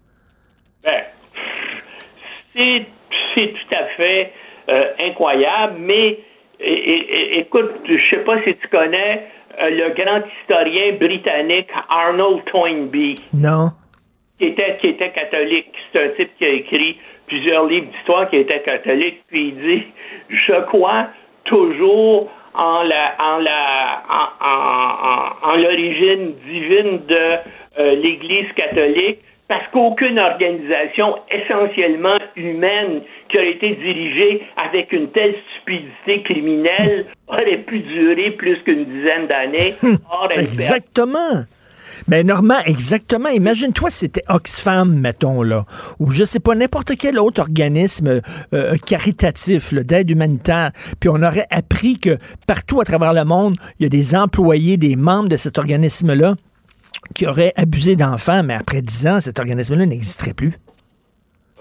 Ben, 0.85 1.03
c'est 2.55 2.87
tout 3.35 3.77
à 3.77 3.85
fait 3.97 4.31
euh, 4.69 4.93
incroyable, 5.03 5.75
mais 5.79 6.19
écoute, 6.61 7.71
je 7.85 8.09
sais 8.09 8.23
pas 8.23 8.41
si 8.43 8.55
tu 8.55 8.67
connais 8.67 9.27
euh, 9.59 9.69
le 9.69 9.93
grand 9.93 10.21
historien 10.41 10.93
britannique 10.93 11.67
Arnold 11.89 12.43
Toynbee. 12.45 13.15
Non. 13.33 13.71
Qui 14.39 14.45
était, 14.45 14.77
qui 14.79 14.87
était 14.87 15.11
catholique. 15.11 15.73
C'est 15.91 16.03
un 16.03 16.09
type 16.09 16.31
qui 16.37 16.45
a 16.45 16.49
écrit 16.49 16.97
plusieurs 17.27 17.65
livres 17.65 17.87
d'histoire 17.91 18.29
qui 18.29 18.37
était 18.37 18.61
catholique, 18.61 19.23
puis 19.27 19.49
il 19.49 19.55
dit 19.55 19.83
Je 20.29 20.61
crois 20.65 21.07
toujours 21.45 22.29
en 22.53 22.83
la 22.83 23.15
en 23.19 23.37
la 23.39 24.03
en, 25.43 25.55
l'origine 25.55 26.33
divine 26.45 26.99
de 27.07 27.37
euh, 27.79 27.95
l'Église 27.95 28.51
catholique 28.55 29.19
parce 29.47 29.67
qu'aucune 29.73 30.17
organisation 30.17 31.17
essentiellement 31.33 32.17
humaine 32.35 33.01
qui 33.31 33.37
aurait 33.37 33.53
été 33.53 33.75
dirigée 33.75 34.41
avec 34.61 34.91
une 34.91 35.09
telle 35.11 35.35
stupidité 35.55 36.21
criminelle 36.23 37.05
aurait 37.27 37.63
pu 37.65 37.79
durer 37.79 38.31
plus 38.31 38.61
qu'une 38.63 38.85
dizaine 38.85 39.27
d'années. 39.27 39.73
Exactement. 40.37 41.45
Mais 42.07 42.23
ben, 42.23 42.27
Normand, 42.27 42.59
exactement. 42.65 43.29
Imagine-toi, 43.29 43.89
c'était 43.91 44.23
Oxfam, 44.27 44.99
mettons, 44.99 45.43
là, 45.43 45.65
ou 45.99 46.11
je 46.11 46.23
sais 46.23 46.39
pas, 46.39 46.55
n'importe 46.55 46.93
quel 46.97 47.19
autre 47.19 47.41
organisme 47.41 48.21
euh, 48.53 48.75
caritatif, 48.85 49.73
d'aide 49.73 50.09
humanitaire, 50.09 50.71
puis 50.99 51.09
on 51.09 51.21
aurait 51.21 51.47
appris 51.51 51.99
que 51.99 52.17
partout 52.47 52.81
à 52.81 52.85
travers 52.85 53.13
le 53.13 53.23
monde, 53.23 53.55
il 53.79 53.83
y 53.83 53.85
a 53.85 53.89
des 53.89 54.15
employés, 54.15 54.77
des 54.77 54.95
membres 54.95 55.29
de 55.29 55.37
cet 55.37 55.57
organisme-là 55.57 56.35
qui 57.13 57.27
aurait 57.27 57.53
abusé 57.55 57.95
d'enfants, 57.95 58.41
mais 58.43 58.53
après 58.53 58.81
dix 58.81 59.05
ans, 59.05 59.19
cet 59.19 59.37
organisme-là 59.37 59.85
n'existerait 59.85 60.33
plus. 60.33 60.53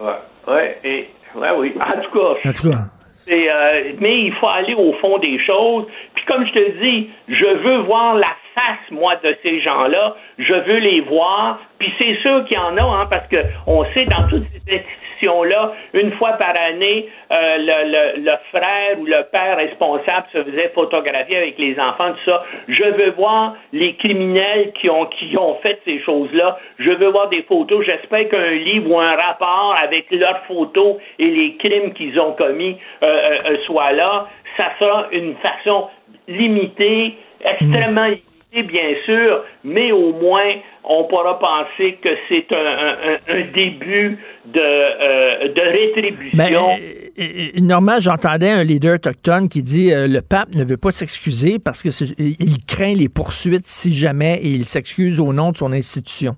Oui, 0.00 0.12
ouais, 0.48 0.78
et, 0.84 1.08
ouais, 1.40 1.50
oui. 1.56 1.74
En 1.76 2.00
tout 2.00 2.10
cas. 2.10 2.48
En 2.48 2.52
tout 2.52 2.70
cas. 2.70 2.84
Euh, 3.30 3.92
mais 4.00 4.22
il 4.22 4.32
faut 4.34 4.48
aller 4.48 4.74
au 4.74 4.92
fond 4.94 5.18
des 5.18 5.38
choses. 5.44 5.86
Puis 6.14 6.24
comme 6.26 6.46
je 6.46 6.52
te 6.52 6.80
dis, 6.82 7.10
je 7.28 7.46
veux 7.62 7.78
voir 7.82 8.14
la 8.16 8.34
face, 8.54 8.90
moi, 8.90 9.14
de 9.22 9.36
ces 9.42 9.60
gens-là. 9.60 10.16
Je 10.38 10.54
veux 10.54 10.78
les 10.78 11.00
voir. 11.02 11.60
Puis 11.78 11.92
c'est 12.00 12.16
sûr 12.22 12.44
qu'il 12.44 12.56
y 12.56 12.60
en 12.60 12.76
a, 12.76 12.82
hein, 12.82 13.06
parce 13.08 13.26
que 13.28 13.36
on 13.66 13.84
sait 13.94 14.04
dans 14.06 14.28
toutes 14.28 14.46
ces 14.66 14.84
là 15.26 15.72
une 15.94 16.12
fois 16.12 16.32
par 16.32 16.54
année, 16.60 17.08
euh, 17.30 17.56
le, 17.58 18.20
le, 18.22 18.32
frère 18.50 18.98
ou 18.98 19.04
le 19.06 19.22
père 19.30 19.56
responsable 19.56 20.26
se 20.32 20.42
faisait 20.44 20.68
photographier 20.74 21.36
avec 21.36 21.58
les 21.58 21.78
enfants, 21.78 22.12
tout 22.12 22.30
ça. 22.30 22.44
Je 22.68 22.84
veux 22.84 23.10
voir 23.12 23.54
les 23.72 23.94
criminels 23.96 24.72
qui 24.80 24.88
ont, 24.90 25.06
qui 25.06 25.34
ont 25.38 25.54
fait 25.62 25.80
ces 25.84 26.00
choses-là. 26.00 26.58
Je 26.78 26.90
veux 26.90 27.08
voir 27.10 27.28
des 27.28 27.42
photos. 27.42 27.84
J'espère 27.84 28.28
qu'un 28.28 28.50
livre 28.50 28.90
ou 28.90 28.98
un 28.98 29.14
rapport 29.16 29.76
avec 29.82 30.10
leurs 30.10 30.40
photos 30.46 30.96
et 31.18 31.26
les 31.26 31.56
crimes 31.56 31.92
qu'ils 31.92 32.18
ont 32.20 32.32
commis 32.32 32.76
euh, 33.02 33.36
euh, 33.46 33.56
soit 33.64 33.92
là. 33.92 34.28
Ça 34.56 34.66
sera 34.78 35.06
une 35.12 35.34
façon 35.36 35.88
limitée, 36.28 37.14
extrêmement 37.44 38.06
limitée, 38.06 38.62
bien 38.64 38.94
sûr, 39.04 39.44
mais 39.64 39.92
au 39.92 40.12
moins 40.12 40.54
on 40.84 41.04
pourra 41.04 41.38
penser 41.38 41.98
que 42.02 42.08
c'est 42.28 42.50
un, 42.52 42.56
un- 42.56 43.36
un 43.38 43.40
début 43.52 44.18
de, 44.52 44.60
euh, 44.60 45.48
de 45.48 45.60
rétribution. 45.60 46.30
Mais, 46.34 46.54
euh, 46.54 47.58
euh, 47.58 47.60
Normand, 47.60 48.00
j'entendais 48.00 48.50
un 48.50 48.64
leader 48.64 48.94
autochtone 48.94 49.48
qui 49.48 49.62
dit 49.62 49.92
euh, 49.92 50.06
le 50.08 50.20
pape 50.22 50.54
ne 50.54 50.64
veut 50.64 50.76
pas 50.76 50.90
s'excuser 50.92 51.58
parce 51.58 51.82
que 51.82 51.90
c'est- 51.90 52.14
il 52.18 52.64
craint 52.66 52.94
les 52.94 53.08
poursuites 53.08 53.66
si 53.66 53.92
jamais 53.92 54.40
il 54.42 54.64
s'excuse 54.64 55.20
au 55.20 55.32
nom 55.32 55.52
de 55.52 55.56
son 55.56 55.72
institution. 55.72 56.36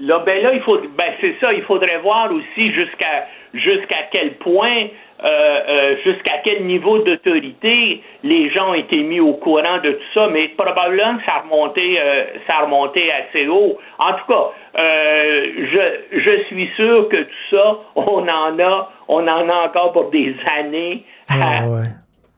Là, 0.00 0.22
ben 0.24 0.42
là, 0.42 0.52
il 0.54 0.60
faut, 0.60 0.78
ben 0.78 1.12
c'est 1.20 1.34
ça, 1.40 1.52
il 1.52 1.62
faudrait 1.62 1.98
voir 2.02 2.30
aussi 2.32 2.72
jusqu'à 2.72 3.26
jusqu'à 3.54 4.02
quel 4.12 4.34
point, 4.34 4.86
euh, 5.24 5.26
euh, 5.26 5.96
jusqu'à 6.04 6.34
quel 6.44 6.66
niveau 6.66 6.98
d'autorité 6.98 8.02
les 8.22 8.50
gens 8.50 8.70
ont 8.70 8.74
été 8.74 9.02
mis 9.02 9.18
au 9.20 9.32
courant 9.32 9.78
de 9.82 9.90
tout 9.92 10.10
ça, 10.14 10.28
mais 10.30 10.48
probablement 10.56 11.16
que 11.16 11.24
ça 11.26 11.36
a 11.38 11.40
remonté, 11.40 11.98
euh, 12.00 12.24
ça 12.46 12.58
a 12.58 12.64
remonté 12.66 13.10
assez 13.10 13.48
haut. 13.48 13.78
En 13.98 14.12
tout 14.12 14.26
cas, 14.28 14.52
euh, 14.78 15.46
je, 15.72 16.18
je 16.20 16.44
suis 16.44 16.68
sûr 16.76 17.08
que 17.08 17.16
tout 17.16 17.56
ça, 17.56 17.78
on 17.96 18.28
en 18.28 18.58
a, 18.60 18.92
on 19.08 19.26
en 19.26 19.48
a 19.48 19.54
encore 19.66 19.92
pour 19.92 20.10
des 20.10 20.34
années 20.56 21.04
à 21.30 21.62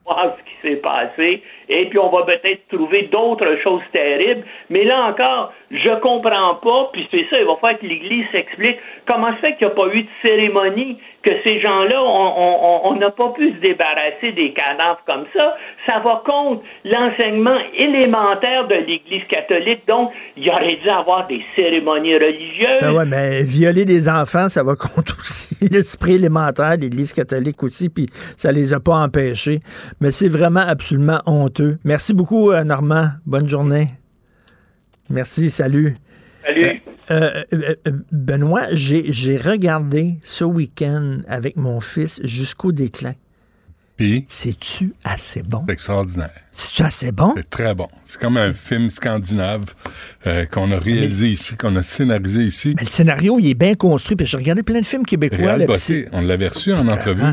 voir 0.04 0.36
ce 0.38 0.44
qui 0.44 0.56
s'est 0.62 0.80
passé. 0.80 1.42
Et 1.68 1.86
puis, 1.86 1.98
on 1.98 2.08
va 2.08 2.22
peut-être 2.24 2.66
trouver 2.68 3.02
d'autres 3.12 3.56
choses 3.62 3.82
terribles. 3.92 4.44
Mais 4.70 4.84
là 4.84 5.04
encore, 5.04 5.52
je 5.70 6.00
comprends 6.00 6.56
pas, 6.56 6.90
puis 6.92 7.06
c'est 7.10 7.26
ça, 7.30 7.38
il 7.40 7.46
va 7.46 7.54
falloir 7.60 7.78
que 7.80 7.86
l'Église 7.86 8.24
s'explique 8.32 8.76
comment 9.06 9.32
se 9.36 9.40
fait 9.40 9.56
qu'il 9.56 9.66
n'y 9.68 9.72
a 9.72 9.76
pas 9.76 9.86
eu 9.94 10.02
de 10.02 10.08
cérémonie, 10.22 10.98
que 11.22 11.30
ces 11.44 11.60
gens-là, 11.60 12.02
on- 12.02 12.96
n'a 13.00 13.10
pas 13.10 13.30
pu 13.30 13.50
se 13.52 13.60
débarrasser 13.60 14.32
des 14.32 14.52
cadavres 14.52 15.00
comme 15.06 15.24
ça? 15.34 15.54
Ça 15.88 16.00
va 16.00 16.22
contre 16.26 16.62
l'enseignement 16.84 17.56
élémentaire 17.74 18.66
de 18.68 18.74
l'Église 18.74 19.22
catholique. 19.28 19.86
Donc, 19.86 20.10
il 20.36 20.50
aurait 20.50 20.76
dû 20.82 20.88
avoir 20.88 21.26
des 21.28 21.40
cérémonies 21.56 22.14
religieuses. 22.16 22.80
Ben 22.82 22.92
ouais, 22.92 23.06
mais 23.06 23.42
violer 23.42 23.84
des 23.84 24.08
enfants, 24.08 24.48
ça 24.48 24.62
va 24.62 24.74
contre 24.76 25.16
aussi 25.20 25.56
l'esprit 25.70 26.14
élémentaire 26.16 26.76
de 26.76 26.82
l'Église 26.82 27.12
catholique 27.12 27.62
aussi, 27.62 27.88
puis 27.88 28.08
ça 28.36 28.52
les 28.52 28.74
a 28.74 28.80
pas 28.80 28.96
empêchés. 28.96 29.60
Mais 30.00 30.10
c'est 30.10 30.28
vraiment 30.28 30.64
absolument 30.66 31.20
honteux. 31.26 31.78
Merci 31.84 32.12
beaucoup, 32.14 32.50
euh, 32.50 32.64
Normand. 32.64 33.06
Bonne 33.26 33.48
journée. 33.48 33.86
Merci, 35.10 35.50
salut. 35.50 35.96
Salut. 36.44 36.80
Euh, 37.10 37.44
euh, 37.52 37.74
euh, 37.88 37.92
Benoît, 38.12 38.66
j'ai 38.72 39.12
j'ai 39.12 39.36
regardé 39.36 40.18
ce 40.22 40.44
week-end 40.44 41.18
avec 41.26 41.56
mon 41.56 41.80
fils 41.80 42.20
jusqu'au 42.22 42.70
déclin. 42.70 43.14
Puis? 43.96 44.24
C'est-tu 44.28 44.94
assez 45.04 45.42
bon? 45.42 45.64
C'est 45.66 45.72
extraordinaire. 45.74 46.30
C'est-tu 46.52 46.82
assez 46.82 47.12
bon? 47.12 47.34
C'est 47.36 47.50
très 47.50 47.74
bon. 47.74 47.88
C'est 48.06 48.18
comme 48.20 48.36
un 48.36 48.52
film 48.52 48.88
scandinave 48.88 49.74
euh, 50.26 50.46
qu'on 50.46 50.70
a 50.72 50.78
réalisé 50.78 51.28
ici, 51.28 51.56
qu'on 51.56 51.76
a 51.76 51.82
scénarisé 51.82 52.44
ici. 52.44 52.74
Mais 52.76 52.84
le 52.84 52.88
scénario, 52.88 53.38
il 53.38 53.48
est 53.48 53.54
bien 53.54 53.74
construit. 53.74 54.16
Puis 54.16 54.26
j'ai 54.26 54.38
regardé 54.38 54.62
plein 54.62 54.80
de 54.80 54.86
films 54.86 55.04
québécois. 55.04 55.38
Réal 55.38 55.60
là, 55.60 55.66
Bossé, 55.66 56.08
on 56.12 56.22
l'avait 56.22 56.48
reçu 56.48 56.72
en 56.72 56.88
entrevue. 56.88 57.24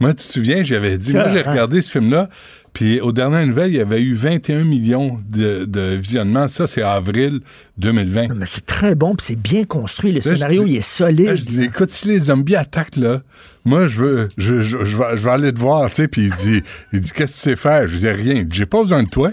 Moi, 0.00 0.10
tu 0.10 0.16
te 0.16 0.22
souviens, 0.32 0.62
j'avais 0.62 0.98
dit, 0.98 1.14
moi, 1.14 1.28
j'ai 1.28 1.42
regardé 1.42 1.80
ce 1.80 1.90
film-là, 1.90 2.28
puis 2.72 3.00
aux 3.00 3.12
dernières 3.12 3.46
nouvelles, 3.46 3.70
il 3.70 3.76
y 3.76 3.80
avait 3.80 4.00
eu 4.00 4.14
21 4.14 4.64
millions 4.64 5.20
de, 5.30 5.64
de 5.66 5.94
visionnements. 5.94 6.48
Ça, 6.48 6.66
c'est 6.66 6.82
avril 6.82 7.40
2020. 7.78 8.28
Mais 8.34 8.46
c'est 8.46 8.64
très 8.66 8.94
bon, 8.94 9.14
puis 9.14 9.26
c'est 9.26 9.36
bien 9.40 9.64
construit. 9.64 10.12
Le 10.12 10.20
Là, 10.20 10.34
scénario, 10.34 10.64
dis- 10.64 10.70
il 10.72 10.76
est 10.76 10.80
solide. 10.80 11.26
Là, 11.26 11.36
je 11.36 11.42
dis, 11.44 11.62
écoute, 11.64 11.90
si 11.90 12.08
les 12.08 12.18
zombies 12.18 12.56
attaquent, 12.56 12.96
là, 12.96 13.20
moi, 13.64 13.86
je 13.86 13.98
veux, 13.98 14.28
je, 14.36 14.60
je, 14.60 14.84
je 14.84 14.96
vais, 14.96 15.16
je 15.16 15.22
vais 15.24 15.30
aller 15.30 15.52
te 15.52 15.58
voir, 15.60 15.88
tu 15.88 15.96
sais, 15.96 16.08
puis 16.08 16.22
il 16.26 16.30
dit, 16.34 16.62
il 16.92 17.00
dit, 17.00 17.12
qu'est-ce 17.12 17.32
que 17.32 17.36
tu 17.38 17.50
sais 17.50 17.56
faire? 17.56 17.86
Je 17.86 17.96
dis, 17.96 18.08
rien. 18.08 18.34
Il 18.34 18.52
J'ai 18.52 18.66
pas 18.66 18.82
besoin 18.82 19.02
de 19.04 19.08
toi. 19.08 19.30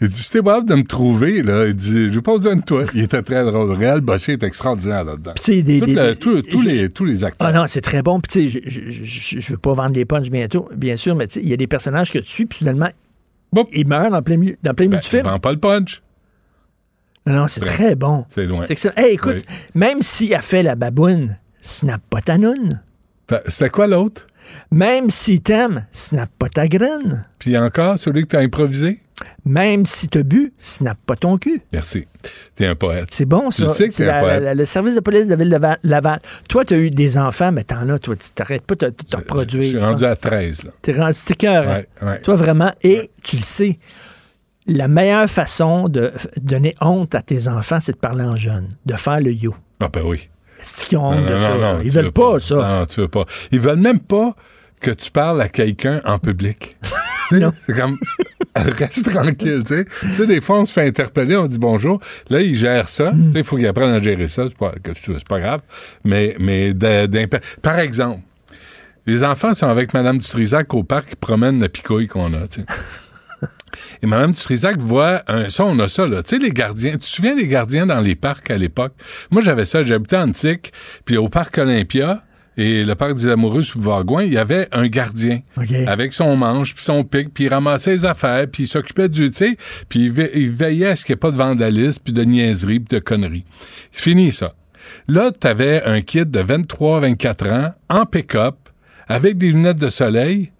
Il 0.00 0.08
dit, 0.08 0.28
t'es 0.30 0.40
brave 0.40 0.64
de 0.64 0.74
me 0.76 0.84
trouver, 0.84 1.42
là, 1.42 1.66
il 1.66 1.74
dit, 1.74 2.12
j'ai 2.12 2.20
pas 2.20 2.36
besoin 2.36 2.54
de 2.56 2.62
toi. 2.62 2.84
Il 2.94 3.02
était 3.02 3.22
très 3.22 3.44
drôle. 3.44 3.72
Réal 3.72 4.00
Bossé 4.00 4.32
est 4.34 4.42
extraordinaire 4.44 5.04
là-dedans. 5.04 5.32
des- 5.46 5.62
des- 5.62 6.16
tout- 6.16 6.42
tous, 6.42 6.62
les, 6.62 6.88
tous 6.90 7.04
les 7.04 7.24
acteurs. 7.24 7.48
Ah 7.48 7.52
non, 7.52 7.64
c'est 7.66 7.80
très 7.80 8.02
bon. 8.02 8.20
Puis 8.20 8.50
tu 8.50 8.50
sais, 8.50 8.62
je, 8.64 9.50
veux 9.52 9.58
pas 9.58 9.74
vendre 9.74 9.90
des 9.92 10.04
punchs 10.04 10.30
bientôt, 10.30 10.68
bien 10.76 10.96
sûr, 10.96 11.16
mais 11.16 11.26
tu 11.26 11.34
sais, 11.34 11.40
il 11.42 11.48
y 11.48 11.52
a 11.52 11.56
des 11.56 11.66
personnages 11.66 12.12
que 12.12 12.18
tu 12.20 12.28
suis, 12.30 12.46
puis 12.46 12.58
soudainement, 12.58 12.88
ils 13.72 13.86
meurent 13.86 14.10
dans 14.10 14.22
plein 14.22 14.36
milieu, 14.36 14.56
dans 14.62 14.74
plein 14.74 14.86
milieu 14.86 15.00
du 15.00 15.08
film. 15.08 15.24
Vends 15.24 15.38
pas 15.40 15.52
le 15.52 15.58
punch. 15.58 16.02
Non, 17.26 17.34
non, 17.34 17.46
c'est 17.46 17.60
Très- 17.60 17.94
bon. 17.94 18.24
C'est 18.28 18.46
loin. 18.46 18.64
Hey, 18.96 19.14
écoute, 19.14 19.34
Oui. 19.36 19.44
même 19.74 20.02
s'il 20.02 20.34
a 20.34 20.40
fait 20.40 20.62
la 20.62 20.74
baboune, 20.74 21.36
snap 21.60 22.00
pas 22.10 22.20
ta 22.20 22.38
noune. 22.38 22.80
C'était 23.46 23.70
quoi 23.70 23.86
l'autre? 23.86 24.26
Même 24.70 25.08
si 25.10 25.40
t'aimes, 25.40 25.86
snap 25.92 26.28
pas 26.38 26.48
ta 26.48 26.68
graine. 26.68 27.26
Puis 27.38 27.56
encore, 27.56 27.98
celui 27.98 28.22
que 28.22 28.28
t'as 28.28 28.40
improvisé? 28.40 29.00
Même 29.44 29.86
si 29.86 30.08
t'as 30.08 30.24
bu, 30.24 30.52
snap 30.58 30.98
pas 31.06 31.14
ton 31.14 31.38
cul. 31.38 31.62
Merci. 31.72 32.06
T'es 32.56 32.66
un 32.66 32.74
poète. 32.74 33.08
C'est 33.12 33.24
bon, 33.24 33.50
Tu 33.50 33.62
ça. 33.64 33.68
sais 33.72 33.88
que 33.88 33.94
C'est 33.94 34.04
t'es 34.04 34.10
un 34.10 34.20
poète. 34.20 34.56
le 34.56 34.64
service 34.66 34.96
de 34.96 35.00
police 35.00 35.26
de 35.26 35.30
la 35.30 35.36
ville 35.36 35.50
de 35.50 35.58
Va- 35.58 35.78
Laval. 35.84 36.20
Toi, 36.48 36.64
t'as 36.64 36.76
eu 36.76 36.90
des 36.90 37.16
enfants, 37.16 37.52
mais 37.52 37.62
t'en 37.64 37.88
as, 37.88 37.98
toi. 38.00 38.16
Tu 38.16 38.30
t'arrêtes 38.30 38.62
pas 38.62 38.74
de 38.74 38.90
te 38.90 39.16
reproduire. 39.16 39.62
Je 39.62 39.68
suis 39.68 39.78
rendu 39.78 40.04
à 40.04 40.16
13, 40.16 40.64
là. 40.64 40.70
T'es 40.82 40.92
rendu, 40.92 41.18
t'es 41.24 41.34
cœur. 41.34 41.84
Ouais. 42.02 42.20
Toi, 42.22 42.34
vraiment. 42.34 42.72
Et 42.82 43.10
tu 43.22 43.36
le 43.36 43.42
sais, 43.42 43.78
la 44.66 44.88
meilleure 44.88 45.30
façon 45.30 45.88
de 45.88 46.12
donner 46.40 46.74
honte 46.80 47.14
à 47.14 47.22
tes 47.22 47.46
enfants, 47.48 47.78
c'est 47.80 47.92
de 47.92 47.98
parler 47.98 48.24
en 48.24 48.36
jeune, 48.36 48.68
de 48.86 48.94
faire 48.94 49.20
le 49.20 49.32
yo. 49.32 49.54
Ah, 49.80 49.88
ben 49.88 50.02
oui. 50.04 50.28
C'est 50.62 50.88
qu'ils 50.88 50.98
ont 50.98 51.10
honte 51.10 51.26
de 51.26 51.38
ça? 51.38 51.78
Ils 51.82 51.90
veulent 51.90 52.12
pas, 52.12 52.40
ça. 52.40 52.54
Non, 52.54 52.86
tu 52.86 53.00
veux 53.00 53.08
pas. 53.08 53.24
Ils 53.50 53.60
veulent 53.60 53.80
même 53.80 54.00
pas 54.00 54.34
que 54.80 54.90
tu 54.90 55.10
parles 55.10 55.40
à 55.40 55.48
quelqu'un 55.48 56.00
en 56.04 56.18
public. 56.18 56.76
C'est 57.30 57.76
comme 57.76 57.98
reste 58.56 59.10
tranquille, 59.10 59.62
tu 59.66 59.86
sais. 60.18 60.26
Des 60.26 60.40
fois 60.40 60.60
on 60.60 60.66
se 60.66 60.72
fait 60.72 60.86
interpeller, 60.86 61.36
on 61.36 61.46
dit 61.46 61.58
bonjour. 61.58 62.00
Là, 62.28 62.40
ils 62.40 62.54
gèrent 62.54 62.88
ça. 62.88 63.12
Tu 63.12 63.32
sais, 63.32 63.38
il 63.38 63.44
faut 63.44 63.56
qu'ils 63.56 63.66
apprennent 63.66 63.94
à 63.94 64.00
gérer 64.00 64.28
ça. 64.28 64.44
C'est 64.48 64.56
pas, 64.56 64.74
c'est 64.94 65.28
pas 65.28 65.40
grave. 65.40 65.60
Mais, 66.04 66.36
mais 66.38 66.74
par 67.62 67.78
exemple, 67.78 68.20
les 69.06 69.24
enfants 69.24 69.54
sont 69.54 69.68
avec 69.68 69.94
Mme 69.94 70.18
Dutrisac 70.18 70.72
au 70.74 70.82
parc, 70.82 71.08
ils 71.12 71.16
promènent 71.16 71.60
la 71.60 71.68
picouille 71.68 72.06
qu'on 72.06 72.32
a. 72.34 72.44
Et 74.02 74.06
Mme 74.06 74.32
Dutrisac 74.32 74.78
voit 74.78 75.22
un. 75.28 75.48
Ça, 75.48 75.64
on 75.64 75.78
a 75.78 75.86
ça, 75.88 76.06
là. 76.06 76.22
Tu 76.22 76.30
sais, 76.30 76.38
les 76.42 76.50
gardiens. 76.50 76.92
Tu 76.92 76.98
te 76.98 77.04
souviens 77.06 77.36
des 77.36 77.46
gardiens 77.46 77.86
dans 77.86 78.00
les 78.00 78.16
parcs 78.16 78.50
à 78.50 78.58
l'époque? 78.58 78.92
Moi, 79.30 79.42
j'avais 79.42 79.64
ça. 79.64 79.82
J'habitais 79.84 80.16
en 80.16 80.28
Antique, 80.30 80.72
puis 81.04 81.16
au 81.16 81.28
parc 81.28 81.56
Olympia 81.58 82.22
et 82.56 82.84
le 82.84 82.94
parc 82.94 83.14
des 83.14 83.28
Amoureux 83.28 83.62
sous 83.62 83.80
Vargoin, 83.80 84.24
il 84.24 84.32
y 84.32 84.36
avait 84.38 84.68
un 84.72 84.86
gardien 84.88 85.40
avec 85.88 86.12
son 86.12 86.36
manche, 86.36 86.74
puis 86.74 86.84
son 86.84 87.02
pic, 87.04 87.32
puis 87.32 87.44
il 87.44 87.48
ramassait 87.48 87.92
les 87.92 88.04
affaires, 88.04 88.46
puis 88.52 88.64
il 88.64 88.66
s'occupait 88.66 89.08
du, 89.08 89.30
tu 89.30 89.36
sais, 89.38 89.56
puis 89.88 90.00
il, 90.00 90.12
ve- 90.12 90.30
il 90.34 90.50
veillait 90.50 90.88
à 90.88 90.96
ce 90.96 91.04
qu'il 91.06 91.14
n'y 91.14 91.16
ait 91.16 91.20
pas 91.20 91.30
de 91.30 91.36
vandalisme, 91.36 92.02
puis 92.04 92.12
de 92.12 92.22
niaiserie, 92.24 92.80
puis 92.80 92.98
de 92.98 93.02
conneries. 93.02 93.46
C'est 93.90 94.02
fini, 94.10 94.32
ça. 94.32 94.52
Là, 95.08 95.30
tu 95.38 95.46
avais 95.46 95.82
un 95.84 96.02
kid 96.02 96.30
de 96.30 96.40
23-24 96.40 97.50
ans, 97.50 97.72
en 97.88 98.04
pick-up, 98.04 98.56
avec 99.08 99.38
des 99.38 99.48
lunettes 99.48 99.78
de 99.78 99.88
soleil, 99.88 100.52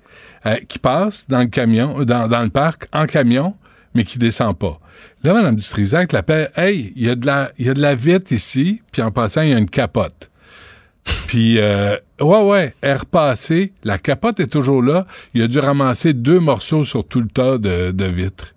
euh, 0.47 0.57
qui 0.69 0.79
passe 0.79 1.27
dans 1.29 1.41
le 1.41 1.47
camion, 1.47 2.05
dans, 2.05 2.29
dans 2.29 2.43
le 2.43 2.51
parc, 2.51 2.87
en 2.93 3.07
camion, 3.07 3.55
mais 3.95 4.05
qui 4.05 4.19
descend 4.19 4.57
pas. 4.59 4.79
Là, 5.23 5.35
Mme 5.35 5.57
Dutrisac 5.57 6.13
l'appelle 6.13 6.51
Hey, 6.57 6.93
il 6.97 7.05
y, 7.05 7.09
a 7.11 7.15
de 7.15 7.27
la- 7.27 7.53
il 7.59 7.67
y 7.67 7.71
a 7.71 7.75
de 7.75 7.81
la 7.81 7.95
vitre 7.95 8.33
ici, 8.33 8.83
puis 8.93 9.03
en 9.03 9.11
passant, 9.11 9.43
il 9.43 9.51
y 9.51 9.55
a 9.55 9.59
une 9.59 9.69
capote. 9.71 10.31
Puis, 11.27 11.59
euh, 11.59 11.97
ouais, 12.21 12.43
ouais, 12.45 12.75
elle 12.81 12.91
est 12.91 12.97
repassée. 12.97 13.73
La 13.85 13.99
capote 13.99 14.39
est 14.41 14.47
toujours 14.53 14.83
là. 14.83 15.07
Il 15.35 15.43
a 15.43 15.49
dû 15.49 15.59
ramasser 15.59 16.13
deux 16.15 16.39
morceaux 16.39 16.85
sur 16.85 17.07
tout 17.07 17.21
le 17.21 17.27
tas 17.29 17.59
de, 17.59 17.91
de 17.91 18.05
vitres. 18.05 18.55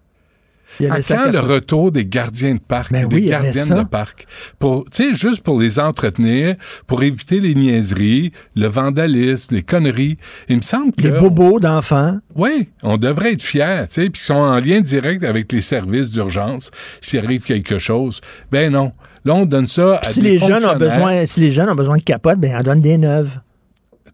Il 0.80 0.88
y 0.88 0.89
a 0.89 0.93
À 0.95 1.02
quand 1.02 1.31
le 1.31 1.39
retour 1.39 1.91
des 1.91 2.06
gardiens 2.06 2.56
de 2.56 2.60
parc, 2.60 2.91
Ben 2.91 3.07
des 3.07 3.15
oui, 3.15 3.26
gardiennes 3.27 3.80
de 3.80 3.84
parc, 3.84 4.26
pour, 4.60 4.85
tu 4.89 5.03
sais, 5.03 5.14
juste 5.14 5.41
pour 5.43 5.60
les 5.60 5.80
entretenir, 5.80 6.56
pour 6.88 7.03
éviter 7.03 7.39
les 7.39 7.56
niaiseries, 7.56 8.31
le 8.56 8.68
vandalisme, 8.68 9.56
les 9.56 9.64
conneries. 9.64 10.18
Il 10.49 10.57
me 10.57 10.61
semble 10.61 10.91
que 10.93 11.03
Les 11.03 11.11
bobos 11.19 11.60
d'enfants. 11.60 12.18
oui, 12.35 12.69
on 12.84 12.97
devrait 12.97 13.34
être 13.34 13.41
fiers, 13.43 13.84
tu 13.88 14.02
sais, 14.02 14.10
puis 14.10 14.22
ils 14.22 14.26
sont 14.26 14.34
en 14.35 14.60
lien 14.60 14.81
direct 14.81 15.23
avec 15.23 15.52
les 15.52 15.61
services 15.61 16.11
d'urgence 16.11 16.72
s'il 17.02 17.19
arrive 17.23 17.43
quelque 17.43 17.77
chose. 17.77 18.22
Ben 18.52 18.72
non. 18.72 18.91
Là, 19.23 19.34
on 19.34 19.45
donne 19.45 19.68
ça 19.68 19.97
à 19.97 20.03
si 20.03 20.22
des 20.22 20.31
les 20.31 20.38
jeunes 20.38 20.65
ont 20.65 20.76
besoin, 20.76 21.26
si 21.26 21.39
les 21.39 21.52
jeunes 21.52 21.69
ont 21.69 21.76
besoin 21.76 21.97
de 21.97 22.03
capotes, 22.03 22.39
ben, 22.39 22.56
on 22.60 22.64
donne 22.64 22.81
des 22.81 22.97
neuves. 22.97 23.39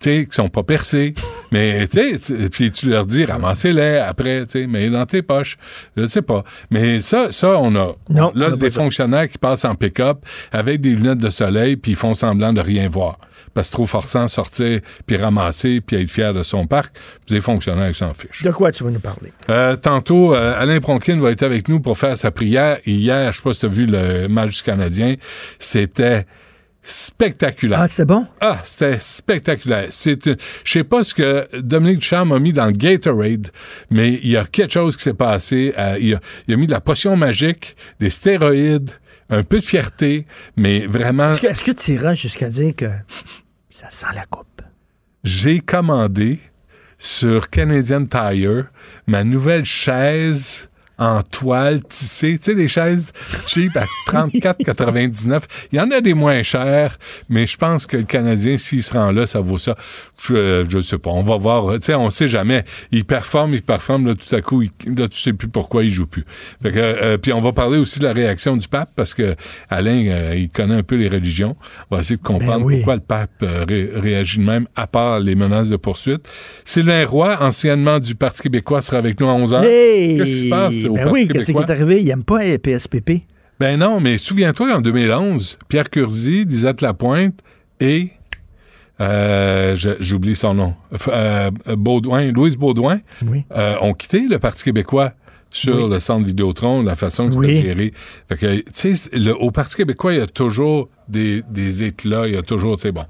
Tu 0.01 0.09
sais, 0.09 0.25
qui 0.25 0.35
sont 0.35 0.49
pas 0.49 0.63
percés. 0.63 1.13
Mais, 1.51 1.87
tu 1.87 2.17
sais, 2.17 2.49
puis 2.49 2.71
tu 2.71 2.89
leur 2.89 3.05
dis, 3.05 3.25
ramassez-les 3.25 3.97
après, 3.97 4.45
tu 4.45 4.61
sais, 4.61 4.67
mais 4.67 4.89
dans 4.89 5.05
tes 5.05 5.21
poches. 5.21 5.57
Je 5.95 6.05
sais 6.05 6.21
pas. 6.21 6.43
Mais 6.69 7.01
ça, 7.01 7.31
ça, 7.31 7.59
on 7.59 7.75
a. 7.75 7.95
Non, 8.09 8.31
on 8.33 8.39
là, 8.39 8.49
c'est 8.51 8.59
des 8.59 8.71
fonctionnaires 8.71 9.29
qui 9.29 9.37
passent 9.37 9.65
en 9.65 9.75
pick-up 9.75 10.25
avec 10.51 10.81
des 10.81 10.91
lunettes 10.91 11.19
de 11.19 11.29
soleil, 11.29 11.75
puis 11.75 11.91
ils 11.91 11.97
font 11.97 12.13
semblant 12.13 12.53
de 12.53 12.61
rien 12.61 12.87
voir. 12.89 13.19
Parce 13.53 13.67
que 13.67 13.71
c'est 13.71 13.75
trop 13.75 13.85
forçant 13.85 14.25
de 14.25 14.29
sortir, 14.29 14.79
puis 15.05 15.17
ramasser, 15.17 15.81
puis 15.81 15.97
être 15.97 16.09
fier 16.09 16.33
de 16.33 16.41
son 16.41 16.67
parc. 16.67 16.95
Puis 17.25 17.35
des 17.35 17.41
fonctionnaires 17.41 17.91
qui 17.91 17.97
s'en 17.97 18.13
fichent. 18.13 18.43
De 18.43 18.51
quoi 18.51 18.71
tu 18.71 18.83
veux 18.83 18.91
nous 18.91 18.99
parler? 18.99 19.33
Euh, 19.49 19.75
tantôt, 19.75 20.33
euh, 20.33 20.59
Alain 20.59 20.79
Pronkin 20.79 21.19
va 21.19 21.31
être 21.31 21.43
avec 21.43 21.67
nous 21.67 21.81
pour 21.81 21.97
faire 21.97 22.15
sa 22.15 22.31
prière. 22.31 22.79
Hier, 22.85 23.31
je 23.31 23.37
sais 23.37 23.43
pas 23.43 23.53
si 23.53 23.59
tu 23.61 23.65
as 23.65 23.69
vu 23.69 23.85
le 23.87 24.27
match 24.27 24.57
du 24.57 24.63
Canadien, 24.63 25.15
c'était 25.59 26.25
spectaculaire. 26.83 27.79
Ah, 27.81 27.87
c'était 27.87 28.05
bon? 28.05 28.25
Ah, 28.39 28.59
c'était 28.65 28.97
spectaculaire. 28.99 29.87
C'est, 29.89 30.27
euh, 30.27 30.35
je 30.63 30.71
sais 30.71 30.83
pas 30.83 31.03
ce 31.03 31.13
que 31.13 31.47
Dominique 31.59 31.99
Ducharme 31.99 32.31
a 32.31 32.39
mis 32.39 32.53
dans 32.53 32.65
le 32.65 32.71
Gatorade, 32.71 33.49
mais 33.89 34.13
il 34.13 34.29
y 34.29 34.37
a 34.37 34.45
quelque 34.45 34.73
chose 34.73 34.97
qui 34.97 35.03
s'est 35.03 35.13
passé. 35.13 35.73
Euh, 35.77 35.97
il, 35.99 36.15
a, 36.15 36.19
il 36.47 36.53
a 36.53 36.57
mis 36.57 36.67
de 36.67 36.71
la 36.71 36.81
potion 36.81 37.15
magique, 37.15 37.75
des 37.99 38.09
stéroïdes, 38.09 38.91
un 39.29 39.43
peu 39.43 39.59
de 39.59 39.65
fierté, 39.65 40.25
mais 40.57 40.85
vraiment. 40.87 41.31
Est-ce 41.31 41.41
que, 41.41 41.47
est-ce 41.47 41.63
que 41.63 41.71
tu 41.71 41.93
iras 41.93 42.13
jusqu'à 42.15 42.49
dire 42.49 42.75
que 42.75 42.89
ça 43.69 43.89
sent 43.89 44.07
la 44.15 44.25
coupe? 44.25 44.61
J'ai 45.23 45.59
commandé 45.59 46.39
sur 46.97 47.49
Canadian 47.49 48.05
Tire 48.05 48.71
ma 49.07 49.23
nouvelle 49.23 49.65
chaise 49.65 50.69
en 51.01 51.21
toile 51.23 51.81
tissée. 51.83 52.37
Tu 52.37 52.43
sais, 52.45 52.53
les 52.53 52.67
chaises 52.67 53.11
cheap 53.47 53.75
à 53.75 53.85
34,99. 54.11 55.39
Il 55.71 55.77
y 55.79 55.81
en 55.81 55.89
a 55.91 55.99
des 55.99 56.13
moins 56.13 56.43
chères, 56.43 56.97
mais 57.29 57.47
je 57.47 57.57
pense 57.57 57.85
que 57.87 57.97
le 57.97 58.03
Canadien, 58.03 58.57
s'il 58.57 58.83
se 58.83 58.93
rend 58.93 59.11
là, 59.11 59.25
ça 59.25 59.41
vaut 59.41 59.57
ça. 59.57 59.75
Je, 60.21 60.63
je 60.69 60.79
sais 60.79 60.99
pas. 60.99 61.09
On 61.09 61.23
va 61.23 61.37
voir. 61.37 61.73
Tu 61.79 61.87
sais, 61.87 61.95
on 61.95 62.09
sait 62.11 62.27
jamais. 62.27 62.63
Il 62.91 63.03
performe, 63.05 63.55
il 63.55 63.63
performe, 63.63 64.07
là, 64.07 64.13
tout 64.13 64.33
à 64.35 64.41
coup, 64.41 64.61
il, 64.61 64.69
là, 64.95 65.07
tu 65.07 65.19
sais 65.19 65.33
plus 65.33 65.47
pourquoi 65.47 65.83
il 65.83 65.89
joue 65.89 66.05
plus. 66.05 66.23
Fait 66.61 66.71
que, 66.71 66.77
euh, 66.77 67.17
puis 67.17 67.33
on 67.33 67.41
va 67.41 67.51
parler 67.51 67.79
aussi 67.79 67.97
de 67.99 68.03
la 68.05 68.13
réaction 68.13 68.55
du 68.55 68.67
pape, 68.67 68.89
parce 68.95 69.15
que 69.15 69.35
Alain, 69.69 70.05
euh, 70.07 70.35
il 70.37 70.49
connaît 70.49 70.75
un 70.75 70.83
peu 70.83 70.95
les 70.97 71.09
religions. 71.09 71.55
On 71.89 71.95
va 71.95 72.01
essayer 72.01 72.17
de 72.17 72.21
comprendre 72.21 72.59
Ben 72.59 72.65
oui. 72.65 72.75
pourquoi 72.77 72.95
le 72.95 73.01
pape 73.01 73.31
euh, 73.41 73.65
ré- 73.67 73.89
réagit 73.95 74.37
de 74.37 74.43
même, 74.43 74.67
à 74.75 74.85
part 74.85 75.19
les 75.19 75.33
menaces 75.33 75.69
de 75.69 75.77
poursuite. 75.77 76.27
Sylvain 76.63 77.05
Roy, 77.07 77.37
anciennement 77.41 77.97
du 77.97 78.13
Parti 78.13 78.43
québécois, 78.43 78.81
sera 78.83 78.97
avec 78.99 79.19
nous 79.19 79.27
à 79.27 79.33
11 79.33 79.53
h 79.53 79.63
Hey! 79.63 80.17
Qu'est-ce 80.19 80.31
qui 80.35 80.41
se 80.43 80.49
passe 80.49 80.83
au 80.91 80.95
Ben 80.95 81.03
Parti 81.03 81.13
oui, 81.13 81.27
qu'est-ce 81.27 81.51
qui 81.51 81.57
est 81.57 81.69
arrivé? 81.69 82.01
Il 82.01 82.05
n'aime 82.07 82.23
pas 82.23 82.43
les 82.43 82.57
PSPP. 82.57 83.23
Ben 83.59 83.77
non, 83.77 83.99
mais 83.99 84.17
souviens-toi 84.17 84.71
qu'en 84.73 84.81
2011, 84.81 85.57
Pierre 85.67 85.89
Curzi, 85.89 86.45
Lisette 86.45 86.81
Lapointe 86.81 87.39
et 87.79 88.09
euh, 88.99 89.75
j'oublie 89.99 90.35
son 90.35 90.53
nom, 90.53 90.73
euh, 91.07 91.49
Baudouin, 91.75 92.31
Louise 92.31 92.55
Baudouin, 92.55 92.99
Oui. 93.25 93.43
euh, 93.55 93.75
ont 93.81 93.93
quitté 93.93 94.27
le 94.27 94.37
Parti 94.37 94.63
québécois 94.63 95.13
sur 95.49 95.85
Oui. 95.85 95.89
le 95.93 95.99
centre 95.99 96.25
Vidéotron, 96.25 96.83
la 96.83 96.95
façon 96.95 97.29
que 97.29 97.35
Oui. 97.35 97.55
c'était 97.55 97.67
géré. 97.67 97.93
Fait 98.29 98.37
que, 98.37 98.55
tu 98.71 98.95
sais, 98.95 99.31
au 99.39 99.51
Parti 99.51 99.75
québécois, 99.75 100.13
il 100.13 100.19
y 100.19 100.21
a 100.21 100.27
toujours 100.27 100.89
des, 101.07 101.43
des 101.49 101.83
éclats, 101.83 102.27
il 102.27 102.35
y 102.35 102.37
a 102.37 102.41
toujours, 102.43 102.77
tu 102.77 102.83
sais, 102.83 102.91
bon. 102.91 103.03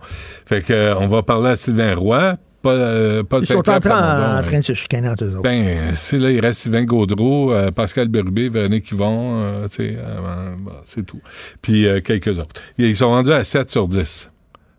Fait 0.46 0.62
que, 0.64 0.96
on 0.98 1.08
va 1.08 1.24
parler 1.24 1.50
à 1.52 1.56
Sylvain 1.56 1.94
Roy, 1.96 2.38
pas, 2.62 2.72
euh, 2.72 3.24
pas 3.24 3.40
Ils 3.40 3.46
sont 3.48 3.58
en 3.58 3.62
train, 3.64 3.80
Plamondon, 3.80 4.40
en 4.40 4.44
train 4.44 4.60
de 4.60 4.64
se 4.64 4.74
chicaner 4.74 5.10
entre 5.10 5.26
eux 5.26 5.32
autres. 5.32 5.42
ben, 5.42 5.78
c'est 5.94 6.18
là, 6.18 6.32
il 6.32 6.40
reste 6.40 6.62
Sylvain 6.62 6.84
Gaudreau, 6.84 7.52
euh, 7.54 7.72
Pascal 7.72 8.08
Bérubé, 8.08 8.50
Véronique 8.50 8.92
Yvon, 8.92 9.42
euh, 9.44 9.68
euh, 9.80 10.52
c'est 10.86 11.06
tout. 11.06 11.22
Puis 11.62 11.86
quelques 12.04 12.40
autres. 12.40 12.62
Ils 12.78 12.96
sont 12.96 13.10
rendus 13.10 13.32
à 13.32 13.44
7 13.44 13.70
sur 13.70 13.88
10. 13.88 14.30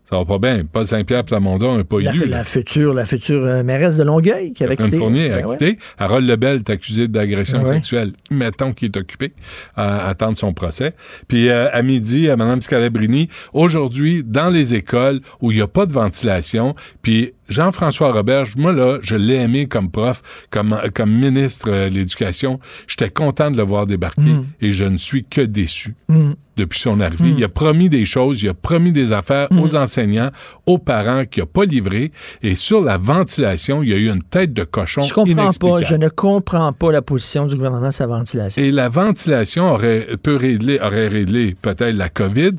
Ça 0.09 0.17
va 0.17 0.25
pas 0.25 0.37
bien. 0.37 0.63
Paul 0.71 0.85
Saint-Pierre 0.85 1.23
Plamondon 1.23 1.77
n'est 1.77 1.85
pas 1.85 1.99
la, 1.99 2.11
élu. 2.13 2.25
la 2.25 2.43
future, 2.43 2.93
la 2.93 3.05
future 3.05 3.63
mairesse 3.63 3.97
de 3.97 4.03
Longueuil 4.03 4.51
qui 4.51 4.63
avait 4.63 4.75
quitté. 4.75 4.97
Fournier 4.97 5.31
a 5.31 5.37
Ben 5.37 5.45
ouais. 5.47 5.57
quitté. 5.57 5.79
Harold 5.97 6.27
Lebel 6.27 6.57
est 6.57 6.69
accusé 6.69 7.07
d'agression 7.07 7.59
Ouais. 7.63 7.75
sexuelle. 7.75 8.11
Mettons 8.29 8.73
qu'il 8.73 8.87
est 8.89 8.97
occupé 8.97 9.31
à 9.75 10.07
attendre 10.09 10.37
son 10.37 10.53
procès. 10.53 10.93
Puis 11.29 11.49
euh, 11.49 11.69
à 11.71 11.81
midi, 11.81 12.29
à 12.29 12.35
Mme 12.35 12.61
Scalabrini, 12.61 13.29
aujourd'hui, 13.53 14.23
dans 14.25 14.49
les 14.49 14.75
écoles 14.75 15.21
où 15.41 15.51
il 15.51 15.55
n'y 15.55 15.63
a 15.63 15.67
pas 15.67 15.85
de 15.85 15.93
ventilation, 15.93 16.75
puis 17.01 17.33
Jean-François 17.53 18.11
Roberge, 18.11 18.55
moi 18.57 18.71
là, 18.73 18.97
je 19.03 19.15
l'ai 19.15 19.35
aimé 19.35 19.67
comme 19.67 19.89
prof, 19.91 20.21
comme, 20.49 20.75
comme 20.95 21.11
ministre 21.11 21.69
euh, 21.69 21.89
de 21.89 21.93
l'Éducation. 21.93 22.59
J'étais 22.87 23.09
content 23.11 23.51
de 23.51 23.57
le 23.57 23.63
voir 23.63 23.85
débarquer 23.85 24.21
Mm. 24.23 24.45
et 24.61 24.71
je 24.73 24.85
ne 24.85 24.97
suis 24.97 25.23
que 25.23 25.41
déçu 25.41 25.95
Mm. 26.07 26.31
depuis 26.57 26.79
son 26.79 26.99
arrivée. 26.99 27.31
Mm. 27.31 27.35
Il 27.37 27.43
a 27.43 27.49
promis 27.49 27.89
des 27.89 28.05
choses, 28.05 28.41
il 28.43 28.49
a 28.49 28.53
promis 28.53 28.91
des 28.91 29.11
affaires 29.13 29.47
aux 29.51 29.75
enseignants, 29.75 30.29
aux 30.65 30.77
parents 30.79 31.25
qu'il 31.25 31.43
n'a 31.43 31.47
pas 31.47 31.65
livré. 31.65 32.11
Et 32.41 32.55
sur 32.55 32.81
la 32.81 32.97
ventilation, 32.97 33.83
il 33.83 33.89
y 33.89 33.93
a 33.93 33.97
eu 33.97 34.09
une 34.09 34.23
tête 34.23 34.53
de 34.53 34.63
cochon 34.63 35.01
Je 35.01 35.13
comprends 35.13 35.51
pas, 35.53 35.81
je 35.83 35.95
ne 35.95 36.09
comprends 36.09 36.73
pas 36.73 36.91
la 36.91 37.01
position 37.01 37.45
du 37.45 37.55
gouvernement 37.55 37.91
sur 37.91 38.07
la 38.07 38.17
ventilation. 38.17 38.61
Et 38.63 38.71
la 38.71 38.89
ventilation 38.89 39.65
aurait 39.73 40.07
peut 40.21 40.35
régler, 40.35 40.79
aurait 40.79 41.07
réglé 41.07 41.55
peut-être 41.61 41.95
la 41.95 42.09
COVID, 42.09 42.51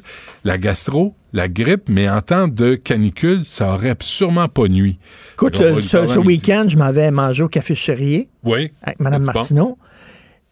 la 0.45 0.59
gastro, 0.59 1.15
la 1.35 1.49
grippe, 1.49 1.89
mais 1.89 2.09
en 2.09 2.21
temps 2.21 2.47
de 2.49 2.77
canicule, 2.77 3.45
ça 3.45 3.75
aurait 3.75 3.97
sûrement 4.01 4.49
pas 4.49 4.69
nuit. 4.69 4.99
Écoute, 5.35 5.57
va 5.61 5.83
ce, 5.83 6.19
week-end, 6.19 6.67
je 6.69 6.77
m'en 6.79 6.93
vais 6.93 7.11
manger 7.11 7.43
au 7.43 7.49
Café 7.49 7.75
Chérier 7.75 8.29
Oui. 8.45 8.71
avec 8.83 9.01
Mme 9.01 9.25
bon. 9.25 9.33
Martineau. 9.35 9.79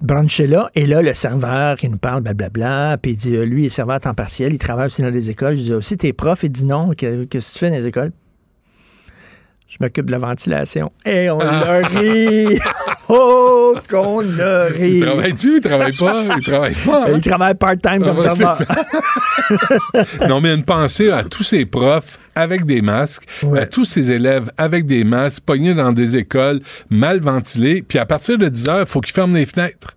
Bruncher 0.01 0.49
là, 0.49 0.69
et 0.75 0.85
là, 0.85 1.01
le 1.01 1.15
serveur 1.15 1.77
qui 1.77 1.89
nous 1.89 1.97
parle, 1.97 2.23
blablabla, 2.23 2.99
puis 3.01 3.13
il 3.13 3.17
dit, 3.17 3.37
euh, 3.37 3.45
lui, 3.45 3.63
il 3.63 3.67
est 3.67 3.71
serveur 3.71 3.95
à 3.95 4.01
temps 4.01 4.15
partiel, 4.15 4.53
il 4.53 4.59
travaille 4.59 4.89
aussi 4.89 5.01
dans 5.01 5.11
les 5.11 5.31
écoles. 5.31 5.55
Je 5.57 5.63
dis, 5.63 5.73
aussi, 5.73 5.97
t'es 5.97 6.13
prof? 6.13 6.43
Il 6.43 6.49
dit 6.51 6.65
non, 6.65 6.91
Que- 6.91 7.23
qu'est-ce 7.25 7.51
que 7.51 7.53
tu 7.53 7.59
fais 7.61 7.71
dans 7.71 7.77
les 7.77 7.87
écoles? 7.87 8.11
Je 9.73 9.79
m'occupe 9.81 10.05
de 10.05 10.13
la 10.13 10.19
ventilation. 10.19 10.91
Et 11.07 11.31
on 11.31 11.41
Ah. 11.41 11.81
l'a 11.81 11.89
ri! 11.89 12.59
Oh, 13.15 13.75
qu'on 13.91 14.21
l'a 14.21 14.67
ri! 14.67 14.99
Il 14.99 15.05
travaille-tu? 15.05 15.57
Il 15.57 15.61
travaille 15.61 15.93
pas? 15.95 16.23
Il 16.39 16.45
travaille 16.45 16.75
pas? 16.75 17.05
hein? 17.09 17.13
Il 17.15 17.21
travaille 17.21 17.55
part-time 17.55 18.03
comme 18.03 18.17
Ah, 18.25 18.57
c'est 20.19 20.29
non, 20.29 20.41
mais 20.41 20.55
une 20.55 20.63
pensée 20.65 21.11
à 21.11 21.23
tous 21.25 21.43
ces 21.43 21.67
profs 21.67 22.19
avec 22.35 22.65
des 22.65 22.81
masques, 22.81 23.25
à 23.57 23.67
tous 23.67 23.85
ces 23.85 24.13
élèves 24.13 24.51
avec 24.57 24.87
des 24.87 25.05
masques, 25.05 25.43
pognés 25.45 25.75
dans 25.75 25.93
des 25.93 26.17
écoles 26.17 26.61
mal 26.89 27.21
ventilées, 27.21 27.83
puis 27.83 27.99
à 27.99 28.07
partir 28.07 28.39
de 28.39 28.49
10 28.49 28.69
heures, 28.69 28.81
il 28.81 28.87
faut 28.87 29.01
qu'ils 29.01 29.13
ferment 29.15 29.35
les 29.37 29.47
fenêtres. 29.47 29.95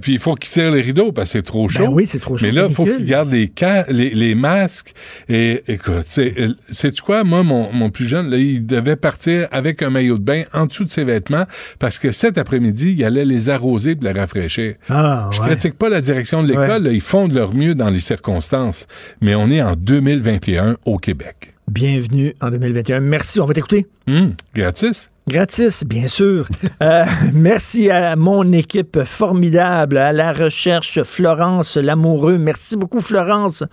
Puis 0.00 0.12
il 0.14 0.18
faut 0.18 0.34
qu'ils 0.34 0.50
tirent 0.50 0.70
les 0.70 0.80
rideaux 0.82 1.12
parce 1.12 1.28
que 1.28 1.32
c'est 1.38 1.42
trop 1.42 1.68
chaud. 1.68 1.84
Ben 1.86 1.92
oui, 1.92 2.06
c'est 2.06 2.18
trop 2.20 2.36
chaud, 2.36 2.46
Mais 2.46 2.52
là, 2.52 2.66
il 2.68 2.74
faut 2.74 2.84
qu'ils 2.84 3.04
gardent 3.04 3.32
les, 3.32 3.50
les, 3.88 4.10
les 4.10 4.34
masques. 4.34 4.92
Et 5.28 5.62
écoute, 5.68 6.04
c'est, 6.06 6.34
sais-tu 6.70 7.02
quoi? 7.02 7.24
Moi, 7.24 7.42
mon, 7.42 7.72
mon 7.72 7.90
plus 7.90 8.06
jeune, 8.06 8.30
là, 8.30 8.36
il 8.36 8.64
devait 8.66 8.96
partir 8.96 9.48
avec 9.50 9.82
un 9.82 9.90
maillot 9.90 10.18
de 10.18 10.22
bain 10.24 10.42
en 10.52 10.66
dessous 10.66 10.84
de 10.84 10.90
ses 10.90 11.04
vêtements 11.04 11.44
parce 11.78 11.98
que 11.98 12.12
cet 12.12 12.38
après-midi, 12.38 12.94
il 12.96 13.04
allait 13.04 13.24
les 13.24 13.50
arroser 13.50 13.94
pour 13.96 14.04
les 14.04 14.12
rafraîchir. 14.18 14.74
Ah, 14.88 15.28
Je 15.32 15.40
ouais. 15.40 15.48
critique 15.48 15.74
pas 15.74 15.88
la 15.88 16.00
direction 16.00 16.42
de 16.42 16.48
l'école, 16.48 16.88
ils 16.92 17.00
font 17.00 17.28
de 17.28 17.34
leur 17.34 17.54
mieux 17.54 17.74
dans 17.74 17.90
les 17.90 18.00
circonstances. 18.00 18.86
Mais 19.20 19.34
on 19.34 19.50
est 19.50 19.62
en 19.62 19.74
2021 19.76 20.76
au 20.84 20.98
Québec. 20.98 21.54
Bienvenue 21.70 22.34
en 22.40 22.50
2021. 22.50 23.00
Merci, 23.00 23.40
on 23.40 23.46
va 23.46 23.54
t'écouter. 23.54 23.86
Hum, 24.06 24.34
gratis? 24.54 25.10
Gratis, 25.26 25.84
bien 25.86 26.06
sûr. 26.06 26.46
Euh, 26.82 27.04
merci 27.32 27.90
à 27.90 28.14
mon 28.14 28.52
équipe 28.52 29.02
formidable, 29.04 29.96
à 29.96 30.12
la 30.12 30.34
recherche, 30.34 31.02
Florence 31.02 31.78
Lamoureux. 31.78 32.36
Merci 32.36 32.76
beaucoup, 32.76 33.00
Florence. 33.00 33.64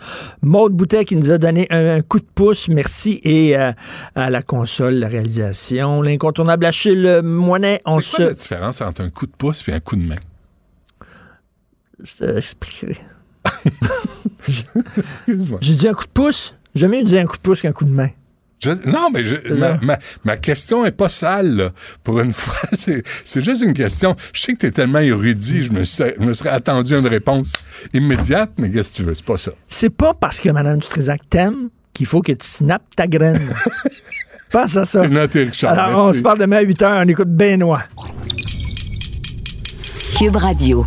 Maude 0.42 0.74
Boutet 0.74 1.04
qui 1.04 1.18
nous 1.18 1.30
a 1.30 1.38
donné 1.38 1.68
un, 1.70 1.98
un 1.98 2.02
coup 2.02 2.20
de 2.20 2.26
pouce. 2.34 2.70
Merci. 2.70 3.20
Et 3.24 3.58
euh, 3.58 3.74
à 4.16 4.30
la 4.30 4.42
console, 4.42 4.94
la 4.94 5.10
réalisation, 5.10 6.02
l'incontournable 6.02 6.66
Achille 6.66 7.22
Moinet. 7.22 7.82
On 7.86 8.00
C'est 8.00 8.16
quoi 8.16 8.26
la 8.26 8.32
se... 8.32 8.36
différence 8.38 8.82
entre 8.82 9.02
un 9.02 9.10
coup 9.10 9.26
de 9.26 9.34
pouce 9.38 9.68
et 9.68 9.74
un 9.74 9.82
coup 9.82 9.98
de 9.98 10.04
main? 10.04 10.16
Je 12.02 12.26
t'expliquerai. 12.26 12.98
Excuse-moi. 14.48 15.60
J'ai 15.62 15.76
dit 15.76 15.88
un 15.88 15.94
coup 15.94 16.06
de 16.06 16.12
pouce. 16.12 16.54
J'ai 16.74 16.82
jamais 16.82 17.04
dit 17.04 17.18
un 17.18 17.26
coup 17.26 17.36
de 17.36 17.42
pouce 17.42 17.62
qu'un 17.62 17.74
coup 17.74 17.86
de 17.86 17.90
main. 17.92 18.10
Je- 18.64 18.90
non, 18.90 19.10
mais 19.12 19.24
je- 19.24 19.54
ma, 19.56 19.78
ma- 19.82 19.98
ma 20.24 20.38
question 20.38 20.86
est 20.86 20.92
pas 20.92 21.10
sale, 21.10 21.56
là. 21.56 21.70
Pour 22.04 22.20
une 22.20 22.32
fois, 22.42 22.54
c'est 22.74 23.02
c'est 23.24 23.44
juste 23.44 23.64
une 23.64 23.74
question. 23.74 24.16
Je 24.34 24.42
sais 24.42 24.54
que 24.54 24.60
tu 24.60 24.66
es 24.68 24.72
tellement 24.72 25.00
érudit, 25.00 25.64
je 25.64 25.72
me, 25.72 25.84
serais, 25.84 26.16
je 26.20 26.24
me 26.26 26.34
serais 26.34 26.50
attendu 26.50 26.94
à 26.96 27.00
une 27.00 27.08
réponse 27.08 27.54
immédiate, 27.94 28.52
mais 28.58 28.70
qu'est-ce 28.72 28.92
que 28.92 28.98
tu 28.98 29.04
veux? 29.04 29.16
C'est 29.16 29.26
pas 29.26 29.38
ça. 29.38 29.52
C'est 29.68 29.90
pas 29.90 30.14
parce 30.14 30.40
que 30.40 30.50
Mme 30.50 30.78
Dutrisac 30.80 31.22
t'aime 31.30 31.70
qu'il 31.94 32.06
faut 32.06 32.22
que 32.22 32.32
tu 32.34 32.48
snappes 32.48 32.84
ta 32.96 33.08
graine. 33.08 33.40
Pense 34.52 34.76
à 34.78 34.86
ça. 34.86 35.02
C'est 35.04 35.10
noté, 35.10 35.46
Richard. 35.46 35.78
Alors, 35.80 36.08
on 36.10 36.14
se 36.14 36.22
parle 36.22 36.38
demain 36.40 36.58
à 36.58 36.62
8 36.62 36.82
h. 36.82 37.04
On 37.06 37.08
écoute 37.08 37.30
Benoît. 37.30 37.84
Cube 40.18 40.36
Radio. 40.36 40.86